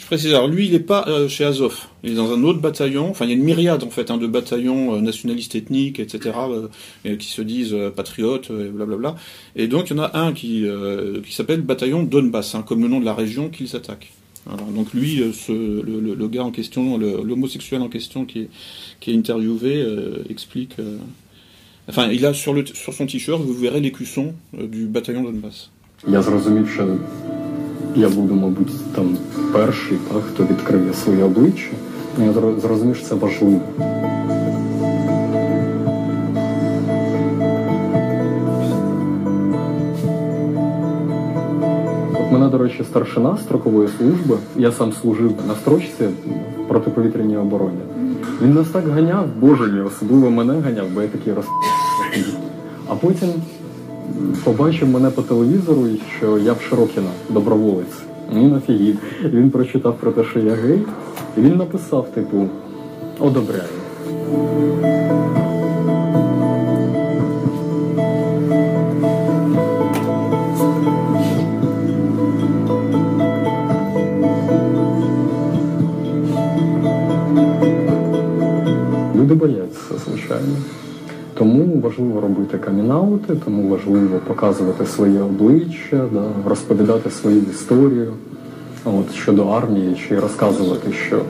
Je 0.00 0.16
précise, 0.16 0.32
alors 0.32 0.48
lui, 0.48 0.64
il 0.68 0.72
n'est 0.72 0.88
pas 0.94 1.04
euh, 1.06 1.28
chez 1.28 1.44
Azov. 1.44 1.74
Il 2.02 2.10
est 2.12 2.18
dans 2.22 2.30
un 2.36 2.42
autre 2.48 2.60
bataillon. 2.68 3.06
Enfin, 3.10 3.24
il 3.26 3.30
y 3.32 3.34
a 3.34 3.36
une 3.36 3.44
myriade, 3.52 3.82
en 3.82 3.90
fait, 3.96 4.10
hein, 4.10 4.16
de 4.16 4.26
bataillons 4.38 4.82
euh, 4.94 5.00
nationalistes 5.10 5.54
ethniques, 5.60 6.00
etc., 6.04 6.16
euh, 6.50 6.68
et 7.04 7.18
qui 7.22 7.28
se 7.38 7.42
disent 7.42 7.74
euh, 7.74 7.90
patriotes, 7.90 8.48
euh, 8.50 8.68
et 8.68 8.70
blablabla. 8.76 9.16
Et 9.60 9.66
donc, 9.72 9.82
il 9.90 9.96
y 9.96 10.00
en 10.00 10.02
a 10.04 10.10
un 10.24 10.32
qui, 10.32 10.54
euh, 10.66 11.20
qui 11.26 11.34
s'appelle 11.36 11.60
bataillon 11.60 12.00
Donbass, 12.04 12.54
hein, 12.54 12.62
comme 12.66 12.80
le 12.84 12.88
nom 12.88 13.00
de 13.00 13.04
la 13.04 13.16
région 13.22 13.44
qu'ils 13.54 13.72
attaquent. 13.76 14.10
Voilà. 14.46 14.62
Donc 14.78 14.88
lui, 14.94 15.12
euh, 15.20 15.32
ce, 15.44 15.52
le, 15.88 15.96
le- 16.06 16.14
le 16.22 16.28
gars 16.34 16.44
en 16.50 16.52
question, 16.60 16.96
le- 16.96 17.20
l'homosexuel 17.28 17.80
en 17.82 17.90
question 17.96 18.24
qui 18.24 18.38
est, 18.44 18.48
qui 19.00 19.06
est 19.12 19.16
interviewé, 19.22 19.72
euh, 19.82 20.24
explique... 20.34 20.74
Enfin, 21.89 22.07
il 22.11 22.25
a 22.25 22.33
sur, 22.33 22.53
le, 22.53 22.65
sur 22.65 22.93
son 22.93 23.05
t-shirt, 23.05 23.41
vous 23.41 23.53
verrez 23.53 23.81
l'écusson 23.81 24.33
euh, 24.57 24.67
du 24.67 24.85
bataillon 24.85 25.23
Donbass. 25.23 25.69
Я 26.07 26.21
зрозумів, 26.21 26.69
що 26.69 26.97
я 27.95 28.09
буду, 28.09 28.33
мабуть, 28.33 28.93
там 28.95 29.17
перший, 29.53 29.97
так, 30.13 30.23
хто 30.33 30.43
відкриє 30.43 30.93
своє 30.93 31.23
обличчя. 31.23 31.71
Ну, 32.17 32.25
Я 32.25 32.59
зрозумів, 32.59 32.95
що 32.95 33.05
це 33.05 33.15
важливо. 33.15 33.61
Мене, 42.31 42.47
до 42.49 42.57
речі, 42.57 42.83
старшина 42.83 43.37
строкової 43.37 43.89
служби. 43.97 44.37
Я 44.55 44.71
сам 44.71 44.93
служив 44.93 45.33
на 45.47 45.55
строчці 45.55 46.03
в 46.03 46.67
протиповітряній 46.67 47.37
обороні. 47.37 47.79
Він 48.41 48.53
нас 48.53 48.67
так 48.67 48.87
ганяв, 48.87 49.27
боже 49.39 49.71
мій, 49.71 49.81
особливо 49.81 50.31
мене 50.31 50.59
ганяв, 50.59 50.87
бо 50.93 51.01
я 51.01 51.07
такий 51.07 51.33
роз... 51.33 51.45
А 52.87 52.95
потім 52.95 53.29
побачив 54.43 54.87
мене 54.87 55.09
по 55.09 55.21
телевізору, 55.21 55.87
що 56.17 56.37
я 56.37 56.53
в 56.53 56.61
Широкіна, 56.61 57.09
доброволець. 57.29 58.03
Він 58.33 58.53
офігів. 58.53 58.97
І 59.25 59.27
він 59.27 59.49
прочитав 59.51 59.97
про 59.97 60.11
те, 60.11 60.23
що 60.23 60.39
я 60.39 60.53
гей, 60.53 60.81
і 61.37 61.41
він 61.41 61.55
написав, 61.57 62.07
типу, 62.13 62.47
одобряю. 63.19 63.63
Люди 79.15 79.33
бояться, 79.33 79.79
звичайно. 80.05 80.57
Тому 81.33 81.81
важливо 81.81 82.21
робити 82.21 82.57
камінаути, 82.57 83.35
тому 83.45 83.69
важливо 83.69 84.19
показувати 84.27 84.85
своє 84.85 85.21
обличчя, 85.21 86.05
да, 86.13 86.23
розповідати 86.45 87.09
свою 87.09 87.41
історію. 87.51 88.13
От 88.85 89.13
щодо 89.13 89.47
армії, 89.47 89.95
чи 90.07 90.19
розказувати, 90.19 90.91
що 91.07 91.17
е, 91.17 91.21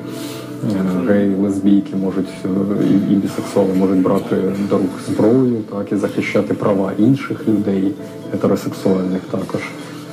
геї, 1.08 1.36
лесбійки 1.36 1.96
можуть 1.96 2.30
е, 2.46 2.48
і, 2.90 3.14
і 3.14 3.16
бісексуали 3.16 3.74
можуть 3.74 4.02
брати 4.02 4.36
до 4.70 4.78
рук 4.78 4.92
зброю, 5.08 5.58
так 5.72 5.92
і 5.92 5.96
захищати 5.96 6.54
права 6.54 6.92
інших 6.98 7.48
людей, 7.48 7.92
гетеросексуальних 8.32 9.22
також. 9.32 9.62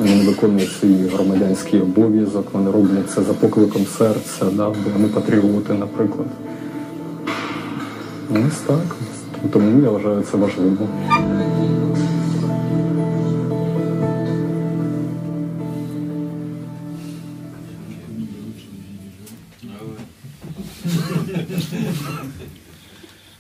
Вони 0.01 0.27
виконують 0.27 0.73
свій 0.81 1.09
громадянський 1.15 1.81
обов'язок, 1.81 2.47
вони 2.53 2.71
роблять 2.71 3.11
це 3.11 3.23
за 3.23 3.33
покликом 3.33 3.87
серця, 3.99 4.45
да, 4.53 4.69
бо 4.69 4.91
вони 4.97 5.09
патріоти, 5.09 5.75
наприклад. 5.75 6.27
Ось 8.31 8.59
так. 8.67 8.97
Тому 9.52 9.84
я 9.84 9.90
вважаю 9.90 10.22
це 10.22 10.38
важливо. 10.38 10.88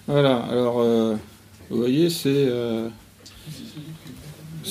Voilà, 0.08 0.36
alors 0.52 0.82
euh, 0.82 1.16
vous 1.70 1.78
voyez, 1.78 2.10
c'est 2.10 2.46
euh, 2.48 2.90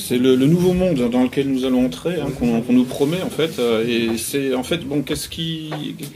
c'est 0.09 0.17
le, 0.17 0.35
le 0.35 0.45
nouveau 0.47 0.73
monde 0.73 1.09
dans 1.09 1.23
lequel 1.23 1.47
nous 1.49 1.65
allons 1.65 1.85
entrer, 1.85 2.19
hein, 2.19 2.29
qu'on 2.37 2.61
qu'on 2.61 2.73
nous 2.73 2.83
promet 2.83 3.21
en 3.21 3.29
fait. 3.29 3.59
euh, 3.59 3.85
et 3.87 4.17
c'est 4.17 4.53
en 4.55 4.63
fait 4.63 4.79
bon, 4.85 5.01
qu'est-ce 5.03 5.29
qui 5.29 5.69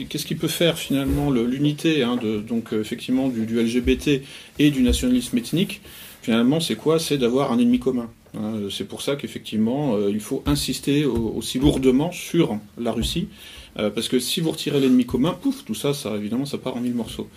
qu'est-ce 0.10 0.26
qui 0.26 0.36
peut 0.36 0.48
faire 0.48 0.78
finalement 0.78 1.30
le- 1.30 1.46
l'unité 1.46 2.02
hein, 2.04 2.18
de 2.22 2.40
donc 2.40 2.74
euh, 2.74 2.82
effectivement 2.82 3.28
du, 3.30 3.46
du 3.46 3.60
LGBT 3.62 4.22
et 4.60 4.72
du 4.72 4.82
nationalisme 4.82 5.38
ethnique. 5.38 5.82
Finalement, 6.22 6.60
c'est 6.60 6.76
quoi? 6.76 7.00
C'est 7.00 7.18
d'avoir 7.18 7.52
un 7.52 7.60
ennemi 7.60 7.80
commun. 7.80 8.10
hein. 8.38 8.54
c'est 8.72 8.88
pour 8.88 9.02
ça 9.02 9.16
qu'effectivement, 9.18 9.96
euh, 9.96 10.10
il 10.10 10.22
faut 10.22 10.42
insister 10.46 11.06
au- 11.06 11.34
aussi 11.38 11.60
lourdement 11.60 12.12
sur 12.12 12.58
la 12.80 12.92
Russie, 12.94 13.28
parce 13.76 14.08
que 14.08 14.20
si 14.20 14.40
vous 14.40 14.52
retirez 14.52 14.80
l'ennemi 14.80 15.06
commun, 15.06 15.34
pouf, 15.42 15.66
tout 15.66 15.74
ça, 15.76 15.94
ça 15.94 16.16
évidemment, 16.16 16.46
ça 16.46 16.58
part 16.58 16.78
en 16.78 16.82
mille 16.82 16.94
morceaux. 16.94 17.28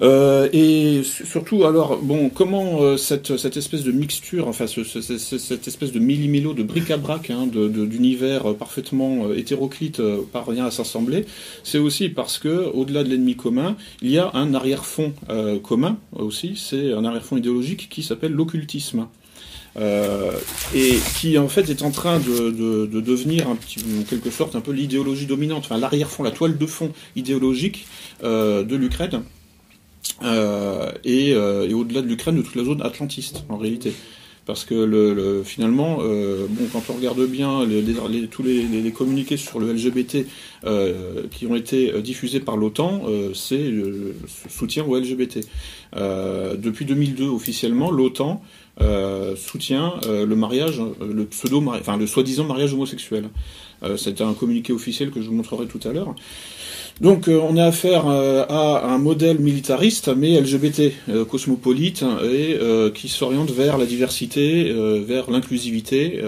Euh, 0.00 0.48
et 0.52 1.02
su- 1.04 1.26
surtout, 1.26 1.64
alors, 1.64 1.98
bon, 1.98 2.30
comment 2.30 2.80
euh, 2.82 2.96
cette, 2.96 3.30
espèce 3.56 3.82
de 3.84 3.92
mixture, 3.92 4.48
enfin, 4.48 4.66
ce- 4.66 4.84
ce- 4.84 5.00
ce- 5.02 5.18
ce- 5.18 5.38
cette 5.38 5.68
espèce 5.68 5.92
de 5.92 5.98
millimilo, 5.98 6.54
de 6.54 6.62
bric-à-brac 6.62 7.30
hein, 7.30 7.46
d'univers 7.46 8.50
euh, 8.50 8.54
parfaitement 8.54 9.32
hétéroclite 9.34 10.00
parvient 10.32 10.64
à 10.64 10.70
s'assembler, 10.70 11.26
c'est 11.62 11.78
aussi 11.78 12.08
parce 12.08 12.38
que, 12.38 12.70
au-delà 12.72 13.04
de 13.04 13.10
l'ennemi 13.10 13.36
commun, 13.36 13.76
il 14.00 14.10
y 14.10 14.18
a 14.18 14.30
un 14.34 14.54
arrière-fond 14.54 15.12
commun 15.62 15.98
aussi, 16.16 16.54
c'est 16.56 16.92
un 16.92 17.04
arrière-fond 17.04 17.36
idéologique 17.36 17.88
qui 17.90 18.02
s'appelle 18.02 18.32
l'occultisme. 18.32 19.06
Et 19.78 20.92
qui 21.18 21.38
en 21.38 21.48
fait 21.48 21.70
est 21.70 21.82
en 21.82 21.90
train 21.90 22.18
de, 22.18 22.50
de- 22.50 22.86
de 22.86 23.00
devenir 23.00 23.48
en 23.48 23.56
quelque 24.08 24.30
sorte 24.30 24.54
un 24.54 24.60
peu 24.60 24.72
l'idéologie 24.72 25.26
dominante, 25.26 25.64
enfin 25.64 25.78
l'arrière-fond, 25.78 26.22
la 26.22 26.30
toile 26.30 26.58
de 26.58 26.66
fond 26.66 26.90
idéologique 27.16 27.86
de 28.22 28.76
l'Ukraine. 28.76 29.22
Euh, 30.22 30.92
et, 31.04 31.32
euh, 31.32 31.68
et 31.68 31.74
au-delà 31.74 32.02
de 32.02 32.08
l'Ukraine, 32.08 32.36
de 32.36 32.42
toute 32.42 32.56
la 32.56 32.64
zone 32.64 32.82
atlantiste, 32.82 33.44
en 33.48 33.56
réalité. 33.56 33.92
parce 34.44 34.64
que 34.64 34.74
le, 34.74 35.42
finalement, 35.44 35.98
euh, 36.00 36.46
bon, 36.48 36.66
quand 36.72 36.82
on 36.90 36.94
regarde 36.94 37.24
bien 37.26 37.64
les, 37.64 37.82
tous 38.26 38.42
les, 38.42 38.90
communiqués 38.90 39.36
sur 39.36 39.60
le 39.60 39.72
LGBT 39.72 40.26
euh, 40.64 41.22
qui 41.30 41.46
ont 41.46 41.54
été 41.54 41.92
diffusés 42.02 42.40
par 42.40 42.56
l'OTAN, 42.56 43.02
c'est 43.34 43.70
le 43.70 44.14
soutien 44.48 44.84
au 44.84 44.98
LGBT. 44.98 45.40
depuis 45.94 46.84
2002, 46.84 47.28
officiellement, 47.28 47.90
l'OTAN 47.90 48.42
soutient 49.36 49.94
le 50.08 50.34
mariage, 50.34 50.82
le 51.00 51.24
pseudo, 51.26 51.62
enfin 51.68 51.96
le 51.96 52.06
soi-disant 52.06 52.44
mariage 52.44 52.74
homosexuel. 52.74 53.28
C'était 53.96 54.22
un 54.22 54.34
communiqué 54.34 54.72
officiel 54.72 55.10
que 55.10 55.20
je 55.20 55.28
vous 55.28 55.34
montrerai 55.34 55.66
tout 55.66 55.80
à 55.84 55.92
l'heure. 55.92 56.14
Donc 57.02 57.26
euh, 57.26 57.40
on 57.42 57.56
a 57.56 57.64
affaire 57.64 58.06
euh, 58.06 58.44
à 58.48 58.86
un 58.86 58.98
modèle 58.98 59.40
militariste 59.40 60.08
mais 60.16 60.40
LGBT, 60.40 60.92
euh, 61.08 61.24
cosmopolite 61.24 62.04
et 62.22 62.58
qui 62.94 63.08
s'oriente 63.08 63.50
vers 63.50 63.76
la 63.76 63.86
diversité, 63.86 64.72
vers 65.04 65.30
l'inclusivité 65.30 66.22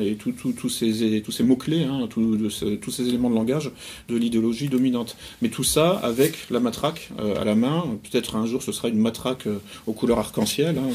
et, 0.00 0.16
tous 0.16 0.68
ces, 0.68 1.22
tous 1.22 1.32
ces 1.32 1.44
mots-clés, 1.44 1.84
hein, 1.84 2.08
tous 2.10 2.90
ces 2.90 3.08
éléments 3.08 3.28
de 3.28 3.34
langage 3.34 3.70
de 4.08 4.16
l'idéologie 4.16 4.68
dominante. 4.68 5.16
Mais 5.42 5.48
tout 5.48 5.64
ça 5.64 5.90
avec 6.02 6.50
la 6.50 6.60
matraque 6.60 7.10
à 7.38 7.44
la 7.44 7.54
main. 7.54 7.84
Peut-être 8.10 8.36
un 8.36 8.46
jour 8.46 8.62
ce 8.62 8.72
sera 8.72 8.88
une 8.88 8.98
matraque 8.98 9.46
aux 9.86 9.92
couleurs 9.92 10.18
arc-en-ciel 10.18 10.78
hein, 10.78 10.88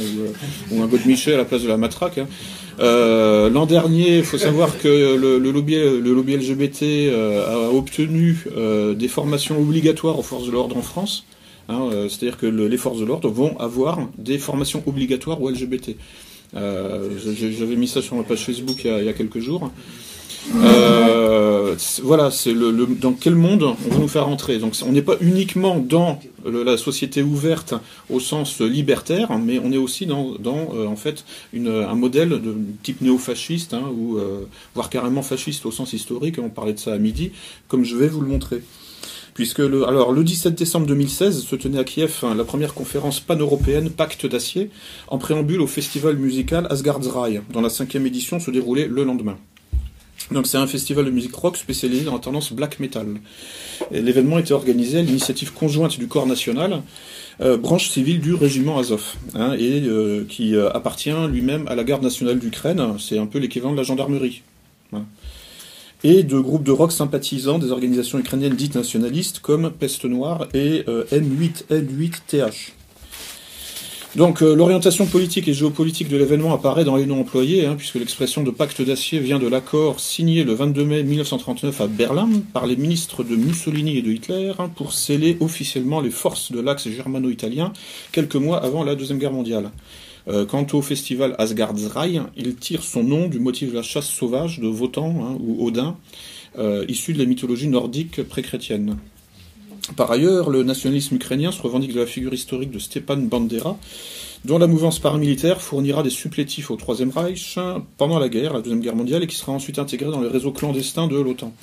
ou, 0.72 0.82
un 0.82 0.86
un 0.86 1.08
Michel 1.08 1.36
à 1.36 1.38
la 1.38 1.46
place 1.46 1.62
de 1.62 1.68
la 1.68 1.78
matraque. 1.78 2.18
Hein. 2.18 2.28
L'an 2.80 3.66
dernier, 3.66 4.18
il 4.18 4.24
faut 4.24 4.38
savoir 4.38 4.78
que 4.78 5.16
le, 5.16 5.38
lobby, 5.52 5.76
le 5.76 6.14
lobby 6.14 6.38
LGBT 6.38 7.12
a 7.48 7.70
obtenu 7.70 8.46
des 8.96 9.08
formations 9.08 9.60
obligatoires 9.60 10.18
aux 10.20 10.24
forces 10.24 10.46
de 10.46 10.52
l'ordre 10.52 10.78
en 10.78 10.82
France. 10.82 11.26
Hein, 11.70 11.90
euh, 11.92 12.10
c'est-à-dire 12.10 12.38
que 12.38 12.46
les 12.46 12.78
forces 12.78 13.00
de 13.00 13.06
l'ordre 13.06 13.30
vont 13.30 13.58
avoir 13.58 14.00
des 14.18 14.38
formations 14.38 14.84
obligatoires 14.86 15.42
aux 15.42 15.50
LGBT. 15.50 15.96
Euh, 16.56 17.10
j'avais 17.18 17.76
mis 17.76 17.88
ça 17.88 18.02
sur 18.02 18.16
ma 18.16 18.24
page 18.24 18.46
Facebook 18.46 18.84
il 18.84 19.04
y 19.04 19.10
a, 19.10 19.14
quelques 19.14 19.40
jours. 19.40 19.72
Euh, 20.56 21.76
voilà, 22.04 22.32
c'est 22.32 22.54
le, 22.54 22.72
dans 23.00 23.14
quel 23.14 23.36
monde 23.36 23.64
on 23.64 23.94
veut 23.94 24.00
nous 24.00 24.08
faire 24.08 24.28
entrer. 24.28 24.60
Donc 24.60 24.76
on 24.86 24.92
n'est 24.92 25.02
pas 25.02 25.16
uniquement 25.22 25.78
dans 25.78 26.20
la 26.46 26.78
société 26.78 27.24
ouverte 27.24 27.74
au 28.10 28.20
sens 28.20 28.62
libertaire, 28.62 29.38
mais 29.40 29.60
on 29.64 29.72
est 29.72 29.78
aussi 29.78 30.06
dans, 30.06 30.36
en 30.46 30.96
fait 30.96 31.24
un 31.56 31.96
modèle 31.96 32.30
de 32.30 32.56
type 32.84 33.02
néofasciste, 33.02 33.74
hein, 33.74 33.84
ou 33.96 34.18
voire 34.76 34.90
carrément 34.90 35.22
fasciste 35.22 35.66
au 35.66 35.72
sens 35.72 35.94
historique. 35.94 36.38
On 36.40 36.50
parlait 36.50 36.74
de 36.74 36.80
ça 36.80 36.94
à 36.94 36.98
midi, 36.98 37.32
comme 37.68 37.86
je 37.86 37.96
vais 37.96 38.08
vous 38.08 38.22
le 38.22 38.28
montrer 38.28 38.62
puisque 39.34 39.60
le, 39.60 39.88
alors, 39.88 40.12
le 40.12 40.24
17 40.24 40.56
décembre 40.56 40.86
2016 40.88 41.44
se 41.44 41.56
tenait 41.56 41.80
à 41.80 41.84
Kiev 41.84 42.20
hein, 42.24 42.36
la 42.36 42.44
première 42.44 42.74
conférence 42.74 43.20
pan-européenne 43.20 43.90
Pacte 43.90 44.26
d'acier, 44.26 44.70
en 45.08 45.18
préambule 45.18 45.62
au 45.62 45.68
festival 45.68 46.18
musical 46.18 46.68
Asgard's 46.70 47.10
dont 47.52 47.62
la 47.62 47.70
cinquième 47.70 48.06
édition 48.06 48.40
se 48.40 48.52
déroulait 48.52 48.88
le 48.88 49.04
lendemain. 49.04 49.38
Donc 50.34 50.48
c'est 50.48 50.58
un 50.58 50.68
festival 50.68 51.06
de 51.06 51.12
musique 51.12 51.36
rock 51.36 51.58
spécialisé 51.58 52.06
dans 52.06 52.14
la 52.14 52.20
tendance 52.20 52.52
black 52.52 52.80
metal. 52.80 53.08
L'événement 53.92 54.40
était 54.40 54.54
organisé 54.54 55.00
à 55.00 55.02
l'initiative 55.02 55.54
conjointe 55.54 56.00
du 56.00 56.08
Corps 56.08 56.26
national, 56.26 56.82
euh, 57.42 57.58
branche 57.58 57.90
civile 57.90 58.20
du 58.20 58.34
régiment 58.34 58.80
Azov, 58.80 59.16
hein, 59.36 59.56
et 59.58 59.82
euh, 59.82 60.26
qui 60.28 60.56
euh, 60.56 60.72
appartient 60.72 61.14
lui-même 61.30 61.68
à 61.68 61.76
la 61.76 61.84
garde 61.84 62.04
nationale 62.04 62.40
d'Ukraine. 62.40 62.82
C'est 63.00 63.20
un 63.20 63.28
peu 63.28 63.40
l'équivalent 63.40 63.74
de 63.74 63.78
la 63.78 63.84
gendarmerie. 63.84 64.42
Hein 64.92 65.06
et 66.06 66.24
de 66.24 66.38
groupes 66.38 66.64
de 66.64 66.72
rock 66.72 66.92
sympathisants 66.92 67.60
des 67.60 67.72
organisations 67.72 68.20
ukrainiennes 68.20 68.56
dites 68.56 68.76
nationalistes 68.76 69.40
comme 69.40 69.72
Peste 69.72 70.04
Noire 70.04 70.50
et 70.54 70.84
M8L8TH. 70.84 72.74
Donc 74.16 74.44
euh, 74.44 74.54
l'orientation 74.54 75.08
politique 75.08 75.48
et 75.48 75.54
géopolitique 75.54 76.08
de 76.08 76.18
l'événement 76.18 76.54
apparaît 76.54 76.84
dans 76.84 76.96
les 76.96 77.08
noms 77.08 77.22
employés, 77.22 77.66
hein, 77.66 77.74
puisque 77.76 77.96
l'expression 77.96 78.44
de 78.44 78.52
pacte 78.52 78.80
d'acier 78.80 79.20
vient 79.20 79.40
de 79.40 79.48
l'accord 79.48 80.00
signé 80.00 80.44
le 80.44 80.54
22 80.54 80.86
mai 80.86 81.02
1939 81.02 81.82
à 81.82 81.88
Berlin 81.88 82.30
par 82.54 82.68
les 82.68 82.76
ministres 82.76 83.24
de 83.24 83.36
Mussolini 83.36 83.98
et 83.98 84.02
de 84.04 84.12
Hitler 84.12 84.52
hein, 84.60 84.70
pour 84.76 84.94
sceller 84.94 85.36
officiellement 85.40 86.00
les 86.00 86.12
forces 86.12 86.52
de 86.52 86.60
l'axe 86.60 86.88
germano-italien 86.90 87.74
quelques 88.12 88.36
mois 88.36 88.64
avant 88.64 88.84
la 88.84 88.94
Deuxième 88.94 89.18
Guerre 89.18 89.34
mondiale. 89.34 89.72
Euh, 90.28 90.46
quant 90.46 90.68
au 90.74 90.84
festival 90.84 91.36
Asgard's 91.40 91.90
il 92.38 92.56
tire 92.56 92.84
son 92.84 93.04
nom 93.04 93.28
du 93.28 93.40
motif 93.40 93.72
de 93.72 93.76
la 93.76 93.82
chasse 93.82 94.08
sauvage 94.08 94.60
de 94.60 94.68
Wotan 94.68 95.10
hein, 95.24 95.38
ou 95.40 95.66
Odin, 95.66 95.98
euh, 96.60 96.86
issu 96.88 97.14
de 97.14 97.18
la 97.18 97.26
mythologie 97.26 97.68
nordique 97.68 98.22
pré-chrétienne. 98.22 98.98
Par 99.98 100.10
ailleurs, 100.12 100.50
le 100.50 100.64
nationalisme 100.64 101.16
ukrainien 101.16 101.52
se 101.52 101.62
revendique 101.62 101.94
de 101.94 102.00
la 102.00 102.06
figure 102.06 102.34
historique 102.34 102.72
de 102.72 102.80
Stepan 102.80 103.18
Bandera, 103.18 103.78
dont 104.46 104.58
la 104.58 104.68
mouvance 104.68 105.00
paramilitaire 105.00 105.62
fournira 105.62 106.04
des 106.04 106.10
supplétifs 106.10 106.72
au 106.72 106.78
Troisième 106.78 107.12
Reich 107.12 107.58
pendant 107.98 108.18
la 108.18 108.30
guerre, 108.30 108.54
la 108.54 108.62
Deuxième 108.62 108.80
Guerre 108.80 108.96
mondiale, 108.96 109.24
et 109.24 109.28
qui 109.28 109.36
sera 109.36 109.52
ensuite 109.52 109.80
intégré 109.80 110.10
dans 110.10 110.22
le 110.22 110.28
réseau 110.28 110.52
clandestin 110.52 111.08
de 111.08 111.18
l'OTAN. 111.18 111.54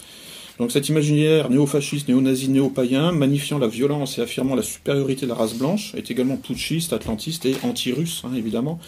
Donc 0.60 0.72
cet 0.72 0.90
imaginaire 0.90 1.48
néo-fasciste, 1.48 2.08
néo-nazi, 2.08 2.50
néo-païen, 2.50 3.12
magnifiant 3.12 3.58
la 3.58 3.66
violence 3.66 4.18
et 4.18 4.20
affirmant 4.20 4.54
la 4.54 4.62
supériorité 4.62 5.24
de 5.24 5.30
la 5.30 5.34
race 5.34 5.54
blanche, 5.54 5.94
est 5.94 6.10
également 6.10 6.36
putschiste, 6.36 6.92
atlantiste 6.92 7.46
et 7.46 7.56
anti-russe, 7.62 8.20
hein, 8.26 8.34
évidemment, 8.36 8.78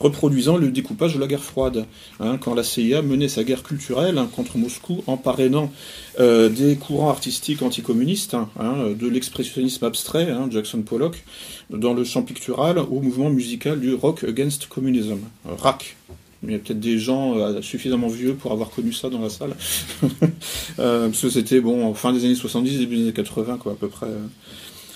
reproduisant 0.00 0.56
le 0.56 0.70
découpage 0.70 1.14
de 1.14 1.20
la 1.20 1.26
guerre 1.26 1.44
froide. 1.44 1.84
Hein, 2.18 2.38
quand 2.38 2.54
la 2.54 2.62
CIA 2.62 3.02
menait 3.02 3.28
sa 3.28 3.44
guerre 3.44 3.62
culturelle 3.62 4.16
hein, 4.16 4.26
contre 4.34 4.56
Moscou 4.56 5.04
en 5.06 5.18
parrainant 5.18 5.70
euh, 6.18 6.48
des 6.48 6.76
courants 6.76 7.10
artistiques 7.10 7.60
anticommunistes, 7.60 8.34
de 8.58 9.06
l'expressionnisme 9.06 9.84
abstrait, 9.84 10.34
Jackson 10.50 10.80
Pollock, 10.80 11.22
dans 11.68 11.92
le 11.92 12.04
champ 12.04 12.22
pictural, 12.22 12.78
au 12.78 13.02
mouvement 13.02 13.28
musical 13.28 13.78
du 13.80 13.92
Rock 13.92 14.24
Against 14.24 14.68
Communism, 14.68 15.18
RAC, 15.44 15.94
il 16.44 16.52
y 16.52 16.54
a 16.54 16.58
peut-être 16.58 16.80
des 16.80 16.98
gens 16.98 17.36
euh, 17.36 17.60
suffisamment 17.62 18.08
vieux 18.08 18.34
pour 18.34 18.52
avoir 18.52 18.70
connu 18.70 18.92
ça 18.92 19.08
dans 19.08 19.20
la 19.20 19.28
salle. 19.28 19.56
euh, 20.78 21.08
parce 21.08 21.20
que 21.20 21.30
c'était 21.30 21.60
bon, 21.60 21.92
fin 21.94 22.12
des 22.12 22.24
années 22.24 22.34
70, 22.34 22.78
début 22.78 22.96
des 22.96 23.02
années 23.02 23.12
80, 23.12 23.56
quoi, 23.58 23.72
à 23.72 23.74
peu 23.74 23.88
près. 23.88 24.06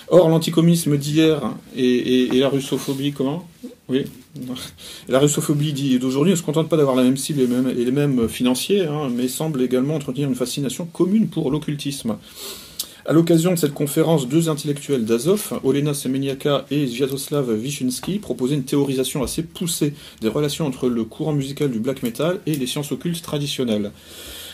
Or, 0.09 0.29
l'anticommunisme 0.29 0.97
d'hier 0.97 1.41
et, 1.75 2.27
la 2.33 2.49
russophobie, 2.49 3.11
comment? 3.11 3.47
Oui. 3.89 4.05
La 5.09 5.19
russophobie 5.19 5.99
d'aujourd'hui 5.99 6.31
ne 6.31 6.37
se 6.37 6.41
contente 6.41 6.69
pas 6.69 6.77
d'avoir 6.77 6.95
la 6.95 7.03
même 7.03 7.17
cible 7.17 7.41
et, 7.41 7.83
les 7.85 7.91
mêmes 7.91 8.27
financiers, 8.27 8.85
hein, 8.85 9.09
mais 9.13 9.27
semble 9.27 9.61
également 9.61 9.95
entretenir 9.95 10.27
une 10.27 10.35
fascination 10.35 10.85
commune 10.85 11.27
pour 11.27 11.51
l'occultisme. 11.51 12.15
À 13.05 13.11
l'occasion 13.11 13.51
de 13.51 13.57
cette 13.57 13.73
conférence, 13.73 14.29
deux 14.29 14.47
intellectuels 14.47 15.03
d'Azov, 15.03 15.59
Olena 15.65 15.93
Semeniaka 15.93 16.65
et 16.71 16.87
Sviatoslav 16.87 17.49
Wyszynski, 17.49 18.17
proposaient 18.17 18.55
une 18.55 18.63
théorisation 18.63 19.21
assez 19.23 19.43
poussée 19.43 19.93
des 20.21 20.29
relations 20.29 20.65
entre 20.65 20.87
le 20.87 21.03
courant 21.03 21.33
musical 21.33 21.69
du 21.69 21.79
black 21.79 22.01
metal 22.01 22.39
et 22.45 22.55
les 22.55 22.65
sciences 22.65 22.93
occultes 22.93 23.21
traditionnelles. 23.21 23.91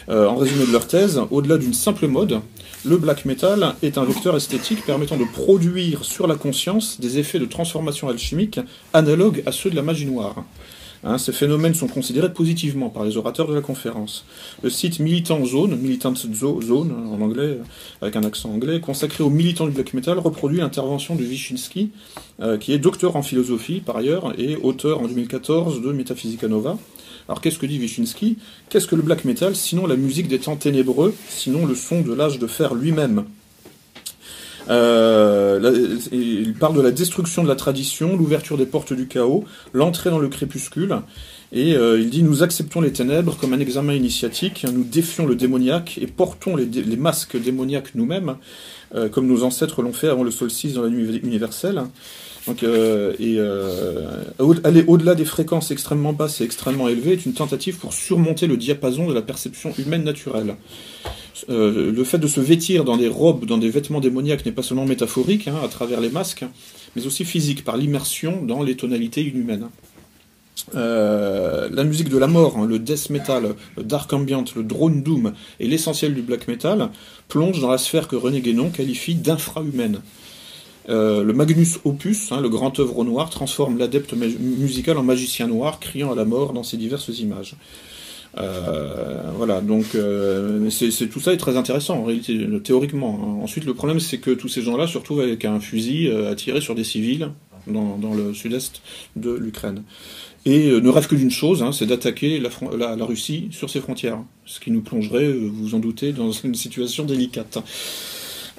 Euh, 0.10 0.26
en 0.26 0.36
résumé 0.36 0.66
de 0.66 0.72
leur 0.72 0.88
thèse, 0.88 1.22
au-delà 1.30 1.60
d'une 1.60 1.76
simple 1.76 2.08
mode, 2.08 2.42
le 2.86 2.98
black 2.98 3.26
metal 3.26 3.76
est 3.84 4.00
un 4.00 4.04
vecteur 4.04 4.36
esthétique 4.36 4.84
permettant 4.84 5.18
de 5.18 5.26
produire 5.26 6.04
sur 6.04 6.26
la 6.26 6.34
conscience 6.34 7.00
des 7.00 7.20
effets 7.20 7.38
de 7.38 7.46
transformation 7.46 8.10
alchimique 8.10 8.60
analogues 8.94 9.44
à 9.46 9.52
ceux 9.52 9.70
de 9.70 9.76
la 9.76 9.84
magie 9.84 10.08
noire. 10.08 10.44
Hein, 11.04 11.18
ces 11.18 11.32
phénomènes 11.32 11.74
sont 11.74 11.88
considérés 11.88 12.34
positivement 12.34 12.90
par 12.90 13.06
les 13.06 13.16
orateurs 13.16 13.48
de 13.48 13.54
la 13.54 13.62
conférence. 13.62 14.26
Le 14.64 14.70
site 14.70 15.00
Militant 15.00 15.44
Zone, 15.46 15.78
Militant 15.78 16.14
Zone 16.16 16.92
en 16.92 17.22
anglais, 17.22 17.58
avec 18.02 18.16
un 18.18 18.24
accent 18.24 18.50
anglais, 18.50 18.82
consacré 18.82 19.24
aux 19.24 19.30
militants 19.30 19.66
du 19.66 19.72
black 19.72 19.94
metal, 19.94 20.20
reproduit 20.20 20.60
l'intervention 20.60 21.16
de 21.16 21.24
Wyszynski, 21.24 21.92
euh, 22.42 22.58
qui 22.58 22.74
est 22.74 22.80
docteur 22.80 23.16
en 23.16 23.22
philosophie 23.22 23.80
par 23.80 23.98
ailleurs 23.98 24.34
et 24.38 24.58
auteur 24.58 25.00
en 25.02 25.08
2014 25.08 25.82
de 25.82 25.92
Metaphysica 25.94 26.48
Nova. 26.48 26.78
Alors 27.30 27.42
qu'est-ce 27.42 27.60
que 27.60 27.66
dit 27.66 27.80
Wyszynski 27.80 28.38
Qu'est-ce 28.70 28.88
que 28.88 28.96
le 28.96 29.02
black 29.02 29.24
metal 29.24 29.56
sinon 29.56 29.88
la 29.88 29.96
musique 29.96 30.28
des 30.28 30.40
temps 30.40 30.58
ténébreux, 30.58 31.14
sinon 31.30 31.66
le 31.66 31.76
son 31.76 32.02
de 32.02 32.14
l'âge 32.14 32.40
de 32.40 32.48
fer 32.48 32.76
lui-même? 32.76 33.26
Euh, 34.70 35.98
il 36.12 36.54
parle 36.54 36.76
de 36.76 36.82
la 36.82 36.92
destruction 36.92 37.44
de 37.44 37.48
la 37.48 37.56
tradition, 37.56 38.16
l'ouverture 38.16 38.58
des 38.58 38.66
portes 38.66 38.94
du 38.94 39.08
chaos, 39.08 39.44
l'entrée 39.74 40.10
dans 40.10 40.20
le 40.20 40.30
crépuscule. 40.30 41.02
Et 41.52 41.76
euh, 41.76 42.00
il 42.00 42.10
dit 42.10 42.22
Nous 42.22 42.44
acceptons 42.44 42.82
les 42.82 42.92
ténèbres 42.92 43.36
comme 43.36 43.54
un 43.54 43.60
examen 43.60 43.94
initiatique, 43.94 44.66
nous 44.72 44.84
défions 44.84 45.26
le 45.26 45.36
démoniaque 45.36 45.98
et 46.00 46.06
portons 46.06 46.56
les, 46.56 46.68
masques 46.98 47.42
démoniaques 47.42 47.96
nous-mêmes, 47.96 48.36
euh, 48.94 49.10
comme 49.10 49.28
nos 49.28 49.44
ancêtres 49.44 49.82
l'ont 49.82 49.94
fait 49.94 50.08
avant 50.08 50.24
le 50.24 50.32
solstice 50.32 50.74
dans 50.74 50.84
la 50.84 50.90
nuit 50.90 51.20
universelle. 51.24 51.82
Donc, 52.48 52.64
et 52.64 53.40
aller 54.64 54.84
au-delà 54.88 55.14
des 55.14 55.26
fréquences 55.26 55.72
extrêmement 55.72 56.14
basses 56.14 56.42
et 56.42 56.46
extrêmement 56.46 56.88
élevées 56.88 57.14
est 57.14 57.26
une 57.26 57.34
tentative 57.34 57.78
pour 57.78 57.94
surmonter 57.94 58.48
le 58.48 58.58
diapason 58.58 59.08
de 59.08 59.14
la 59.14 59.22
perception 59.22 59.74
humaine 59.78 60.04
naturelle. 60.04 60.56
Euh, 61.50 61.92
le 61.92 62.04
fait 62.04 62.18
de 62.18 62.28
se 62.28 62.40
vêtir 62.40 62.84
dans 62.84 62.98
des 62.98 63.08
robes, 63.08 63.46
dans 63.46 63.58
des 63.58 63.70
vêtements 63.70 64.00
démoniaques 64.00 64.46
n'est 64.46 64.52
pas 64.52 64.64
seulement 64.64 64.86
métaphorique, 64.86 65.48
hein, 65.48 65.56
à 65.64 65.68
travers 65.68 66.02
les 66.02 66.10
masques, 66.10 66.46
mais 66.96 67.06
aussi 67.06 67.26
physique, 67.26 67.64
par 67.64 67.78
l'immersion 67.78 68.42
dans 68.44 68.64
les 68.64 68.76
tonalités 68.76 69.22
inhumaines. 69.22 69.70
Euh, 70.76 71.70
la 71.72 71.84
musique 71.84 72.10
de 72.10 72.18
la 72.18 72.28
mort, 72.28 72.58
hein, 72.58 72.66
le 72.66 72.80
death 72.80 73.10
metal, 73.10 73.56
le 73.78 73.84
dark 73.84 74.12
ambient, 74.12 74.46
le 74.56 74.64
drone 74.64 75.02
doom 75.02 75.34
et 75.60 75.68
l'essentiel 75.68 76.14
du 76.14 76.22
black 76.22 76.48
metal 76.48 76.90
plongent 77.28 77.62
dans 77.62 77.72
la 77.72 77.78
sphère 77.78 78.08
que 78.08 78.16
René 78.16 78.42
Guénon 78.42 78.70
qualifie 78.70 79.16
d'infra-humaine. 79.16 80.02
le 80.88 81.32
Magnus 81.32 81.80
Opus, 81.86 82.32
hein, 82.32 82.42
le 82.42 82.50
grand 82.50 82.78
œuvre 82.80 83.04
noir, 83.04 83.30
transforme 83.30 83.78
l'adepte 83.78 84.14
musical 84.14 84.98
en 84.98 85.04
magicien 85.04 85.48
noir, 85.48 85.80
criant 85.80 86.12
à 86.12 86.16
la 86.16 86.26
mort 86.26 86.54
dans 86.54 86.64
ses 86.64 86.78
diverses 86.78 87.20
images. 87.20 87.56
Voilà, 88.36 89.62
donc 89.62 89.86
c'est 90.70 91.08
tout 91.08 91.20
ça 91.20 91.34
est 91.34 91.38
très 91.38 91.58
intéressant 91.58 92.00
en 92.00 92.04
réalité, 92.04 92.48
théoriquement. 92.64 93.20
Hein. 93.22 93.44
Ensuite, 93.44 93.66
le 93.66 93.74
problème, 93.74 94.00
c'est 94.00 94.20
que 94.20 94.32
tous 94.32 94.48
ces 94.48 94.62
gens-là 94.62 94.88
se 94.88 94.98
retrouvent 94.98 95.22
avec 95.22 95.46
un 95.46 95.60
fusil 95.60 96.12
à 96.12 96.36
tirer 96.36 96.62
sur 96.62 96.76
des 96.76 96.84
civils 96.84 97.32
dans, 97.68 98.14
le 98.14 98.34
sud-est 98.34 98.82
de 99.16 99.32
l'Ukraine 99.32 99.84
et 100.46 100.70
ne 100.70 100.90
rêve 100.90 101.08
que 101.08 101.16
d'une 101.16 101.32
chose, 101.32 101.62
hein, 101.62 101.72
c'est 101.72 101.86
d'attaquer 101.86 102.40
la, 102.40 103.06
Russie 103.06 103.50
sur 103.52 103.70
ses 103.70 103.82
frontières, 103.82 104.20
ce 104.46 104.60
qui 104.60 104.72
nous 104.72 104.82
plongerait, 104.82 105.32
vous 105.32 105.52
vous 105.52 105.76
en 105.76 105.80
doutez, 105.80 106.14
dans 106.14 106.32
une 106.44 106.56
situation 106.56 107.04
délicate. 107.04 107.60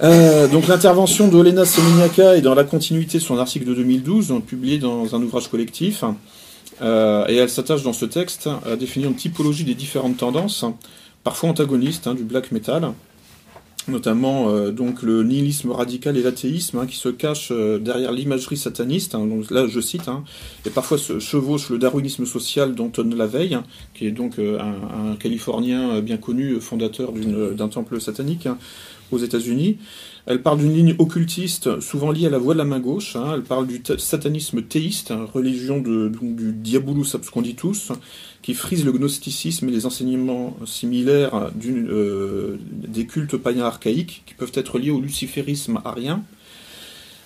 Euh, 0.03 0.49
donc 0.49 0.67
l'intervention 0.67 1.29
d'Olena 1.29 1.67
Semeniaka 1.67 2.37
est 2.37 2.41
dans 2.41 2.55
la 2.55 2.65
continuité 2.65 3.19
de 3.19 3.23
son 3.23 3.39
article 3.39 3.67
de 3.67 3.75
2012, 3.75 4.33
publié 4.47 4.79
dans 4.79 5.15
un 5.15 5.23
ouvrage 5.23 5.49
collectif, 5.49 6.05
euh, 6.83 7.27
et 7.29 7.37
elle 7.37 7.51
s'attache 7.51 7.83
dans 7.83 7.93
ce 7.93 8.05
texte 8.05 8.49
à 8.67 8.77
définir 8.77 9.09
une 9.09 9.17
typologie 9.17 9.65
des 9.65 9.75
différentes 9.75 10.19
tendances, 10.19 10.65
parfois 11.25 11.51
antagonistes, 11.51 12.07
hein, 12.07 12.15
du 12.15 12.25
black 12.25 12.53
metal, 12.53 12.93
notamment 13.89 14.49
euh, 14.49 14.71
donc 14.71 15.03
le 15.03 15.23
nihilisme 15.23 15.71
radical 15.71 16.17
et 16.17 16.23
l'athéisme 16.23 16.79
hein, 16.79 16.87
qui 16.87 16.97
se 16.97 17.09
cachent 17.09 17.53
derrière 17.53 18.13
l'imagerie 18.13 18.57
sataniste. 18.57 19.15
Hein, 19.15 19.29
là, 19.51 19.67
je 19.67 19.81
cite, 19.81 20.09
et 20.67 20.71
parfois 20.71 20.99
se 20.99 21.19
chevauche 21.19 21.71
le 21.71 21.79
darwinisme 21.79 22.25
social 22.25 22.75
d'Anton 22.75 23.11
Lavey, 23.17 23.51
qui 23.95 24.07
est 24.07 24.13
donc 24.13 24.39
un, 24.39 25.17
Californien 25.17 26.01
bien 26.01 26.17
connu, 26.17 26.61
fondateur 26.61 27.13
d'un 27.13 27.69
temple 27.69 28.01
satanique 28.01 28.49
aux 29.13 29.19
États-Unis. 29.19 29.79
Elle 30.27 30.43
parle 30.43 30.59
d'une 30.59 30.75
ligne 30.75 30.95
occultiste 30.99 31.81
souvent 31.81 32.11
liée 32.11 32.27
à 32.27 32.31
la 32.31 32.39
voie 32.39 32.55
de 32.55 32.59
la 32.59 32.65
main 32.65 32.81
gauche. 32.81 33.17
Hein. 33.17 33.33
Elle 33.35 33.43
parle 33.43 33.67
du 33.67 33.83
satanisme 33.99 34.63
théiste, 34.63 35.11
hein, 35.11 35.27
religion 35.33 35.81
de, 35.81 36.09
du 36.09 36.53
diabolus 36.53 37.15
absconditus, 37.15 37.93
qui 38.43 38.55
frise 38.55 38.85
le 38.85 38.93
gnosticisme 38.93 39.69
et 39.69 39.73
les 39.73 39.87
enseignements 39.87 40.57
similaires 40.67 41.51
euh, 41.65 42.57
des 42.71 43.07
cultes 43.07 43.37
païens 43.37 43.65
archaïques, 43.65 44.23
qui 44.27 44.35
peuvent 44.35 44.53
être 44.55 44.79
liés 44.79 44.91
au 44.91 45.01
luciférisme 45.01 45.81
arien. 45.85 46.23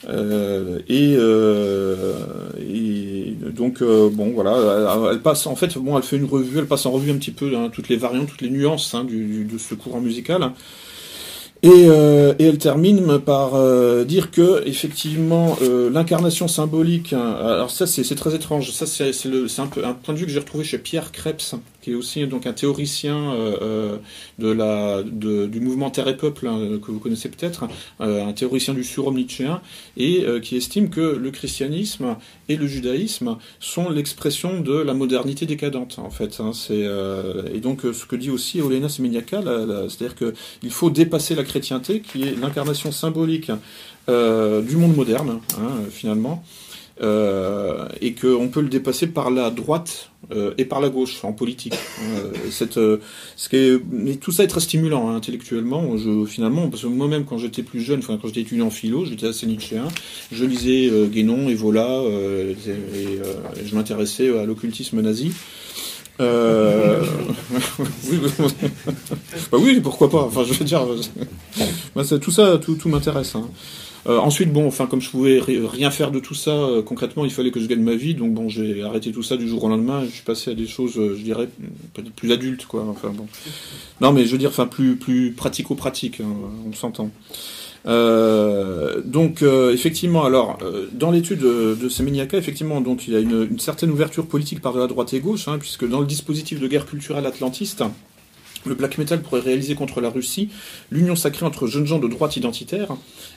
Euh, 0.08 0.80
et, 0.86 1.14
euh, 1.16 2.14
et, 2.60 3.36
donc 3.52 3.82
bon 3.82 4.32
voilà, 4.32 5.10
elle, 5.12 5.20
passe 5.20 5.46
en 5.46 5.56
fait 5.56 5.78
bon, 5.78 5.96
elle 5.96 6.02
fait 6.02 6.16
une 6.16 6.26
revue, 6.26 6.58
elle 6.58 6.66
passe 6.66 6.84
en 6.84 6.90
revue 6.90 7.10
un 7.10 7.16
petit 7.16 7.30
peu 7.30 7.56
hein, 7.56 7.70
toutes 7.72 7.88
les 7.88 7.96
variantes, 7.96 8.28
toutes 8.28 8.42
les 8.42 8.50
nuances 8.50 8.94
du, 9.06 9.44
de 9.44 9.56
ce 9.56 9.74
courant 9.74 10.00
musical. 10.00 10.52
Euh, 11.64 12.34
et, 12.38 12.44
elle 12.44 12.58
termine 12.58 13.18
par 13.18 13.54
euh, 13.54 14.04
dire 14.04 14.30
que 14.30 14.66
effectivement 14.66 15.56
euh, 15.62 15.90
l'incarnation 15.90 16.46
symbolique. 16.46 17.12
Hein, 17.12 17.36
alors 17.40 17.70
ça 17.70 17.86
c'est 17.86 18.14
très 18.14 18.34
étrange. 18.34 18.70
Ça 18.70 18.86
c'est 18.86 19.10
un 19.60 19.66
peu 19.66 19.84
un 19.84 19.94
point 19.94 20.14
de 20.14 20.18
vue 20.18 20.26
que 20.26 20.32
j'ai 20.32 20.40
retrouvé 20.40 20.64
chez 20.64 20.78
Pierre 20.78 21.10
Krebs, 21.12 21.54
qui 21.84 21.92
est 21.92 21.94
aussi 21.94 22.26
donc 22.26 22.46
un 22.46 22.54
théoricien 22.54 23.34
de 24.38 24.50
la 24.50 25.02
du 25.02 25.60
mouvement 25.60 25.90
Terre 25.90 26.08
et 26.08 26.16
Peuple 26.16 26.46
hein, 26.46 26.78
que 26.82 26.90
vous 26.90 26.98
connaissez 26.98 27.28
peut-être, 27.28 27.64
un 28.00 28.32
théoricien 28.32 28.72
du 28.72 28.84
surhomme 28.84 29.16
nietzschéen, 29.16 29.60
et 29.98 30.24
qui 30.42 30.56
estime 30.56 30.88
que 30.88 31.00
le 31.00 31.30
christianisme 31.30 32.16
et 32.48 32.56
le 32.56 32.66
judaïsme 32.66 33.36
sont 33.60 33.90
l'expression 33.90 34.60
de 34.60 34.74
la 34.74 34.94
modernité 34.94 35.44
décadente 35.44 35.98
en 35.98 36.10
fait. 36.10 36.40
Hein, 36.40 36.52
et 37.52 37.60
donc 37.60 37.82
ce 37.82 38.06
que 38.06 38.16
dit 38.16 38.30
aussi 38.30 38.62
Olena 38.62 38.88
Semeniaka, 38.88 39.42
c'est-à-dire 39.42 40.16
qu'il 40.16 40.70
faut 40.70 40.90
dépasser 40.90 41.34
la 41.34 41.44
chrétienté, 41.44 42.00
qui 42.00 42.22
est 42.22 42.40
l'incarnation 42.40 42.92
symbolique 42.92 43.50
euh, 44.08 44.60
du 44.60 44.76
monde 44.76 44.94
moderne, 44.94 45.40
hein, 45.58 45.70
finalement, 45.90 46.44
euh, 47.00 47.88
et 48.00 48.14
qu'on 48.14 48.48
peut 48.48 48.60
le 48.60 48.68
dépasser 48.68 49.08
par 49.08 49.30
la 49.30 49.50
droite 49.50 50.10
euh, 50.32 50.54
et 50.58 50.64
par 50.64 50.80
la 50.80 50.88
gauche 50.88 51.24
en 51.24 51.32
politique. 51.32 51.74
Mais 53.90 54.16
tout 54.16 54.30
ça 54.30 54.44
est 54.44 54.46
très 54.46 54.60
stimulant 54.60 55.08
hein, 55.08 55.16
intellectuellement. 55.16 55.96
Finalement, 56.26 56.68
parce 56.68 56.82
que 56.82 56.86
moi-même, 56.86 57.24
quand 57.24 57.38
j'étais 57.38 57.62
plus 57.62 57.80
jeune, 57.80 58.02
quand 58.02 58.18
j'étais 58.24 58.42
étudiant 58.42 58.66
en 58.66 58.70
philo, 58.70 59.04
j'étais 59.04 59.26
assez 59.26 59.46
nietzschéen. 59.46 59.88
Je 60.30 60.44
lisais 60.44 60.90
Guénon, 61.08 61.48
Evola, 61.48 62.02
et, 62.08 62.70
et 62.70 63.66
je 63.66 63.74
m'intéressais 63.74 64.36
à 64.38 64.44
l'occultisme 64.44 65.00
nazi. 65.00 65.32
Euh... 66.20 67.04
oui, 68.08 68.20
bah 69.50 69.58
oui, 69.60 69.80
pourquoi 69.80 70.08
pas. 70.08 70.22
Enfin, 70.22 70.44
je 70.44 70.52
veux 70.52 70.64
dire, 70.64 70.86
tout 72.20 72.30
ça, 72.30 72.58
tout 72.58 72.88
m'intéresse. 72.88 73.34
Hein. 73.34 73.48
Euh, 74.06 74.18
ensuite, 74.18 74.52
bon, 74.52 74.66
enfin, 74.66 74.86
comme 74.86 75.00
je 75.00 75.10
pouvais 75.10 75.40
rien 75.40 75.90
faire 75.90 76.10
de 76.10 76.18
tout 76.18 76.34
ça 76.34 76.50
euh, 76.50 76.82
concrètement, 76.82 77.24
il 77.24 77.30
fallait 77.30 77.50
que 77.50 77.60
je 77.60 77.66
gagne 77.66 77.82
ma 77.82 77.94
vie, 77.94 78.14
donc 78.14 78.34
bon, 78.34 78.48
j'ai 78.48 78.82
arrêté 78.82 79.12
tout 79.12 79.22
ça 79.22 79.36
du 79.36 79.48
jour 79.48 79.64
au 79.64 79.68
lendemain. 79.68 80.04
Je 80.04 80.10
suis 80.10 80.24
passé 80.24 80.50
à 80.50 80.54
des 80.54 80.66
choses, 80.66 80.98
euh, 80.98 81.14
je 81.16 81.22
dirais, 81.22 81.48
plus 82.16 82.32
adultes, 82.32 82.66
quoi. 82.66 82.84
Enfin 82.88 83.10
bon, 83.10 83.26
non, 84.00 84.12
mais 84.12 84.26
je 84.26 84.32
veux 84.32 84.38
dire, 84.38 84.50
enfin, 84.50 84.66
plus 84.66 84.96
plus 84.96 85.32
pratico-pratique, 85.32 86.20
hein, 86.20 86.34
on 86.68 86.72
s'entend. 86.72 87.10
Donc 87.86 89.42
effectivement, 89.42 90.24
alors 90.24 90.58
dans 90.92 91.10
l'étude 91.10 91.40
de, 91.40 91.76
de 91.78 92.36
effectivement, 92.36 92.80
donc 92.80 93.06
il 93.06 93.12
y 93.12 93.16
a 93.16 93.20
une, 93.20 93.58
certaine 93.58 93.90
ouverture 93.90 94.26
politique 94.26 94.60
par 94.60 94.74
la 94.76 94.86
droite 94.86 95.12
et 95.12 95.20
gauche, 95.20 95.48
hein, 95.48 95.58
puisque 95.58 95.86
dans 95.86 96.00
le 96.00 96.06
dispositif 96.06 96.60
de 96.60 96.66
guerre 96.66 96.86
culturelle 96.86 97.26
atlantiste, 97.26 97.84
le 98.66 98.74
black 98.74 98.98
metal 98.98 99.22
pourrait 99.22 99.40
réaliser 99.40 99.74
contre 99.74 100.00
la 100.00 100.10
Russie 100.10 100.48
l'union 100.90 101.16
sacrée 101.16 101.46
entre 101.46 101.66
jeunes 101.66 101.86
gens 101.86 101.98
de 101.98 102.08
droite 102.08 102.36
identitaire 102.36 102.96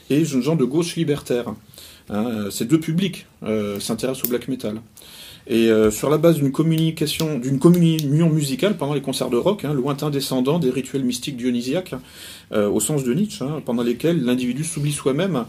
et 0.09 0.25
jeunes 0.25 0.43
gens 0.43 0.55
de 0.55 0.65
gauche 0.65 0.95
libertaire. 0.95 1.53
Hein, 2.09 2.49
ces 2.51 2.65
deux 2.65 2.79
publics 2.79 3.25
s'intéressent 3.79 4.25
au 4.25 4.29
black 4.29 4.47
metal. 4.47 4.79
Et 5.49 5.71
euh, 5.71 5.91
sur 5.91 6.09
la 6.09 6.17
base 6.17 6.35
d'une 6.35 6.51
communication, 6.51 7.39
d'une 7.39 7.57
communion 7.57 8.29
musicale 8.29 8.75
pendant 8.75 8.93
les 8.93 9.01
concerts 9.01 9.29
de 9.29 9.37
rock, 9.37 9.63
hein, 9.63 9.73
lointain 9.73 10.09
descendant 10.09 10.59
des 10.59 10.69
rituels 10.69 11.03
mystiques 11.03 11.37
dionysiaques, 11.37 11.95
euh, 12.51 12.69
au 12.69 12.81
sens 12.81 13.05
de 13.05 13.13
Nietzsche, 13.13 13.43
hein, 13.43 13.61
pendant 13.63 13.83
lesquels 13.83 14.23
l'individu 14.23 14.65
s'oublie 14.65 14.91
soi-même 14.91 15.45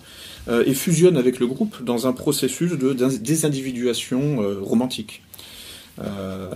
euh, 0.48 0.62
et 0.66 0.74
fusionne 0.74 1.16
avec 1.16 1.40
le 1.40 1.48
groupe 1.48 1.82
dans 1.82 2.06
un 2.06 2.12
processus 2.12 2.72
de 2.72 2.92
désindividuation 2.92 4.38
romantique. 4.62 5.22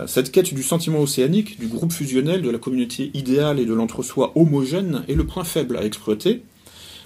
Cette 0.07 0.31
quête 0.31 0.53
du 0.53 0.63
sentiment 0.63 0.99
océanique, 0.99 1.59
du 1.59 1.67
groupe 1.67 1.91
fusionnel, 1.91 2.41
de 2.41 2.49
la 2.49 2.57
communauté 2.57 3.11
idéale 3.13 3.59
et 3.59 3.65
de 3.65 3.73
l'entre-soi 3.73 4.31
homogène 4.35 5.03
est 5.07 5.15
le 5.15 5.25
point 5.25 5.43
faible 5.43 5.77
à 5.77 5.83
exploiter 5.83 6.43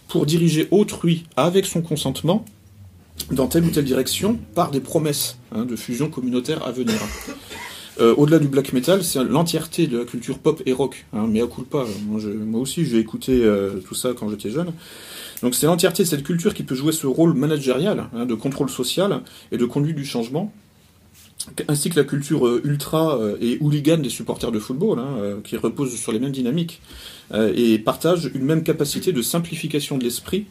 pour 0.08 0.26
diriger 0.26 0.68
autrui 0.72 1.26
avec 1.36 1.66
son 1.66 1.82
consentement 1.82 2.46
dans 3.32 3.48
telle 3.48 3.66
ou 3.66 3.70
telle 3.70 3.86
direction 3.86 4.40
par 4.56 4.72
des 4.72 4.80
promesses 4.80 5.38
hein, 5.54 5.66
de 5.66 5.76
fusion 5.76 6.10
communautaire 6.10 6.66
à 6.66 6.72
venir. 6.72 6.96
Euh, 8.00 8.14
au-delà 8.16 8.38
du 8.38 8.48
black 8.48 8.74
metal, 8.74 9.04
c'est 9.04 9.24
l'entièreté 9.24 9.88
de 9.88 9.98
la 9.98 10.06
culture 10.06 10.38
pop 10.38 10.62
et 10.66 10.74
rock. 10.74 11.06
Hein, 11.14 11.26
mais 11.28 11.42
à 11.42 11.48
coup 11.48 11.64
pas. 11.64 11.86
Moi, 12.06 12.22
moi 12.46 12.62
aussi, 12.62 12.86
j'ai 12.86 13.00
écouté 13.00 13.44
euh, 13.44 13.80
tout 13.88 13.96
ça 13.96 14.14
quand 14.18 14.30
j'étais 14.30 14.52
jeune. 14.52 14.72
Donc 15.42 15.56
c'est 15.56 15.66
l'entièreté 15.66 16.04
de 16.04 16.08
cette 16.08 16.24
culture 16.24 16.54
qui 16.54 16.64
peut 16.64 16.76
jouer 16.76 16.92
ce 16.92 17.08
rôle 17.08 17.34
managérial, 17.34 18.06
hein, 18.16 18.26
de 18.26 18.36
contrôle 18.36 18.70
social 18.70 19.22
et 19.52 19.58
de 19.58 19.66
conduite 19.66 19.96
du 19.96 20.06
changement, 20.06 20.54
ainsi 21.68 21.90
que 21.90 21.96
la 21.96 22.06
culture 22.06 22.48
euh, 22.48 22.62
ultra 22.64 23.20
et 23.42 23.58
hooligan 23.62 23.98
des 23.98 24.10
supporters 24.10 24.52
de 24.52 24.60
football, 24.60 25.00
qui 25.44 25.58
reposent 25.58 25.96
sur 25.96 26.12
les 26.12 26.20
mêmes 26.20 26.32
dynamiques 26.32 26.82
et 27.34 27.78
partagent 27.80 28.32
une 28.34 28.46
même 28.46 28.64
capacité 28.64 29.12
de 29.12 29.22
simplification 29.22 29.98
de 29.98 30.04
l'esprit 30.04 30.46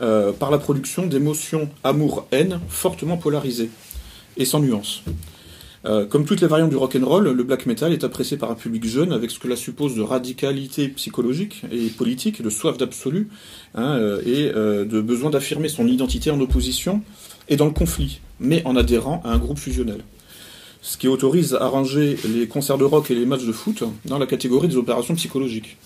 euh, 0.00 0.32
par 0.32 0.50
la 0.50 0.58
production 0.58 1.06
d'émotions 1.06 1.68
amour-haine 1.84 2.58
fortement 2.68 3.16
polarisées 3.16 3.70
et 4.36 4.44
sans 4.44 4.58
nuance. 4.58 5.04
Euh, 5.84 6.04
comme 6.04 6.24
toutes 6.24 6.40
les 6.40 6.48
variantes 6.48 6.70
du 6.70 6.76
rock 6.76 6.96
and 7.00 7.06
roll, 7.06 7.28
le 7.28 7.42
black 7.44 7.66
metal 7.66 7.92
est 7.92 8.02
apprécié 8.02 8.36
par 8.36 8.50
un 8.50 8.56
public 8.56 8.84
jeune 8.84 9.12
avec 9.12 9.30
ce 9.30 9.38
que 9.38 9.44
cela 9.44 9.54
suppose 9.54 9.94
de 9.94 10.02
radicalité 10.02 10.88
psychologique 10.88 11.62
et 11.70 11.90
politique, 11.90 12.42
de 12.42 12.50
soif 12.50 12.76
d'absolu 12.76 13.28
hein, 13.76 13.96
euh, 13.96 14.20
et 14.26 14.50
de 14.84 15.00
besoin 15.00 15.30
d'affirmer 15.30 15.68
son 15.68 15.86
identité 15.86 16.32
en 16.32 16.40
opposition 16.40 17.00
et 17.48 17.54
dans 17.54 17.66
le 17.66 17.70
conflit, 17.70 18.20
mais 18.40 18.62
en 18.64 18.74
adhérant 18.74 19.22
à 19.24 19.30
un 19.30 19.38
groupe 19.38 19.58
fusionnel. 19.58 20.00
Ce 20.86 20.98
qui 20.98 21.08
autorise 21.08 21.56
à 21.58 21.66
ranger 21.66 22.18
les 22.28 22.46
concerts 22.46 22.76
de 22.76 22.84
rock 22.84 23.10
et 23.10 23.14
les 23.14 23.24
matchs 23.24 23.46
de 23.46 23.52
foot 23.52 23.84
dans 24.04 24.18
la 24.18 24.26
catégorie 24.26 24.68
des 24.68 24.76
opérations 24.76 25.14
psychologiques. 25.14 25.78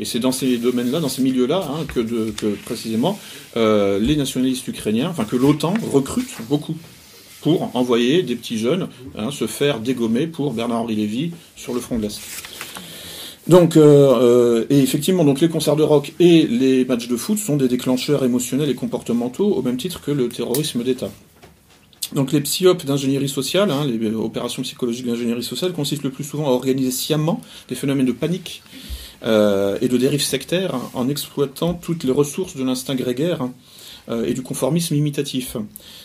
Et 0.00 0.04
c'est 0.04 0.18
dans 0.18 0.32
ces 0.32 0.58
domaines-là, 0.58 0.98
dans 0.98 1.08
ces 1.08 1.22
milieux-là, 1.22 1.70
hein, 1.70 1.84
que, 1.86 2.00
précisément 2.64 3.16
euh, 3.56 4.00
les 4.00 4.16
nationalistes 4.16 4.66
ukrainiens, 4.66 5.08
enfin 5.08 5.24
que 5.24 5.36
l'OTAN 5.36 5.74
recrute 5.92 6.28
beaucoup 6.48 6.74
pour 7.42 7.70
envoyer 7.76 8.24
des 8.24 8.34
petits 8.34 8.58
jeunes 8.58 8.88
hein, 9.16 9.30
se 9.30 9.46
faire 9.46 9.78
dégommer 9.78 10.26
pour 10.26 10.52
Bernard-Henri 10.52 10.96
Lévy 10.96 11.30
sur 11.54 11.72
le 11.72 11.78
front 11.78 11.98
de 11.98 12.02
l'Est. 12.02 12.20
Donc, 13.46 13.76
euh, 13.76 13.82
euh, 14.20 14.64
et 14.68 14.80
effectivement, 14.80 15.24
les 15.24 15.48
concerts 15.48 15.76
de 15.76 15.84
rock 15.84 16.12
et 16.18 16.48
les 16.48 16.84
matchs 16.84 17.06
de 17.06 17.16
foot 17.16 17.38
sont 17.38 17.56
des 17.56 17.68
déclencheurs 17.68 18.24
émotionnels 18.24 18.68
et 18.68 18.74
comportementaux 18.74 19.54
au 19.54 19.62
même 19.62 19.76
titre 19.76 20.00
que 20.00 20.10
le 20.10 20.28
terrorisme 20.28 20.82
d'État. 20.82 21.10
Donc 22.14 22.32
les 22.32 22.40
psyopes 22.40 22.84
d'ingénierie 22.84 23.28
sociale, 23.28 23.70
hein, 23.70 23.86
les 23.86 24.12
opérations 24.14 24.62
psychologiques 24.62 25.06
d'ingénierie 25.06 25.42
sociale, 25.44 25.72
consistent 25.72 26.02
le 26.02 26.10
plus 26.10 26.24
souvent 26.24 26.46
à 26.46 26.50
organiser 26.50 26.90
sciemment 26.90 27.40
des 27.68 27.74
phénomènes 27.76 28.06
de 28.06 28.12
panique 28.12 28.62
euh, 29.22 29.78
et 29.80 29.88
de 29.88 29.96
dérives 29.96 30.22
sectaires 30.22 30.74
en 30.94 31.08
exploitant 31.08 31.74
toutes 31.74 32.04
les 32.04 32.10
ressources 32.12 32.56
de 32.56 32.64
l'instinct 32.64 32.96
grégaire 32.96 33.48
euh, 34.08 34.24
et 34.24 34.34
du 34.34 34.42
conformisme 34.42 34.94
imitatif. 34.96 35.56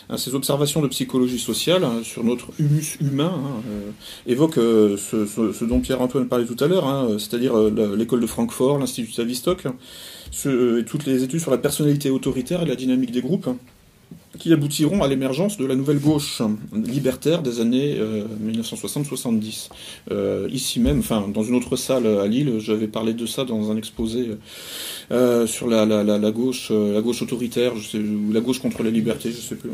Hein, 0.08 0.16
ces 0.16 0.34
observations 0.36 0.80
de 0.80 0.86
psychologie 0.88 1.38
sociale 1.40 1.82
hein, 1.82 2.00
sur 2.04 2.22
notre 2.22 2.48
humus 2.60 2.98
humain 3.00 3.32
hein, 3.34 3.62
euh, 3.68 3.90
évoquent 4.26 4.58
euh, 4.58 4.96
ce, 4.96 5.64
dont 5.64 5.80
Pierre-Antoine 5.80 6.28
parlait 6.28 6.44
tout 6.46 6.62
à 6.62 6.68
l'heure, 6.68 6.86
hein, 6.86 7.16
c'est-à-dire 7.18 7.56
euh, 7.58 7.96
l'école 7.96 8.20
de 8.20 8.26
Francfort, 8.28 8.78
l'Institut 8.78 9.12
Tavistock, 9.12 9.64
ce- 10.30 10.48
euh, 10.48 10.84
toutes 10.86 11.06
les 11.06 11.24
études 11.24 11.40
sur 11.40 11.50
la 11.50 11.58
personnalité 11.58 12.10
autoritaire 12.10 12.62
et 12.62 12.66
la 12.66 12.76
dynamique 12.76 13.10
des 13.10 13.22
groupes, 13.22 13.48
qui 14.38 14.52
aboutiront 14.52 15.02
à 15.02 15.08
l'émergence 15.08 15.56
de 15.56 15.64
la 15.64 15.74
nouvelle 15.74 15.98
gauche 15.98 16.42
libertaire 16.74 17.42
des 17.42 17.60
années 17.60 17.96
euh, 17.98 18.24
1960-70. 18.44 19.70
Euh, 20.10 20.48
ici 20.52 20.78
même, 20.78 20.98
enfin 20.98 21.26
dans 21.32 21.42
une 21.42 21.54
autre 21.54 21.76
salle 21.76 22.06
à 22.06 22.26
Lille, 22.26 22.58
j'avais 22.58 22.88
parlé 22.88 23.14
de 23.14 23.24
ça 23.24 23.44
dans 23.44 23.70
un 23.70 23.76
exposé 23.76 24.30
euh, 25.10 25.46
sur 25.46 25.68
la, 25.68 25.86
gauche, 26.30 26.68
euh, 26.70 27.00
autoritaire, 27.02 27.72
ou 27.74 28.32
la 28.32 28.40
gauche 28.40 28.60
contre 28.60 28.82
la 28.82 28.90
liberté, 28.90 29.30
je 29.30 29.40
sais 29.40 29.56
plus. 29.56 29.70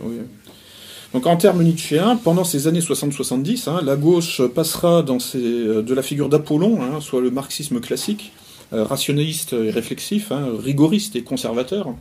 Donc 1.13 1.27
en 1.27 1.37
termes 1.37 1.63
nietzschéens, 1.63 2.17
pendant 2.17 2.45
ces 2.45 2.69
années 2.69 2.81
60-70, 2.81 3.69
hein, 3.69 3.81
la 3.85 3.97
gauche 3.97 4.41
passera 4.47 5.05
euh, 5.35 5.83
de 5.83 5.95
la 5.95 6.03
figure 6.03 6.31
d'Apollon, 6.31 6.81
hein, 6.81 7.01
soit 7.01 7.21
le 7.21 7.31
marxisme 7.31 7.81
classique, 7.81 8.33
euh, 8.73 8.85
rationaliste 8.85 9.53
et 9.53 9.71
réflexif, 9.71 10.33
hein, 10.33 10.49
rigoriste 10.59 11.15
et 11.15 11.23
conservateur, 11.23 11.89
euh, 11.89 11.93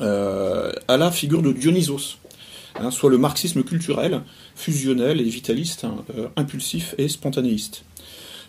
à 0.00 0.96
la 0.96 1.10
figure 1.10 1.42
de 1.42 1.52
Dionysos, 1.52 2.18
hein, 2.76 2.90
soit 2.90 3.10
le 3.10 3.18
marxisme 3.18 3.62
culturel, 3.62 4.22
fusionnel 4.54 5.20
et 5.20 5.24
vitaliste, 5.24 5.84
hein, 5.84 5.96
euh, 6.16 6.28
impulsif 6.36 6.94
et 6.98 7.08
spontanéiste. 7.08 7.84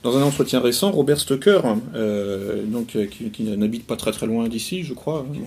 Dans 0.03 0.17
un 0.17 0.23
entretien 0.23 0.59
récent, 0.59 0.91
Robert 0.91 1.19
Stoker, 1.19 1.61
euh, 1.95 2.63
donc, 2.65 2.95
euh, 2.95 3.05
qui, 3.05 3.29
qui 3.29 3.43
n'habite 3.43 3.87
pas 3.87 3.95
très 3.95 4.11
très 4.11 4.27
loin 4.27 4.47
d'ici, 4.49 4.83
je 4.83 4.93
crois, 4.93 5.25
hein, 5.29 5.39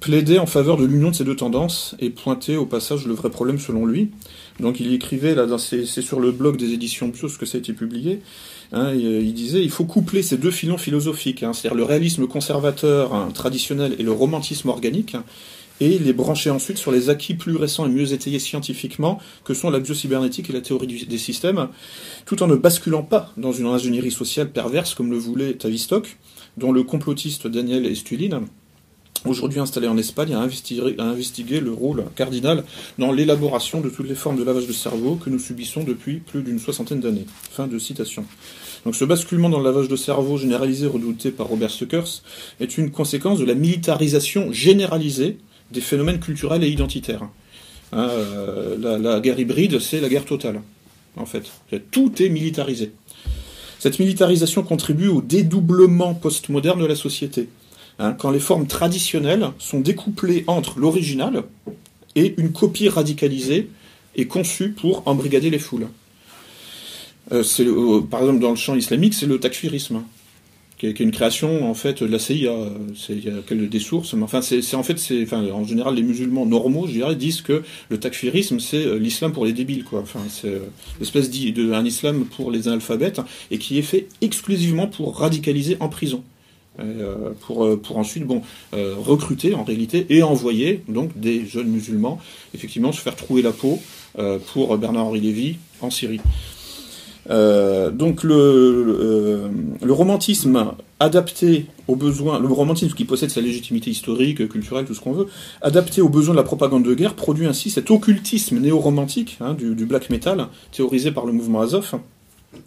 plaidait 0.00 0.38
en 0.38 0.46
faveur 0.46 0.78
de 0.78 0.86
l'union 0.86 1.10
de 1.10 1.14
ces 1.14 1.24
deux 1.24 1.36
tendances 1.36 1.94
et 2.00 2.10
pointait 2.10 2.56
au 2.56 2.64
passage 2.64 3.06
le 3.06 3.12
vrai 3.12 3.30
problème 3.30 3.58
selon 3.58 3.84
lui. 3.84 4.10
Donc 4.58 4.80
il 4.80 4.92
écrivait, 4.92 5.34
là, 5.34 5.46
c'est 5.58 5.84
sur 5.84 6.20
le 6.20 6.32
blog 6.32 6.56
des 6.56 6.72
éditions 6.72 7.08
Bios 7.08 7.36
que 7.38 7.46
ça 7.46 7.58
a 7.58 7.60
été 7.60 7.72
publié, 7.72 8.20
hein, 8.72 8.86
euh, 8.86 9.20
il 9.22 9.34
disait 9.34 9.62
il 9.62 9.70
faut 9.70 9.84
coupler 9.84 10.22
ces 10.22 10.38
deux 10.38 10.50
filons 10.50 10.78
philosophiques, 10.78 11.42
hein, 11.42 11.52
c'est-à-dire 11.52 11.76
le 11.76 11.84
réalisme 11.84 12.26
conservateur 12.26 13.14
hein, 13.14 13.28
traditionnel 13.32 13.94
et 13.98 14.02
le 14.02 14.12
romantisme 14.12 14.70
organique, 14.70 15.14
hein, 15.14 15.24
et 15.80 15.98
les 15.98 16.12
brancher 16.12 16.50
ensuite 16.50 16.76
sur 16.76 16.92
les 16.92 17.08
acquis 17.08 17.34
plus 17.34 17.56
récents 17.56 17.86
et 17.86 17.88
mieux 17.88 18.12
étayés 18.12 18.38
scientifiquement 18.38 19.18
que 19.44 19.54
sont 19.54 19.70
la 19.70 19.80
biocybernétique 19.80 20.50
et 20.50 20.52
la 20.52 20.60
théorie 20.60 21.06
des 21.06 21.18
systèmes, 21.18 21.68
tout 22.26 22.42
en 22.42 22.46
ne 22.46 22.54
basculant 22.54 23.02
pas 23.02 23.32
dans 23.38 23.52
une 23.52 23.66
ingénierie 23.66 24.10
sociale 24.10 24.52
perverse 24.52 24.94
comme 24.94 25.10
le 25.10 25.16
voulait 25.16 25.54
Tavistock, 25.54 26.18
dont 26.58 26.72
le 26.72 26.82
complotiste 26.82 27.46
Daniel 27.46 27.86
Estulin, 27.86 28.42
aujourd'hui 29.24 29.60
installé 29.60 29.88
en 29.88 29.96
Espagne, 29.96 30.34
a 30.34 30.40
investigué, 30.40 31.60
le 31.60 31.72
rôle 31.72 32.04
cardinal 32.16 32.64
dans 32.98 33.12
l'élaboration 33.12 33.80
de 33.80 33.88
toutes 33.88 34.08
les 34.08 34.14
formes 34.14 34.36
de 34.36 34.44
lavage 34.44 34.66
de 34.66 34.72
cerveau 34.72 35.16
que 35.16 35.30
nous 35.30 35.38
subissons 35.38 35.84
depuis 35.84 36.16
plus 36.16 36.42
d'une 36.42 36.58
soixantaine 36.58 37.00
d'années. 37.00 37.26
Fin 37.50 37.66
de 37.66 37.78
citation. 37.78 38.24
Donc 38.84 38.94
ce 38.94 39.04
basculement 39.04 39.50
dans 39.50 39.58
le 39.58 39.64
lavage 39.64 39.88
de 39.88 39.96
cerveau 39.96 40.38
généralisé 40.38 40.86
redouté 40.86 41.30
par 41.30 41.48
Robert 41.48 41.70
Suckers 41.70 42.22
est 42.60 42.78
une 42.78 42.90
conséquence 42.90 43.38
de 43.38 43.44
la 43.44 43.54
militarisation 43.54 44.52
généralisée 44.52 45.36
des 45.70 45.80
phénomènes 45.80 46.20
culturels 46.20 46.64
et 46.64 46.68
identitaires. 46.68 47.28
Hein, 47.92 48.08
euh, 48.10 48.76
la, 48.80 48.98
la 48.98 49.20
guerre 49.20 49.38
hybride, 49.38 49.80
c'est 49.80 50.00
la 50.00 50.08
guerre 50.08 50.24
totale, 50.24 50.62
en 51.16 51.26
fait. 51.26 51.50
Tout 51.90 52.22
est 52.22 52.28
militarisé. 52.28 52.92
Cette 53.78 53.98
militarisation 53.98 54.62
contribue 54.62 55.08
au 55.08 55.22
dédoublement 55.22 56.14
postmoderne 56.14 56.80
de 56.80 56.86
la 56.86 56.94
société. 56.94 57.48
Hein, 58.02 58.14
quand 58.18 58.30
les 58.30 58.40
formes 58.40 58.66
traditionnelles 58.66 59.48
sont 59.58 59.78
découplées 59.80 60.42
entre 60.46 60.78
l'original 60.78 61.42
et 62.16 62.34
une 62.38 62.50
copie 62.50 62.88
radicalisée 62.88 63.68
et 64.16 64.26
conçue 64.26 64.70
pour 64.70 65.02
embrigader 65.06 65.50
les 65.50 65.58
foules. 65.58 65.86
Euh, 67.30 67.44
euh, 67.60 68.00
par 68.00 68.20
exemple, 68.20 68.40
dans 68.40 68.50
le 68.50 68.56
champ 68.56 68.74
islamique, 68.74 69.12
c'est 69.12 69.26
le 69.26 69.38
takfirisme, 69.38 70.02
qui 70.78 70.86
est, 70.86 70.94
qui 70.94 71.02
est 71.02 71.04
une 71.04 71.12
création 71.12 71.68
en 71.70 71.74
fait 71.74 72.02
de 72.02 72.08
la 72.08 72.18
CIA. 72.18 72.54
Il 73.10 73.22
y 73.22 73.28
a 73.28 73.66
des 73.66 73.78
sources, 73.78 74.14
mais 74.14 74.22
enfin, 74.22 74.40
en 74.40 74.82
fait, 74.82 74.98
en 75.52 75.64
général, 75.64 75.94
les 75.94 76.02
musulmans 76.02 76.46
normaux, 76.46 76.86
disent 77.14 77.42
que 77.42 77.62
le 77.90 78.00
takfirisme, 78.00 78.60
c'est 78.60 78.84
euh, 78.86 78.98
l'islam 78.98 79.32
pour 79.32 79.44
les 79.44 79.52
débiles, 79.52 79.84
quoi. 79.84 80.04
C'est 80.30 80.58
l'espèce 80.98 81.28
d'i- 81.28 81.52
de 81.52 81.72
un 81.72 81.84
islam 81.84 82.24
pour 82.24 82.50
les 82.50 82.66
analphabètes 82.66 83.20
et 83.50 83.58
qui 83.58 83.78
est 83.78 83.82
fait 83.82 84.08
exclusivement 84.22 84.86
pour 84.86 85.18
radicaliser 85.18 85.76
en 85.80 85.90
prison. 85.90 86.24
Euh, 86.78 87.32
pour, 87.40 87.64
euh, 87.64 87.76
pour 87.76 87.98
ensuite 87.98 88.24
bon, 88.24 88.42
euh, 88.74 88.94
recruter 88.96 89.54
en 89.54 89.64
réalité 89.64 90.06
et 90.08 90.22
envoyer 90.22 90.82
donc 90.88 91.18
des 91.18 91.44
jeunes 91.44 91.66
musulmans 91.66 92.20
effectivement 92.54 92.92
se 92.92 93.00
faire 93.00 93.16
trouer 93.16 93.42
la 93.42 93.50
peau 93.50 93.80
pour 94.52 94.76
Bernard-Henri 94.76 95.20
Lévy 95.20 95.56
en 95.80 95.90
Syrie. 95.90 96.20
Donc 97.28 98.24
le, 98.24 99.50
le 99.80 99.92
romantisme 99.92 100.72
adapté 100.98 101.66
aux 101.86 101.94
besoins, 101.94 102.40
le 102.40 102.48
romantisme 102.48 102.94
qui 102.96 103.04
possède 103.04 103.30
sa 103.30 103.40
légitimité 103.40 103.90
historique, 103.90 104.48
culturelle, 104.48 104.84
tout 104.84 104.94
ce 104.94 105.00
qu'on 105.00 105.12
veut, 105.12 105.28
adapté 105.62 106.00
aux 106.00 106.08
besoins 106.08 106.34
de 106.34 106.40
la 106.40 106.44
propagande 106.44 106.84
de 106.84 106.94
guerre, 106.94 107.14
produit 107.14 107.46
ainsi 107.46 107.70
cet 107.70 107.92
occultisme 107.92 108.58
néo-romantique 108.58 109.38
hein, 109.40 109.54
du, 109.54 109.76
du 109.76 109.86
black 109.86 110.10
metal, 110.10 110.48
théorisé 110.72 111.12
par 111.12 111.24
le 111.24 111.32
mouvement 111.32 111.60
Azov, 111.60 112.00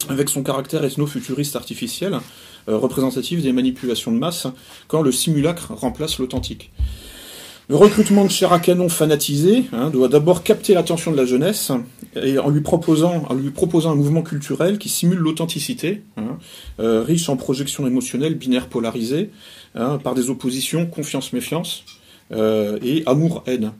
avec 0.08 0.30
son 0.30 0.42
caractère 0.42 0.82
ethno-futuriste 0.82 1.56
artificiel, 1.56 2.18
représentatif 2.66 3.42
des 3.42 3.52
manipulations 3.52 4.12
de 4.12 4.18
masse, 4.18 4.46
quand 4.88 5.02
le 5.02 5.12
simulacre 5.12 5.72
remplace 5.72 6.18
l'authentique. 6.18 6.70
Le 7.68 7.76
recrutement 7.76 8.24
de 8.24 8.30
chair 8.30 8.52
à 8.52 8.58
canon 8.58 8.90
fanatisé 8.90 9.64
hein, 9.72 9.88
doit 9.88 10.08
d'abord 10.08 10.42
capter 10.42 10.74
l'attention 10.74 11.10
de 11.10 11.16
la 11.16 11.24
jeunesse 11.24 11.72
et 12.14 12.38
en 12.38 12.50
lui 12.50 12.60
proposant, 12.60 13.24
en 13.30 13.34
lui 13.34 13.50
proposant 13.50 13.92
un 13.92 13.94
mouvement 13.94 14.20
culturel 14.20 14.76
qui 14.76 14.90
simule 14.90 15.18
l'authenticité, 15.18 16.02
hein, 16.18 16.38
euh, 16.78 17.02
riche 17.02 17.30
en 17.30 17.36
projections 17.36 17.86
émotionnelles 17.86 18.34
binaires 18.34 18.68
polarisées, 18.68 19.30
hein, 19.74 19.98
par 20.02 20.14
des 20.14 20.28
oppositions 20.28 20.84
confiance-méfiance 20.84 21.84
euh, 22.32 22.78
et 22.82 23.02
amour-haine. 23.06 23.72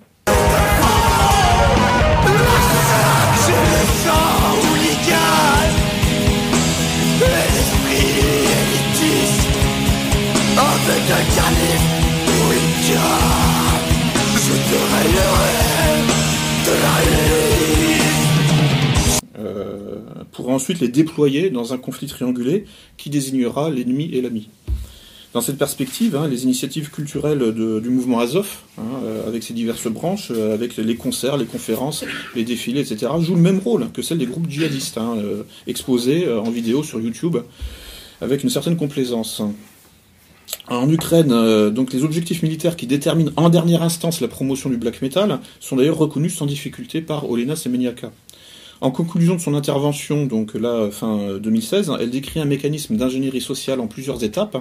Pour 20.32 20.50
ensuite 20.50 20.80
les 20.80 20.88
déployer 20.88 21.48
dans 21.48 21.72
un 21.72 21.78
conflit 21.78 22.06
triangulé 22.06 22.66
qui 22.96 23.08
désignera 23.08 23.70
l'ennemi 23.70 24.10
et 24.12 24.20
l'ami. 24.20 24.48
Dans 25.32 25.40
cette 25.40 25.58
perspective, 25.58 26.14
hein, 26.16 26.28
les 26.28 26.44
initiatives 26.44 26.90
culturelles 26.90 27.52
du 27.54 27.90
mouvement 27.90 28.20
Azov, 28.20 28.58
hein, 28.78 28.82
euh, 29.04 29.26
avec 29.26 29.42
ses 29.42 29.52
diverses 29.52 29.88
branches, 29.88 30.30
euh, 30.30 30.54
avec 30.54 30.76
les 30.76 30.96
concerts, 30.96 31.36
les 31.36 31.44
conférences, 31.44 32.04
les 32.36 32.44
défilés, 32.44 32.80
etc., 32.80 33.10
jouent 33.20 33.34
le 33.34 33.40
même 33.40 33.58
rôle 33.58 33.90
que 33.90 34.00
celles 34.00 34.18
des 34.18 34.26
groupes 34.26 34.48
djihadistes, 34.48 34.98
hein, 34.98 35.16
euh, 35.16 35.42
exposés 35.66 36.30
en 36.30 36.50
vidéo 36.50 36.84
sur 36.84 37.00
YouTube, 37.00 37.38
avec 38.20 38.44
une 38.44 38.50
certaine 38.50 38.76
complaisance. 38.76 39.42
En 40.68 40.88
Ukraine, 40.88 41.30
euh, 41.30 41.70
donc 41.70 41.92
les 41.92 42.04
objectifs 42.04 42.42
militaires 42.42 42.76
qui 42.76 42.86
déterminent 42.86 43.32
en 43.36 43.50
dernière 43.50 43.82
instance 43.82 44.20
la 44.20 44.28
promotion 44.28 44.70
du 44.70 44.78
black 44.78 45.02
metal 45.02 45.40
sont 45.60 45.76
d'ailleurs 45.76 45.98
reconnus 45.98 46.34
sans 46.34 46.46
difficulté 46.46 47.02
par 47.02 47.30
Olena 47.30 47.54
Semeniaka. 47.54 48.12
En 48.80 48.90
conclusion 48.90 49.34
de 49.34 49.40
son 49.40 49.54
intervention, 49.54 50.26
donc 50.26 50.54
là 50.54 50.90
fin 50.90 51.18
euh, 51.18 51.38
2016, 51.38 51.92
elle 52.00 52.10
décrit 52.10 52.40
un 52.40 52.46
mécanisme 52.46 52.96
d'ingénierie 52.96 53.40
sociale 53.42 53.80
en 53.80 53.86
plusieurs 53.86 54.24
étapes, 54.24 54.56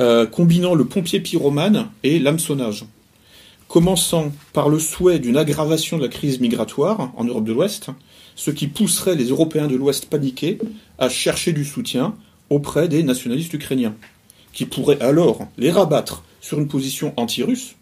euh, 0.00 0.24
combinant 0.24 0.74
le 0.74 0.84
pompier 0.84 1.20
pyromane 1.20 1.88
et 2.02 2.18
l'hameçonnage. 2.18 2.84
Commençant 3.68 4.32
par 4.52 4.68
le 4.68 4.78
souhait 4.78 5.18
d'une 5.18 5.36
aggravation 5.36 5.98
de 5.98 6.02
la 6.02 6.08
crise 6.08 6.40
migratoire 6.40 7.12
en 7.16 7.24
Europe 7.24 7.44
de 7.44 7.52
l'Ouest, 7.52 7.90
ce 8.36 8.50
qui 8.50 8.68
pousserait 8.68 9.16
les 9.16 9.28
Européens 9.28 9.66
de 9.66 9.76
l'Ouest 9.76 10.06
paniqués 10.06 10.58
à 10.98 11.08
chercher 11.08 11.52
du 11.52 11.64
soutien 11.64 12.14
auprès 12.50 12.88
des 12.88 13.02
nationalistes 13.02 13.52
ukrainiens, 13.52 13.94
qui 14.52 14.66
pourraient 14.66 15.00
alors 15.00 15.46
les 15.58 15.70
rabattre 15.70 16.24
sur 16.40 16.58
une 16.58 16.68
position 16.68 17.12
anti-russe, 17.16 17.76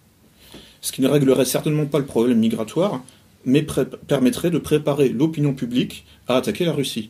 ce 0.81 0.93
qui 0.93 1.03
ne 1.03 1.09
réglerait 1.09 1.45
certainement 1.45 1.87
pas 1.87 1.99
le 1.99 2.07
problème 2.07 2.39
migratoire, 2.39 3.03
mais 3.45 3.65
permettrait 4.07 4.51
de 4.51 4.59
préparer 4.59 5.09
l'opinion 5.09 5.55
publique 5.55 6.05
à 6.29 6.37
attaquer 6.37 6.65
la 6.65 6.73
Russie. 6.73 7.09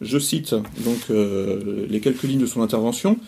Je 0.00 0.18
cite 0.18 0.54
donc 0.84 0.98
euh, 1.10 1.86
les 1.88 2.00
quelques 2.00 2.24
lignes 2.24 2.40
de 2.40 2.46
son 2.46 2.62
intervention. 2.62 3.18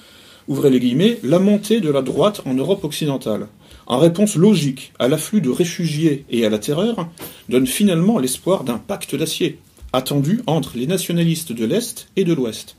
Ouvrez 0.48 0.70
les 0.70 0.80
guillemets, 0.80 1.18
la 1.22 1.38
montée 1.38 1.80
de 1.80 1.90
la 1.90 2.02
droite 2.02 2.42
en 2.44 2.52
Europe 2.52 2.84
occidentale, 2.84 3.46
en 3.86 3.98
réponse 3.98 4.36
logique 4.36 4.92
à 4.98 5.08
l'afflux 5.08 5.40
de 5.40 5.50
réfugiés 5.50 6.24
et 6.30 6.44
à 6.44 6.50
la 6.50 6.58
terreur, 6.58 7.08
donne 7.48 7.66
finalement 7.66 8.18
l'espoir 8.18 8.64
d'un 8.64 8.78
pacte 8.78 9.14
d'acier, 9.14 9.58
attendu 9.92 10.42
entre 10.46 10.76
les 10.76 10.86
nationalistes 10.86 11.52
de 11.52 11.64
l'Est 11.64 12.08
et 12.16 12.24
de 12.24 12.34
l'Ouest. 12.34 12.76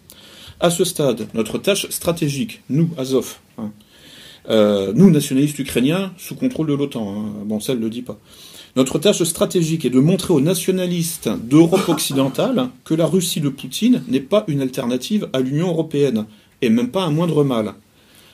À 0.59 0.69
ce 0.69 0.83
stade, 0.83 1.27
notre 1.33 1.57
tâche 1.57 1.89
stratégique, 1.89 2.61
nous, 2.69 2.89
Azov, 2.97 3.37
hein, 3.57 3.71
Euh, 4.49 4.93
nous, 4.95 5.09
nationalistes 5.09 5.57
ukrainiens, 5.59 6.11
sous 6.17 6.35
contrôle 6.35 6.67
de 6.67 6.73
l'OTAN. 6.73 7.15
Hein. 7.15 7.33
Bon, 7.45 7.59
ça, 7.59 7.73
elle 7.73 7.79
le 7.79 7.89
dit 7.89 8.01
pas. 8.01 8.19
Notre 8.75 8.99
tâche 8.99 9.23
stratégique 9.23 9.85
est 9.85 9.89
de 9.89 9.99
montrer 9.99 10.33
aux 10.33 10.41
nationalistes 10.41 11.29
d'Europe 11.29 11.87
occidentale 11.87 12.69
que 12.83 12.93
la 12.93 13.05
Russie 13.05 13.39
de 13.39 13.49
Poutine 13.49 14.03
n'est 14.07 14.19
pas 14.19 14.43
une 14.47 14.61
alternative 14.61 15.29
à 15.33 15.39
l'Union 15.39 15.69
européenne, 15.69 16.25
et 16.61 16.69
même 16.69 16.89
pas 16.89 17.03
un 17.03 17.11
moindre 17.11 17.43
mal. 17.43 17.73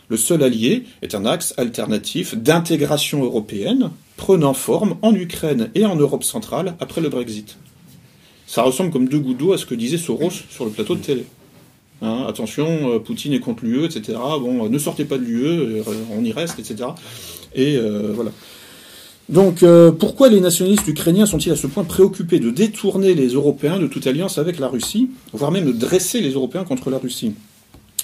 Le 0.09 0.17
seul 0.17 0.43
allié 0.43 0.83
est 1.01 1.15
un 1.15 1.25
axe 1.25 1.53
alternatif 1.57 2.35
d'intégration 2.35 3.23
européenne 3.23 3.91
prenant 4.17 4.53
forme 4.53 4.97
en 5.01 5.13
Ukraine 5.15 5.69
et 5.75 5.85
en 5.85 5.95
Europe 5.95 6.23
centrale 6.23 6.75
après 6.79 7.01
le 7.01 7.09
Brexit. 7.09 7.57
Ça 8.47 8.63
ressemble 8.63 8.91
comme 8.91 9.07
deux 9.07 9.19
gouttes 9.19 9.37
d'eau 9.37 9.53
à 9.53 9.57
ce 9.57 9.65
que 9.65 9.75
disait 9.75 9.97
Soros 9.97 10.31
sur 10.49 10.65
le 10.65 10.71
plateau 10.71 10.95
de 10.95 10.99
télé. 10.99 11.25
Hein, 12.01 12.25
attention, 12.27 12.93
euh, 12.93 12.99
Poutine 12.99 13.33
est 13.33 13.39
contre 13.39 13.63
l'UE, 13.63 13.85
etc. 13.85 14.17
Bon, 14.39 14.67
ne 14.67 14.77
sortez 14.79 15.05
pas 15.05 15.17
de 15.17 15.23
l'UE, 15.23 15.45
euh, 15.45 15.83
on 16.17 16.23
y 16.23 16.31
reste, 16.31 16.57
etc. 16.57 16.89
Et 17.53 17.77
euh, 17.77 18.11
voilà. 18.13 18.31
Donc, 19.29 19.63
pourquoi 19.97 20.27
les 20.27 20.41
nationalistes 20.41 20.87
ukrainiens 20.89 21.25
sont-ils 21.25 21.53
à 21.53 21.55
ce 21.55 21.65
point 21.65 21.85
préoccupés 21.85 22.39
de 22.39 22.49
détourner 22.49 23.13
les 23.13 23.29
Européens 23.29 23.79
de 23.79 23.87
toute 23.87 24.05
alliance 24.05 24.37
avec 24.37 24.59
la 24.59 24.67
Russie, 24.67 25.09
voire 25.31 25.51
même 25.51 25.63
de 25.63 25.71
dresser 25.71 26.19
les 26.19 26.31
Européens 26.31 26.65
contre 26.65 26.89
la 26.89 26.97
Russie? 26.97 27.31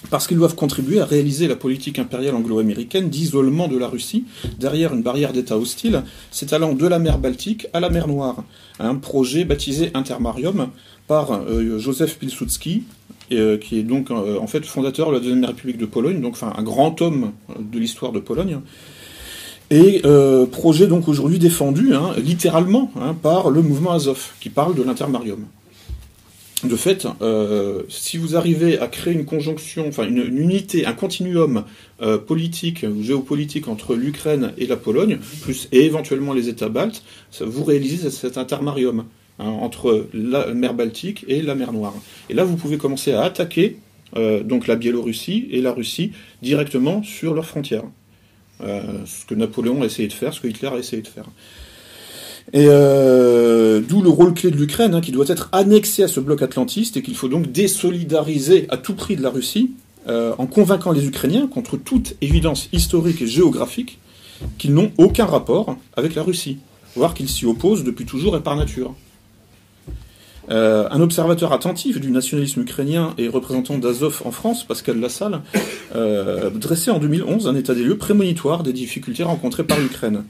Parce 0.10 0.26
qu'ils 0.26 0.38
doivent 0.38 0.56
contribuer 0.56 1.02
à 1.02 1.06
réaliser 1.06 1.49
la 1.49 1.57
politique 1.57 1.99
impériale 1.99 2.36
anglo-américaine 2.36 3.10
d'isolement 3.10 3.68
de 3.68 3.78
la 3.78 3.90
Russie 3.90 4.24
derrière 4.57 4.94
une 4.94 5.02
barrière 5.02 5.34
d'État 5.34 5.57
hostile, 5.57 6.03
s'étalant 6.32 6.74
de 6.74 6.88
la 6.88 6.99
mer 6.99 7.18
Baltique 7.18 7.68
à 7.74 7.82
la 7.82 7.90
mer 7.90 8.07
Noire. 8.07 8.44
Un 8.80 8.95
projet 8.95 9.44
baptisé 9.44 9.91
Intermarium 9.95 10.69
par 11.07 11.32
euh, 11.32 11.78
Joseph 11.78 12.19
Pilsudski, 12.19 12.84
euh, 13.31 13.57
qui 13.57 13.79
est 13.79 13.83
donc 13.83 14.11
euh, 14.11 14.37
en 14.39 14.47
fait 14.47 14.65
fondateur 14.65 15.09
de 15.09 15.13
la 15.13 15.19
Deuxième 15.19 15.45
République 15.45 15.77
de 15.77 15.85
Pologne, 15.85 16.21
donc 16.21 16.33
enfin 16.33 16.53
un 16.57 16.63
grand 16.63 17.01
homme 17.01 17.31
de 17.59 17.79
l'histoire 17.79 18.11
de 18.11 18.19
Pologne. 18.19 18.59
Et 19.69 20.01
projet 20.49 20.87
donc 20.87 21.09
aujourd'hui 21.09 21.39
défendu 21.39 21.93
hein, 21.93 22.13
littéralement 22.23 22.89
hein, 22.95 23.13
par 23.13 23.49
le 23.49 23.61
mouvement 23.61 23.91
Azov, 23.91 24.31
qui 24.39 24.49
parle 24.49 24.75
de 24.75 24.81
l'intermarium 24.83 25.45
de 26.63 26.75
fait, 26.75 27.07
euh, 27.21 27.83
si 27.87 28.17
vous 28.17 28.35
arrivez 28.35 28.79
à 28.79 28.87
créer 28.87 29.13
une 29.13 29.25
conjonction, 29.25 29.87
enfin 29.87 30.07
une, 30.07 30.17
unité, 30.17 30.85
un 30.85 30.93
continuum 30.93 31.63
euh, 32.01 32.17
politique 32.17 32.83
ou 32.83 33.03
géopolitique 33.03 33.67
entre 33.67 33.95
l'Ukraine 33.95 34.53
et 34.57 34.65
la 34.65 34.75
Pologne, 34.75 35.19
plus 35.41 35.67
et 35.71 35.85
éventuellement 35.85 36.33
les 36.33 36.49
États 36.49 36.69
baltes, 36.69 37.03
vous 37.41 37.63
réalisez 37.63 38.09
cet 38.09 38.37
intermarium 38.37 39.05
hein, 39.39 39.47
entre 39.47 40.07
la 40.14 40.47
mer 40.53 40.73
Baltique 40.73 41.26
et 41.27 41.41
la 41.41 41.55
mer 41.55 41.73
Noire. 41.73 41.95
Et 42.30 42.34
là, 42.34 42.43
vous 42.43 42.55
pouvez 42.55 42.77
commencer 42.77 43.14
à 43.14 43.23
attaquer 43.23 43.77
euh, 44.15 44.43
donc 44.43 44.68
la 44.68 44.76
Biélorussie 44.76 45.47
et 45.51 45.61
la 45.61 45.72
Russie 45.72 46.11
directement 46.41 47.03
sur 47.03 47.34
leurs 47.34 47.45
frontières. 47.45 47.84
ce 48.61 49.26
que 49.27 49.35
Napoléon 49.35 49.81
a 49.81 49.85
essayé 49.85 50.07
de 50.07 50.14
faire, 50.14 50.34
ce 50.34 50.41
que 50.41 50.47
Hitler 50.47 50.69
a 50.69 50.77
essayé 50.77 51.01
de 51.01 51.07
faire. 51.07 51.26
Et 52.53 52.65
euh, 52.68 53.81
d'où 53.81 54.01
le 54.01 54.09
rôle 54.09 54.34
clé 54.34 54.51
de 54.51 54.55
l'Ukraine, 54.55 54.93
hein, 54.93 55.01
qui 55.01 55.11
doit 55.11 55.27
être 55.27 55.49
annexé 55.51 56.03
à 56.03 56.07
ce 56.07 56.19
bloc 56.19 56.41
atlantiste 56.41 56.95
et 56.95 57.01
qu'il 57.01 57.15
faut 57.15 57.27
donc 57.27 57.51
désolidariser 57.51 58.68
à 58.69 58.77
tout 58.77 58.95
prix 58.95 59.18
de 59.18 59.22
la 59.22 59.30
Russie, 59.30 59.72
euh, 60.07 60.34
en 60.38 60.47
convainquant 60.47 60.93
les 60.93 61.05
Ukrainiens, 61.05 61.47
contre 61.47 61.76
toute 61.76 62.15
évidence 62.22 62.69
historique 62.72 63.22
et 63.22 63.27
géographique, 63.27 63.99
qu'ils 64.57 64.73
n'ont 64.73 64.91
aucun 64.97 65.26
rapport 65.26 65.76
avec 65.97 66.15
la 66.15 66.23
Russie, 66.23 66.59
voire 66.95 67.14
qu'ils 67.14 67.27
s'y 67.27 67.45
opposent 67.45 67.84
depuis 67.84 68.05
toujours 68.05 68.38
et 68.38 68.41
par 68.41 68.55
nature. 68.55 68.95
Euh, 70.49 70.88
un 70.91 71.02
observateur 71.02 71.52
attentif 71.52 71.99
du 71.99 72.11
nationalisme 72.11 72.61
ukrainien 72.61 73.14
et 73.18 73.28
représentant 73.28 73.78
d'Azov 73.78 74.22
en 74.26 74.32
France, 74.32 74.65
Pascal 74.65 74.99
Lassalle, 74.99 75.41
dressait 76.53 76.91
en 76.91 76.99
2011 76.99 77.48
un 77.48 77.56
état 77.56 77.74
des 77.74 77.84
lieux 77.84 77.98
prémonitoire 77.98 78.64
des 78.64 78.74
difficultés 78.74 79.24
rencontrées 79.24 79.64
par 79.64 79.80
l'Ukraine 79.80 80.24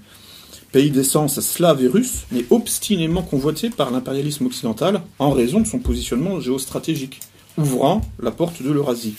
pays 0.72 0.92
d'essence 0.92 1.40
slave 1.40 1.84
et 1.84 1.88
russe, 1.88 2.26
mais 2.32 2.46
obstinément 2.50 3.22
convoité 3.22 3.70
par 3.70 3.92
l'impérialisme 3.92 4.46
occidental 4.46 5.02
en 5.20 5.32
raison 5.32 5.62
de 5.62 5.68
son 5.68 5.80
positionnement 5.80 6.40
géostratégique, 6.40 7.20
ouvrant 7.58 8.02
la 8.22 8.32
porte 8.32 8.62
de 8.62 8.72
l'Eurasie. 8.72 9.16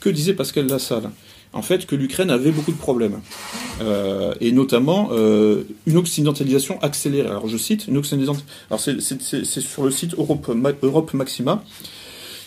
Que 0.00 0.10
disait 0.10 0.34
Pascal 0.34 0.66
Lassalle? 0.66 1.10
En 1.54 1.62
fait, 1.62 1.86
que 1.86 1.94
l'Ukraine 1.94 2.30
avait 2.30 2.50
beaucoup 2.50 2.72
de 2.72 2.76
problèmes, 2.76 3.20
euh, 3.80 4.34
et 4.40 4.50
notamment 4.50 5.10
euh, 5.12 5.62
une 5.86 5.96
occidentalisation 5.96 6.80
accélérée. 6.82 7.28
Alors 7.28 7.46
je 7.46 7.56
cite, 7.56 7.88
occidentalisation... 7.96 8.44
Alors 8.70 8.80
c'est 8.80 9.60
sur 9.60 9.84
le 9.84 9.92
site 9.92 10.16
Europe, 10.18 11.14
Maxima, 11.14 11.64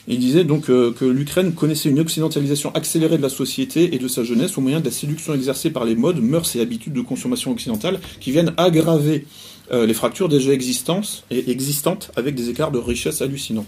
il 0.10 0.20
disait 0.20 0.44
donc 0.44 0.70
euh, 0.70 0.92
que 0.92 1.06
l'Ukraine 1.06 1.54
connaissait 1.54 1.90
une 1.90 2.00
occidentalisation 2.02 2.74
accélérée 2.76 3.18
de 3.18 3.22
la 3.22 3.30
société 3.30 3.96
et 3.96 3.98
de 3.98 4.08
sa 4.10 4.26
jeunesse 4.26 4.58
au 4.58 4.62
moyen 4.62 4.82
de 4.82 4.86
la 4.86 4.92
séduction 4.92 5.34
exercée 5.34 5.70
par 5.70 5.86
les 5.86 5.96
modes, 5.96 6.20
mœurs 6.20 6.56
et 6.58 6.62
habitudes 6.62 6.94
de 6.94 7.02
consommation 7.02 7.52
occidentales 7.52 8.02
qui 8.20 8.32
viennent 8.32 8.54
aggraver 8.58 9.26
les 9.70 9.94
fractures 9.94 10.30
déjà 10.30 10.54
existantes 10.54 12.12
avec 12.16 12.36
des 12.36 12.50
écarts 12.50 12.72
de 12.72 12.78
richesse 12.78 13.22
hallucinants. 13.22 13.66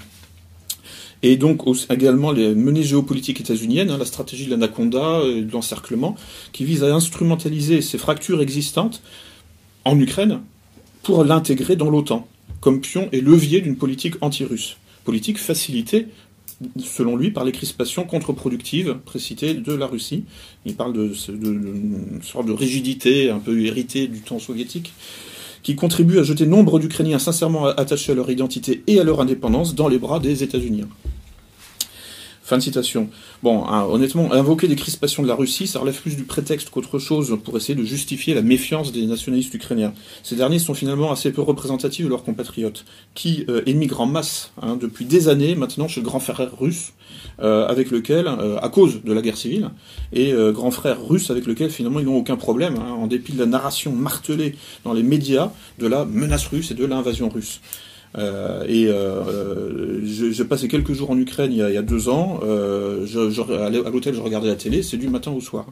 Et 1.21 1.35
donc 1.35 1.63
également 1.89 2.31
les 2.31 2.55
menées 2.55 2.83
géopolitiques 2.83 3.41
états-uniennes, 3.41 3.89
hein, 3.89 3.97
la 3.97 4.05
stratégie 4.05 4.45
de 4.45 4.51
l'anaconda, 4.51 5.21
et 5.25 5.41
de 5.41 5.51
l'encerclement, 5.51 6.15
qui 6.53 6.63
vise 6.63 6.83
à 6.83 6.93
instrumentaliser 6.93 7.81
ces 7.81 7.97
fractures 7.97 8.41
existantes 8.41 9.01
en 9.85 9.99
Ukraine 9.99 10.41
pour 11.03 11.23
l'intégrer 11.23 11.75
dans 11.75 11.89
l'OTAN, 11.89 12.27
comme 12.61 12.81
pion 12.81 13.09
et 13.11 13.21
levier 13.21 13.61
d'une 13.61 13.75
politique 13.75 14.15
anti-russe. 14.21 14.77
Politique 15.03 15.37
facilitée 15.37 16.07
selon 16.77 17.15
lui, 17.15 17.31
par 17.31 17.45
les 17.45 17.51
crispations 17.51 18.03
contre-productives 18.03 18.97
précitées 19.05 19.53
de 19.53 19.73
la 19.73 19.87
Russie. 19.87 20.25
Il 20.65 20.75
parle 20.75 20.93
de, 20.93 21.13
de, 21.29 22.21
sorte 22.21 22.47
de 22.47 22.51
rigidité 22.51 23.29
un 23.29 23.39
peu 23.39 23.65
héritée 23.65 24.07
du 24.07 24.21
temps 24.21 24.39
soviétique, 24.39 24.93
qui 25.64 25.76
contribue 25.76 26.19
à 26.19 26.23
jeter 26.23 26.45
nombre 26.45 26.80
d'Ukrainiens 26.80 27.19
sincèrement 27.19 27.68
attachés 27.68 28.11
à 28.11 28.15
leur 28.15 28.30
identité 28.30 28.84
et 28.88 28.99
à 28.99 29.03
leur 29.03 29.22
indépendance 29.22 29.76
dans 29.76 29.88
les 29.88 29.99
bras 29.99 30.19
des 30.19 30.44
États-Unis. 30.44 30.86
Fin 32.49 32.57
de 32.57 32.64
citation. 32.64 33.10
Bon, 33.44 33.64
hein, 33.68 33.84
honnêtement, 33.84 34.34
invoquer 34.34 34.68
des 34.68 34.76
crispations 34.76 35.22
de 35.22 35.27
la 35.27 35.36
Russie, 35.36 35.68
ça 35.68 35.77
relève 35.77 36.02
plus 36.02 36.15
du 36.15 36.23
prétexte 36.23 36.72
qu'autre 36.72 36.98
chose 36.98 37.38
pour 37.44 37.56
essayer 37.56 37.76
de 37.76 37.84
justifier 37.84 38.34
la 38.34 38.41
méfiance 38.41 38.91
des 38.91 39.06
nationalistes 39.06 39.53
ukrainiens. 39.53 39.94
Ces 40.23 40.36
derniers 40.36 40.57
sont 40.57 40.73
finalement 40.73 41.11
assez 41.11 41.31
peu 41.31 41.44
représentatifs 41.44 42.06
de 42.06 42.10
leurs 42.10 42.23
compatriotes, 42.23 42.86
qui 43.14 43.45
euh, 43.49 43.61
émigrent 43.68 44.02
en 44.02 44.07
masse 44.07 44.52
hein, 44.64 44.77
depuis 44.81 45.06
des 45.06 45.27
années 45.27 45.53
maintenant 45.53 45.88
chez 45.88 46.02
le 46.02 46.07
grand 46.07 46.19
frère 46.19 46.49
russe, 46.60 46.94
euh, 47.41 47.67
avec 47.67 47.91
lequel, 47.91 48.27
euh, 48.27 48.57
à 48.61 48.69
cause 48.69 49.03
de 49.03 49.13
la 49.13 49.21
guerre 49.21 49.37
civile, 49.37 49.69
et 50.13 50.33
grand 50.51 50.71
frère 50.71 51.05
russe 51.05 51.29
avec 51.31 51.45
lequel 51.45 51.69
finalement 51.69 51.99
ils 51.99 52.05
n'ont 52.05 52.17
aucun 52.17 52.35
problème, 52.35 52.75
hein, 52.77 52.91
en 52.91 53.07
dépit 53.07 53.33
de 53.33 53.39
la 53.39 53.45
narration 53.45 53.91
martelée 53.91 54.55
dans 54.83 54.93
les 54.93 55.03
médias 55.03 55.51
de 55.77 55.87
la 55.87 56.05
menace 56.05 56.47
russe 56.47 56.71
et 56.71 56.75
de 56.75 56.85
l'invasion 56.85 57.29
russe. 57.29 57.61
Euh, 58.17 58.63
et 58.67 58.87
euh, 58.87 60.03
j'ai 60.03 60.43
passé 60.45 60.67
quelques 60.67 60.93
jours 60.93 61.11
en 61.11 61.17
Ukraine 61.17 61.51
il 61.51 61.59
y 61.59 61.61
a, 61.61 61.69
il 61.69 61.75
y 61.75 61.77
a 61.77 61.81
deux 61.81 62.09
ans. 62.09 62.39
Euh, 62.43 63.05
je, 63.05 63.29
je, 63.29 63.41
à 63.41 63.69
l'hôtel, 63.69 64.15
je 64.15 64.21
regardais 64.21 64.47
la 64.47 64.55
télé, 64.55 64.81
c'est 64.81 64.97
du 64.97 65.07
matin 65.09 65.31
au 65.31 65.41
soir. 65.41 65.65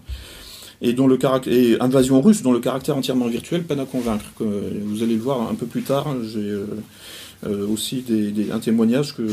Et, 0.82 0.94
dont 0.94 1.08
le 1.08 1.18
et 1.48 1.82
invasion 1.82 2.22
russe, 2.22 2.44
dont 2.44 2.52
le 2.52 2.60
caractère 2.60 2.96
entièrement 2.96 3.28
virtuel 3.28 3.64
peine 3.64 3.80
à 3.80 3.86
convaincre. 3.86 4.26
Vous 4.40 5.02
allez 5.02 5.16
le 5.16 5.22
voir 5.22 5.50
un 5.50 5.56
peu 5.56 5.66
plus 5.66 5.82
tard. 5.82 6.06
J'ai 6.24 6.40
euh, 6.40 6.68
aussi 7.46 8.02
des, 8.02 8.32
des, 8.32 8.52
un 8.52 8.60
témoignage 8.60 9.16
que, 9.16 9.22
que, 9.22 9.32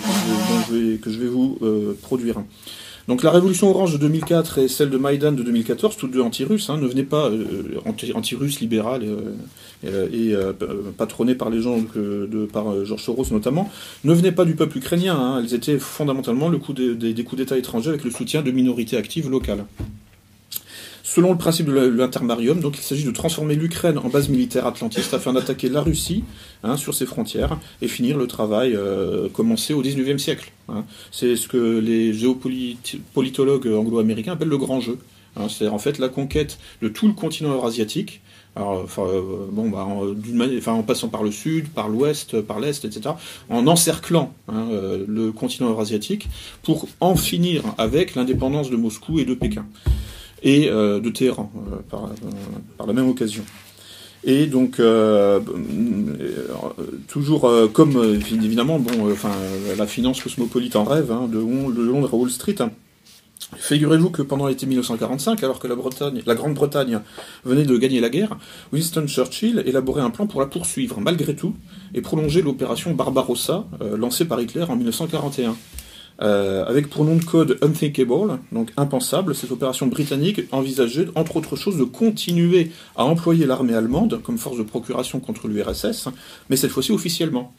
je, 0.69 0.75
vais, 0.75 0.97
que 0.99 1.27
vous 1.27 1.59
produire. 2.03 2.43
Donc 3.07 3.23
la 3.23 3.31
révolution 3.31 3.69
orange 3.69 3.93
de 3.93 3.99
2004 3.99 4.59
et 4.59 4.69
celle 4.69 4.89
de 4.89 4.97
Maïdan 4.97 5.33
de 5.33 5.43
2014, 5.43 5.97
toutes 5.97 6.13
deux 6.13 6.23
anti-russes, 6.23 6.71
hein, 6.71 6.79
ne 6.79 6.87
venaient 6.87 7.03
pas 7.03 7.29
euh, 7.29 7.81
anti-russes, 7.85 8.61
libérales 8.61 9.05
euh, 9.85 10.09
et 10.11 10.35
euh, 10.35 10.53
patronnées 10.97 11.35
par 11.35 11.51
les 11.51 11.61
gens 11.61 11.77
de, 11.95 12.49
par 12.51 12.85
Georges 12.85 13.03
Soros 13.03 13.27
notamment, 13.31 13.71
ne 14.05 14.15
venaient 14.15 14.33
pas 14.33 14.47
du 14.47 14.55
peuple 14.55 14.79
ukrainien. 14.79 15.17
Hein, 15.17 15.43
elles 15.43 15.55
étaient 15.55 15.79
fondamentalement 15.79 16.49
le 16.49 16.57
coup 16.57 16.73
des 16.73 17.25
coups 17.25 17.41
d'État 17.41 17.59
étrangers 17.59 17.91
avec 17.91 18.05
le 18.05 18.11
soutien 18.11 18.41
de 18.41 18.51
minorités 18.51 18.97
actives 18.97 19.29
locales. 19.29 19.67
Selon 21.07 21.33
le 21.33 21.39
principe 21.39 21.67
de 21.67 21.73
l'intermarium, 21.73 22.61
donc 22.61 22.79
il 22.79 22.83
s'agit 22.83 23.05
de 23.05 23.11
transformer 23.11 23.57
l'Ukraine 23.57 23.99
en 23.99 24.09
base 24.09 24.31
militaire 24.31 24.67
atlantiste 24.67 25.13
afin 25.13 25.35
d'attaquer 25.35 25.69
la 25.69 25.83
Russie 25.83 26.25
hein, 26.63 26.79
sur 26.79 26.95
ses 26.95 27.05
frontières 27.05 27.59
et 27.83 27.89
finir 27.89 28.17
le 28.17 28.27
travail 28.27 28.75
euh, 28.75 29.29
commencé 29.29 29.75
au 29.75 29.83
XIXe 29.83 30.21
siècle. 30.21 30.51
Hein. 30.71 30.85
C'est 31.13 31.37
ce 31.37 31.47
que 31.47 31.79
les 31.79 32.15
géopolitologues 32.15 33.67
anglo-américains 33.67 34.33
appellent 34.33 34.49
le 34.49 34.57
grand 34.57 34.81
jeu. 34.81 34.97
Hein. 35.37 35.51
C'est-à-dire 35.51 35.75
en 35.75 35.79
fait 35.79 35.99
la 35.99 36.09
conquête 36.09 36.59
de 36.81 36.89
tout 36.89 37.07
le 37.07 37.13
continent 37.13 37.53
eurasiatique 37.53 38.23
alors, 38.57 38.87
euh, 38.99 39.49
bon, 39.51 39.69
bah, 39.69 39.85
en, 39.85 40.15
enfin, 40.57 40.73
en 40.73 40.85
passant 40.85 41.09
par 41.09 41.25
le 41.25 41.33
sud, 41.33 41.69
par 41.69 41.89
l'ouest, 41.89 42.41
par 42.41 42.61
l'est, 42.61 42.85
etc., 42.85 43.17
en 43.51 43.67
encerclant 43.67 44.33
hein, 44.49 44.69
euh, 44.71 45.05
le 45.09 45.33
continent 45.33 45.69
eurasiatique 45.71 46.29
pour 46.63 46.87
en 47.01 47.17
finir 47.17 47.63
avec 47.79 48.15
l'indépendance 48.15 48.71
de 48.71 48.77
Moscou 48.77 49.19
et 49.19 49.25
de 49.25 49.35
Pékin 49.35 49.67
et 50.45 50.69
euh, 50.69 51.01
de 51.01 51.11
Téhéran 51.11 51.51
euh, 51.57 51.77
par, 51.91 52.05
euh, 52.05 52.09
par, 52.77 52.87
la 52.87 52.93
même 52.93 53.09
occasion. 53.09 53.45
Et 54.27 54.47
donc, 54.47 54.81
toujours 57.09 57.51
comme 57.75 58.19
évidemment, 58.33 58.79
bon, 58.79 59.13
enfin, 59.13 59.33
la 59.77 59.87
finance 59.87 60.23
cosmopolite 60.23 60.77
en 60.77 60.85
rêve, 60.85 61.13
hein, 61.13 61.29
de, 61.31 61.39
Londres 61.39 62.09
à 62.11 62.17
Wall 62.17 62.31
Street, 62.31 62.55
hein, 62.61 62.71
Figurez-vous 63.59 64.09
que 64.09 64.23
pendant 64.23 64.47
l'été 64.47 64.65
1945, 64.65 65.45
alors 65.45 65.59
que 65.59 65.69
la, 65.69 65.75
Bretagne, 65.75 66.23
la 66.25 66.35
Grande-Bretagne 66.35 67.01
venait 67.45 67.65
de 67.65 67.77
gagner 67.77 68.01
la 68.01 68.09
guerre, 68.09 68.39
Winston 68.73 69.07
Churchill 69.07 69.63
élaborait 69.67 70.01
un 70.01 70.09
plan 70.09 70.27
pour 70.27 70.41
la 70.41 70.47
poursuivre 70.47 70.99
malgré 71.01 71.37
tout 71.37 71.55
et 71.93 72.01
prolonger 72.01 72.41
l'opération 72.41 72.95
Barbarossa 72.95 73.67
lancée 73.95 74.25
par 74.25 74.41
Hitler 74.41 74.65
en 74.67 74.77
1941. 74.77 75.55
Euh, 76.23 76.65
avec 76.67 76.89
pour 76.91 77.05
nom 77.05 77.17
de 77.17 77.25
code 77.25 77.59
Unthinkable, 77.61 78.39
donc 78.53 78.71
impensable, 78.77 79.35
cette 79.35 79.51
opération 79.51 79.89
britannique 79.89 80.43
envisageait, 80.53 81.09
entre 81.17 81.37
autres 81.37 81.57
choses, 81.57 81.77
de 81.77 81.85
continuer 81.85 82.71
à 82.95 83.05
employer 83.05 83.47
l'armée 83.47 83.75
allemande 83.75 84.21
comme 84.23 84.39
force 84.39 84.57
de 84.57 84.63
procuration 84.63 85.19
contre 85.19 85.49
l'URSS, 85.49 86.09
mais 86.49 86.57
cette 86.57 86.71
fois-ci 86.71 86.93
officiellement. 86.93 87.53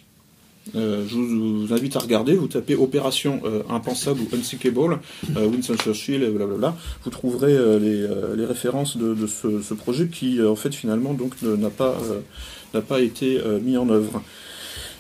Euh, 0.74 1.06
je 1.08 1.16
vous, 1.16 1.74
invite 1.74 1.96
à 1.96 2.00
regarder, 2.00 2.34
vous 2.34 2.48
tapez 2.48 2.76
Opération 2.76 3.42
euh, 3.46 3.62
Impensable 3.70 4.22
ou 4.22 4.36
Unthinkable, 4.36 5.00
euh, 5.38 5.46
Winston 5.46 5.76
Churchill, 5.78 6.28
blablabla, 6.32 6.76
vous 7.04 7.10
trouverez 7.12 7.56
les, 7.80 8.46
références 8.46 8.98
de, 8.98 9.14
de 9.14 9.28
ce, 9.28 9.62
ce, 9.62 9.74
projet 9.74 10.08
qui, 10.08 10.42
en 10.42 10.56
fait, 10.56 10.74
finalement, 10.74 11.14
donc 11.14 11.42
n'a 11.42 11.70
pas, 11.70 11.98
n'a 12.74 12.82
pas 12.82 13.02
été 13.02 13.40
mis 13.62 13.78
en 13.78 13.90
œuvre. 13.90 14.22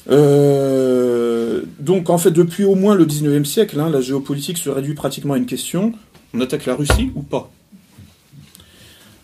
Donc, 0.07 2.09
en 2.09 2.17
fait, 2.17 2.31
depuis 2.31 2.63
au 2.63 2.75
moins 2.75 2.95
le 2.95 3.05
19e 3.05 3.45
siècle, 3.45 3.79
hein, 3.79 3.89
la 3.89 4.01
géopolitique 4.01 4.57
se 4.57 4.69
réduit 4.69 4.93
pratiquement 4.93 5.33
à 5.33 5.37
une 5.37 5.45
question 5.45 5.93
on 6.35 6.41
attaque 6.41 6.65
la 6.65 6.75
Russie 6.75 7.11
ou 7.15 7.21
pas? 7.21 7.49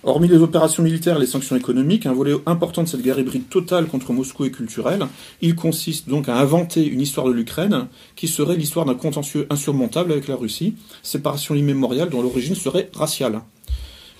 Hormis 0.03 0.29
les 0.29 0.37
opérations 0.37 0.81
militaires 0.81 1.17
et 1.17 1.19
les 1.19 1.27
sanctions 1.27 1.55
économiques, 1.55 2.05
un 2.05 2.13
volet 2.13 2.33
important 2.45 2.83
de 2.83 2.87
cette 2.87 3.03
guerre 3.03 3.19
hybride 3.19 3.49
totale 3.49 3.85
contre 3.85 4.13
Moscou 4.13 4.45
est 4.45 4.51
culturel. 4.51 5.05
Il 5.41 5.55
consiste 5.55 6.09
donc 6.09 6.29
à 6.29 6.37
inventer 6.37 6.85
une 6.85 7.01
histoire 7.01 7.27
de 7.27 7.33
l'Ukraine 7.33 7.87
qui 8.15 8.27
serait 8.27 8.55
l'histoire 8.55 8.85
d'un 8.85 8.95
contentieux 8.95 9.45
insurmontable 9.49 10.13
avec 10.13 10.27
la 10.27 10.35
Russie, 10.35 10.75
séparation 11.03 11.53
immémoriale 11.53 12.09
dont 12.09 12.21
l'origine 12.21 12.55
serait 12.55 12.89
raciale. 12.95 13.41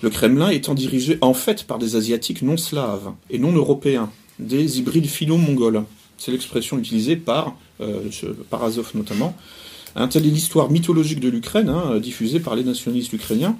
Le 0.02 0.10
Kremlin 0.10 0.50
étant 0.50 0.74
dirigé 0.74 1.18
en 1.20 1.34
fait 1.34 1.64
par 1.64 1.78
des 1.78 1.96
Asiatiques 1.96 2.42
non 2.42 2.58
slaves 2.58 3.10
et 3.30 3.38
non 3.38 3.52
européens, 3.52 4.10
des 4.38 4.78
hybrides 4.78 5.06
philo-mongols. 5.06 5.84
C'est 6.22 6.30
l'expression 6.30 6.78
utilisée 6.78 7.16
par, 7.16 7.56
euh, 7.80 8.08
par 8.48 8.62
Azov 8.62 8.92
notamment. 8.94 9.34
Un 9.96 10.08
tel 10.08 10.24
est 10.26 10.30
l'histoire 10.30 10.70
mythologique 10.70 11.20
de 11.20 11.28
l'Ukraine, 11.28 11.68
hein, 11.68 11.98
diffusée 11.98 12.38
par 12.38 12.54
les 12.54 12.64
nationalistes 12.64 13.12
ukrainiens, 13.12 13.56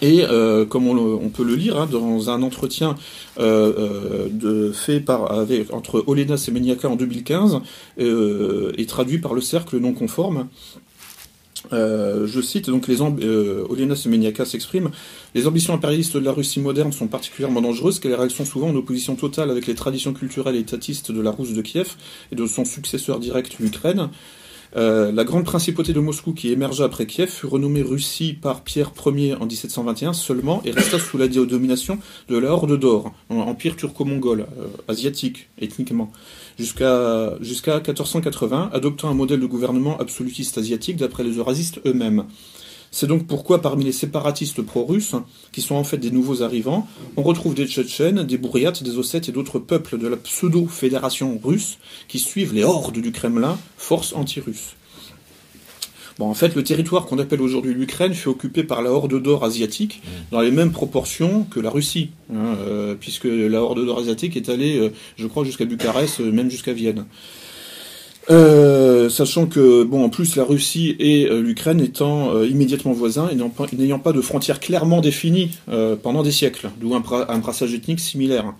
et 0.00 0.24
euh, 0.24 0.64
comme 0.64 0.88
on, 0.88 1.28
peut 1.28 1.44
le 1.44 1.54
lire 1.54 1.78
hein, 1.78 1.88
dans 1.90 2.30
un 2.30 2.42
entretien 2.42 2.96
euh, 3.38 3.72
euh, 3.78 4.28
de, 4.30 4.72
fait 4.72 5.00
par, 5.00 5.46
entre 5.72 6.04
Olena 6.06 6.36
Semeniaka 6.36 6.88
en 6.88 6.96
2015 6.96 7.60
et 7.98 8.86
traduit 8.86 9.18
par 9.18 9.34
le 9.34 9.40
Cercle 9.40 9.78
non 9.78 9.92
conforme, 9.92 10.48
je 11.70 12.40
cite 12.40 12.68
donc 12.68 12.88
les 12.88 13.00
Olena 13.00 13.94
Semeniaka 13.94 14.44
s'exprime 14.44 14.90
les 15.34 15.46
ambitions 15.46 15.74
impérialistes 15.74 16.16
de 16.16 16.24
la 16.24 16.32
Russie 16.32 16.60
moderne 16.60 16.92
sont 16.92 17.06
particulièrement 17.06 17.62
dangereuses 17.62 18.00
car 18.00 18.22
elles 18.22 18.30
sont 18.30 18.44
souvent 18.44 18.68
en 18.68 18.74
opposition 18.74 19.14
totale 19.16 19.50
avec 19.50 19.66
les 19.66 19.74
traditions 19.74 20.12
culturelles 20.12 20.56
et 20.56 20.60
étatistes 20.60 21.12
de 21.12 21.20
la 21.20 21.30
Rousse 21.30 21.52
de 21.52 21.62
Kiev 21.62 21.94
et 22.30 22.36
de 22.36 22.46
son 22.46 22.64
successeur 22.64 23.18
direct 23.18 23.58
l'Ukraine. 23.58 24.10
Euh, 24.74 25.12
la 25.12 25.24
grande 25.24 25.44
principauté 25.44 25.92
de 25.92 26.00
Moscou 26.00 26.32
qui 26.32 26.50
émergea 26.50 26.84
après 26.84 27.06
Kiev 27.06 27.28
fut 27.28 27.46
renommée 27.46 27.82
Russie 27.82 28.32
par 28.32 28.62
Pierre 28.62 28.92
Ier 29.06 29.34
en 29.34 29.44
1721 29.44 30.14
seulement 30.14 30.62
et 30.64 30.70
resta 30.70 30.98
sous 30.98 31.18
la 31.18 31.28
domination 31.28 31.98
de 32.28 32.38
la 32.38 32.50
Horde 32.50 32.78
d'Or, 32.78 33.12
empire 33.28 33.76
turco-mongol, 33.76 34.40
euh, 34.40 34.68
asiatique 34.88 35.48
ethniquement, 35.60 36.10
jusqu'à 36.58 37.34
jusqu'à 37.40 37.76
1480, 37.76 38.70
adoptant 38.72 39.08
un 39.08 39.14
modèle 39.14 39.40
de 39.40 39.46
gouvernement 39.46 39.98
absolutiste 39.98 40.58
asiatique 40.58 40.96
d'après 40.96 41.24
les 41.24 41.36
eurasistes 41.36 41.80
eux-mêmes. 41.86 42.24
C'est 42.94 43.06
donc 43.06 43.26
pourquoi 43.26 43.62
parmi 43.62 43.84
les 43.84 43.92
séparatistes 43.92 44.60
pro-russes, 44.60 45.14
qui 45.50 45.62
sont 45.62 45.76
en 45.76 45.84
fait 45.84 45.96
des 45.96 46.10
nouveaux 46.10 46.42
arrivants, 46.42 46.86
on 47.16 47.22
retrouve 47.22 47.54
des 47.54 47.66
Tchétchènes, 47.66 48.24
des 48.24 48.36
Bouriates, 48.36 48.82
des 48.82 48.98
Ossètes 48.98 49.30
et 49.30 49.32
d'autres 49.32 49.58
peuples 49.58 49.96
de 49.96 50.08
la 50.08 50.18
pseudo-fédération 50.18 51.40
russe 51.42 51.78
qui 52.06 52.18
suivent 52.18 52.52
les 52.52 52.64
hordes 52.64 52.98
du 52.98 53.10
Kremlin, 53.10 53.58
force 53.78 54.12
anti-russe. 54.12 54.76
Bon, 56.18 56.26
en 56.26 56.34
fait, 56.34 56.54
le 56.54 56.62
territoire 56.62 57.06
qu'on 57.06 57.18
appelle 57.18 57.40
aujourd'hui 57.40 57.74
l'Ukraine 57.74 58.14
fut 58.14 58.28
occupé 58.28 58.64
par 58.64 58.82
la 58.82 58.90
Horde 58.90 59.20
d'or 59.22 59.44
asiatique 59.44 60.02
dans 60.30 60.40
les 60.40 60.50
mêmes 60.50 60.72
proportions 60.72 61.44
que 61.44 61.60
la 61.60 61.70
Russie, 61.70 62.10
hein, 62.32 62.56
euh, 62.66 62.94
puisque 62.98 63.24
la 63.24 63.62
Horde 63.62 63.84
d'or 63.84 64.00
asiatique 64.00 64.36
est 64.36 64.48
allée, 64.48 64.78
euh, 64.78 64.90
je 65.16 65.26
crois, 65.26 65.44
jusqu'à 65.44 65.64
Bucarest, 65.64 66.20
euh, 66.20 66.30
même 66.30 66.50
jusqu'à 66.50 66.72
Vienne. 66.72 67.06
Sachant 68.28 69.46
que, 69.46 69.82
bon, 69.82 70.04
en 70.04 70.08
plus, 70.08 70.36
la 70.36 70.44
Russie 70.44 70.96
et 70.98 71.28
l'Ukraine 71.28 71.80
étant 71.80 72.40
immédiatement 72.44 72.92
voisins 72.92 73.28
et 73.28 73.76
n'ayant 73.76 73.98
pas 73.98 74.12
de 74.12 74.20
frontières 74.20 74.60
clairement 74.60 75.00
définies 75.00 75.50
pendant 76.02 76.22
des 76.22 76.30
siècles, 76.30 76.70
d'où 76.80 76.94
un, 76.94 77.00
brassage 77.00 77.74
ethnique 77.74 78.00
similaire. 78.00 78.54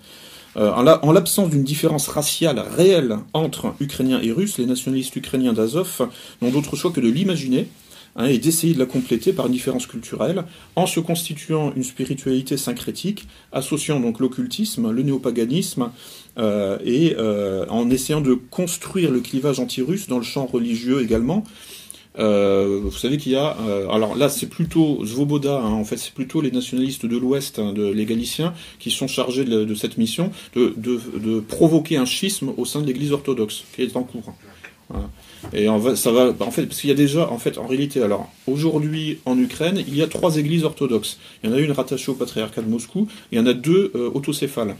En 0.55 1.11
l'absence 1.11 1.49
d'une 1.49 1.63
différence 1.63 2.07
raciale 2.07 2.59
réelle 2.59 3.17
entre 3.33 3.73
Ukrainiens 3.79 4.21
et 4.21 4.31
Russes, 4.31 4.57
les 4.57 4.65
nationalistes 4.65 5.15
ukrainiens 5.15 5.53
d'Azov 5.53 6.07
n'ont 6.41 6.51
d'autre 6.51 6.75
choix 6.75 6.91
que 6.91 6.99
de 6.99 7.09
l'imaginer 7.09 7.67
Hein, 8.15 8.25
et 8.25 8.37
d'essayer 8.37 8.75
de 8.75 8.79
la 8.79 8.85
compléter 8.85 9.33
par 9.33 9.47
une 9.47 9.53
différence 9.53 9.87
culturelle, 9.87 10.43
en 10.75 10.85
se 10.85 10.99
constituant 10.99 11.73
une 11.75 11.83
spiritualité 11.83 12.57
syncrétique, 12.57 13.27
associant 13.51 13.99
donc 13.99 14.19
l'occultisme, 14.19 14.91
le 14.91 15.01
néopaganisme, 15.01 15.89
euh, 16.37 16.77
et 16.85 17.15
euh, 17.17 17.65
en 17.69 17.89
essayant 17.89 18.21
de 18.21 18.35
construire 18.35 19.09
le 19.09 19.19
clivage 19.19 19.59
anti-russe 19.59 20.07
dans 20.07 20.17
le 20.17 20.23
champ 20.23 20.45
religieux 20.45 21.01
également. 21.01 21.43
Euh, 22.19 22.79
vous 22.83 22.91
savez 22.91 23.17
qu'il 23.17 23.31
y 23.31 23.35
a, 23.35 23.57
alors 23.91 24.15
là 24.15 24.29
c'est 24.29 24.47
plutôt 24.47 25.03
Svoboda, 25.05 25.59
hein, 25.59 25.71
en 25.71 25.83
fait 25.83 25.97
c'est 25.97 26.13
plutôt 26.13 26.41
les 26.41 26.51
nationalistes 26.51 27.05
de 27.05 27.17
l'Ouest, 27.17 27.57
hein, 27.57 27.73
de, 27.73 27.87
les 27.87 28.05
Galiciens, 28.05 28.53
qui 28.79 28.91
sont 28.91 29.07
chargés 29.07 29.45
de, 29.45 29.75
cette 29.75 29.97
mission, 29.97 30.31
de, 30.55 30.75
de, 30.77 31.39
provoquer 31.39 31.97
un 31.97 32.05
schisme 32.05 32.53
au 32.57 32.65
sein 32.65 32.81
de 32.81 32.87
l'Église 32.87 33.11
orthodoxe, 33.11 33.63
qui 33.75 33.81
est 33.81 33.95
en 33.95 34.03
cours. 34.03 34.33
Voilà. 34.89 35.09
Et 35.51 35.67
en, 35.67 35.95
ça 35.95 36.11
va, 36.11 36.33
en 36.39 36.51
fait, 36.51 36.65
parce 36.65 36.79
qu'il 36.79 36.89
y 36.89 36.93
a 36.93 36.95
déjà, 36.95 37.29
en 37.29 37.37
fait, 37.37 37.57
en 37.57 37.67
réalité, 37.67 38.01
alors, 38.01 38.31
aujourd'hui, 38.47 39.19
en 39.25 39.37
Ukraine, 39.37 39.83
il 39.85 39.95
y 39.95 40.01
a 40.01 40.07
trois 40.07 40.37
églises 40.37 40.63
orthodoxes. 40.63 41.19
Il 41.43 41.49
y 41.49 41.53
en 41.53 41.55
a 41.55 41.59
une 41.59 41.71
rattachée 41.71 42.11
au 42.11 42.15
patriarcat 42.15 42.61
de 42.61 42.69
Moscou, 42.69 43.07
et 43.31 43.35
il 43.35 43.37
y 43.37 43.41
en 43.41 43.45
a 43.45 43.53
deux 43.53 43.91
euh, 43.95 44.09
autocéphales. 44.13 44.75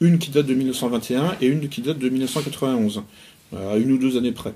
Une 0.00 0.18
qui 0.18 0.30
date 0.30 0.46
de 0.46 0.54
1921 0.54 1.36
et 1.40 1.46
une 1.46 1.68
qui 1.68 1.82
date 1.82 1.98
de 1.98 2.08
1991, 2.08 3.02
euh, 3.54 3.74
à 3.74 3.76
une 3.76 3.92
ou 3.92 3.98
deux 3.98 4.16
années 4.16 4.32
près. 4.32 4.54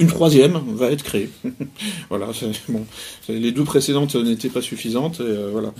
Une 0.00 0.06
troisième 0.06 0.58
va 0.74 0.90
être 0.90 1.02
créée. 1.02 1.30
voilà, 2.08 2.28
bon, 2.68 2.86
les 3.28 3.52
deux 3.52 3.64
précédentes 3.64 4.14
n'étaient 4.14 4.48
pas 4.48 4.62
suffisantes, 4.62 5.20
euh, 5.20 5.50
voilà. 5.52 5.72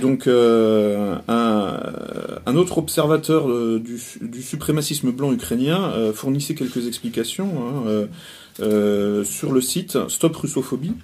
Donc 0.00 0.26
euh, 0.26 1.16
un, 1.28 2.56
autre 2.56 2.78
observateur 2.78 3.50
euh, 3.50 3.82
du, 3.82 4.42
suprémacisme 4.42 5.10
blanc 5.10 5.32
ukrainien 5.32 5.92
fournissait 6.14 6.54
quelques 6.54 6.86
explications 6.86 7.50
hein, 7.66 8.06
sur 9.24 9.52
le 9.52 9.60
site 9.60 9.98
Stop 10.08 10.36
Russophobie, 10.36 10.94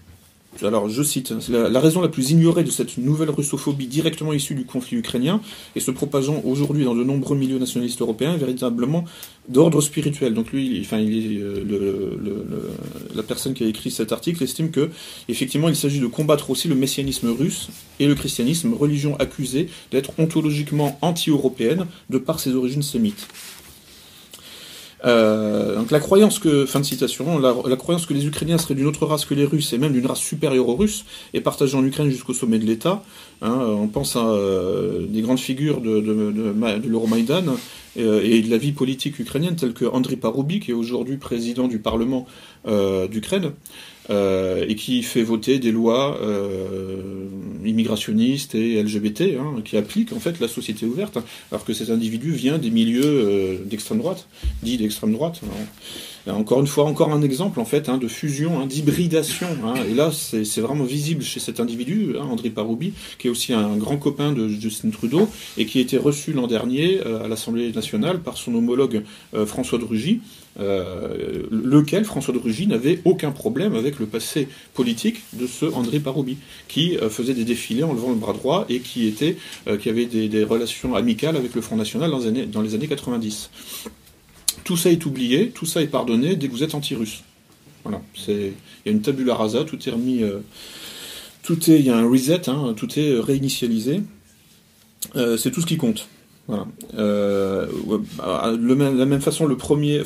alors 0.62 0.88
je 0.88 1.02
cite, 1.02 1.32
la, 1.48 1.68
la, 1.68 1.80
raison 1.80 2.00
la 2.00 2.08
plus 2.08 2.30
ignorée 2.30 2.64
de 2.64 2.70
cette 2.70 2.98
nouvelle 2.98 3.30
russophobie 3.30 3.86
directement 3.86 4.32
issue 4.32 4.54
du 4.54 4.64
conflit 4.64 4.96
ukrainien 4.96 5.40
et 5.76 5.80
se 5.80 5.90
propageant 5.90 6.42
aujourd'hui 6.44 6.84
dans 6.84 6.94
de 6.94 7.04
nombreux 7.04 7.36
milieux 7.36 7.58
nationalistes 7.58 8.00
européens 8.00 8.34
est 8.34 8.38
véritablement 8.38 9.04
d'ordre 9.48 9.80
spirituel. 9.80 10.34
Donc 10.34 10.52
lui, 10.52 10.80
enfin, 10.80 10.98
euh, 10.98 11.64
la 13.14 13.22
personne 13.22 13.54
qui 13.54 13.64
a 13.64 13.66
écrit 13.66 13.90
cet 13.90 14.12
article 14.12 14.42
estime 14.42 14.70
que 14.70 14.90
effectivement 15.28 15.68
il 15.68 15.76
s'agit 15.76 16.00
de 16.00 16.06
combattre 16.06 16.50
aussi 16.50 16.68
le 16.68 16.74
messianisme 16.74 17.30
russe 17.30 17.68
et 18.00 18.06
le 18.06 18.14
christianisme, 18.14 18.74
religion 18.74 19.16
accusée 19.18 19.68
d'être 19.90 20.12
ontologiquement 20.18 20.98
anti-européenne 21.02 21.86
de 22.10 22.18
par 22.18 22.40
ses 22.40 22.54
origines 22.54 22.82
sémites. 22.82 23.26
Euh, 25.04 25.76
donc 25.76 25.90
la 25.90 26.00
croyance 26.00 26.38
que, 26.38 26.66
fin 26.66 26.80
de 26.80 26.84
citation, 26.84 27.38
la, 27.38 27.76
croyance 27.76 28.06
que 28.06 28.14
les 28.14 28.26
Ukrainiens 28.26 28.58
seraient 28.58 28.74
d'une 28.74 28.86
autre 28.86 29.06
race 29.06 29.24
que 29.24 29.34
les 29.34 29.44
Russes 29.44 29.72
et 29.72 29.78
même 29.78 29.92
d'une 29.92 30.06
race 30.06 30.18
supérieure 30.18 30.68
aux 30.68 30.74
Russes 30.74 31.04
est 31.34 31.40
partagée 31.40 31.76
en 31.76 31.84
Ukraine 31.84 32.10
jusqu'au 32.10 32.34
sommet 32.34 32.58
de 32.58 32.66
l'État. 32.66 33.02
Hein, 33.40 33.58
on 33.60 33.86
pense 33.86 34.16
à 34.16 34.26
euh, 34.26 35.06
des 35.08 35.22
grandes 35.22 35.38
figures 35.38 35.80
de, 35.80 36.00
de, 36.00 36.32
de, 36.32 36.54
euh, 37.98 38.20
et 38.22 38.42
de 38.42 38.50
la 38.50 38.58
vie 38.58 38.72
politique 38.72 39.18
ukrainienne 39.18 39.56
telle 39.56 39.72
que 39.72 39.84
Andriy 39.84 40.16
Paroubi, 40.16 40.60
qui 40.60 40.72
est 40.72 40.74
aujourd'hui 40.74 41.16
président 41.16 41.68
du 41.68 41.78
Parlement 41.78 42.26
d'Ukraine. 43.10 43.52
Euh, 44.10 44.64
et 44.66 44.74
qui 44.74 45.02
fait 45.02 45.22
voter 45.22 45.58
des 45.58 45.70
lois 45.70 46.18
euh, 46.22 47.26
immigrationnistes 47.62 48.54
et 48.54 48.82
LGBT, 48.82 49.36
hein, 49.38 49.60
qui 49.62 49.76
appliquent 49.76 50.14
en 50.14 50.18
fait 50.20 50.40
la 50.40 50.48
société 50.48 50.86
ouverte, 50.86 51.18
alors 51.52 51.62
que 51.62 51.74
cet 51.74 51.90
individu 51.90 52.32
vient 52.32 52.56
des 52.56 52.70
milieux 52.70 53.02
euh, 53.04 53.58
d'extrême 53.66 53.98
droite, 53.98 54.26
dit 54.62 54.78
d'extrême 54.78 55.12
droite. 55.12 55.42
encore 56.26 56.60
une 56.60 56.66
fois, 56.66 56.84
encore 56.84 57.12
un 57.12 57.20
exemple 57.20 57.60
en 57.60 57.66
fait 57.66 57.90
hein, 57.90 57.98
de 57.98 58.08
fusion, 58.08 58.58
hein, 58.58 58.66
d'hybridation. 58.66 59.48
Hein. 59.66 59.74
et 59.90 59.92
là, 59.92 60.10
c'est 60.10 60.60
vraiment 60.62 60.84
visible 60.84 61.22
chez 61.22 61.40
cet 61.40 61.60
individu, 61.60 62.14
hein, 62.18 62.24
André 62.30 62.48
Paroubi, 62.48 62.94
qui 63.18 63.26
est 63.26 63.30
aussi 63.30 63.52
un 63.52 63.76
grand 63.76 63.98
copain 63.98 64.32
de 64.32 64.48
Justin 64.48 64.88
Trudeau 64.88 65.28
et 65.58 65.66
qui 65.66 65.80
a 65.80 65.82
été 65.82 65.98
reçu 65.98 66.32
l'an 66.32 66.46
dernier 66.46 67.00
à 67.00 67.28
l'Assemblée 67.28 67.66
nationale 67.72 67.78
National 67.78 68.20
par 68.20 68.36
son 68.36 68.54
homologue 68.54 69.04
François 69.46 69.78
de 69.78 69.84
Rugy, 69.84 70.20
euh, 70.60 71.44
lequel 71.50 72.04
François 72.04 72.34
de 72.34 72.38
Rugy 72.38 72.66
n'avait 72.66 73.00
aucun 73.04 73.30
problème 73.30 73.74
avec 73.74 73.98
le 73.98 74.06
passé 74.06 74.48
politique 74.74 75.22
de 75.34 75.46
ce 75.46 75.66
André 75.66 76.00
Parobi, 76.00 76.36
qui 76.66 76.96
euh, 76.98 77.08
faisait 77.08 77.34
des 77.34 77.44
défilés 77.44 77.84
en 77.84 77.92
levant 77.92 78.10
le 78.10 78.16
bras 78.16 78.32
droit 78.32 78.66
et 78.68 78.80
qui 78.80 79.06
était, 79.06 79.36
qui 79.80 79.88
avait 79.88 80.06
des, 80.06 80.44
relations 80.44 80.94
amicales 80.94 81.36
avec 81.36 81.54
le 81.54 81.60
Front 81.60 81.76
National 81.76 82.10
dans 82.10 82.18
les 82.18 82.26
années, 82.26 82.46
dans 82.46 82.62
les 82.62 82.74
années 82.74 82.88
90. 82.88 83.50
Tout 84.64 84.76
ça 84.76 84.90
est 84.90 85.04
oublié, 85.06 85.50
tout 85.50 85.66
ça 85.66 85.82
est 85.82 85.86
pardonné 85.86 86.36
dès 86.36 86.48
que 86.48 86.52
vous 86.52 86.62
êtes 86.62 86.74
anti-russe. 86.74 87.22
Voilà, 87.84 88.02
il 88.26 88.52
y 88.84 88.88
a 88.88 88.90
une 88.90 89.00
tabula 89.00 89.34
rasa, 89.34 89.64
tout 89.64 89.78
est 89.88 89.92
remis, 89.92 90.22
tout 91.42 91.70
est, 91.70 91.78
il 91.78 91.86
y 91.86 91.90
a 91.90 91.96
un 91.96 92.08
reset, 92.08 92.48
hein, 92.48 92.74
tout 92.76 92.98
est 92.98 93.18
réinitialisé. 93.20 94.02
c'est 95.14 95.50
tout 95.50 95.60
ce 95.60 95.66
qui 95.66 95.76
compte. 95.76 96.08
Voilà. 96.48 96.66
Euh, 96.96 97.66
bah, 98.16 98.54
la 98.56 99.04
même 99.04 99.20
façon, 99.20 99.46
le 99.46 99.56
premier, 99.56 100.02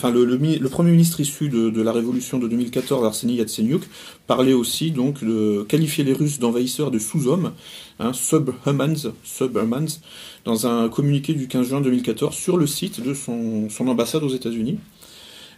ministre 0.82 1.20
issu 1.20 1.48
de, 1.48 1.80
la 1.80 1.92
révolution 1.92 2.40
de 2.40 2.48
2014, 2.48 3.04
Arseny 3.04 3.36
Yatsenyuk, 3.36 3.82
parlait 4.26 4.52
aussi 4.52 4.90
donc 4.90 5.22
de 5.22 5.64
qualifier 5.68 6.02
les 6.02 6.12
Russes 6.12 6.40
d'envahisseurs 6.40 6.90
de 6.90 6.98
sous-hommes, 6.98 7.52
hein, 8.00 8.12
subhumans, 8.12 10.00
dans 10.44 10.66
un 10.66 10.88
communiqué 10.88 11.32
du 11.34 11.46
15 11.46 11.68
juin 11.68 11.80
2014 11.80 12.34
sur 12.34 12.56
le 12.56 12.66
site 12.66 13.00
de 13.00 13.14
son, 13.14 13.70
son 13.70 13.86
ambassade 13.86 14.24
aux 14.24 14.34
États-Unis. 14.34 14.78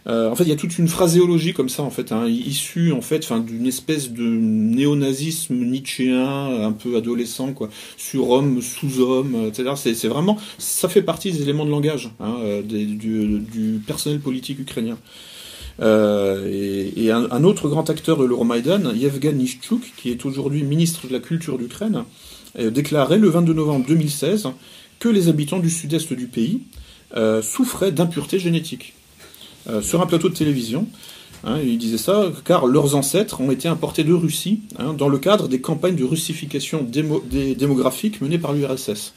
Euh, 0.07 0.29
en 0.29 0.35
fait, 0.35 0.43
il 0.43 0.49
y 0.49 0.53
a 0.53 0.55
toute 0.55 0.77
une 0.77 0.87
phraséologie 0.87 1.53
comme 1.53 1.69
ça, 1.69 1.81
en 1.81 1.89
fait, 1.89 2.11
hein, 2.11 2.27
issue 2.27 2.91
en 2.91 3.01
fait, 3.01 3.31
d'une 3.33 3.65
espèce 3.65 4.11
de 4.11 4.23
néonazisme 4.23 5.55
nietzschéen, 5.55 6.63
un 6.63 6.71
peu 6.71 6.95
adolescent, 6.95 7.53
quoi, 7.53 7.69
sur 7.97 8.29
homme, 8.29 8.61
sous-homme, 8.61 9.47
etc. 9.47 9.71
C'est 9.75 10.07
vraiment, 10.07 10.37
ça 10.59 10.89
fait 10.89 11.01
partie 11.01 11.31
des 11.31 11.41
éléments 11.41 11.65
de 11.65 11.71
langage 11.71 12.11
hein, 12.19 12.35
euh, 12.41 12.61
du, 12.61 13.81
personnel 13.85 14.19
politique 14.19 14.59
ukrainien. 14.59 14.97
Euh, 15.81 16.91
et, 16.95 17.11
un, 17.11 17.43
autre 17.43 17.67
grand 17.67 17.89
acteur 17.89 18.17
de 18.17 18.25
l'Euromaïdan, 18.25 18.93
Yevgen 18.93 19.37
Nishchuk, 19.37 19.81
qui 19.97 20.11
est 20.11 20.23
aujourd'hui 20.25 20.63
ministre 20.63 21.07
de 21.07 21.13
la 21.13 21.19
Culture 21.19 21.57
d'Ukraine, 21.57 22.03
déclarait 22.57 23.17
le 23.17 23.27
22 23.27 23.53
novembre 23.53 23.85
2016 23.87 24.47
que 24.99 25.09
les 25.09 25.27
habitants 25.27 25.59
du 25.59 25.69
sud-est 25.69 26.13
du 26.13 26.27
pays 26.27 26.61
souffraient 27.41 27.91
d'impuretés 27.91 28.39
génétiques. 28.39 28.93
Euh, 29.67 29.81
sur 29.81 30.01
un 30.01 30.05
plateau 30.05 30.29
de 30.29 30.35
télévision. 30.35 30.87
Hein, 31.43 31.59
il 31.63 31.77
disait 31.77 31.97
ça 31.97 32.31
car 32.43 32.65
leurs 32.65 32.95
ancêtres 32.95 33.41
ont 33.41 33.51
été 33.51 33.67
importés 33.67 34.03
de 34.03 34.13
Russie 34.13 34.61
hein, 34.79 34.93
dans 34.93 35.09
le 35.09 35.17
cadre 35.17 35.47
des 35.47 35.61
campagnes 35.61 35.95
de 35.95 36.03
russification 36.03 36.83
démographique 36.83 38.21
menées 38.21 38.39
par 38.39 38.53
l'URSS. 38.53 39.13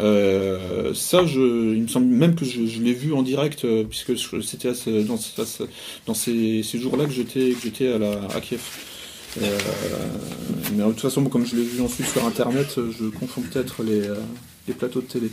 Euh, 0.00 0.94
ça, 0.94 1.22
il 1.22 1.82
me 1.82 1.88
semble 1.88 2.06
même 2.06 2.34
que 2.34 2.46
je, 2.46 2.80
l'ai 2.80 2.94
vu 2.94 3.12
en 3.12 3.22
direct, 3.22 3.64
euh, 3.64 3.84
puisque 3.84 4.18
c'était 4.42 4.72
dans, 5.04 6.14
ces, 6.14 6.62
jours-là 6.62 7.04
que 7.04 7.12
j'étais, 7.12 7.54
à, 8.34 8.40
Kiev. 8.40 8.62
mais 9.40 10.82
de 10.82 10.90
toute 10.90 11.00
façon, 11.00 11.24
comme 11.24 11.44
je 11.44 11.56
l'ai 11.56 11.64
vu 11.64 11.82
ensuite 11.82 12.06
sur 12.06 12.24
Internet, 12.24 12.76
je 12.76 13.06
confonds 13.06 13.42
peut-être 13.42 13.82
les 13.82 14.74
plateaux 14.74 15.00
de 15.00 15.06
télé. 15.06 15.30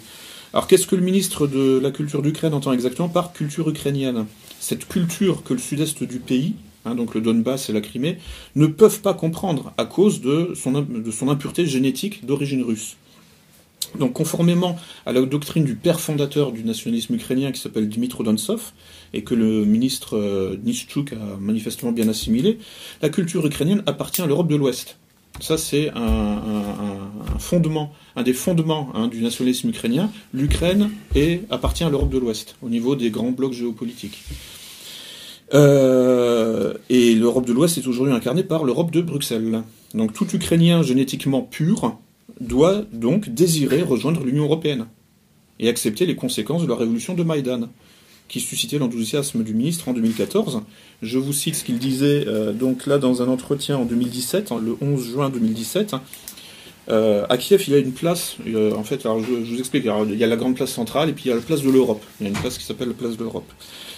Alors 0.54 0.68
qu'est-ce 0.68 0.88
que 0.88 0.96
le 0.96 1.02
ministre 1.02 1.46
de 1.46 1.78
la 1.78 1.92
Culture 1.92 2.22
d'Ukraine 2.22 2.54
entend 2.54 2.72
exactement 2.72 3.10
par 3.10 3.34
culture 3.34 3.70
ukrainienne? 3.70 4.26
Cette 4.60 4.88
culture 4.88 5.44
que 5.44 5.54
le 5.54 5.60
sud-est 5.60 6.04
du 6.04 6.20
pays, 6.20 6.56
hein, 6.86 6.96
donc 6.96 7.16
le 7.16 7.22
Donbass 7.22 7.70
et 7.70 7.74
la 7.74 7.82
Crimée, 7.82 8.18
ne 8.56 8.66
peuvent 8.66 9.02
pas 9.02 9.14
comprendre 9.14 9.74
à 9.78 9.86
cause 9.86 10.22
de 10.22 10.54
son, 10.56 11.30
impureté 11.30 11.66
génétique 11.66 12.26
d'origine 12.26 12.64
russe. 12.64 12.96
Donc 14.00 14.14
conformément 14.14 14.78
à 15.06 15.12
la 15.12 15.22
doctrine 15.22 15.66
du 15.66 15.76
père 15.76 16.00
fondateur 16.00 16.52
du 16.52 16.64
nationalisme 16.64 17.16
ukrainien 17.16 17.52
qui 17.52 17.60
s'appelle 17.60 17.90
Dmitro 17.90 18.24
Donsov, 18.24 18.72
et 19.14 19.24
que 19.24 19.36
le 19.36 19.66
ministre 19.66 20.18
euh, 20.18 20.58
a 21.12 21.40
manifestement 21.40 21.92
bien 21.92 22.08
assimilé, 22.08 22.58
la 23.02 23.10
culture 23.10 23.46
ukrainienne 23.46 23.84
appartient 23.86 24.22
à 24.22 24.26
l'Europe 24.26 24.48
de 24.48 24.56
l'Ouest. 24.56 24.98
Ça, 25.40 25.58
c'est 25.58 25.90
un, 25.96 26.42
fondement, 27.40 27.94
un 28.16 28.24
des 28.24 28.34
fondements 28.34 28.90
hein, 28.96 29.08
du 29.08 29.22
nationalisme 29.22 29.70
ukrainien. 29.70 30.10
L'Ukraine 30.34 30.90
appartient 31.50 31.84
à 31.84 31.90
l'Europe 31.90 32.10
de 32.10 32.18
l'Ouest, 32.18 32.56
au 32.62 32.70
niveau 32.70 32.96
des 32.96 33.12
grands 33.12 33.32
blocs 33.32 33.54
géopolitiques. 33.54 34.24
Euh, 35.54 36.74
et 36.90 37.16
l'Europe 37.16 37.46
de 37.46 37.54
l'Ouest 37.54 37.78
est 37.78 37.88
aujourd'hui 37.88 38.14
incarnée 38.14 38.44
par 38.44 38.64
l'Europe 38.64 38.92
de 38.92 39.02
Bruxelles. 39.02 39.64
Donc 39.94 40.14
tout 40.14 40.28
Ukrainien 40.36 40.84
génétiquement 40.84 41.42
pur 41.42 41.98
doit 42.42 42.84
donc 42.92 43.30
désirer 43.30 43.82
rejoindre 43.82 44.24
l'Union 44.24 44.44
européenne 44.44 44.88
et 45.60 45.70
accepter 45.70 46.06
les 46.06 46.16
conséquences 46.16 46.64
de 46.64 46.68
la 46.68 46.76
révolution 46.76 47.14
de 47.14 47.24
Maïdan 47.24 47.70
qui 48.28 48.40
suscitait 48.40 48.78
l'enthousiasme 48.78 49.44
du 49.44 49.54
ministre 49.54 49.88
en 49.88 49.94
2014. 49.94 50.62
Je 51.02 51.18
vous 51.18 51.34
cite 51.34 51.56
ce 51.56 51.64
qu'il 51.64 51.78
disait 51.78 52.26
euh, 52.28 52.52
donc 52.52 52.86
là 52.86 52.98
dans 52.98 53.22
un 53.22 53.28
entretien 53.28 53.78
en 53.78 53.86
2017, 53.86 54.52
hein, 54.52 54.62
le 54.64 54.76
11 54.82 55.04
juin 55.04 55.30
2017. 55.30 55.96
Euh, 56.90 57.26
à 57.30 57.38
Kiev, 57.38 57.64
il 57.68 57.74
y 57.74 57.76
a 57.76 57.80
une 57.80 57.92
place, 57.92 58.38
euh, 58.48 58.74
en 58.74 58.84
fait, 58.84 59.06
alors 59.06 59.20
je, 59.22 59.34
vous 59.34 59.60
explique, 59.60 59.84
il 59.84 60.18
y 60.18 60.24
a 60.24 60.28
la 60.28 60.36
grande 60.38 60.56
place 60.56 60.72
centrale 60.72 61.10
et 61.10 61.14
puis 61.14 61.26
il 61.26 61.28
y 61.30 61.32
a 61.32 61.36
la 61.36 61.42
place 61.42 61.62
de 61.62 61.70
l'Europe. 61.70 62.02
Il 62.20 62.24
y 62.24 62.28
a 62.28 62.30
une 62.30 62.38
place 62.38 62.58
qui 62.58 62.64
s'appelle 62.64 62.88
la 62.88 62.94
place 62.94 63.18
de 63.18 63.24
l'Europe. 63.24 63.52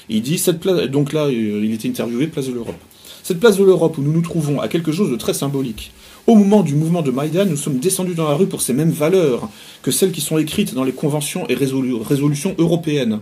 Il 0.10 0.24
dit, 0.24 0.40
cette 0.40 0.60
place, 0.60 0.88
donc 0.88 1.14
là, 1.14 1.30
il 1.30 1.72
était 1.72 1.88
interviewé, 1.88 2.26
place 2.26 2.48
de 2.48 2.54
l'Europe. 2.54 2.80
Cette 3.22 3.40
place 3.40 3.58
de 3.58 3.64
l'Europe 3.64 3.96
où 4.00 4.02
nous 4.02 4.12
nous 4.12 4.24
trouvons 4.24 4.60
a 4.60 4.68
quelque 4.68 4.92
chose 4.92 5.12
de 5.12 5.16
très 5.16 5.36
symbolique. 5.36 5.92
Au 6.26 6.34
moment 6.34 6.64
du 6.64 6.74
mouvement 6.74 7.04
de 7.04 7.12
Maïdan, 7.12 7.46
nous 7.46 7.58
sommes 7.58 7.78
descendus 7.78 8.16
dans 8.16 8.28
la 8.28 8.34
rue 8.34 8.48
pour 8.48 8.62
ces 8.62 8.74
mêmes 8.74 8.92
valeurs 8.92 9.50
que 9.84 9.92
celles 9.92 10.12
qui 10.12 10.22
sont 10.22 10.40
écrites 10.40 10.74
dans 10.74 10.84
les 10.84 10.92
conventions 10.92 11.48
et 11.48 11.54
résolutions 11.54 12.56
européennes. 12.58 13.20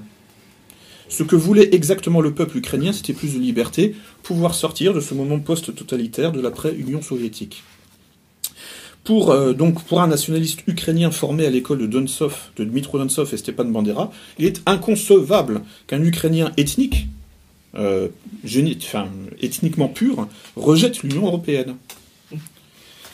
Ce 1.10 1.24
que 1.24 1.36
voulait 1.36 1.70
exactement 1.74 2.22
le 2.22 2.34
peuple 2.34 2.58
ukrainien, 2.58 2.92
c'était 2.92 3.14
plus 3.14 3.34
de 3.34 3.40
liberté, 3.40 3.96
pouvoir 4.24 4.54
sortir 4.54 4.94
de 4.94 5.00
ce 5.00 5.14
moment 5.14 5.40
post-totalitaire 5.40 6.32
de 6.32 6.42
l'après-Union 6.42 7.02
soviétique. 7.02 7.64
Pour, 9.04 9.32
euh, 9.32 9.54
donc, 9.54 9.84
pour 9.86 10.02
un 10.02 10.08
nationaliste 10.08 10.64
ukrainien 10.68 11.12
formé 11.12 11.46
à 11.46 11.50
l'école 11.50 11.80
de 11.80 11.88
Donsov, 11.88 12.36
de 12.58 12.66
Dmitro 12.66 13.00
Donsov 13.00 13.34
et 13.34 13.38
Stepan 13.38 13.64
Bandera, 13.64 14.12
il 14.38 14.46
est 14.46 14.62
inconcevable 14.66 15.62
qu'un 15.88 16.04
Ukrainien 16.04 16.52
ethnique, 16.58 17.08
euh, 17.76 18.10
enfin, 18.44 19.08
ethniquement 19.42 19.88
pur, 19.88 20.28
rejette 20.58 21.04
l'Union 21.04 21.26
européenne. 21.26 21.76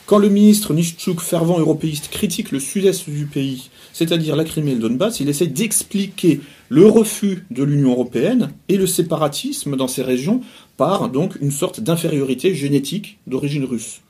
Quand 0.08 0.18
le 0.18 0.30
ministre 0.30 0.74
Nishchuk, 0.74 1.22
fervent 1.22 1.60
européiste, 1.60 2.10
critique 2.10 2.52
le 2.52 2.60
sud-est 2.60 3.10
du 3.10 3.26
pays, 3.26 3.70
c'est-à-dire 3.94 4.36
la 4.36 4.44
Crimée 4.44 4.72
et 4.72 4.76
le 4.76 4.82
Donbass, 4.82 5.20
il 5.20 5.30
essaie 5.30 5.48
d'expliquer 5.48 6.42
le 6.74 6.88
refus 6.88 7.46
de 7.52 7.62
l'Union 7.62 7.92
européenne 7.92 8.50
et 8.68 8.78
le 8.78 8.88
séparatisme 8.88 9.76
dans 9.76 9.88
ces 9.88 10.02
régions 10.02 10.42
par 10.76 11.10
donc 11.10 11.36
une 11.40 11.52
sorte 11.52 11.80
d'infériorité 11.80 12.56
génétique 12.56 13.20
d'origine 13.28 13.64
russe. 13.64 14.02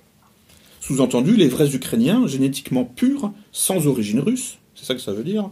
Sous-entendu, 0.79 1.35
les 1.35 1.49
vrais 1.49 1.75
Ukrainiens, 1.75 2.25
génétiquement 2.25 2.85
purs, 2.85 3.33
sans 3.51 3.85
origine 3.85 4.21
russe, 4.21 4.59
c'est 4.75 4.85
ça 4.85 4.95
que 4.95 5.01
ça 5.01 5.11
veut 5.11 5.25
dire, 5.25 5.49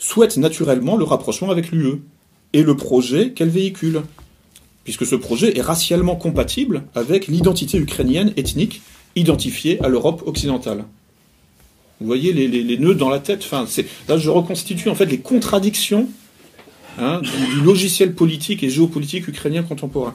souhaitent 0.00 0.36
naturellement 0.36 0.96
le 0.96 1.04
rapprochement 1.04 1.52
avec 1.52 1.70
l'UE 1.70 2.02
et 2.52 2.64
le 2.64 2.76
projet 2.76 3.30
qu'elle 3.30 3.50
véhicule, 3.50 4.02
puisque 4.82 5.06
ce 5.06 5.14
projet 5.14 5.56
est 5.56 5.62
racialement 5.62 6.16
compatible 6.16 6.82
avec 6.96 7.28
l'identité 7.28 7.78
ukrainienne 7.78 8.32
ethnique 8.36 8.82
identifiée 9.14 9.80
à 9.80 9.88
l'Europe 9.88 10.24
occidentale. 10.26 10.86
Vous 12.00 12.06
voyez 12.08 12.32
les, 12.32 12.78
nœuds 12.78 12.96
dans 12.96 13.10
la 13.10 13.20
tête. 13.20 13.42
Enfin, 13.44 13.64
là, 14.08 14.18
je 14.18 14.28
reconstitue 14.28 14.88
en 14.88 14.96
fait 14.96 15.06
les 15.06 15.18
contradictions 15.18 16.08
hein, 16.98 17.20
du, 17.22 17.60
logiciel 17.60 18.14
politique 18.14 18.62
et 18.62 18.70
géopolitique 18.70 19.28
ukrainien 19.28 19.62
contemporain 19.62 20.14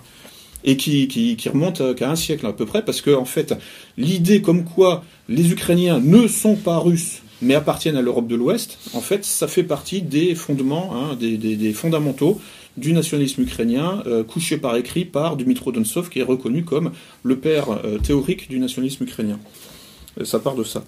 et 0.65 0.77
qui, 0.77 1.37
remonte 1.51 1.95
qu'à 1.95 2.09
un 2.09 2.15
siècle 2.15 2.45
à 2.45 2.53
peu 2.53 2.65
près, 2.65 2.85
parce 2.85 3.01
que 3.01 3.11
en 3.11 3.25
fait, 3.25 3.53
l'idée 3.97 4.41
comme 4.41 4.63
quoi 4.63 5.03
les 5.27 5.51
Ukrainiens 5.51 5.99
ne 5.99 6.27
sont 6.27 6.55
pas 6.55 6.77
russes 6.77 7.21
mais 7.41 7.55
appartiennent 7.55 7.97
à 7.97 8.01
l'Europe 8.01 8.27
de 8.27 8.35
l'Ouest, 8.35 8.77
en 8.93 9.01
fait, 9.01 9.25
ça 9.25 9.49
fait 9.49 9.63
partie 9.63 10.01
des 10.01 10.33
fondements, 10.33 10.93
hein, 10.95 11.17
des, 11.19 11.73
fondamentaux 11.73 12.39
du 12.77 12.93
nationalisme 12.93 13.41
ukrainien, 13.41 14.01
euh, 14.07 14.23
couché 14.23 14.57
par 14.57 14.77
écrit 14.77 15.03
par 15.03 15.35
Dmitro 15.35 15.73
Donsov, 15.73 16.09
qui 16.09 16.19
est 16.19 16.23
reconnu 16.23 16.63
comme 16.63 16.91
le 17.21 17.37
père 17.37 17.69
euh, 17.69 17.99
théorique 17.99 18.49
du 18.49 18.59
nationalisme 18.59 19.03
ukrainien. 19.03 19.39
ça 20.23 20.39
part 20.39 20.55
de 20.55 20.63
ça. 20.63 20.85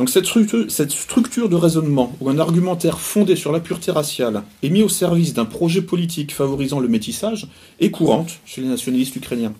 Donc 0.00 0.08
cette 0.08 0.24
structure, 0.24 1.50
de 1.50 1.56
raisonnement, 1.56 2.16
où 2.22 2.30
un 2.30 2.38
argumentaire 2.38 2.98
fondé 2.98 3.36
sur 3.36 3.52
la 3.52 3.60
pureté 3.60 3.90
raciale 3.90 4.44
est 4.62 4.70
mis 4.70 4.82
au 4.82 4.88
service 4.88 5.34
d'un 5.34 5.44
projet 5.44 5.82
politique 5.82 6.32
favorisant 6.32 6.80
le 6.80 6.88
métissage, 6.88 7.48
est 7.80 7.90
courante 7.90 8.38
chez 8.46 8.62
les 8.62 8.68
nationalistes 8.68 9.14
ukrainiens. 9.16 9.52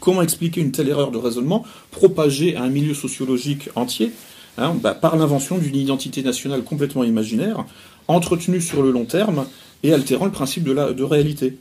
Comment 0.00 0.22
expliquer 0.22 0.60
une 0.60 0.72
telle 0.72 0.88
erreur 0.88 1.12
de 1.12 1.18
raisonnement 1.18 1.64
propagée 1.92 2.56
à 2.56 2.64
un 2.64 2.68
milieu 2.68 2.94
sociologique 2.94 3.68
entier 3.76 4.10
hein, 4.58 4.74
bah, 4.74 4.92
par 4.92 5.14
l'invention 5.14 5.56
d'une 5.56 5.76
identité 5.76 6.24
nationale 6.24 6.64
complètement 6.64 7.04
imaginaire, 7.04 7.64
entretenue 8.08 8.60
sur 8.60 8.82
le 8.82 8.90
long 8.90 9.04
terme 9.04 9.46
et 9.84 9.92
altérant 9.92 10.24
le 10.24 10.32
principe 10.32 10.64
de, 10.64 10.72
la, 10.72 10.92
de 10.92 11.04
réalité? 11.04 11.58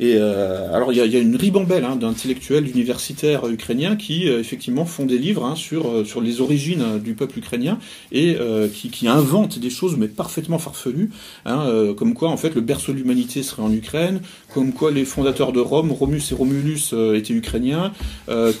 Et 0.00 0.14
euh, 0.16 0.74
alors 0.74 0.94
il 0.94 0.96
y 0.96 1.00
a, 1.02 1.04
y 1.04 1.16
a, 1.16 1.18
une 1.18 1.36
ribambelle 1.36 1.84
hein, 1.84 1.94
d'intellectuels 1.94 2.66
universitaires 2.66 3.46
ukrainiens 3.46 3.96
qui 3.96 4.30
euh, 4.30 4.40
effectivement 4.40 4.86
font 4.86 5.04
des 5.04 5.18
livres 5.18 5.44
hein, 5.44 5.54
sur 5.54 5.90
euh, 5.90 6.04
sur 6.06 6.22
les 6.22 6.40
origines 6.40 6.80
euh, 6.80 6.98
du 6.98 7.12
peuple 7.12 7.38
ukrainien 7.38 7.78
et 8.10 8.38
qui, 8.72 8.88
qui, 8.88 9.08
inventent 9.08 9.58
des 9.58 9.68
choses 9.68 9.96
mais 9.98 10.08
parfaitement 10.08 10.58
farfelues, 10.58 11.10
hein, 11.44 11.92
comme 11.96 12.14
quoi 12.14 12.30
en 12.30 12.38
fait 12.38 12.54
le 12.54 12.62
berceau 12.62 12.92
de 12.92 12.96
l'humanité 12.96 13.42
serait 13.42 13.62
en 13.62 13.72
Ukraine, 13.72 14.20
comme 14.54 14.72
quoi 14.72 14.90
les 14.90 15.04
fondateurs 15.04 15.52
de 15.52 15.60
Rome, 15.60 15.92
Romus 15.92 16.22
et 16.30 16.34
Romulus, 16.34 16.94
étaient 17.14 17.34
ukrainiens, 17.34 17.92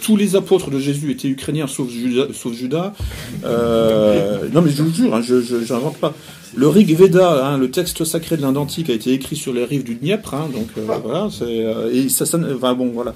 tous 0.02 0.16
les 0.16 0.36
apôtres 0.36 0.70
de 0.70 0.78
Jésus 0.78 1.10
étaient 1.10 1.28
ukrainiens 1.28 1.66
sauf 1.66 1.88
Judas. 1.88 2.26
Sauf 2.34 2.52
Judas. 2.52 2.92
non 3.42 4.62
mais 4.62 4.70
je 4.70 4.82
vous 4.82 4.92
jure, 4.92 5.14
hein, 5.14 5.22
je 5.22 5.72
n'invente 5.72 5.96
pas. 5.96 6.14
Le 6.54 6.68
Rig 6.68 6.94
Veda, 6.96 7.46
hein, 7.46 7.58
le 7.58 7.70
texte 7.70 8.04
sacré 8.04 8.36
de 8.36 8.42
l'Inde 8.42 8.56
antique, 8.56 8.90
a 8.90 8.92
été 8.92 9.12
écrit 9.12 9.36
sur 9.36 9.52
les 9.52 9.64
rives 9.64 9.84
du 9.84 9.94
Dniepr, 9.94 10.34
hein, 10.34 10.48
donc 10.52 10.68
euh, 10.76 10.98
voilà, 11.02 11.28
c'est 11.30 11.44
euh, 11.44 11.92
et 11.92 12.08
ça, 12.08 12.26
ça 12.26 12.38
enfin, 12.54 12.74
bon, 12.74 12.90
voilà. 12.90 13.14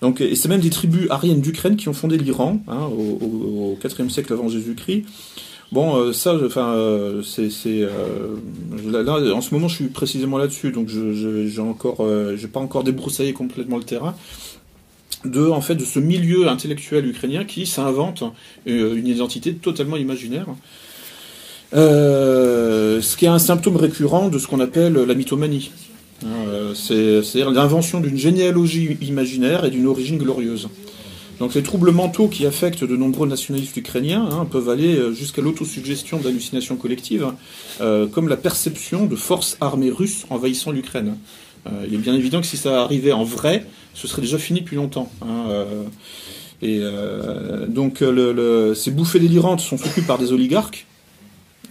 Donc, 0.00 0.20
et 0.20 0.36
c'est 0.36 0.48
même 0.48 0.60
des 0.60 0.70
tribus 0.70 1.10
ariennes 1.10 1.40
d'Ukraine 1.40 1.76
qui 1.76 1.88
ont 1.88 1.92
fondé 1.92 2.16
l'Iran 2.18 2.60
hein, 2.68 2.88
au, 2.96 3.72
au, 3.72 3.78
4e 3.82 4.08
siècle 4.08 4.32
avant 4.32 4.48
Jésus-Christ. 4.48 5.04
Bon, 5.72 5.96
euh, 5.96 6.12
ça, 6.12 6.36
enfin, 6.46 6.72
euh, 6.74 7.22
c'est, 7.22 7.50
c'est 7.50 7.80
là, 8.86 9.02
là, 9.02 9.34
en 9.34 9.40
ce 9.40 9.52
moment, 9.52 9.66
je 9.66 9.74
suis 9.74 9.88
précisément 9.88 10.38
là-dessus, 10.38 10.70
donc 10.70 10.88
je, 10.88 11.12
je, 11.14 11.48
j'ai 11.48 11.60
encore, 11.60 12.06
j'ai 12.36 12.48
pas 12.48 12.60
encore 12.60 12.84
débroussaillé 12.84 13.32
complètement 13.32 13.76
le 13.76 13.84
terrain 13.84 14.14
de 15.24 15.48
en 15.48 15.60
fait 15.60 15.74
de 15.74 15.84
ce 15.84 15.98
milieu 15.98 16.46
intellectuel 16.46 17.04
ukrainien 17.04 17.44
qui 17.44 17.66
s'invente 17.66 18.22
une 18.66 19.08
identité 19.08 19.52
totalement 19.52 19.96
imaginaire 19.96 20.46
euh, 21.74 23.00
ce 23.00 23.16
qui 23.16 23.24
est 23.26 23.28
un 23.28 23.38
symptôme 23.38 23.76
récurrent 23.76 24.28
de 24.28 24.38
ce 24.38 24.46
qu'on 24.46 24.60
appelle 24.60 24.94
la 24.94 25.14
mythomanie. 25.14 25.70
Euh, 26.24 26.74
c'est 26.74 27.44
l'invention 27.44 28.00
d'une 28.00 28.16
généalogie 28.16 28.96
imaginaire 29.00 29.64
et 29.64 29.70
d'une 29.70 29.86
origine 29.86 30.18
glorieuse. 30.18 30.68
Donc 31.38 31.54
les 31.54 31.62
troubles 31.62 31.92
mentaux 31.92 32.26
qui 32.26 32.46
affectent 32.46 32.82
de 32.82 32.96
nombreux 32.96 33.28
nationalistes 33.28 33.76
ukrainiens 33.76 34.28
hein, 34.32 34.44
peuvent 34.44 34.68
aller 34.68 34.96
euh, 34.96 35.12
jusqu'à 35.12 35.40
l'autosuggestion 35.40 36.18
d'hallucinations 36.18 36.74
collectives, 36.74 37.28
euh, 37.80 38.08
comme 38.08 38.28
la 38.28 38.36
perception 38.36 39.06
de 39.06 39.14
forces 39.14 39.56
armées 39.60 39.90
russes 39.90 40.26
envahissant 40.30 40.72
l'Ukraine. 40.72 41.16
Il 41.86 41.92
est 41.92 41.98
bien 41.98 42.14
évident 42.14 42.40
que 42.40 42.46
si 42.46 42.56
ça 42.56 42.80
arrivait 42.80 43.12
en 43.12 43.24
vrai, 43.24 43.66
ce 43.92 44.08
serait 44.08 44.22
déjà 44.22 44.38
fini 44.38 44.60
depuis 44.60 44.76
longtemps. 44.76 45.12
Hein, 45.20 45.66
et 46.62 46.80
donc 47.68 48.00
le, 48.00 48.32
le, 48.32 48.74
ces 48.74 48.90
bouffées 48.90 49.18
délirantes 49.18 49.60
sont 49.60 49.76
soutenues 49.76 50.06
par 50.06 50.16
des 50.16 50.32
oligarques 50.32 50.86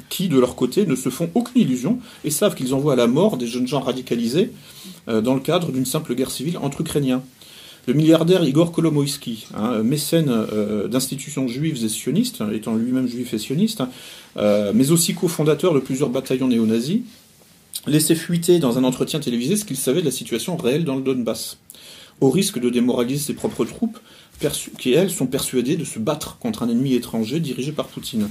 qui, 0.09 0.29
de 0.29 0.39
leur 0.39 0.55
côté, 0.55 0.85
ne 0.85 0.95
se 0.95 1.09
font 1.09 1.29
aucune 1.35 1.61
illusion 1.61 1.99
et 2.23 2.31
savent 2.31 2.55
qu'ils 2.55 2.73
envoient 2.73 2.93
à 2.93 2.97
la 2.97 3.07
mort 3.07 3.37
des 3.37 3.47
jeunes 3.47 3.67
gens 3.67 3.79
radicalisés 3.79 4.51
euh, 5.07 5.21
dans 5.21 5.33
le 5.33 5.39
cadre 5.39 5.71
d'une 5.71 5.85
simple 5.85 6.15
guerre 6.15 6.31
civile 6.31 6.57
entre 6.57 6.81
Ukrainiens. 6.81 7.21
Le 7.87 7.93
milliardaire 7.93 8.43
Igor 8.43 8.73
Kolomoïski, 8.73 9.47
hein, 9.55 9.81
mécène 9.81 10.29
euh, 10.29 10.89
d'institutions 10.89 11.47
juives 11.47 11.85
et 11.85 11.89
sionistes, 11.89 12.43
étant 12.53 12.75
lui-même 12.75 13.07
juif 13.07 13.33
et 13.33 13.37
sioniste, 13.37 13.81
euh, 14.35 14.73
mais 14.75 14.91
aussi 14.91 15.13
cofondateur 15.13 15.73
de 15.73 15.79
plusieurs 15.79 16.09
bataillons 16.09 16.49
néo-nazis, 16.49 17.01
laissait 17.85 18.15
fuiter 18.15 18.59
dans 18.59 18.77
un 18.77 18.83
entretien 18.83 19.21
télévisé 19.21 19.55
ce 19.55 19.63
qu'il 19.63 19.77
savait 19.77 20.01
de 20.01 20.05
la 20.05 20.11
situation 20.11 20.57
réelle 20.57 20.83
dans 20.83 20.95
le 20.95 21.01
Donbass, 21.01 21.59
au 22.19 22.29
risque 22.29 22.59
de 22.59 22.69
démoraliser 22.69 23.23
ses 23.23 23.33
propres 23.33 23.63
troupes 23.63 23.97
qui, 24.77 24.93
elles, 24.93 25.09
sont 25.09 25.27
persuadées 25.27 25.77
de 25.77 25.83
se 25.83 25.99
battre 25.99 26.37
contre 26.37 26.63
un 26.63 26.69
ennemi 26.69 26.93
étranger 26.93 27.39
dirigé 27.39 27.71
par 27.71 27.87
Poutine. 27.87 28.29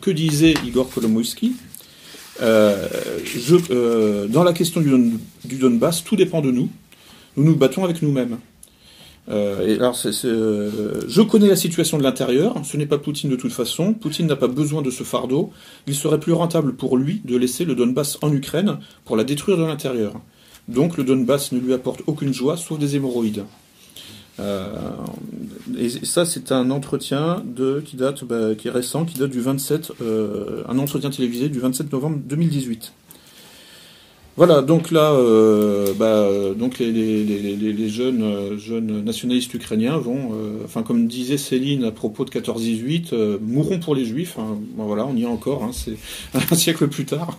Que 0.00 0.10
disait 0.10 0.54
Igor 0.64 0.88
Kolomoïski 0.90 1.54
euh, 2.42 2.88
euh, 3.70 4.26
Dans 4.28 4.44
la 4.44 4.52
question 4.52 4.80
du, 4.80 5.58
Donbass, 5.58 6.04
tout 6.04 6.16
dépend 6.16 6.40
de 6.40 6.50
nous. 6.50 6.68
Nous 7.36 7.44
nous 7.44 7.56
battons 7.56 7.84
avec 7.84 8.02
nous-mêmes. 8.02 8.38
Euh, 9.30 9.92
je 11.06 11.22
connais 11.22 11.48
la 11.48 11.56
situation 11.56 11.98
de 11.98 12.02
l'intérieur. 12.02 12.54
Ce 12.64 12.76
n'est 12.76 12.86
pas 12.86 12.98
Poutine 12.98 13.30
de 13.30 13.36
toute 13.36 13.52
façon. 13.52 13.92
Poutine 13.92 14.26
n'a 14.26 14.36
pas 14.36 14.48
besoin 14.48 14.82
de 14.82 14.90
ce 14.90 15.02
fardeau. 15.02 15.52
Il 15.86 15.94
serait 15.94 16.20
plus 16.20 16.32
rentable 16.32 16.74
pour 16.74 16.96
lui 16.96 17.20
de 17.24 17.36
laisser 17.36 17.64
le 17.64 17.74
Donbass 17.74 18.18
en 18.22 18.32
Ukraine 18.32 18.78
pour 19.04 19.16
la 19.16 19.24
détruire 19.24 19.58
de 19.58 19.64
l'intérieur. 19.64 20.14
Donc 20.68 20.96
le 20.96 21.04
Donbass 21.04 21.52
ne 21.52 21.58
lui 21.58 21.72
apporte 21.72 22.02
aucune 22.06 22.32
joie 22.32 22.56
sauf 22.56 22.78
des 22.78 22.96
hémorroïdes. 22.96 23.44
Euh, 24.40 24.68
et 25.76 25.88
ça, 25.88 26.24
c'est 26.24 26.52
un 26.52 26.70
entretien 26.70 27.42
de, 27.44 27.82
qui 27.84 27.96
date, 27.96 28.24
bah, 28.24 28.54
qui 28.56 28.68
est 28.68 28.70
récent, 28.70 29.04
qui 29.04 29.18
date 29.18 29.30
du 29.30 29.40
27, 29.40 29.92
euh, 30.00 30.62
un 30.68 30.78
entretien 30.78 31.10
télévisé 31.10 31.48
du 31.48 31.60
27 31.60 31.92
novembre 31.92 32.18
2018. 32.24 32.92
Voilà, 34.38 34.62
donc 34.62 34.92
là, 34.92 35.14
euh, 35.14 35.92
bah, 35.94 36.28
donc 36.56 36.78
les, 36.78 37.88
jeunes, 37.88 38.56
jeunes 38.56 39.02
nationalistes 39.02 39.52
ukrainiens 39.52 39.98
vont, 39.98 40.30
enfin 40.64 40.84
comme 40.84 41.08
disait 41.08 41.38
Céline 41.38 41.82
à 41.82 41.90
propos 41.90 42.24
de 42.24 42.30
14-18, 42.30 43.08
euh, 43.14 43.38
mourront 43.42 43.80
pour 43.80 43.96
les 43.96 44.04
juifs. 44.04 44.36
Hein. 44.38 44.58
Voilà, 44.76 45.06
on 45.06 45.16
y 45.16 45.24
est 45.24 45.26
encore, 45.26 45.64
hein, 45.64 45.70
c'est 45.72 45.96
un 46.52 46.54
siècle 46.54 46.86
plus 46.86 47.04
tard. 47.04 47.36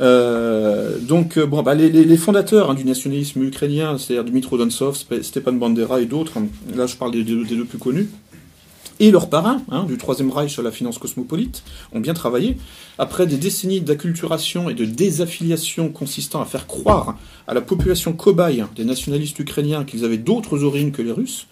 Euh, 0.00 0.98
donc, 0.98 1.36
euh, 1.36 1.46
bon, 1.46 1.62
bah, 1.62 1.74
les, 1.74 2.16
fondateurs 2.16 2.70
hein, 2.70 2.74
du 2.74 2.84
nationalisme 2.84 3.42
ukrainien, 3.42 3.98
c'est-à-dire 3.98 4.24
Dmitro 4.24 4.58
Donsov, 4.58 4.96
Stepan 5.22 5.52
Bandera 5.52 6.00
et 6.00 6.06
d'autres, 6.06 6.38
hein, 6.38 6.46
là 6.74 6.86
je 6.86 6.96
parle 6.96 7.12
des, 7.12 7.24
des, 7.24 7.44
deux 7.44 7.64
plus 7.64 7.78
connus, 7.78 8.08
et 9.00 9.10
leurs 9.10 9.28
parrains 9.28 9.62
hein, 9.70 9.84
du 9.84 9.96
Troisième 9.96 10.30
Reich 10.30 10.58
à 10.58 10.62
la 10.62 10.70
finance 10.70 10.98
cosmopolite 10.98 11.62
ont 11.92 12.00
bien 12.00 12.14
travaillé. 12.14 12.56
Après 12.98 13.26
des 13.26 13.36
décennies 13.36 13.80
d'acculturation 13.80 14.70
et 14.70 14.74
de 14.74 14.84
désaffiliation 14.84 15.88
consistant 15.88 16.40
à 16.40 16.44
faire 16.44 16.66
croire 16.66 17.18
à 17.46 17.54
la 17.54 17.60
population 17.60 18.12
cobaye 18.12 18.64
des 18.76 18.84
nationalistes 18.84 19.38
ukrainiens 19.38 19.84
qu'ils 19.84 20.04
avaient 20.04 20.18
d'autres 20.18 20.62
origines 20.62 20.92
que 20.92 21.02
les 21.02 21.10
Russes, 21.10 21.46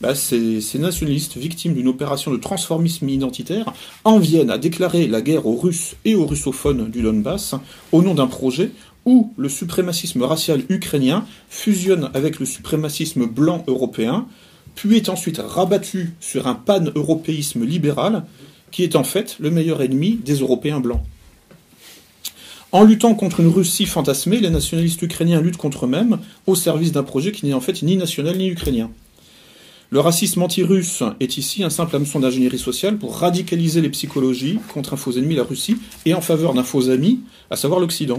bah, 0.00 0.14
ces, 0.14 0.60
ces, 0.60 0.78
nationalistes, 0.78 1.36
victimes 1.36 1.74
d'une 1.74 1.88
opération 1.88 2.30
de 2.30 2.36
transformisme 2.36 3.08
identitaire, 3.08 3.72
en 4.04 4.18
viennent 4.18 4.50
à 4.50 4.58
déclarer 4.58 5.06
la 5.06 5.22
guerre 5.22 5.46
aux 5.46 5.56
Russes 5.56 5.96
et 6.04 6.14
aux 6.14 6.26
russophones 6.26 6.90
du 6.90 7.02
Donbass 7.02 7.54
au 7.92 8.02
nom 8.02 8.14
d'un 8.14 8.26
projet 8.26 8.70
où 9.06 9.32
le 9.36 9.48
suprémacisme 9.48 10.22
racial 10.22 10.64
ukrainien 10.68 11.24
fusionne 11.48 12.10
avec 12.12 12.40
le 12.40 12.44
suprémacisme 12.44 13.26
blanc 13.26 13.64
européen, 13.68 14.26
puis 14.74 14.96
est 14.96 15.08
ensuite 15.08 15.38
rabattu 15.38 16.14
sur 16.20 16.48
un 16.48 16.54
pan-européisme 16.54 17.64
libéral 17.64 18.24
qui 18.72 18.82
est 18.82 18.96
en 18.96 19.04
fait 19.04 19.36
le 19.38 19.50
meilleur 19.50 19.80
ennemi 19.80 20.18
des 20.22 20.34
Européens 20.34 20.80
blancs. 20.80 21.02
En 22.72 22.82
luttant 22.82 23.14
contre 23.14 23.40
une 23.40 23.48
Russie 23.48 23.86
fantasmée, 23.86 24.38
les 24.38 24.50
nationalistes 24.50 25.00
ukrainiens 25.00 25.40
luttent 25.40 25.56
contre 25.56 25.86
eux-mêmes 25.86 26.18
au 26.46 26.56
service 26.56 26.92
d'un 26.92 27.04
projet 27.04 27.32
qui 27.32 27.46
n'est 27.46 27.54
en 27.54 27.60
fait 27.60 27.80
ni 27.82 27.96
national 27.96 28.36
ni 28.36 28.48
ukrainien. 28.48 28.90
Le 29.90 30.00
racisme 30.00 30.42
anti-russe 30.42 31.04
est 31.20 31.38
ici 31.38 31.62
un 31.62 31.70
simple 31.70 31.94
hameçon 31.94 32.18
d'ingénierie 32.18 32.58
sociale 32.58 32.98
pour 32.98 33.18
radicaliser 33.18 33.80
les 33.80 33.88
psychologies 33.88 34.58
contre 34.74 34.94
un 34.94 34.96
faux 34.96 35.12
ennemi, 35.12 35.36
la 35.36 35.44
Russie, 35.44 35.76
et 36.04 36.14
en 36.14 36.20
faveur 36.20 36.54
d'un 36.54 36.64
faux 36.64 36.90
ami, 36.90 37.20
à 37.50 37.56
savoir 37.56 37.78
l'Occident, 37.78 38.18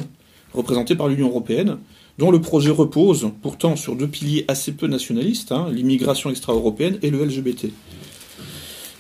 représenté 0.54 0.96
par 0.96 1.10
l'Union 1.10 1.28
européenne, 1.28 1.78
dont 2.20 2.32
le 2.32 2.40
projet 2.40 2.70
repose 2.72 3.32
pourtant 3.42 3.76
sur 3.76 3.98
deux 3.98 4.08
piliers 4.08 4.46
assez 4.48 4.72
peu 4.72 4.88
nationalistes, 4.88 5.52
hein, 5.52 5.68
l'immigration 5.70 6.30
extra-européenne 6.30 7.00
et 7.02 7.10
le 7.10 7.26
LGBT. 7.26 7.68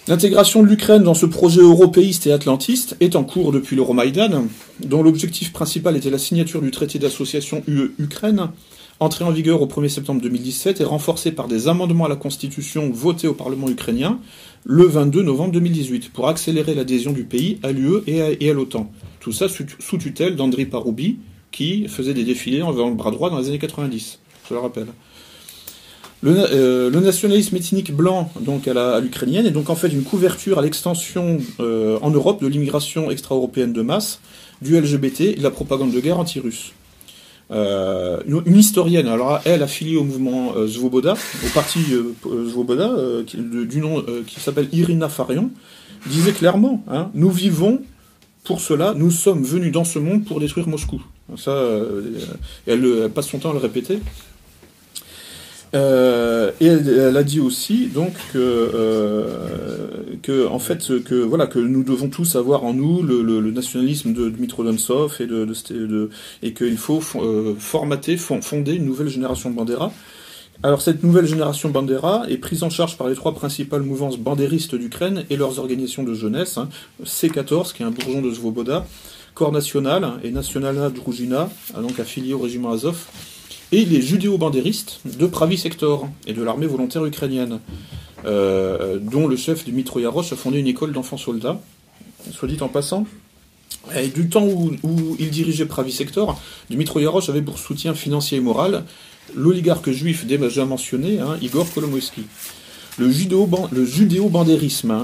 L'intégration 0.09 0.61
de 0.61 0.67
l'Ukraine 0.67 1.03
dans 1.03 1.13
ce 1.13 1.25
projet 1.25 1.61
européiste 1.61 2.27
et 2.27 2.33
atlantiste 2.33 2.97
est 2.99 3.15
en 3.15 3.23
cours 3.23 3.53
depuis 3.53 3.77
l'Euromaïdan, 3.77 4.45
dont 4.81 5.03
l'objectif 5.03 5.53
principal 5.53 5.95
était 5.95 6.09
la 6.09 6.17
signature 6.17 6.61
du 6.61 6.71
traité 6.71 6.99
d'association 6.99 7.63
UE-Ukraine, 7.67 8.49
entré 8.99 9.23
en 9.23 9.31
vigueur 9.31 9.61
au 9.61 9.67
1er 9.67 9.89
septembre 9.89 10.21
2017 10.21 10.81
et 10.81 10.83
renforcé 10.83 11.31
par 11.31 11.47
des 11.47 11.67
amendements 11.67 12.05
à 12.05 12.09
la 12.09 12.15
Constitution 12.15 12.89
votés 12.91 13.27
au 13.27 13.33
Parlement 13.33 13.69
ukrainien 13.69 14.19
le 14.65 14.85
22 14.85 15.21
novembre 15.21 15.51
2018 15.53 16.11
pour 16.11 16.27
accélérer 16.27 16.73
l'adhésion 16.73 17.11
du 17.11 17.23
pays 17.23 17.59
à 17.63 17.71
l'UE 17.71 18.01
et 18.07 18.49
à, 18.49 18.53
l'OTAN. 18.53 18.91
Tout 19.19 19.31
ça 19.31 19.47
sous, 19.47 19.97
tutelle 19.97 20.35
d'Andriy 20.35 20.65
Paroubi, 20.65 21.17
qui 21.51 21.87
faisait 21.87 22.13
des 22.13 22.23
défilés 22.23 22.61
en 22.61 22.71
le 22.71 22.95
bras 22.95 23.11
droit 23.11 23.29
dans 23.29 23.39
les 23.39 23.49
années 23.49 23.59
90, 23.59 24.19
je 24.49 24.53
le 24.53 24.59
rappelle. 24.59 24.87
Le, 26.21 26.31
euh, 26.35 26.89
le 26.89 26.99
nationalisme 26.99 27.55
ethnique 27.55 27.95
blanc 27.95 28.31
donc 28.41 28.67
à 28.67 28.99
l'ukrainienne 28.99 29.45
est 29.45 29.51
donc 29.51 29.69
en 29.69 29.75
fait 29.75 29.89
une 29.89 30.01
couverture 30.01 30.57
à 30.57 30.63
l'extension 30.63 31.37
euh, 31.59 31.99
en 32.01 32.09
Europe 32.09 32.41
de 32.41 32.47
l'immigration 32.47 33.11
extra-européenne 33.11 33.71
de 33.71 33.83
masse, 33.83 34.19
du 34.63 34.79
LGBT 34.79 35.21
et 35.21 35.35
de 35.35 35.43
la 35.43 35.51
propagande 35.51 35.91
de 35.91 35.99
guerre 35.99 36.19
anti-russe. 36.19 36.71
Euh, 37.49 38.19
une 38.25 38.57
historienne, 38.57 39.07
alors 39.07 39.39
elle 39.45 39.63
affiliée 39.63 39.95
au 39.95 40.03
mouvement 40.03 40.53
euh, 40.57 40.67
au 40.67 41.49
parti 41.53 41.79
euh, 41.93 42.13
Zvoboda, 42.49 42.89
euh, 42.89 43.23
qui, 43.23 43.37
du 43.37 43.79
nom 43.79 44.03
euh, 44.07 44.23
qui 44.27 44.39
s'appelle 44.41 44.67
Irina 44.73 45.07
Farion, 45.07 45.49
disait 46.07 46.33
clairement 46.33 46.83
hein, 46.89 47.09
Nous 47.13 47.31
vivons 47.31 47.81
pour 48.43 48.59
cela, 48.59 48.93
nous 48.95 49.11
sommes 49.11 49.43
venus 49.43 49.71
dans 49.71 49.85
ce 49.85 49.99
monde 49.99 50.25
pour 50.25 50.39
détruire 50.39 50.67
Moscou. 50.67 51.01
Ça, 51.35 51.61
elle, 52.65 53.09
passe 53.13 53.27
son 53.27 53.39
temps 53.39 53.49
à 53.49 53.53
le 53.53 53.59
répéter. 53.59 53.99
Euh, 55.75 56.51
et 56.61 56.65
elle, 56.65 56.87
elle 56.87 57.17
a 57.17 57.23
dit 57.23 57.41
aussi 57.41 57.87
donc 57.87 58.13
que, 58.31 58.37
euh, 58.37 59.27
que 60.23 60.47
en 60.47 60.59
fait 60.59 61.03
que 61.03 61.15
voilà 61.15 61.45
que 61.45 61.59
nous 61.59 61.83
devons 61.83 62.07
tous 62.07 62.37
avoir 62.37 62.63
en 62.63 62.73
nous 62.73 63.03
le, 63.03 63.21
le, 63.21 63.41
le 63.41 63.51
nationalisme 63.51 64.13
de 64.13 64.29
Dmitro 64.29 64.63
Donsov 64.63 65.17
et 65.19 65.27
de, 65.27 65.43
de, 65.45 65.85
de 65.85 66.09
et 66.41 66.53
qu'il 66.53 66.77
faut 66.77 67.01
euh, 67.15 67.53
formater 67.59 68.15
fon- 68.15 68.41
fonder 68.41 68.75
une 68.75 68.85
nouvelle 68.85 69.09
génération 69.09 69.49
de 69.49 69.55
Bandera. 69.55 69.91
Alors 70.63 70.81
cette 70.81 71.03
nouvelle 71.03 71.27
génération 71.27 71.69
Bandera 71.69 72.23
est 72.29 72.37
prise 72.37 72.63
en 72.63 72.69
charge 72.69 72.97
par 72.97 73.09
les 73.09 73.15
trois 73.15 73.35
principales 73.35 73.83
mouvances 73.83 74.17
bandéristes 74.17 74.73
d'Ukraine 74.73 75.25
et 75.29 75.35
leurs 75.35 75.59
organisations 75.59 76.03
de 76.03 76.13
jeunesse, 76.13 76.57
hein. 76.57 76.69
C14 77.03 77.73
qui 77.73 77.83
est 77.83 77.85
un 77.85 77.91
bourgeon 77.91 78.21
de 78.21 78.31
Svoboda, 78.33 78.87
Corps 79.35 79.51
National 79.51 80.13
et 80.23 80.31
Nationalna 80.31 80.89
Druzhina, 80.89 81.49
donc 81.79 81.99
affilié 81.99 82.33
au 82.33 82.39
régiment 82.39 82.71
Azov, 82.71 83.05
et 83.71 83.85
les 83.85 84.01
judéo-bandéristes 84.01 85.01
de 85.05 85.25
Pravi 85.27 85.57
Sector 85.57 86.07
et 86.25 86.33
de 86.33 86.41
l'armée 86.43 86.67
volontaire 86.67 87.05
ukrainienne, 87.05 87.59
euh, 88.25 88.97
dont 88.99 89.27
le 89.27 89.35
chef 89.35 89.65
Dmitro 89.65 89.99
Yarosh 89.99 90.31
a 90.33 90.35
fondé 90.35 90.59
une 90.59 90.67
école 90.67 90.91
d'enfants 90.93 91.17
soldats, 91.17 91.61
soit 92.31 92.47
dit 92.47 92.57
en 92.61 92.69
passant. 92.69 93.05
Et 93.95 94.07
du 94.07 94.27
temps 94.27 94.45
où, 94.45 95.15
il 95.19 95.29
dirigeait 95.29 95.65
Pravi 95.65 95.91
Sector, 95.91 96.39
Dmitro 96.69 96.99
Yarosh 96.99 97.29
avait 97.29 97.41
pour 97.41 97.57
soutien 97.59 97.93
financier 97.93 98.37
et 98.37 98.41
moral 98.41 98.83
l'oligarque 99.35 99.91
juif 99.91 100.25
déjà 100.25 100.65
mentionné, 100.65 101.19
hein, 101.19 101.37
Igor 101.41 101.71
Kolomoïski. 101.73 102.23
Le 102.97 103.11
judéo- 103.11 103.49
le 103.71 103.85
judéo-bandérisme, 103.85 104.91
hein. 104.91 105.03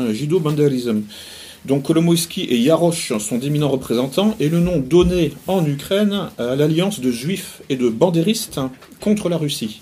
Donc 1.65 1.84
Kolomoïski 1.84 2.41
et 2.41 2.57
Yarosh 2.57 3.18
sont 3.19 3.38
d'éminents 3.38 3.69
représentants 3.69 4.35
et 4.40 4.49
le 4.49 4.60
nom 4.60 4.80
donné 4.80 5.31
en 5.48 5.65
Ukraine 5.65 6.30
à 6.38 6.56
l'alliance 6.56 6.99
de 6.99 7.10
juifs 7.10 7.61
et 7.69 7.77
de 7.77 7.88
bandéristes 7.88 8.60
contre 8.99 9.30
la 9.30 9.38
Russie. 9.38 9.81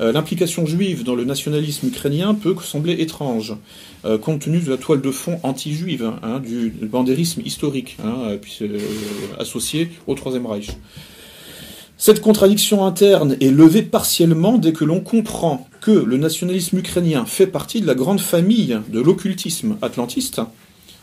Euh, 0.00 0.12
L'implication 0.12 0.64
juive 0.64 1.02
dans 1.02 1.16
le 1.16 1.24
nationalisme 1.24 1.88
ukrainien 1.88 2.34
peut 2.34 2.54
sembler 2.62 2.94
étrange, 3.00 3.56
euh, 4.04 4.16
compte 4.16 4.42
tenu 4.42 4.60
de 4.60 4.70
la 4.70 4.76
toile 4.76 5.00
de 5.00 5.10
fond 5.10 5.40
anti-juive 5.42 6.12
hein, 6.22 6.38
du 6.38 6.70
bandérisme 6.70 7.42
historique, 7.44 7.96
hein, 8.04 8.36
euh, 8.62 8.78
associé 9.38 9.90
au 10.06 10.14
Troisième 10.14 10.46
Reich. 10.46 10.70
Cette 11.96 12.20
contradiction 12.20 12.86
interne 12.86 13.36
est 13.40 13.50
levée 13.50 13.82
partiellement 13.82 14.56
dès 14.56 14.72
que 14.72 14.84
l'on 14.84 15.00
comprend 15.00 15.66
que 15.80 15.90
le 15.90 16.16
nationalisme 16.16 16.78
ukrainien 16.78 17.26
fait 17.26 17.48
partie 17.48 17.80
de 17.80 17.88
la 17.88 17.96
grande 17.96 18.20
famille 18.20 18.78
de 18.88 19.00
l'occultisme 19.00 19.76
atlantiste, 19.82 20.40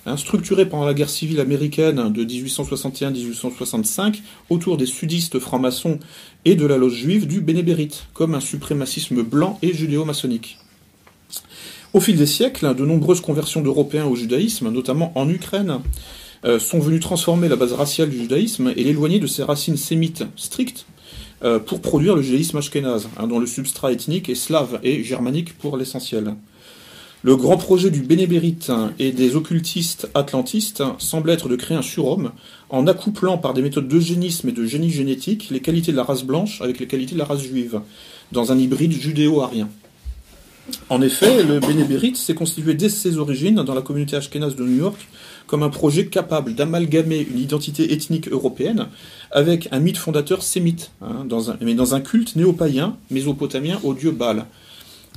hein, 0.06 0.18
structuré 0.18 0.66
pendant 0.68 0.86
la 0.86 0.94
guerre 0.94 1.10
civile 1.10 1.40
américaine 1.40 2.12
de 2.12 2.24
1861-1865 2.24 4.22
autour 4.50 4.78
des 4.78 4.86
sudistes 4.86 5.40
francs-maçons 5.40 6.00
et 6.46 6.56
de 6.56 6.66
la 6.66 6.78
loge 6.78 6.96
juive 6.96 7.28
du 7.28 7.42
Bénébérite, 7.42 8.08
comme 8.14 8.36
un 8.36 8.40
suprémacisme 8.40 9.24
blanc 9.24 9.58
et 9.62 9.74
judéo-maçonnique. 9.74 10.60
Au 11.94 12.00
fil 12.00 12.18
des 12.18 12.26
siècles, 12.26 12.76
de 12.76 12.86
nombreuses 12.86 13.22
conversions 13.22 13.62
d'Européens 13.62 14.06
au 14.06 14.16
judaïsme, 14.16 14.70
notamment 14.70 15.12
en 15.16 15.30
Ukraine, 15.30 15.80
euh, 16.44 16.60
sont 16.60 16.80
venues 16.80 17.00
transformer 17.00 17.48
la 17.48 17.56
base 17.56 17.74
raciale 17.74 18.10
du 18.10 18.18
judaïsme 18.18 18.74
et 18.76 18.84
l'éloigner 18.84 19.20
de 19.20 19.28
ses 19.28 19.44
racines 19.44 19.78
sémites 19.78 20.26
strictes 20.36 20.86
euh, 21.44 21.58
pour 21.60 21.82
produire 21.82 22.16
le 22.16 22.22
judaïsme 22.22 22.58
ashkénaze, 22.58 23.08
hein, 23.18 23.28
dont 23.28 23.40
le 23.40 23.48
substrat 23.48 23.92
ethnique 23.92 24.30
est 24.30 24.36
slave 24.36 24.80
et 24.84 25.04
germanique 25.04 25.58
pour 25.58 25.78
l'essentiel. 25.78 26.36
Le 27.26 27.36
grand 27.36 27.58
projet 27.58 27.90
du 27.90 28.02
bénébérite 28.02 28.72
et 29.00 29.12
des 29.12 29.36
occultistes 29.36 30.08
atlantistes 30.14 30.84
semble 31.00 31.32
être 31.32 31.50
de 31.50 31.56
créer 31.56 31.76
un 31.76 31.82
surhomme 31.82 32.34
en 32.70 32.86
accouplant 32.86 33.40
par 33.40 33.56
des 33.56 33.64
méthodes 33.64 33.88
d'eugénisme 33.88 34.50
et 34.50 34.52
de 34.52 34.64
génie 34.64 34.92
génétique 34.92 35.48
les 35.50 35.60
qualités 35.60 35.92
de 35.92 35.98
la 35.98 36.04
race 36.04 36.24
blanche 36.24 36.62
avec 36.62 36.80
les 36.80 36.86
qualités 36.86 37.16
de 37.16 37.18
la 37.18 37.26
race 37.26 37.42
juive, 37.42 37.82
dans 38.32 38.52
un 38.52 38.60
hybride 38.60 38.92
judéo-arien. 38.92 39.70
En 40.90 41.02
effet, 41.02 41.42
le 41.42 41.60
bénébérite 41.60 42.16
s'est 42.16 42.36
constitué 42.36 42.76
dès 42.76 42.90
ses 42.90 43.18
origines 43.18 43.56
dans 43.56 43.74
la 43.74 43.82
communauté 43.82 44.16
ashkénaze 44.16 44.56
de 44.56 44.64
New 44.64 44.78
York 44.78 45.08
comme 45.48 45.64
un 45.64 45.70
projet 45.70 46.06
capable 46.06 46.54
d'amalgamer 46.54 47.28
une 47.28 47.40
identité 47.40 47.92
ethnique 47.92 48.28
européenne 48.28 48.86
avec 49.32 49.68
un 49.72 49.80
mythe 49.80 49.98
fondateur 49.98 50.44
sémite, 50.44 50.92
hein, 51.02 51.26
mais 51.62 51.74
dans 51.74 51.96
un 51.96 52.02
culte 52.02 52.36
néo-païen 52.36 52.98
mésopotamien 53.10 53.80
au 53.82 53.96
dieu 53.96 54.12
Baal. 54.12 54.46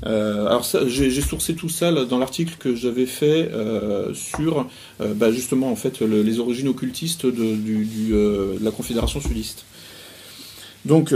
Euh, 0.06 0.46
alors 0.46 0.64
j'ai 0.86 1.20
sourcé 1.20 1.54
tout 1.54 1.68
ça 1.68 1.92
dans 2.04 2.18
l'article 2.18 2.54
que 2.58 2.74
j'avais 2.74 3.06
fait 3.06 3.50
euh, 3.52 4.14
sur 4.14 4.66
euh, 5.00 5.12
bah, 5.14 5.32
justement 5.32 5.70
en 5.70 5.76
fait 5.76 6.00
le- 6.00 6.22
les 6.22 6.38
origines 6.38 6.68
occultistes 6.68 7.26
de, 7.26 8.58
la 8.62 8.70
Confédération 8.70 9.20
sudiste. 9.20 9.64
Donc, 10.84 11.12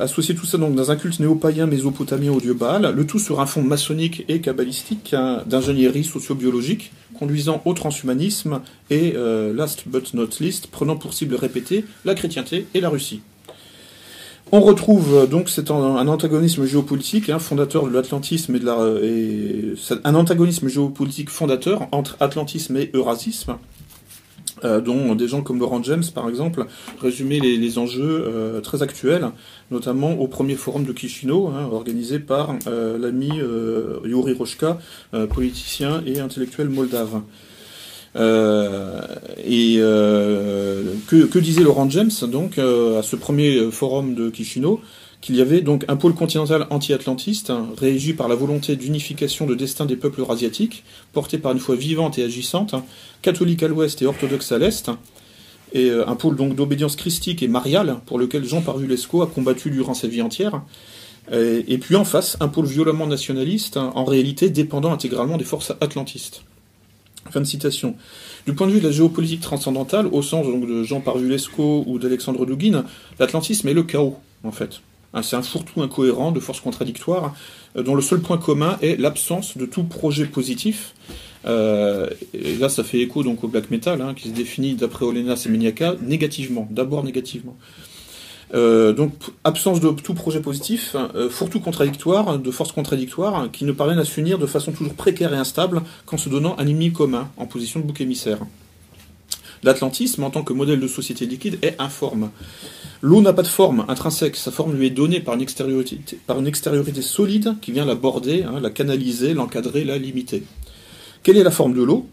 associer 0.00 0.34
tout 0.34 0.46
ça 0.46 0.58
donc, 0.58 0.74
dans 0.74 0.90
un 0.90 0.96
culte 0.96 1.20
néo-païen 1.20 1.66
mésopotamien 1.66 2.32
au 2.32 2.40
dieu 2.40 2.54
Baal, 2.54 2.92
le 2.96 3.06
tout 3.06 3.18
sur 3.18 3.38
un 3.38 3.46
fond 3.46 3.62
maçonnique 3.62 4.24
et 4.28 4.40
kabbalistique 4.40 5.14
hein, 5.14 5.42
d'ingénierie 5.46 6.02
sociobiologique, 6.02 6.90
conduisant 7.16 7.62
au 7.64 7.74
transhumanisme 7.74 8.60
et, 8.90 9.12
last 9.54 9.84
but 9.86 10.14
not 10.14 10.30
least, 10.40 10.68
prenant 10.68 10.96
pour 10.96 11.12
cible 11.12 11.34
répétée 11.36 11.84
la 12.04 12.14
chrétienté 12.14 12.66
et 12.74 12.80
la 12.80 12.88
Russie. 12.88 13.20
On 14.50 14.60
retrouve 14.60 15.14
euh, 15.14 15.26
donc 15.26 15.50
un, 15.68 16.08
antagonisme 16.08 16.64
géopolitique, 16.64 17.28
hein, 17.28 17.38
fondateur 17.38 17.86
de 17.86 17.92
l'atlantisme 17.92 18.56
et 18.56 18.58
de 18.58 18.64
la, 18.64 18.78
un 20.04 20.14
antagonisme 20.14 20.68
géopolitique 20.68 21.28
fondateur 21.28 21.86
entre 21.92 22.16
atlantisme 22.20 22.76
et 22.76 22.90
eurasisme, 22.94 23.56
euh, 24.64 24.80
dont 24.80 25.14
des 25.14 25.28
gens 25.28 25.42
comme 25.42 25.58
Laurent 25.58 25.82
James, 25.82 26.04
par 26.14 26.28
exemple, 26.28 26.66
résumaient 27.00 27.38
les, 27.38 27.78
enjeux 27.78 28.24
euh, 28.26 28.60
très 28.60 28.82
actuels, 28.82 29.30
notamment 29.70 30.12
au 30.12 30.26
premier 30.26 30.56
forum 30.56 30.84
de 30.84 30.96
Chisinau, 30.96 31.48
hein, 31.48 31.68
organisé 31.70 32.18
par 32.18 32.54
l'ami 32.66 33.30
Yuri 34.04 34.32
Rochka, 34.32 34.78
euh, 35.14 35.26
politicien 35.26 36.02
et 36.06 36.20
intellectuel 36.20 36.68
moldave. 36.68 37.20
Euh, 38.18 39.00
et 39.44 39.76
euh, 39.78 40.94
que, 41.06 41.38
disait 41.38 41.62
Laurent 41.62 41.88
James 41.88 42.10
donc 42.22 42.58
euh, 42.58 42.98
à 42.98 43.02
ce 43.02 43.14
premier 43.14 43.70
forum 43.70 44.14
de 44.14 44.32
Chisinau 44.34 44.80
qu'il 45.20 45.36
y 45.36 45.40
avait 45.40 45.60
donc 45.60 45.84
un 45.88 45.96
pôle 45.96 46.14
continental 46.14 46.66
anti-atlantiste 46.70 47.52
régi 47.76 48.14
par 48.14 48.28
la 48.28 48.34
volonté 48.34 48.76
d'unification 48.76 49.46
de 49.46 49.54
destin 49.54 49.84
des 49.84 49.96
peuples 49.96 50.20
eurasiatiques, 50.20 50.84
porté 51.12 51.38
par 51.38 51.52
une 51.52 51.58
foi 51.58 51.74
vivante 51.74 52.18
et 52.18 52.24
agissante, 52.24 52.74
catholique 53.20 53.62
à 53.64 53.68
l'ouest 53.68 54.00
et 54.00 54.06
orthodoxe 54.06 54.52
à 54.52 54.58
l'est, 54.58 54.90
et 55.72 55.90
un 55.90 56.14
pôle 56.14 56.36
donc 56.36 56.54
d'obédience 56.54 56.94
christique 56.94 57.42
et 57.42 57.48
mariale 57.48 57.96
pour 58.06 58.16
lequel 58.16 58.44
Jean 58.44 58.62
Parvulesco 58.62 59.20
a 59.22 59.26
combattu 59.26 59.70
durant 59.70 59.94
sa 59.94 60.06
vie 60.06 60.22
entière. 60.22 60.62
Et, 61.32 61.78
puis 61.78 61.96
en 61.96 62.04
face, 62.04 62.36
un 62.38 62.46
pôle 62.46 62.66
violemment 62.66 63.08
nationaliste, 63.08 63.76
en 63.76 64.04
réalité 64.04 64.50
dépendant 64.50 64.92
intégralement 64.92 65.36
des 65.36 65.44
forces 65.44 65.72
atlantistes. 65.80 66.44
Fin 67.30 67.40
de 67.40 67.46
citation. 67.46 67.94
Du 68.46 68.54
point 68.54 68.66
de 68.66 68.72
vue 68.72 68.80
de 68.80 68.86
la 68.86 68.92
géopolitique 68.92 69.40
transcendantale, 69.40 70.06
au 70.06 70.22
sens 70.22 70.46
de 70.46 70.82
Jean 70.82 71.00
Parvulesco 71.00 71.84
ou 71.86 71.98
d'Alexandre 71.98 72.46
Douguin, 72.46 72.84
l'atlantisme 73.18 73.68
est 73.68 73.74
le 73.74 73.82
chaos, 73.82 74.16
en 74.44 74.52
fait. 74.52 74.80
Hein, 75.14 75.22
C'est 75.22 75.36
un 75.36 75.42
fourre-tout 75.42 75.82
incohérent 75.82 76.32
de 76.32 76.40
forces 76.40 76.60
contradictoires, 76.60 77.34
euh, 77.76 77.82
dont 77.82 77.94
le 77.94 78.02
seul 78.02 78.20
point 78.20 78.38
commun 78.38 78.78
est 78.82 78.98
l'absence 78.98 79.56
de 79.56 79.66
tout 79.66 79.84
projet 79.84 80.26
positif. 80.26 80.94
Euh, 81.46 82.08
et 82.34 82.56
là, 82.56 82.68
ça 82.68 82.84
fait 82.84 82.98
écho 82.98 83.22
donc 83.22 83.44
au 83.44 83.48
black 83.48 83.70
metal, 83.70 84.00
hein, 84.00 84.14
qui 84.14 84.28
se 84.28 84.34
définit 84.34 84.74
d'après 84.74 85.04
Olena 85.04 85.36
Semeniaka 85.36 85.96
négativement, 86.02 86.68
d'abord 86.70 87.04
négativement. 87.04 87.56
Euh, 88.54 88.92
donc 88.94 89.12
absence 89.44 89.80
de 89.80 89.90
tout 89.90 90.14
projet 90.14 90.40
positif, 90.40 90.96
euh, 90.96 91.28
fourre-tout 91.28 91.60
contradictoire, 91.60 92.38
de 92.38 92.50
forces 92.50 92.72
contradictoires 92.72 93.50
qui 93.52 93.64
ne 93.64 93.72
parviennent 93.72 93.98
à 93.98 94.04
s'unir 94.04 94.38
de 94.38 94.46
façon 94.46 94.72
toujours 94.72 94.94
précaire 94.94 95.34
et 95.34 95.36
instable 95.36 95.82
qu'en 96.06 96.16
se 96.16 96.28
donnant 96.28 96.56
un 96.58 96.66
ennemi 96.66 96.92
commun 96.92 97.28
en 97.36 97.46
position 97.46 97.80
de 97.80 97.84
bouc 97.84 98.00
émissaire. 98.00 98.38
L'atlantisme, 99.62 100.22
en 100.24 100.30
tant 100.30 100.42
que 100.44 100.52
modèle 100.52 100.80
de 100.80 100.88
société 100.88 101.26
liquide, 101.26 101.58
est 101.62 101.76
informe. 101.80 102.30
L'eau 103.02 103.20
n'a 103.20 103.32
pas 103.32 103.42
de 103.42 103.48
forme 103.48 103.84
intrinsèque, 103.88 104.36
sa 104.36 104.50
forme 104.50 104.74
lui 104.74 104.86
est 104.86 104.90
donnée 104.90 105.20
par 105.20 105.34
une 105.34 105.42
extériorité, 105.42 107.02
solide 107.02 107.54
qui 107.60 107.72
vient 107.72 107.84
la 107.84 107.94
border, 107.94 108.44
hein, 108.44 108.60
la 108.60 108.70
canaliser, 108.70 109.34
l'encadrer, 109.34 109.84
la 109.84 109.98
limiter. 109.98 110.42
Quelle 111.22 111.36
est 111.36 111.44
la 111.44 111.50
forme 111.50 111.74
de 111.74 111.82
l'eau? 111.82 112.06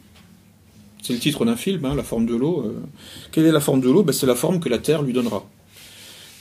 C'est 1.01 1.13
le 1.13 1.19
titre 1.19 1.45
d'un 1.45 1.55
film, 1.55 1.85
hein, 1.85 1.93
la 1.95 2.03
forme 2.03 2.25
de 2.25 2.35
l'eau. 2.35 2.63
euh. 2.65 2.73
Quelle 3.31 3.45
est 3.45 3.51
la 3.51 3.59
forme 3.59 3.79
de 3.79 3.89
l'eau? 3.89 4.03
Ben, 4.03 4.11
C'est 4.11 4.25
la 4.25 4.35
forme 4.35 4.59
que 4.59 4.69
la 4.69 4.79
Terre 4.79 5.03
lui 5.03 5.13
donnera. 5.13 5.45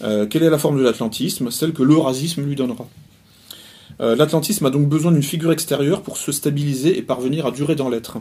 Euh, 0.03 0.27
quelle 0.27 0.43
est 0.43 0.51
la 0.51 0.59
forme 0.59 0.79
de 0.79 0.83
l'atlantisme? 0.83 1.51
Celle 1.51 1.73
que 1.73 1.83
l'eurasisme 1.83 2.43
lui 2.43 2.57
donnera. 2.57 2.89
Euh, 4.01 4.17
L'atlantisme 4.17 4.67
a 4.67 4.71
donc 4.71 4.89
besoin 4.89 5.13
d'une 5.13 5.23
figure 5.23 5.53
extérieure 5.53 6.03
pour 6.03 6.17
se 6.17 6.33
stabiliser 6.33 6.99
et 6.99 7.03
parvenir 7.03 7.47
à 7.47 7.51
durer 7.51 7.77
dans 7.77 7.89
l'être. 7.89 8.19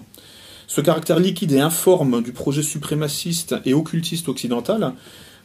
Ce 0.67 0.81
caractère 0.81 1.19
liquide 1.19 1.51
et 1.51 1.59
informe 1.59 2.21
du 2.21 2.31
projet 2.31 2.63
suprémaciste 2.63 3.55
et 3.65 3.73
occultiste 3.73 4.29
occidental, 4.29 4.93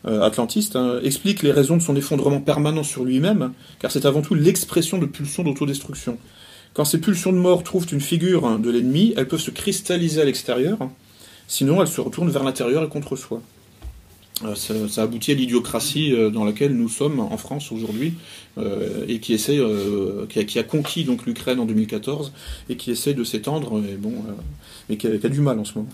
euh, 0.07 0.23
atlantiste, 0.23 0.77
hein, 0.77 1.01
explique 1.03 1.43
les 1.43 1.51
raisons 1.51 1.77
de 1.77 1.83
son 1.83 1.97
effondrement 1.97 2.41
permanent 2.41 2.85
sur 2.85 3.05
lui-même, 3.05 3.53
car 3.81 3.91
c'est 3.91 4.07
avant 4.07 4.23
tout 4.23 4.35
l'expression 4.35 4.99
de 4.99 5.07
pulsions 5.07 5.43
d'autodestruction. 5.43 6.19
Quand 6.75 6.85
ces 6.85 7.01
pulsions 7.01 7.33
de 7.33 7.39
mort 7.39 7.65
trouvent 7.65 7.89
une 7.91 8.01
figure 8.01 8.59
de 8.59 8.71
l'ennemi, 8.71 9.15
elles 9.17 9.27
peuvent 9.27 9.41
se 9.41 9.51
cristalliser 9.51 10.21
à 10.21 10.25
l'extérieur, 10.25 10.79
sinon 11.49 11.81
elles 11.81 11.89
se 11.89 12.01
retournent 12.01 12.31
vers 12.31 12.45
l'intérieur 12.45 12.85
et 12.85 12.89
contre 12.89 13.17
soi. 13.17 13.43
Euh, 14.45 14.55
ça, 14.55 14.75
ça, 14.89 15.03
aboutit 15.03 15.33
à 15.33 15.35
l'idiocratie 15.35 16.13
euh, 16.13 16.31
dans 16.31 16.45
laquelle 16.45 16.73
nous 16.73 16.89
sommes 16.89 17.21
en 17.21 17.37
France 17.37 17.73
aujourd'hui 17.73 18.15
euh, 18.59 19.05
et 19.09 19.21
qui 19.21 19.35
essaie, 19.35 19.59
qui 20.29 20.39
a, 20.39 20.45
qui, 20.45 20.59
a, 20.59 20.63
conquis 20.63 21.05
donc 21.05 21.27
l'Ukraine 21.27 21.61
en 21.61 21.65
2014 21.65 22.33
et 22.69 22.77
qui 22.77 22.91
essaie 22.91 23.15
de 23.15 23.25
s'étendre, 23.25 23.81
mais 23.81 23.95
bon, 23.95 24.15
mais 24.89 24.97
qui 24.97 25.07
a, 25.07 25.19
qui 25.19 25.27
a, 25.27 25.29
du 25.29 25.41
mal 25.41 25.59
en 25.59 25.65
ce 25.65 25.75
moment. 25.75 25.89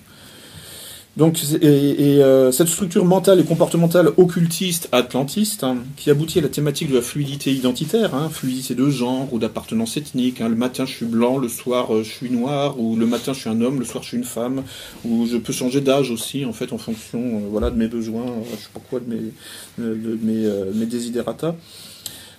Donc, 1.16 1.38
et, 1.62 2.22
euh, 2.24 2.50
cette 2.50 2.66
structure 2.66 3.04
mentale 3.04 3.38
et 3.38 3.44
comportementale 3.44 4.10
occultiste 4.16 4.88
atlantiste, 4.90 5.62
hein, 5.62 5.76
qui 5.96 6.10
aboutit 6.10 6.40
à 6.40 6.42
la 6.42 6.48
thématique 6.48 6.90
de 6.90 6.96
la 6.96 7.02
fluidité 7.02 7.52
identitaire, 7.52 8.16
hein, 8.16 8.28
fluidité 8.30 8.74
de 8.74 8.90
genre 8.90 9.32
ou 9.32 9.38
d'appartenance 9.38 9.96
ethnique. 9.96 10.40
Hein, 10.40 10.48
le 10.48 10.56
matin 10.56 10.86
je 10.86 10.92
suis 10.92 11.06
blanc, 11.06 11.38
le 11.38 11.48
soir 11.48 11.94
euh, 11.94 12.02
je 12.02 12.10
suis 12.10 12.30
noir, 12.30 12.80
ou 12.80 12.96
le 12.96 13.06
matin 13.06 13.32
je 13.32 13.40
suis 13.40 13.48
un 13.50 13.60
homme, 13.60 13.78
le 13.78 13.84
soir 13.84 14.02
je 14.02 14.08
suis 14.08 14.16
une 14.16 14.24
femme, 14.24 14.64
ou 15.04 15.26
je 15.26 15.36
peux 15.36 15.52
changer 15.52 15.80
d'âge 15.80 16.10
aussi 16.10 16.44
en 16.44 16.52
fait 16.52 16.72
en 16.72 16.78
fonction 16.78 17.20
euh, 17.20 17.40
voilà 17.48 17.70
de 17.70 17.76
mes 17.76 17.88
besoins, 17.88 18.26
je 18.50 18.56
sais 18.56 18.70
pas 18.74 18.80
quoi 18.90 18.98
de 18.98 19.08
mes 19.08 19.30
de. 19.78 21.54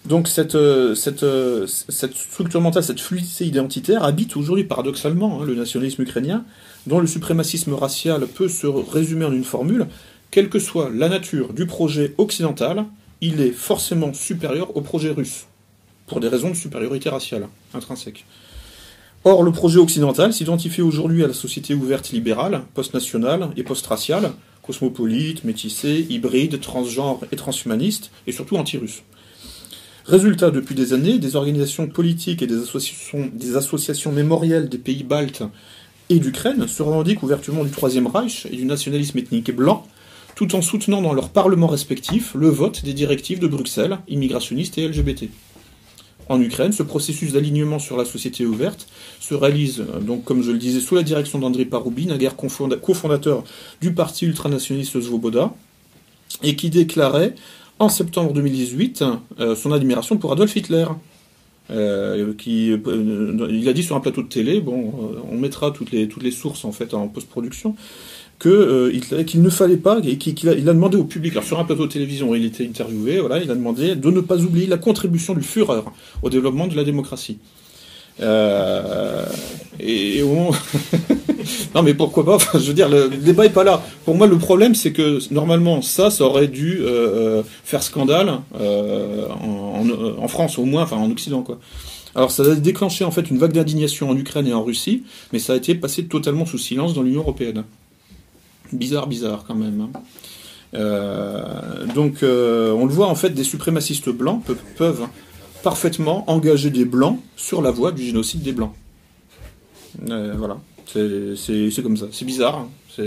Donc 0.05 0.27
cette, 0.27 0.57
cette, 0.95 1.25
cette 1.67 2.13
structure 2.13 2.61
mentale, 2.61 2.83
cette 2.83 2.99
fluidité 2.99 3.45
identitaire 3.45 4.03
habite 4.03 4.35
aujourd'hui 4.37 4.65
paradoxalement 4.65 5.43
le 5.43 5.55
nationalisme 5.55 6.03
ukrainien, 6.03 6.45
dont 6.87 6.99
le 6.99 7.07
suprémacisme 7.07 7.73
racial 7.73 8.27
peut 8.27 8.49
se 8.49 8.67
résumer 8.67 9.25
en 9.25 9.33
une 9.33 9.43
formule, 9.43 9.87
quelle 10.31 10.49
que 10.49 10.59
soit 10.59 10.89
la 10.93 11.09
nature 11.09 11.53
du 11.53 11.65
projet 11.65 12.13
occidental, 12.17 12.85
il 13.21 13.41
est 13.41 13.51
forcément 13.51 14.13
supérieur 14.13 14.75
au 14.75 14.81
projet 14.81 15.11
russe, 15.11 15.45
pour 16.07 16.19
des 16.19 16.27
raisons 16.27 16.49
de 16.49 16.55
supériorité 16.55 17.09
raciale 17.09 17.47
intrinsèque. 17.73 18.25
Or, 19.23 19.41
le 19.41 19.51
projet 19.51 19.79
occidental 19.79 20.33
s'identifie 20.33 20.81
aujourd'hui 20.81 21.23
à 21.23 21.27
la 21.27 21.33
société 21.33 21.73
ouverte 21.73 22.11
libérale, 22.11 22.61
post-nationale 22.75 23.49
et 23.57 23.63
post-raciale, 23.63 24.31
cosmopolite, 24.61 25.43
métissée, 25.43 26.05
hybride, 26.09 26.59
transgenre 26.59 27.21
et 27.31 27.35
transhumaniste, 27.35 28.11
et 28.27 28.31
surtout 28.31 28.57
anti-russe. 28.57 29.01
Résultat, 30.05 30.51
depuis 30.51 30.75
des 30.75 30.93
années, 30.93 31.17
des 31.17 31.35
organisations 31.35 31.87
politiques 31.87 32.43
et 32.43 32.47
des 32.47 32.61
associations, 32.61 33.31
des 33.33 33.55
associations 33.55 34.11
mémorielles 34.11 34.69
des 34.69 34.77
pays 34.77 35.03
baltes 35.03 35.41
et 36.09 36.19
d'Ukraine 36.19 36.67
se 36.67 36.83
revendiquent 36.83 37.23
ouvertement 37.23 37.63
du 37.63 37.71
Troisième 37.71 38.07
Reich 38.07 38.47
et 38.51 38.55
du 38.55 38.65
nationalisme 38.65 39.17
ethnique 39.17 39.51
blanc, 39.51 39.85
tout 40.35 40.55
en 40.55 40.61
soutenant 40.61 41.01
dans 41.01 41.13
leurs 41.13 41.29
parlements 41.29 41.67
respectifs 41.67 42.33
le 42.35 42.49
vote 42.49 42.83
des 42.83 42.93
directives 42.93 43.39
de 43.39 43.47
Bruxelles, 43.47 43.99
immigrationnistes 44.07 44.77
et 44.77 44.87
LGBT. 44.87 45.29
En 46.27 46.41
Ukraine, 46.41 46.71
ce 46.71 46.83
processus 46.83 47.33
d'alignement 47.33 47.77
sur 47.77 47.97
la 47.97 48.05
société 48.05 48.45
ouverte 48.45 48.87
se 49.19 49.35
réalise, 49.35 49.85
donc, 50.01 50.23
comme 50.23 50.41
je 50.41 50.51
le 50.51 50.57
disais, 50.57 50.79
sous 50.79 50.95
la 50.95 51.03
direction 51.03 51.37
d'André 51.37 51.65
Paroubine, 51.65 52.11
un 52.11 52.17
guerre 52.17 52.35
cofondateur 52.35 53.43
du 53.79 53.93
parti 53.93 54.25
ultranationaliste 54.25 54.99
Svoboda, 54.99 55.53
et 56.41 56.55
qui 56.55 56.69
déclarait 56.69 57.35
en 57.77 57.89
septembre 57.89 58.33
2018 58.33 59.03
euh, 59.39 59.55
son 59.55 59.71
admiration 59.71 60.17
pour 60.17 60.31
Adolf 60.31 60.55
Hitler. 60.55 60.85
Euh, 61.71 62.33
qui, 62.37 62.71
euh, 62.71 63.47
il 63.49 63.67
a 63.67 63.73
dit 63.73 63.81
sur 63.81 63.95
un 63.95 63.99
plateau 63.99 64.21
de 64.21 64.27
télé, 64.27 64.61
bon, 64.61 64.87
euh, 64.87 65.19
on 65.31 65.37
mettra 65.37 65.71
toutes 65.71 65.91
les, 65.91 66.07
toutes 66.07 66.21
les 66.21 66.29
sources 66.29 66.63
en 66.63 66.71
fait 66.71 66.93
en 66.93 67.07
post-production, 67.07 67.75
que 68.37 68.91
qu'il 69.23 69.41
ne 69.41 69.49
fallait 69.49 69.77
pas, 69.77 69.99
et 70.03 70.17
qu'il 70.17 70.47
a, 70.47 70.53
il 70.53 70.69
a 70.69 70.73
demandé 70.73 70.95
au 70.95 71.05
public, 71.05 71.31
alors 71.31 71.43
sur 71.43 71.59
un 71.59 71.63
plateau 71.63 71.87
de 71.87 71.91
télévision, 71.91 72.35
il 72.35 72.45
était 72.45 72.67
interviewé, 72.67 73.19
voilà, 73.19 73.39
il 73.39 73.49
a 73.49 73.55
demandé 73.55 73.95
de 73.95 74.11
ne 74.11 74.21
pas 74.21 74.37
oublier 74.37 74.67
la 74.67 74.77
contribution 74.77 75.33
du 75.33 75.41
Führer 75.41 75.81
au 76.21 76.29
développement 76.29 76.67
de 76.67 76.75
la 76.75 76.83
démocratie. 76.83 77.39
Euh, 78.21 79.25
et, 79.79 80.17
et 80.17 80.23
on... 80.23 80.51
non 81.75 81.83
mais 81.83 81.93
pourquoi 81.93 82.25
pas 82.25 82.37
Je 82.53 82.59
veux 82.59 82.73
dire, 82.73 82.89
le, 82.89 83.09
débat 83.09 83.45
est 83.45 83.49
pas 83.49 83.63
là. 83.63 83.83
Pour 84.05 84.15
moi, 84.15 84.27
le 84.27 84.37
problème, 84.37 84.75
c'est 84.75 84.93
que 84.93 85.19
normalement, 85.33 85.81
ça, 85.81 86.09
ça 86.09 86.23
aurait 86.23 86.47
dû 86.47 86.79
euh, 86.81 87.43
faire 87.63 87.83
scandale 87.83 88.39
euh, 88.59 89.27
en, 89.29 90.27
France, 90.27 90.57
au 90.57 90.65
moins, 90.65 90.83
enfin 90.83 90.97
en 90.97 91.11
Occident, 91.11 91.41
quoi. 91.41 91.59
Alors 92.15 92.31
ça 92.31 92.43
a 92.43 92.55
déclenché 92.55 93.03
en 93.03 93.11
fait 93.11 93.29
une 93.29 93.37
vague 93.37 93.51
d'indignation 93.51 94.09
en 94.09 94.15
Ukraine 94.15 94.47
et 94.47 94.53
en 94.53 94.63
Russie, 94.63 95.03
mais 95.33 95.39
ça 95.39 95.51
a 95.51 95.57
été 95.57 95.75
passé 95.75 96.05
totalement 96.05 96.45
sous 96.45 96.57
silence 96.57 96.93
dans 96.93 97.03
l'Union 97.03 97.19
européenne. 97.19 97.65
Bizarre, 98.71 99.07
bizarre 99.07 99.43
quand 99.45 99.53
même. 99.53 99.81
Hein. 99.81 99.99
Euh, 100.75 101.85
donc 101.93 102.19
on 102.21 102.85
le 102.85 102.91
voit 102.91 103.07
en 103.07 103.15
fait, 103.15 103.31
des 103.31 103.43
suprémacistes 103.43 104.07
blancs 104.07 104.41
peuvent 104.77 105.07
parfaitement 105.65 106.29
engager 106.29 106.69
des 106.69 106.85
Blancs 106.85 107.19
sur 107.35 107.63
la 107.63 107.71
voie 107.71 107.91
du 107.91 108.03
génocide 108.03 108.43
des 108.43 108.51
Blancs. 108.51 108.73
Euh, 110.11 110.35
voilà, 110.37 110.59
c'est 110.85 111.81
comme 111.81 111.97
ça. 111.97 112.05
C'est 112.11 112.23
bizarre, 112.23 112.67
hein. 112.99 113.03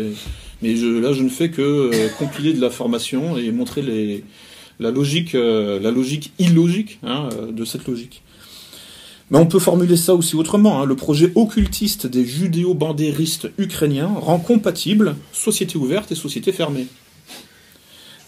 mais 0.61 0.75
là 0.75 1.13
je 1.13 1.23
ne 1.23 1.29
fais 1.29 1.51
que 1.51 1.63
euh, 1.63 2.09
compiler 2.19 2.53
de 2.53 2.61
la 2.61 2.71
formation 2.71 3.39
et 3.39 3.53
montrer 3.53 4.25
la 4.81 4.91
logique, 4.91 5.37
euh, 5.37 5.79
la 5.79 5.93
logique 5.93 6.33
illogique 6.41 6.99
hein, 7.05 7.29
de 7.49 7.65
cette 7.65 7.87
logique. 7.87 8.23
Mais 9.31 9.39
on 9.39 9.47
peut 9.47 9.61
formuler 9.61 9.97
ça 9.97 10.17
aussi 10.17 10.35
autrement. 10.35 10.83
Hein. 10.83 10.85
Le 10.85 10.97
projet 10.97 11.31
occultiste 11.37 12.09
des 12.09 12.25
judéo-bandéristes 12.27 13.51
ukrainiens 13.59 14.11
rend 14.17 14.41
compatible 14.41 15.15
société 15.33 15.79
ouverte 15.79 16.11
et 16.11 16.17
société 16.17 16.51
fermée. 16.51 16.89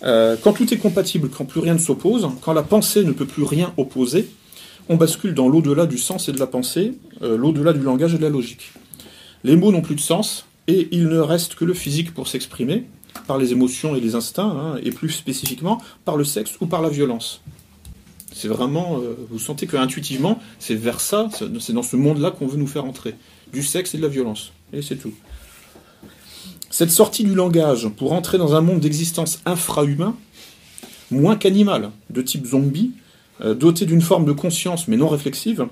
Euh, 0.03 0.37
quand 0.43 0.53
tout 0.53 0.73
est 0.73 0.79
compatible, 0.79 1.29
quand 1.29 1.45
plus 1.45 1.61
rien 1.61 1.75
ne 1.75 1.79
s'oppose, 1.79 2.29
quand 2.41 2.53
la 2.53 2.63
pensée 2.63 3.05
ne 3.05 3.13
peut 3.13 3.27
plus 3.27 3.43
rien 3.43 3.73
opposer, 3.77 4.29
on 4.89 4.97
bascule 4.97 5.35
dans 5.35 5.49
l'au-delà 5.49 5.87
du 5.87 5.99
sens 5.99 6.29
et 6.29 6.33
de 6.33 6.39
la 6.39 6.47
pensée, 6.47 6.95
euh, 7.23 7.37
l'au-delà 7.37 7.73
du 7.73 7.81
langage 7.81 8.15
et 8.15 8.19
de 8.19 8.23
la 8.23 8.31
logique. 8.31 8.73
Les 9.45 9.57
mots 9.57 9.73
n'ont 9.73 9.83
plus 9.83 9.95
de 9.95 10.01
sens, 10.01 10.47
et 10.67 10.89
il 10.93 11.09
ne 11.09 11.19
reste 11.19 11.55
que 11.55 11.65
le 11.65 11.75
physique 11.75 12.15
pour 12.15 12.29
s'exprimer, 12.29 12.87
par 13.27 13.39
les 13.39 13.53
émotions 13.53 13.95
et 13.95 14.01
les 14.01 14.15
instincts, 14.15 14.51
hein, 14.51 14.81
et 14.83 14.91
plus 14.91 15.11
spécifiquement 15.11 15.81
par 16.05 16.17
le 16.17 16.25
sexe 16.25 16.57
ou 16.61 16.67
par 16.67 16.83
la 16.83 16.89
violence. 16.89 17.43
C'est 18.33 18.49
vraiment, 18.49 18.99
euh, 18.99 19.17
vous 19.31 19.39
sentez 19.39 19.67
que 19.67 19.77
intuitivement, 19.77 20.41
c'est 20.59 20.75
vers 20.75 21.01
ça, 21.01 21.29
c'est 21.61 21.73
dans 21.73 21.83
ce 21.83 21.97
monde-là 21.97 22.31
qu'on 22.31 22.47
veut 22.47 22.59
nous 22.59 22.67
faire 22.67 22.85
entrer, 22.85 23.15
du 23.53 23.63
sexe 23.63 23.95
et 23.95 23.99
de 23.99 24.03
la 24.03 24.09
violence, 24.09 24.53
et 24.73 24.83
c'est 24.83 24.97
tout. 24.97 25.13
Cette 26.73 26.93
sortie 26.93 27.25
du 27.25 27.35
langage 27.35 27.89
pour 27.89 28.13
entrer 28.13 28.39
dans 28.39 28.55
un 28.55 28.61
monde 28.61 28.79
d'existence 28.79 29.41
infrahumain, 29.45 30.15
moins 31.11 31.35
qu'animal, 31.35 31.91
de 32.11 32.23
type 32.23 32.47
zombie, 32.47 32.93
euh, 33.41 33.55
doté 33.55 33.87
d'une 33.87 34.01
forme 34.01 34.25
de 34.25 34.31
conscience 34.31 34.87
mais 34.87 34.97
non 34.97 35.09
réflexive, 35.09 35.67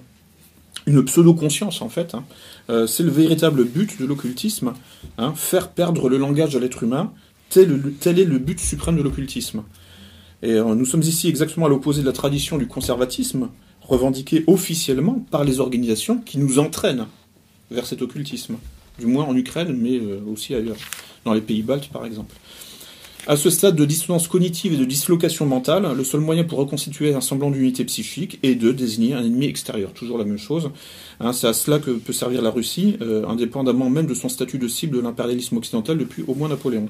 une 0.87 1.05
pseudo-conscience 1.05 1.83
en 1.83 1.89
fait, 1.89 2.17
hein, 2.17 2.25
euh, 2.69 2.89
c'est 2.89 3.05
le 3.05 3.11
véritable 3.11 3.65
but 3.65 4.01
de 4.01 4.07
l'occultisme, 4.07 4.73
hein, 5.19 5.35
faire 5.37 5.71
perdre 5.71 6.09
le 6.09 6.19
langage 6.19 6.57
à 6.57 6.59
l'être 6.59 6.83
humain, 6.83 7.13
tel, 7.49 7.71
est 8.05 8.25
le 8.25 8.39
but 8.39 8.59
suprême 8.59 8.97
de 8.97 9.03
l'occultisme. 9.03 9.63
Et 10.43 10.55
euh, 10.55 10.75
nous 10.75 10.85
sommes 10.85 11.03
ici 11.03 11.29
exactement 11.29 11.67
à 11.67 11.69
l'opposé 11.69 12.03
de 12.03 12.07
la 12.07 12.13
tradition 12.13 12.59
du 12.59 12.67
conservatisme, 12.67 13.51
revendiquée 13.83 14.43
officiellement 14.49 15.25
par 15.31 15.45
les 15.45 15.61
organisations 15.61 16.19
qui 16.19 16.39
nous 16.39 16.59
entraînent 16.59 17.07
vers 17.71 17.87
cet 17.87 18.03
occultisme 18.03 18.57
du 18.99 19.07
moins 19.07 19.25
en 19.25 19.37
Ukraine, 19.37 19.77
mais 19.77 19.99
euh, 19.99 20.21
aussi 20.31 20.55
ailleurs, 20.55 20.77
dans 21.25 21.35
les 21.35 21.41
pays 21.41 21.63
baltes 21.63 21.89
par 21.89 22.05
exemple. 22.05 22.35
À 23.27 23.37
ce 23.37 23.51
stade 23.51 23.77
de 23.77 23.85
dissonance 23.85 24.27
cognitive 24.27 24.73
et 24.73 24.77
de 24.79 24.87
dislocation 24.87 25.45
mentale, 25.45 25.87
le 25.95 26.03
seul 26.03 26.21
moyen 26.21 26.45
pour 26.45 26.59
reconstituer 26.59 27.13
un 27.13 27.21
semblant 27.21 27.51
d'unité 27.51 27.85
psychique 27.85 28.39
est 28.43 28.55
de 28.55 28.73
désigner 28.73 29.13
un 29.13 29.23
ennemi 29.23 29.45
extérieur. 29.45 29.93
Toujours 29.93 30.17
la 30.17 30.25
même 30.25 30.39
chose. 30.39 30.71
Hein, 31.21 31.35
c'est 31.35 31.47
à 31.47 31.53
cela 31.53 31.79
que 31.79 31.91
peut 31.91 32.15
servir 32.15 32.41
la 32.41 32.49
Russie, 32.49 32.97
euh, 33.03 33.27
indépendamment 33.27 33.91
même 33.91 34.07
de 34.07 34.15
son 34.15 34.31
statut 34.31 34.57
de 34.57 34.67
cible 34.67 34.97
de 34.97 35.03
l'impérialisme 35.03 35.59
occidental 35.59 35.99
depuis 35.99 36.25
au 36.27 36.35
moins 36.35 36.49
Napoléon. 36.49 36.89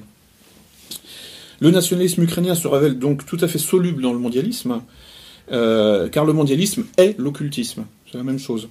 Le 1.59 1.71
nationalisme 1.71 2.23
ukrainien 2.23 2.55
se 2.55 2.69
révèle 2.69 2.97
donc 2.97 3.25
tout 3.25 3.37
à 3.41 3.49
fait 3.49 3.59
soluble 3.59 4.01
dans 4.01 4.13
le 4.13 4.19
mondialisme, 4.19 4.79
euh, 5.51 6.07
car 6.07 6.23
le 6.23 6.31
mondialisme 6.31 6.85
est 6.97 7.19
l'occultisme. 7.19 7.83
C'est 8.09 8.17
la 8.17 8.23
même 8.23 8.39
chose. 8.39 8.69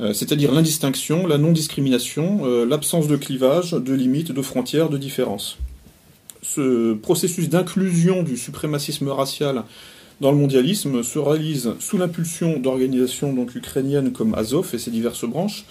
Euh, 0.00 0.12
c'est-à-dire 0.14 0.52
l'indistinction, 0.52 1.26
la 1.26 1.36
non-discrimination, 1.36 2.40
euh, 2.44 2.64
l'absence 2.64 3.06
de 3.06 3.16
clivage, 3.16 3.72
de 3.72 3.92
limites, 3.92 4.32
de 4.32 4.42
frontières, 4.42 4.88
de 4.88 4.96
différences. 4.96 5.58
Ce 6.42 6.94
processus 6.94 7.50
d'inclusion 7.50 8.22
du 8.22 8.38
suprémacisme 8.38 9.08
racial 9.08 9.64
dans 10.20 10.30
le 10.30 10.38
mondialisme 10.38 11.02
se 11.02 11.18
réalise 11.18 11.74
sous 11.80 11.98
l'impulsion 11.98 12.58
d'organisations 12.58 13.34
ukrainiennes 13.54 14.12
comme 14.12 14.34
Azov 14.34 14.70
et 14.72 14.78
ses 14.78 14.90
diverses 14.90 15.24
branches, 15.26 15.66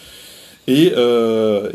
et, 0.67 0.91
euh, 0.95 1.71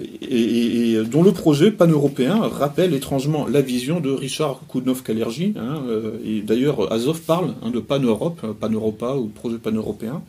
dont 1.11 1.25
le 1.25 1.33
projet 1.33 1.73
pan-européen 1.73 2.37
rappelle 2.37 2.95
étrangement 2.95 3.47
la 3.49 3.61
vision 3.61 3.99
de 3.99 4.11
Richard 4.11 4.61
Koudnov-Kalergi. 4.69 5.55
Hein, 5.57 5.83
et 6.25 6.43
d'ailleurs, 6.43 6.93
Azov 6.93 7.21
parle 7.23 7.55
hein, 7.63 7.71
de 7.71 7.81
pan-Europe, 7.81 8.41
pan-Europa 8.61 9.17
ou 9.17 9.27
projet 9.27 9.59
pan-européen. 9.59 10.23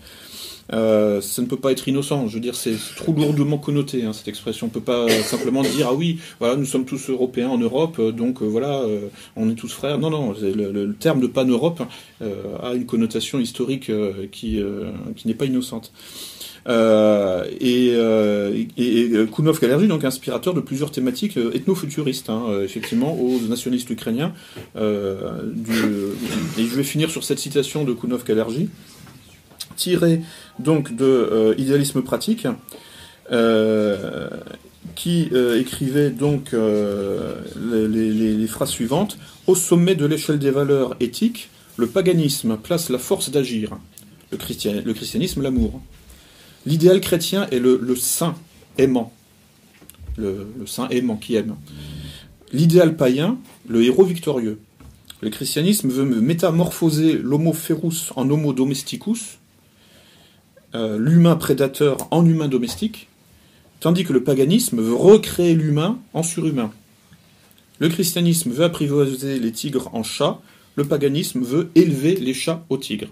Euh, 0.74 1.22
ça 1.22 1.42
ne 1.42 1.48
peut 1.48 1.58
pas 1.58 1.72
être 1.72 1.88
innocent. 1.88 2.28
Je 2.28 2.36
veux 2.36 2.40
dire, 2.40 2.56
c'est 2.56 2.76
trop 2.96 3.14
lourdement 3.14 3.58
connoté 3.58 4.04
hein, 4.04 4.14
cette 4.14 4.28
expression. 4.28 4.68
On 4.68 4.70
peut 4.70 4.82
pas 4.82 5.08
simplement 5.24 5.62
dire 5.62 5.88
ah 5.90 5.94
oui, 5.94 6.20
voilà, 6.40 6.56
nous 6.56 6.66
sommes 6.66 6.86
tous 6.86 7.10
européens 7.10 7.50
en 7.50 7.58
Europe, 7.58 8.02
donc 8.02 8.42
voilà, 8.42 8.84
on 9.36 9.50
est 9.50 9.56
tous 9.56 9.72
frères. 9.72 10.00
Non, 10.00 10.10
non, 10.10 10.34
le, 10.42 10.94
terme 10.94 11.20
de 11.20 11.28
pan-Europe 11.28 11.82
a 12.22 12.74
une 12.74 12.86
connotation 12.86 13.40
historique 13.40 13.92
qui 14.32 14.62
qui 15.16 15.28
n'est 15.28 15.34
pas 15.34 15.46
innocente. 15.46 15.92
Euh, 16.68 17.46
et, 17.60 17.92
euh, 17.94 18.64
et, 18.78 19.12
Kounov 19.32 19.60
Kalergi, 19.60 19.88
donc 19.88 20.04
inspirateur 20.04 20.54
de 20.54 20.62
plusieurs 20.62 20.92
thématiques 20.92 21.38
euh, 21.38 21.54
ethno-futuristes, 21.54 22.30
hein, 22.30 22.46
effectivement, 22.64 23.14
aux 23.14 23.40
nationalistes 23.48 23.90
ukrainiens. 23.90 24.34
Et 24.76 24.80
je 24.80 26.76
vais 26.76 26.84
finir 26.84 27.10
sur 27.10 27.24
cette 27.24 27.40
citation 27.40 27.84
de 27.84 27.94
Kounov 27.94 28.24
Kalergi, 28.24 28.70
tirée 29.76 30.22
donc 30.60 30.95
de 30.95 31.56
Idéalisme 31.57 32.02
pratique, 32.02 32.47
qui 34.95 35.30
écrivait 35.57 36.10
donc 36.10 36.53
les, 36.53 38.47
phrases 38.47 38.69
suivantes 38.69 39.18
Au 39.47 39.56
sommet 39.56 39.95
de 39.95 40.06
l'échelle 40.06 40.39
des 40.39 40.52
valeurs 40.52 40.95
éthiques, 40.99 41.49
le 41.77 41.88
paganisme 41.88 42.57
place 42.57 42.89
la 42.89 42.99
force 42.99 43.30
d'agir, 43.30 43.77
le, 44.31 44.38
le 44.81 44.93
christianisme 44.93 45.41
l'amour. 45.41 45.81
L'idéal 46.65 46.99
chrétien 46.99 47.47
est 47.52 47.60
le, 47.60 47.95
saint 47.95 48.35
aimant, 48.77 49.14
le, 50.18 50.47
saint 50.65 50.88
aimant 50.89 51.15
qui 51.15 51.35
aime. 51.35 51.56
L'idéal 52.52 52.95
païen, 52.95 53.38
le 53.68 53.84
héros 53.84 54.03
victorieux. 54.03 54.60
Le 55.22 55.30
christianisme 55.30 55.89
veut 55.89 56.06
métamorphoser 56.06 57.14
l'homo 57.14 57.53
ferus 57.53 58.11
en 58.15 58.30
homo 58.30 58.53
domesticus, 58.53 59.38
euh, 60.76 60.97
l'humain 60.99 61.35
prédateur 61.35 62.07
en 62.11 62.26
humain 62.26 62.47
domestique, 62.47 63.07
tandis 63.80 64.03
que 64.03 64.14
le 64.14 64.23
paganisme 64.23 64.81
veut 64.81 64.93
recréer 64.93 65.56
l'humain 65.56 65.97
en 66.14 66.22
surhumain. 66.22 66.72
Le 67.80 67.89
christianisme 67.89 68.52
veut 68.52 68.64
apprivoiser 68.64 69.39
les 69.39 69.52
tigres 69.52 69.89
en 69.93 70.03
chats, 70.03 70.39
le 70.76 70.85
paganisme 70.85 71.41
veut 71.41 71.69
élever 71.76 72.15
les 72.15 72.34
chats 72.34 72.64
aux 72.69 72.77
tigres 72.77 73.10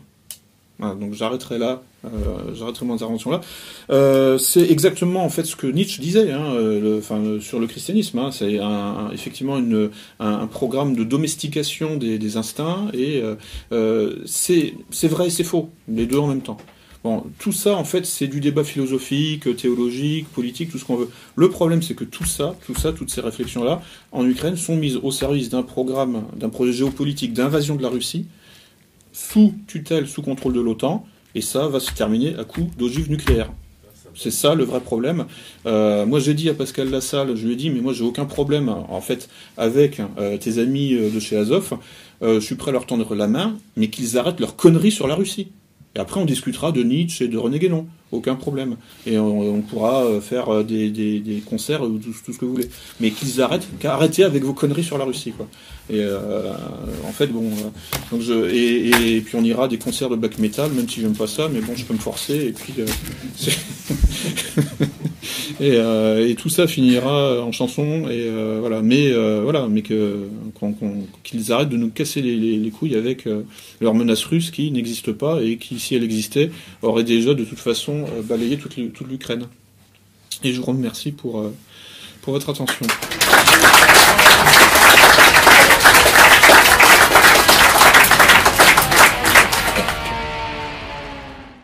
donc 0.80 1.14
j'arrêterai 1.14 1.57
là, 1.57 1.81
euh, 2.06 2.10
j'arrêterai 2.53 2.85
mon 2.85 2.95
intervention 2.95 3.31
là. 3.31 3.41
Euh, 3.90 4.38
c'est 4.38 4.69
exactement 4.69 5.23
en 5.23 5.30
fait 5.30 5.45
ce 5.45 5.56
que 5.56 5.68
Nietzsche 5.68 6.02
disait, 6.02 6.31
hein, 6.31 6.56
enfin, 6.98 7.40
sur 7.40 7.60
le 7.60 7.68
christianisme. 7.68 8.19
Hein. 8.19 8.31
c'est 8.31 8.60
effectivement 9.14 9.60
un, 10.19 10.48
programme 10.48 10.95
de 10.95 11.03
domestication 11.03 11.95
des, 11.98 12.38
instincts 12.38 12.88
et 12.94 13.23
c'est 14.26 15.07
vrai 15.07 15.27
et 15.27 15.30
c'est 15.30 15.44
faux, 15.44 15.69
les 15.88 16.06
deux 16.06 16.18
en 16.18 16.27
même 16.27 16.41
temps. 16.41 16.57
Tout 17.38 17.52
ça, 17.52 17.76
en 17.76 17.84
fait, 17.84 18.06
c'est 18.06 18.28
du 18.28 18.40
débat 18.40 18.64
philosophique, 18.64 19.54
théologique, 19.58 20.30
politique, 20.30 20.72
tout 20.72 20.78
ce 20.78 20.86
qu'on 20.86 20.96
veut. 20.96 21.10
Le 21.36 21.50
problème, 21.50 21.82
c'est 21.82 21.96
que 21.96 22.06
tout 22.06 22.24
ça, 22.24 22.56
tout 22.66 22.76
ça, 22.76 22.94
toutes 22.94 23.10
ces 23.10 23.20
réflexions-là, 23.20 23.82
en 24.14 24.26
Ukraine, 24.26 24.56
sont 24.56 24.78
mises 24.78 24.98
au 25.04 25.12
service 25.12 25.50
d'un 25.50 25.64
programme, 25.64 26.24
d'un 26.38 26.48
projet 26.48 26.72
géopolitique 26.72 27.34
d'invasion 27.34 27.76
de 27.76 27.82
la 27.82 27.90
Russie, 27.90 28.28
sous 29.12 29.54
tutelle, 29.68 30.08
sous 30.08 30.22
contrôle 30.22 30.54
de 30.54 30.62
l'OTAN, 30.62 31.06
et 31.36 31.42
ça 31.42 31.68
va 31.68 31.82
se 31.82 31.92
terminer 31.92 32.36
à 32.38 32.46
coup 32.46 32.70
d'ogive 32.78 33.10
nucléaire. 33.10 33.52
C'est 34.16 34.32
ça 34.32 34.56
le 34.56 34.64
vrai 34.64 34.80
problème. 34.80 35.26
Euh, 35.66 36.06
moi, 36.06 36.20
j'ai 36.20 36.34
dit 36.34 36.48
à 36.48 36.54
Pascal 36.54 36.90
Lassalle, 36.90 37.36
je 37.36 37.46
lui 37.46 37.54
ai 37.54 37.56
dit, 37.56 37.70
mais 37.70 37.82
moi, 37.82 37.94
j'ai 37.94 38.04
aucun 38.04 38.26
problème, 38.26 38.70
en 38.70 39.02
fait, 39.02 39.28
avec 39.58 40.02
euh, 40.20 40.38
tes 40.38 40.60
amis 40.60 40.94
euh, 40.94 41.10
de 41.10 41.20
chez 41.20 41.36
Azov. 41.36 41.74
je 42.22 42.40
suis 42.40 42.56
prêt 42.56 42.70
à 42.70 42.74
leur 42.74 42.86
tendre 42.86 43.16
la 43.16 43.28
main, 43.28 43.58
mais 43.76 43.90
qu'ils 43.90 44.18
arrêtent 44.18 44.40
leur 44.40 44.56
connerie 44.56 44.92
sur 44.92 45.08
la 45.08 45.16
Russie. 45.16 45.50
Et 45.95 45.99
après, 45.99 46.20
on 46.20 46.26
discutera 46.26 46.72
de 46.72 46.84
Nietzsche 46.84 47.26
et 47.26 47.28
de 47.28 47.38
René 47.38 47.60
Guénon. 47.60 47.88
Aucun 48.14 48.35
problème. 48.35 48.76
Et 49.07 49.18
on, 49.18 49.61
pourra 49.64 50.03
euh, 50.03 50.22
faire 50.22 50.48
euh, 50.49 50.64
des, 50.64 50.91
des, 50.91 51.41
concerts 51.44 51.81
ou 51.81 51.98
tout, 51.98 52.14
ce 52.14 52.38
que 52.38 52.45
vous 52.45 52.52
voulez. 52.52 52.69
Mais 52.99 53.10
qu'ils 53.10 53.41
arrêtent, 53.41 53.68
qu'arrêtez 53.80 54.23
avec 54.23 54.44
vos 54.44 54.53
conneries 54.53 54.84
sur 54.84 54.99
la 54.99 55.06
Russie, 55.06 55.31
quoi. 55.31 55.48
Et 55.90 55.99
euh, 55.99 56.53
en 57.06 57.11
fait, 57.11 57.27
bon, 57.27 57.49
je, 58.18 58.49
et, 58.53 59.19
puis 59.22 59.35
on 59.35 59.44
ira 59.44 59.65
à 59.65 59.68
des 59.68 59.80
concerts 59.80 60.10
de 60.10 60.15
black 60.15 60.38
metal, 60.38 60.72
même 60.72 60.88
si 60.88 61.02
j'aime 61.02 61.15
pas 61.15 61.26
ça, 61.26 61.49
mais 61.52 61.60
bon, 61.60 61.73
je 61.76 61.85
peux 61.85 61.94
me 61.94 61.99
forcer. 61.99 62.35
Et 62.35 62.52
puis, 62.53 62.76
et, 66.30 66.35
tout 66.35 66.49
ça 66.49 66.68
finira 66.68 67.41
en 67.41 67.52
chanson. 67.52 68.07
Et 68.10 68.30
voilà. 68.60 68.81
Mais 68.84 69.11
voilà, 69.41 69.68
mais 69.68 69.81
qu'ils 69.81 71.52
arrêtent 71.52 71.69
de 71.69 71.77
nous 71.77 71.90
casser 71.90 72.22
les, 72.22 72.38
les 72.38 72.69
couilles 72.69 72.95
avec 72.95 73.27
leur 73.81 73.94
menace 73.94 74.23
russe 74.23 74.52
qui 74.52 74.72
n'existe 74.72 75.11
pas 75.11 75.41
et 75.41 75.57
qui, 75.57 75.80
si 75.80 75.95
elle 75.95 76.03
existait, 76.03 76.52
aurait 76.81 77.03
déjà 77.03 77.34
de 77.34 77.44
toute 77.44 77.60
façon 77.60 78.03
euh, 78.08 78.22
balayer 78.22 78.58
toute 78.58 78.78
l'Ukraine. 79.08 79.48
Et 80.44 80.54
je 80.54 80.60
vous 80.60 80.66
remercie 80.66 81.12
pour, 81.12 81.40
euh, 81.40 81.54
pour 82.22 82.34
votre 82.34 82.50
attention. 82.50 82.86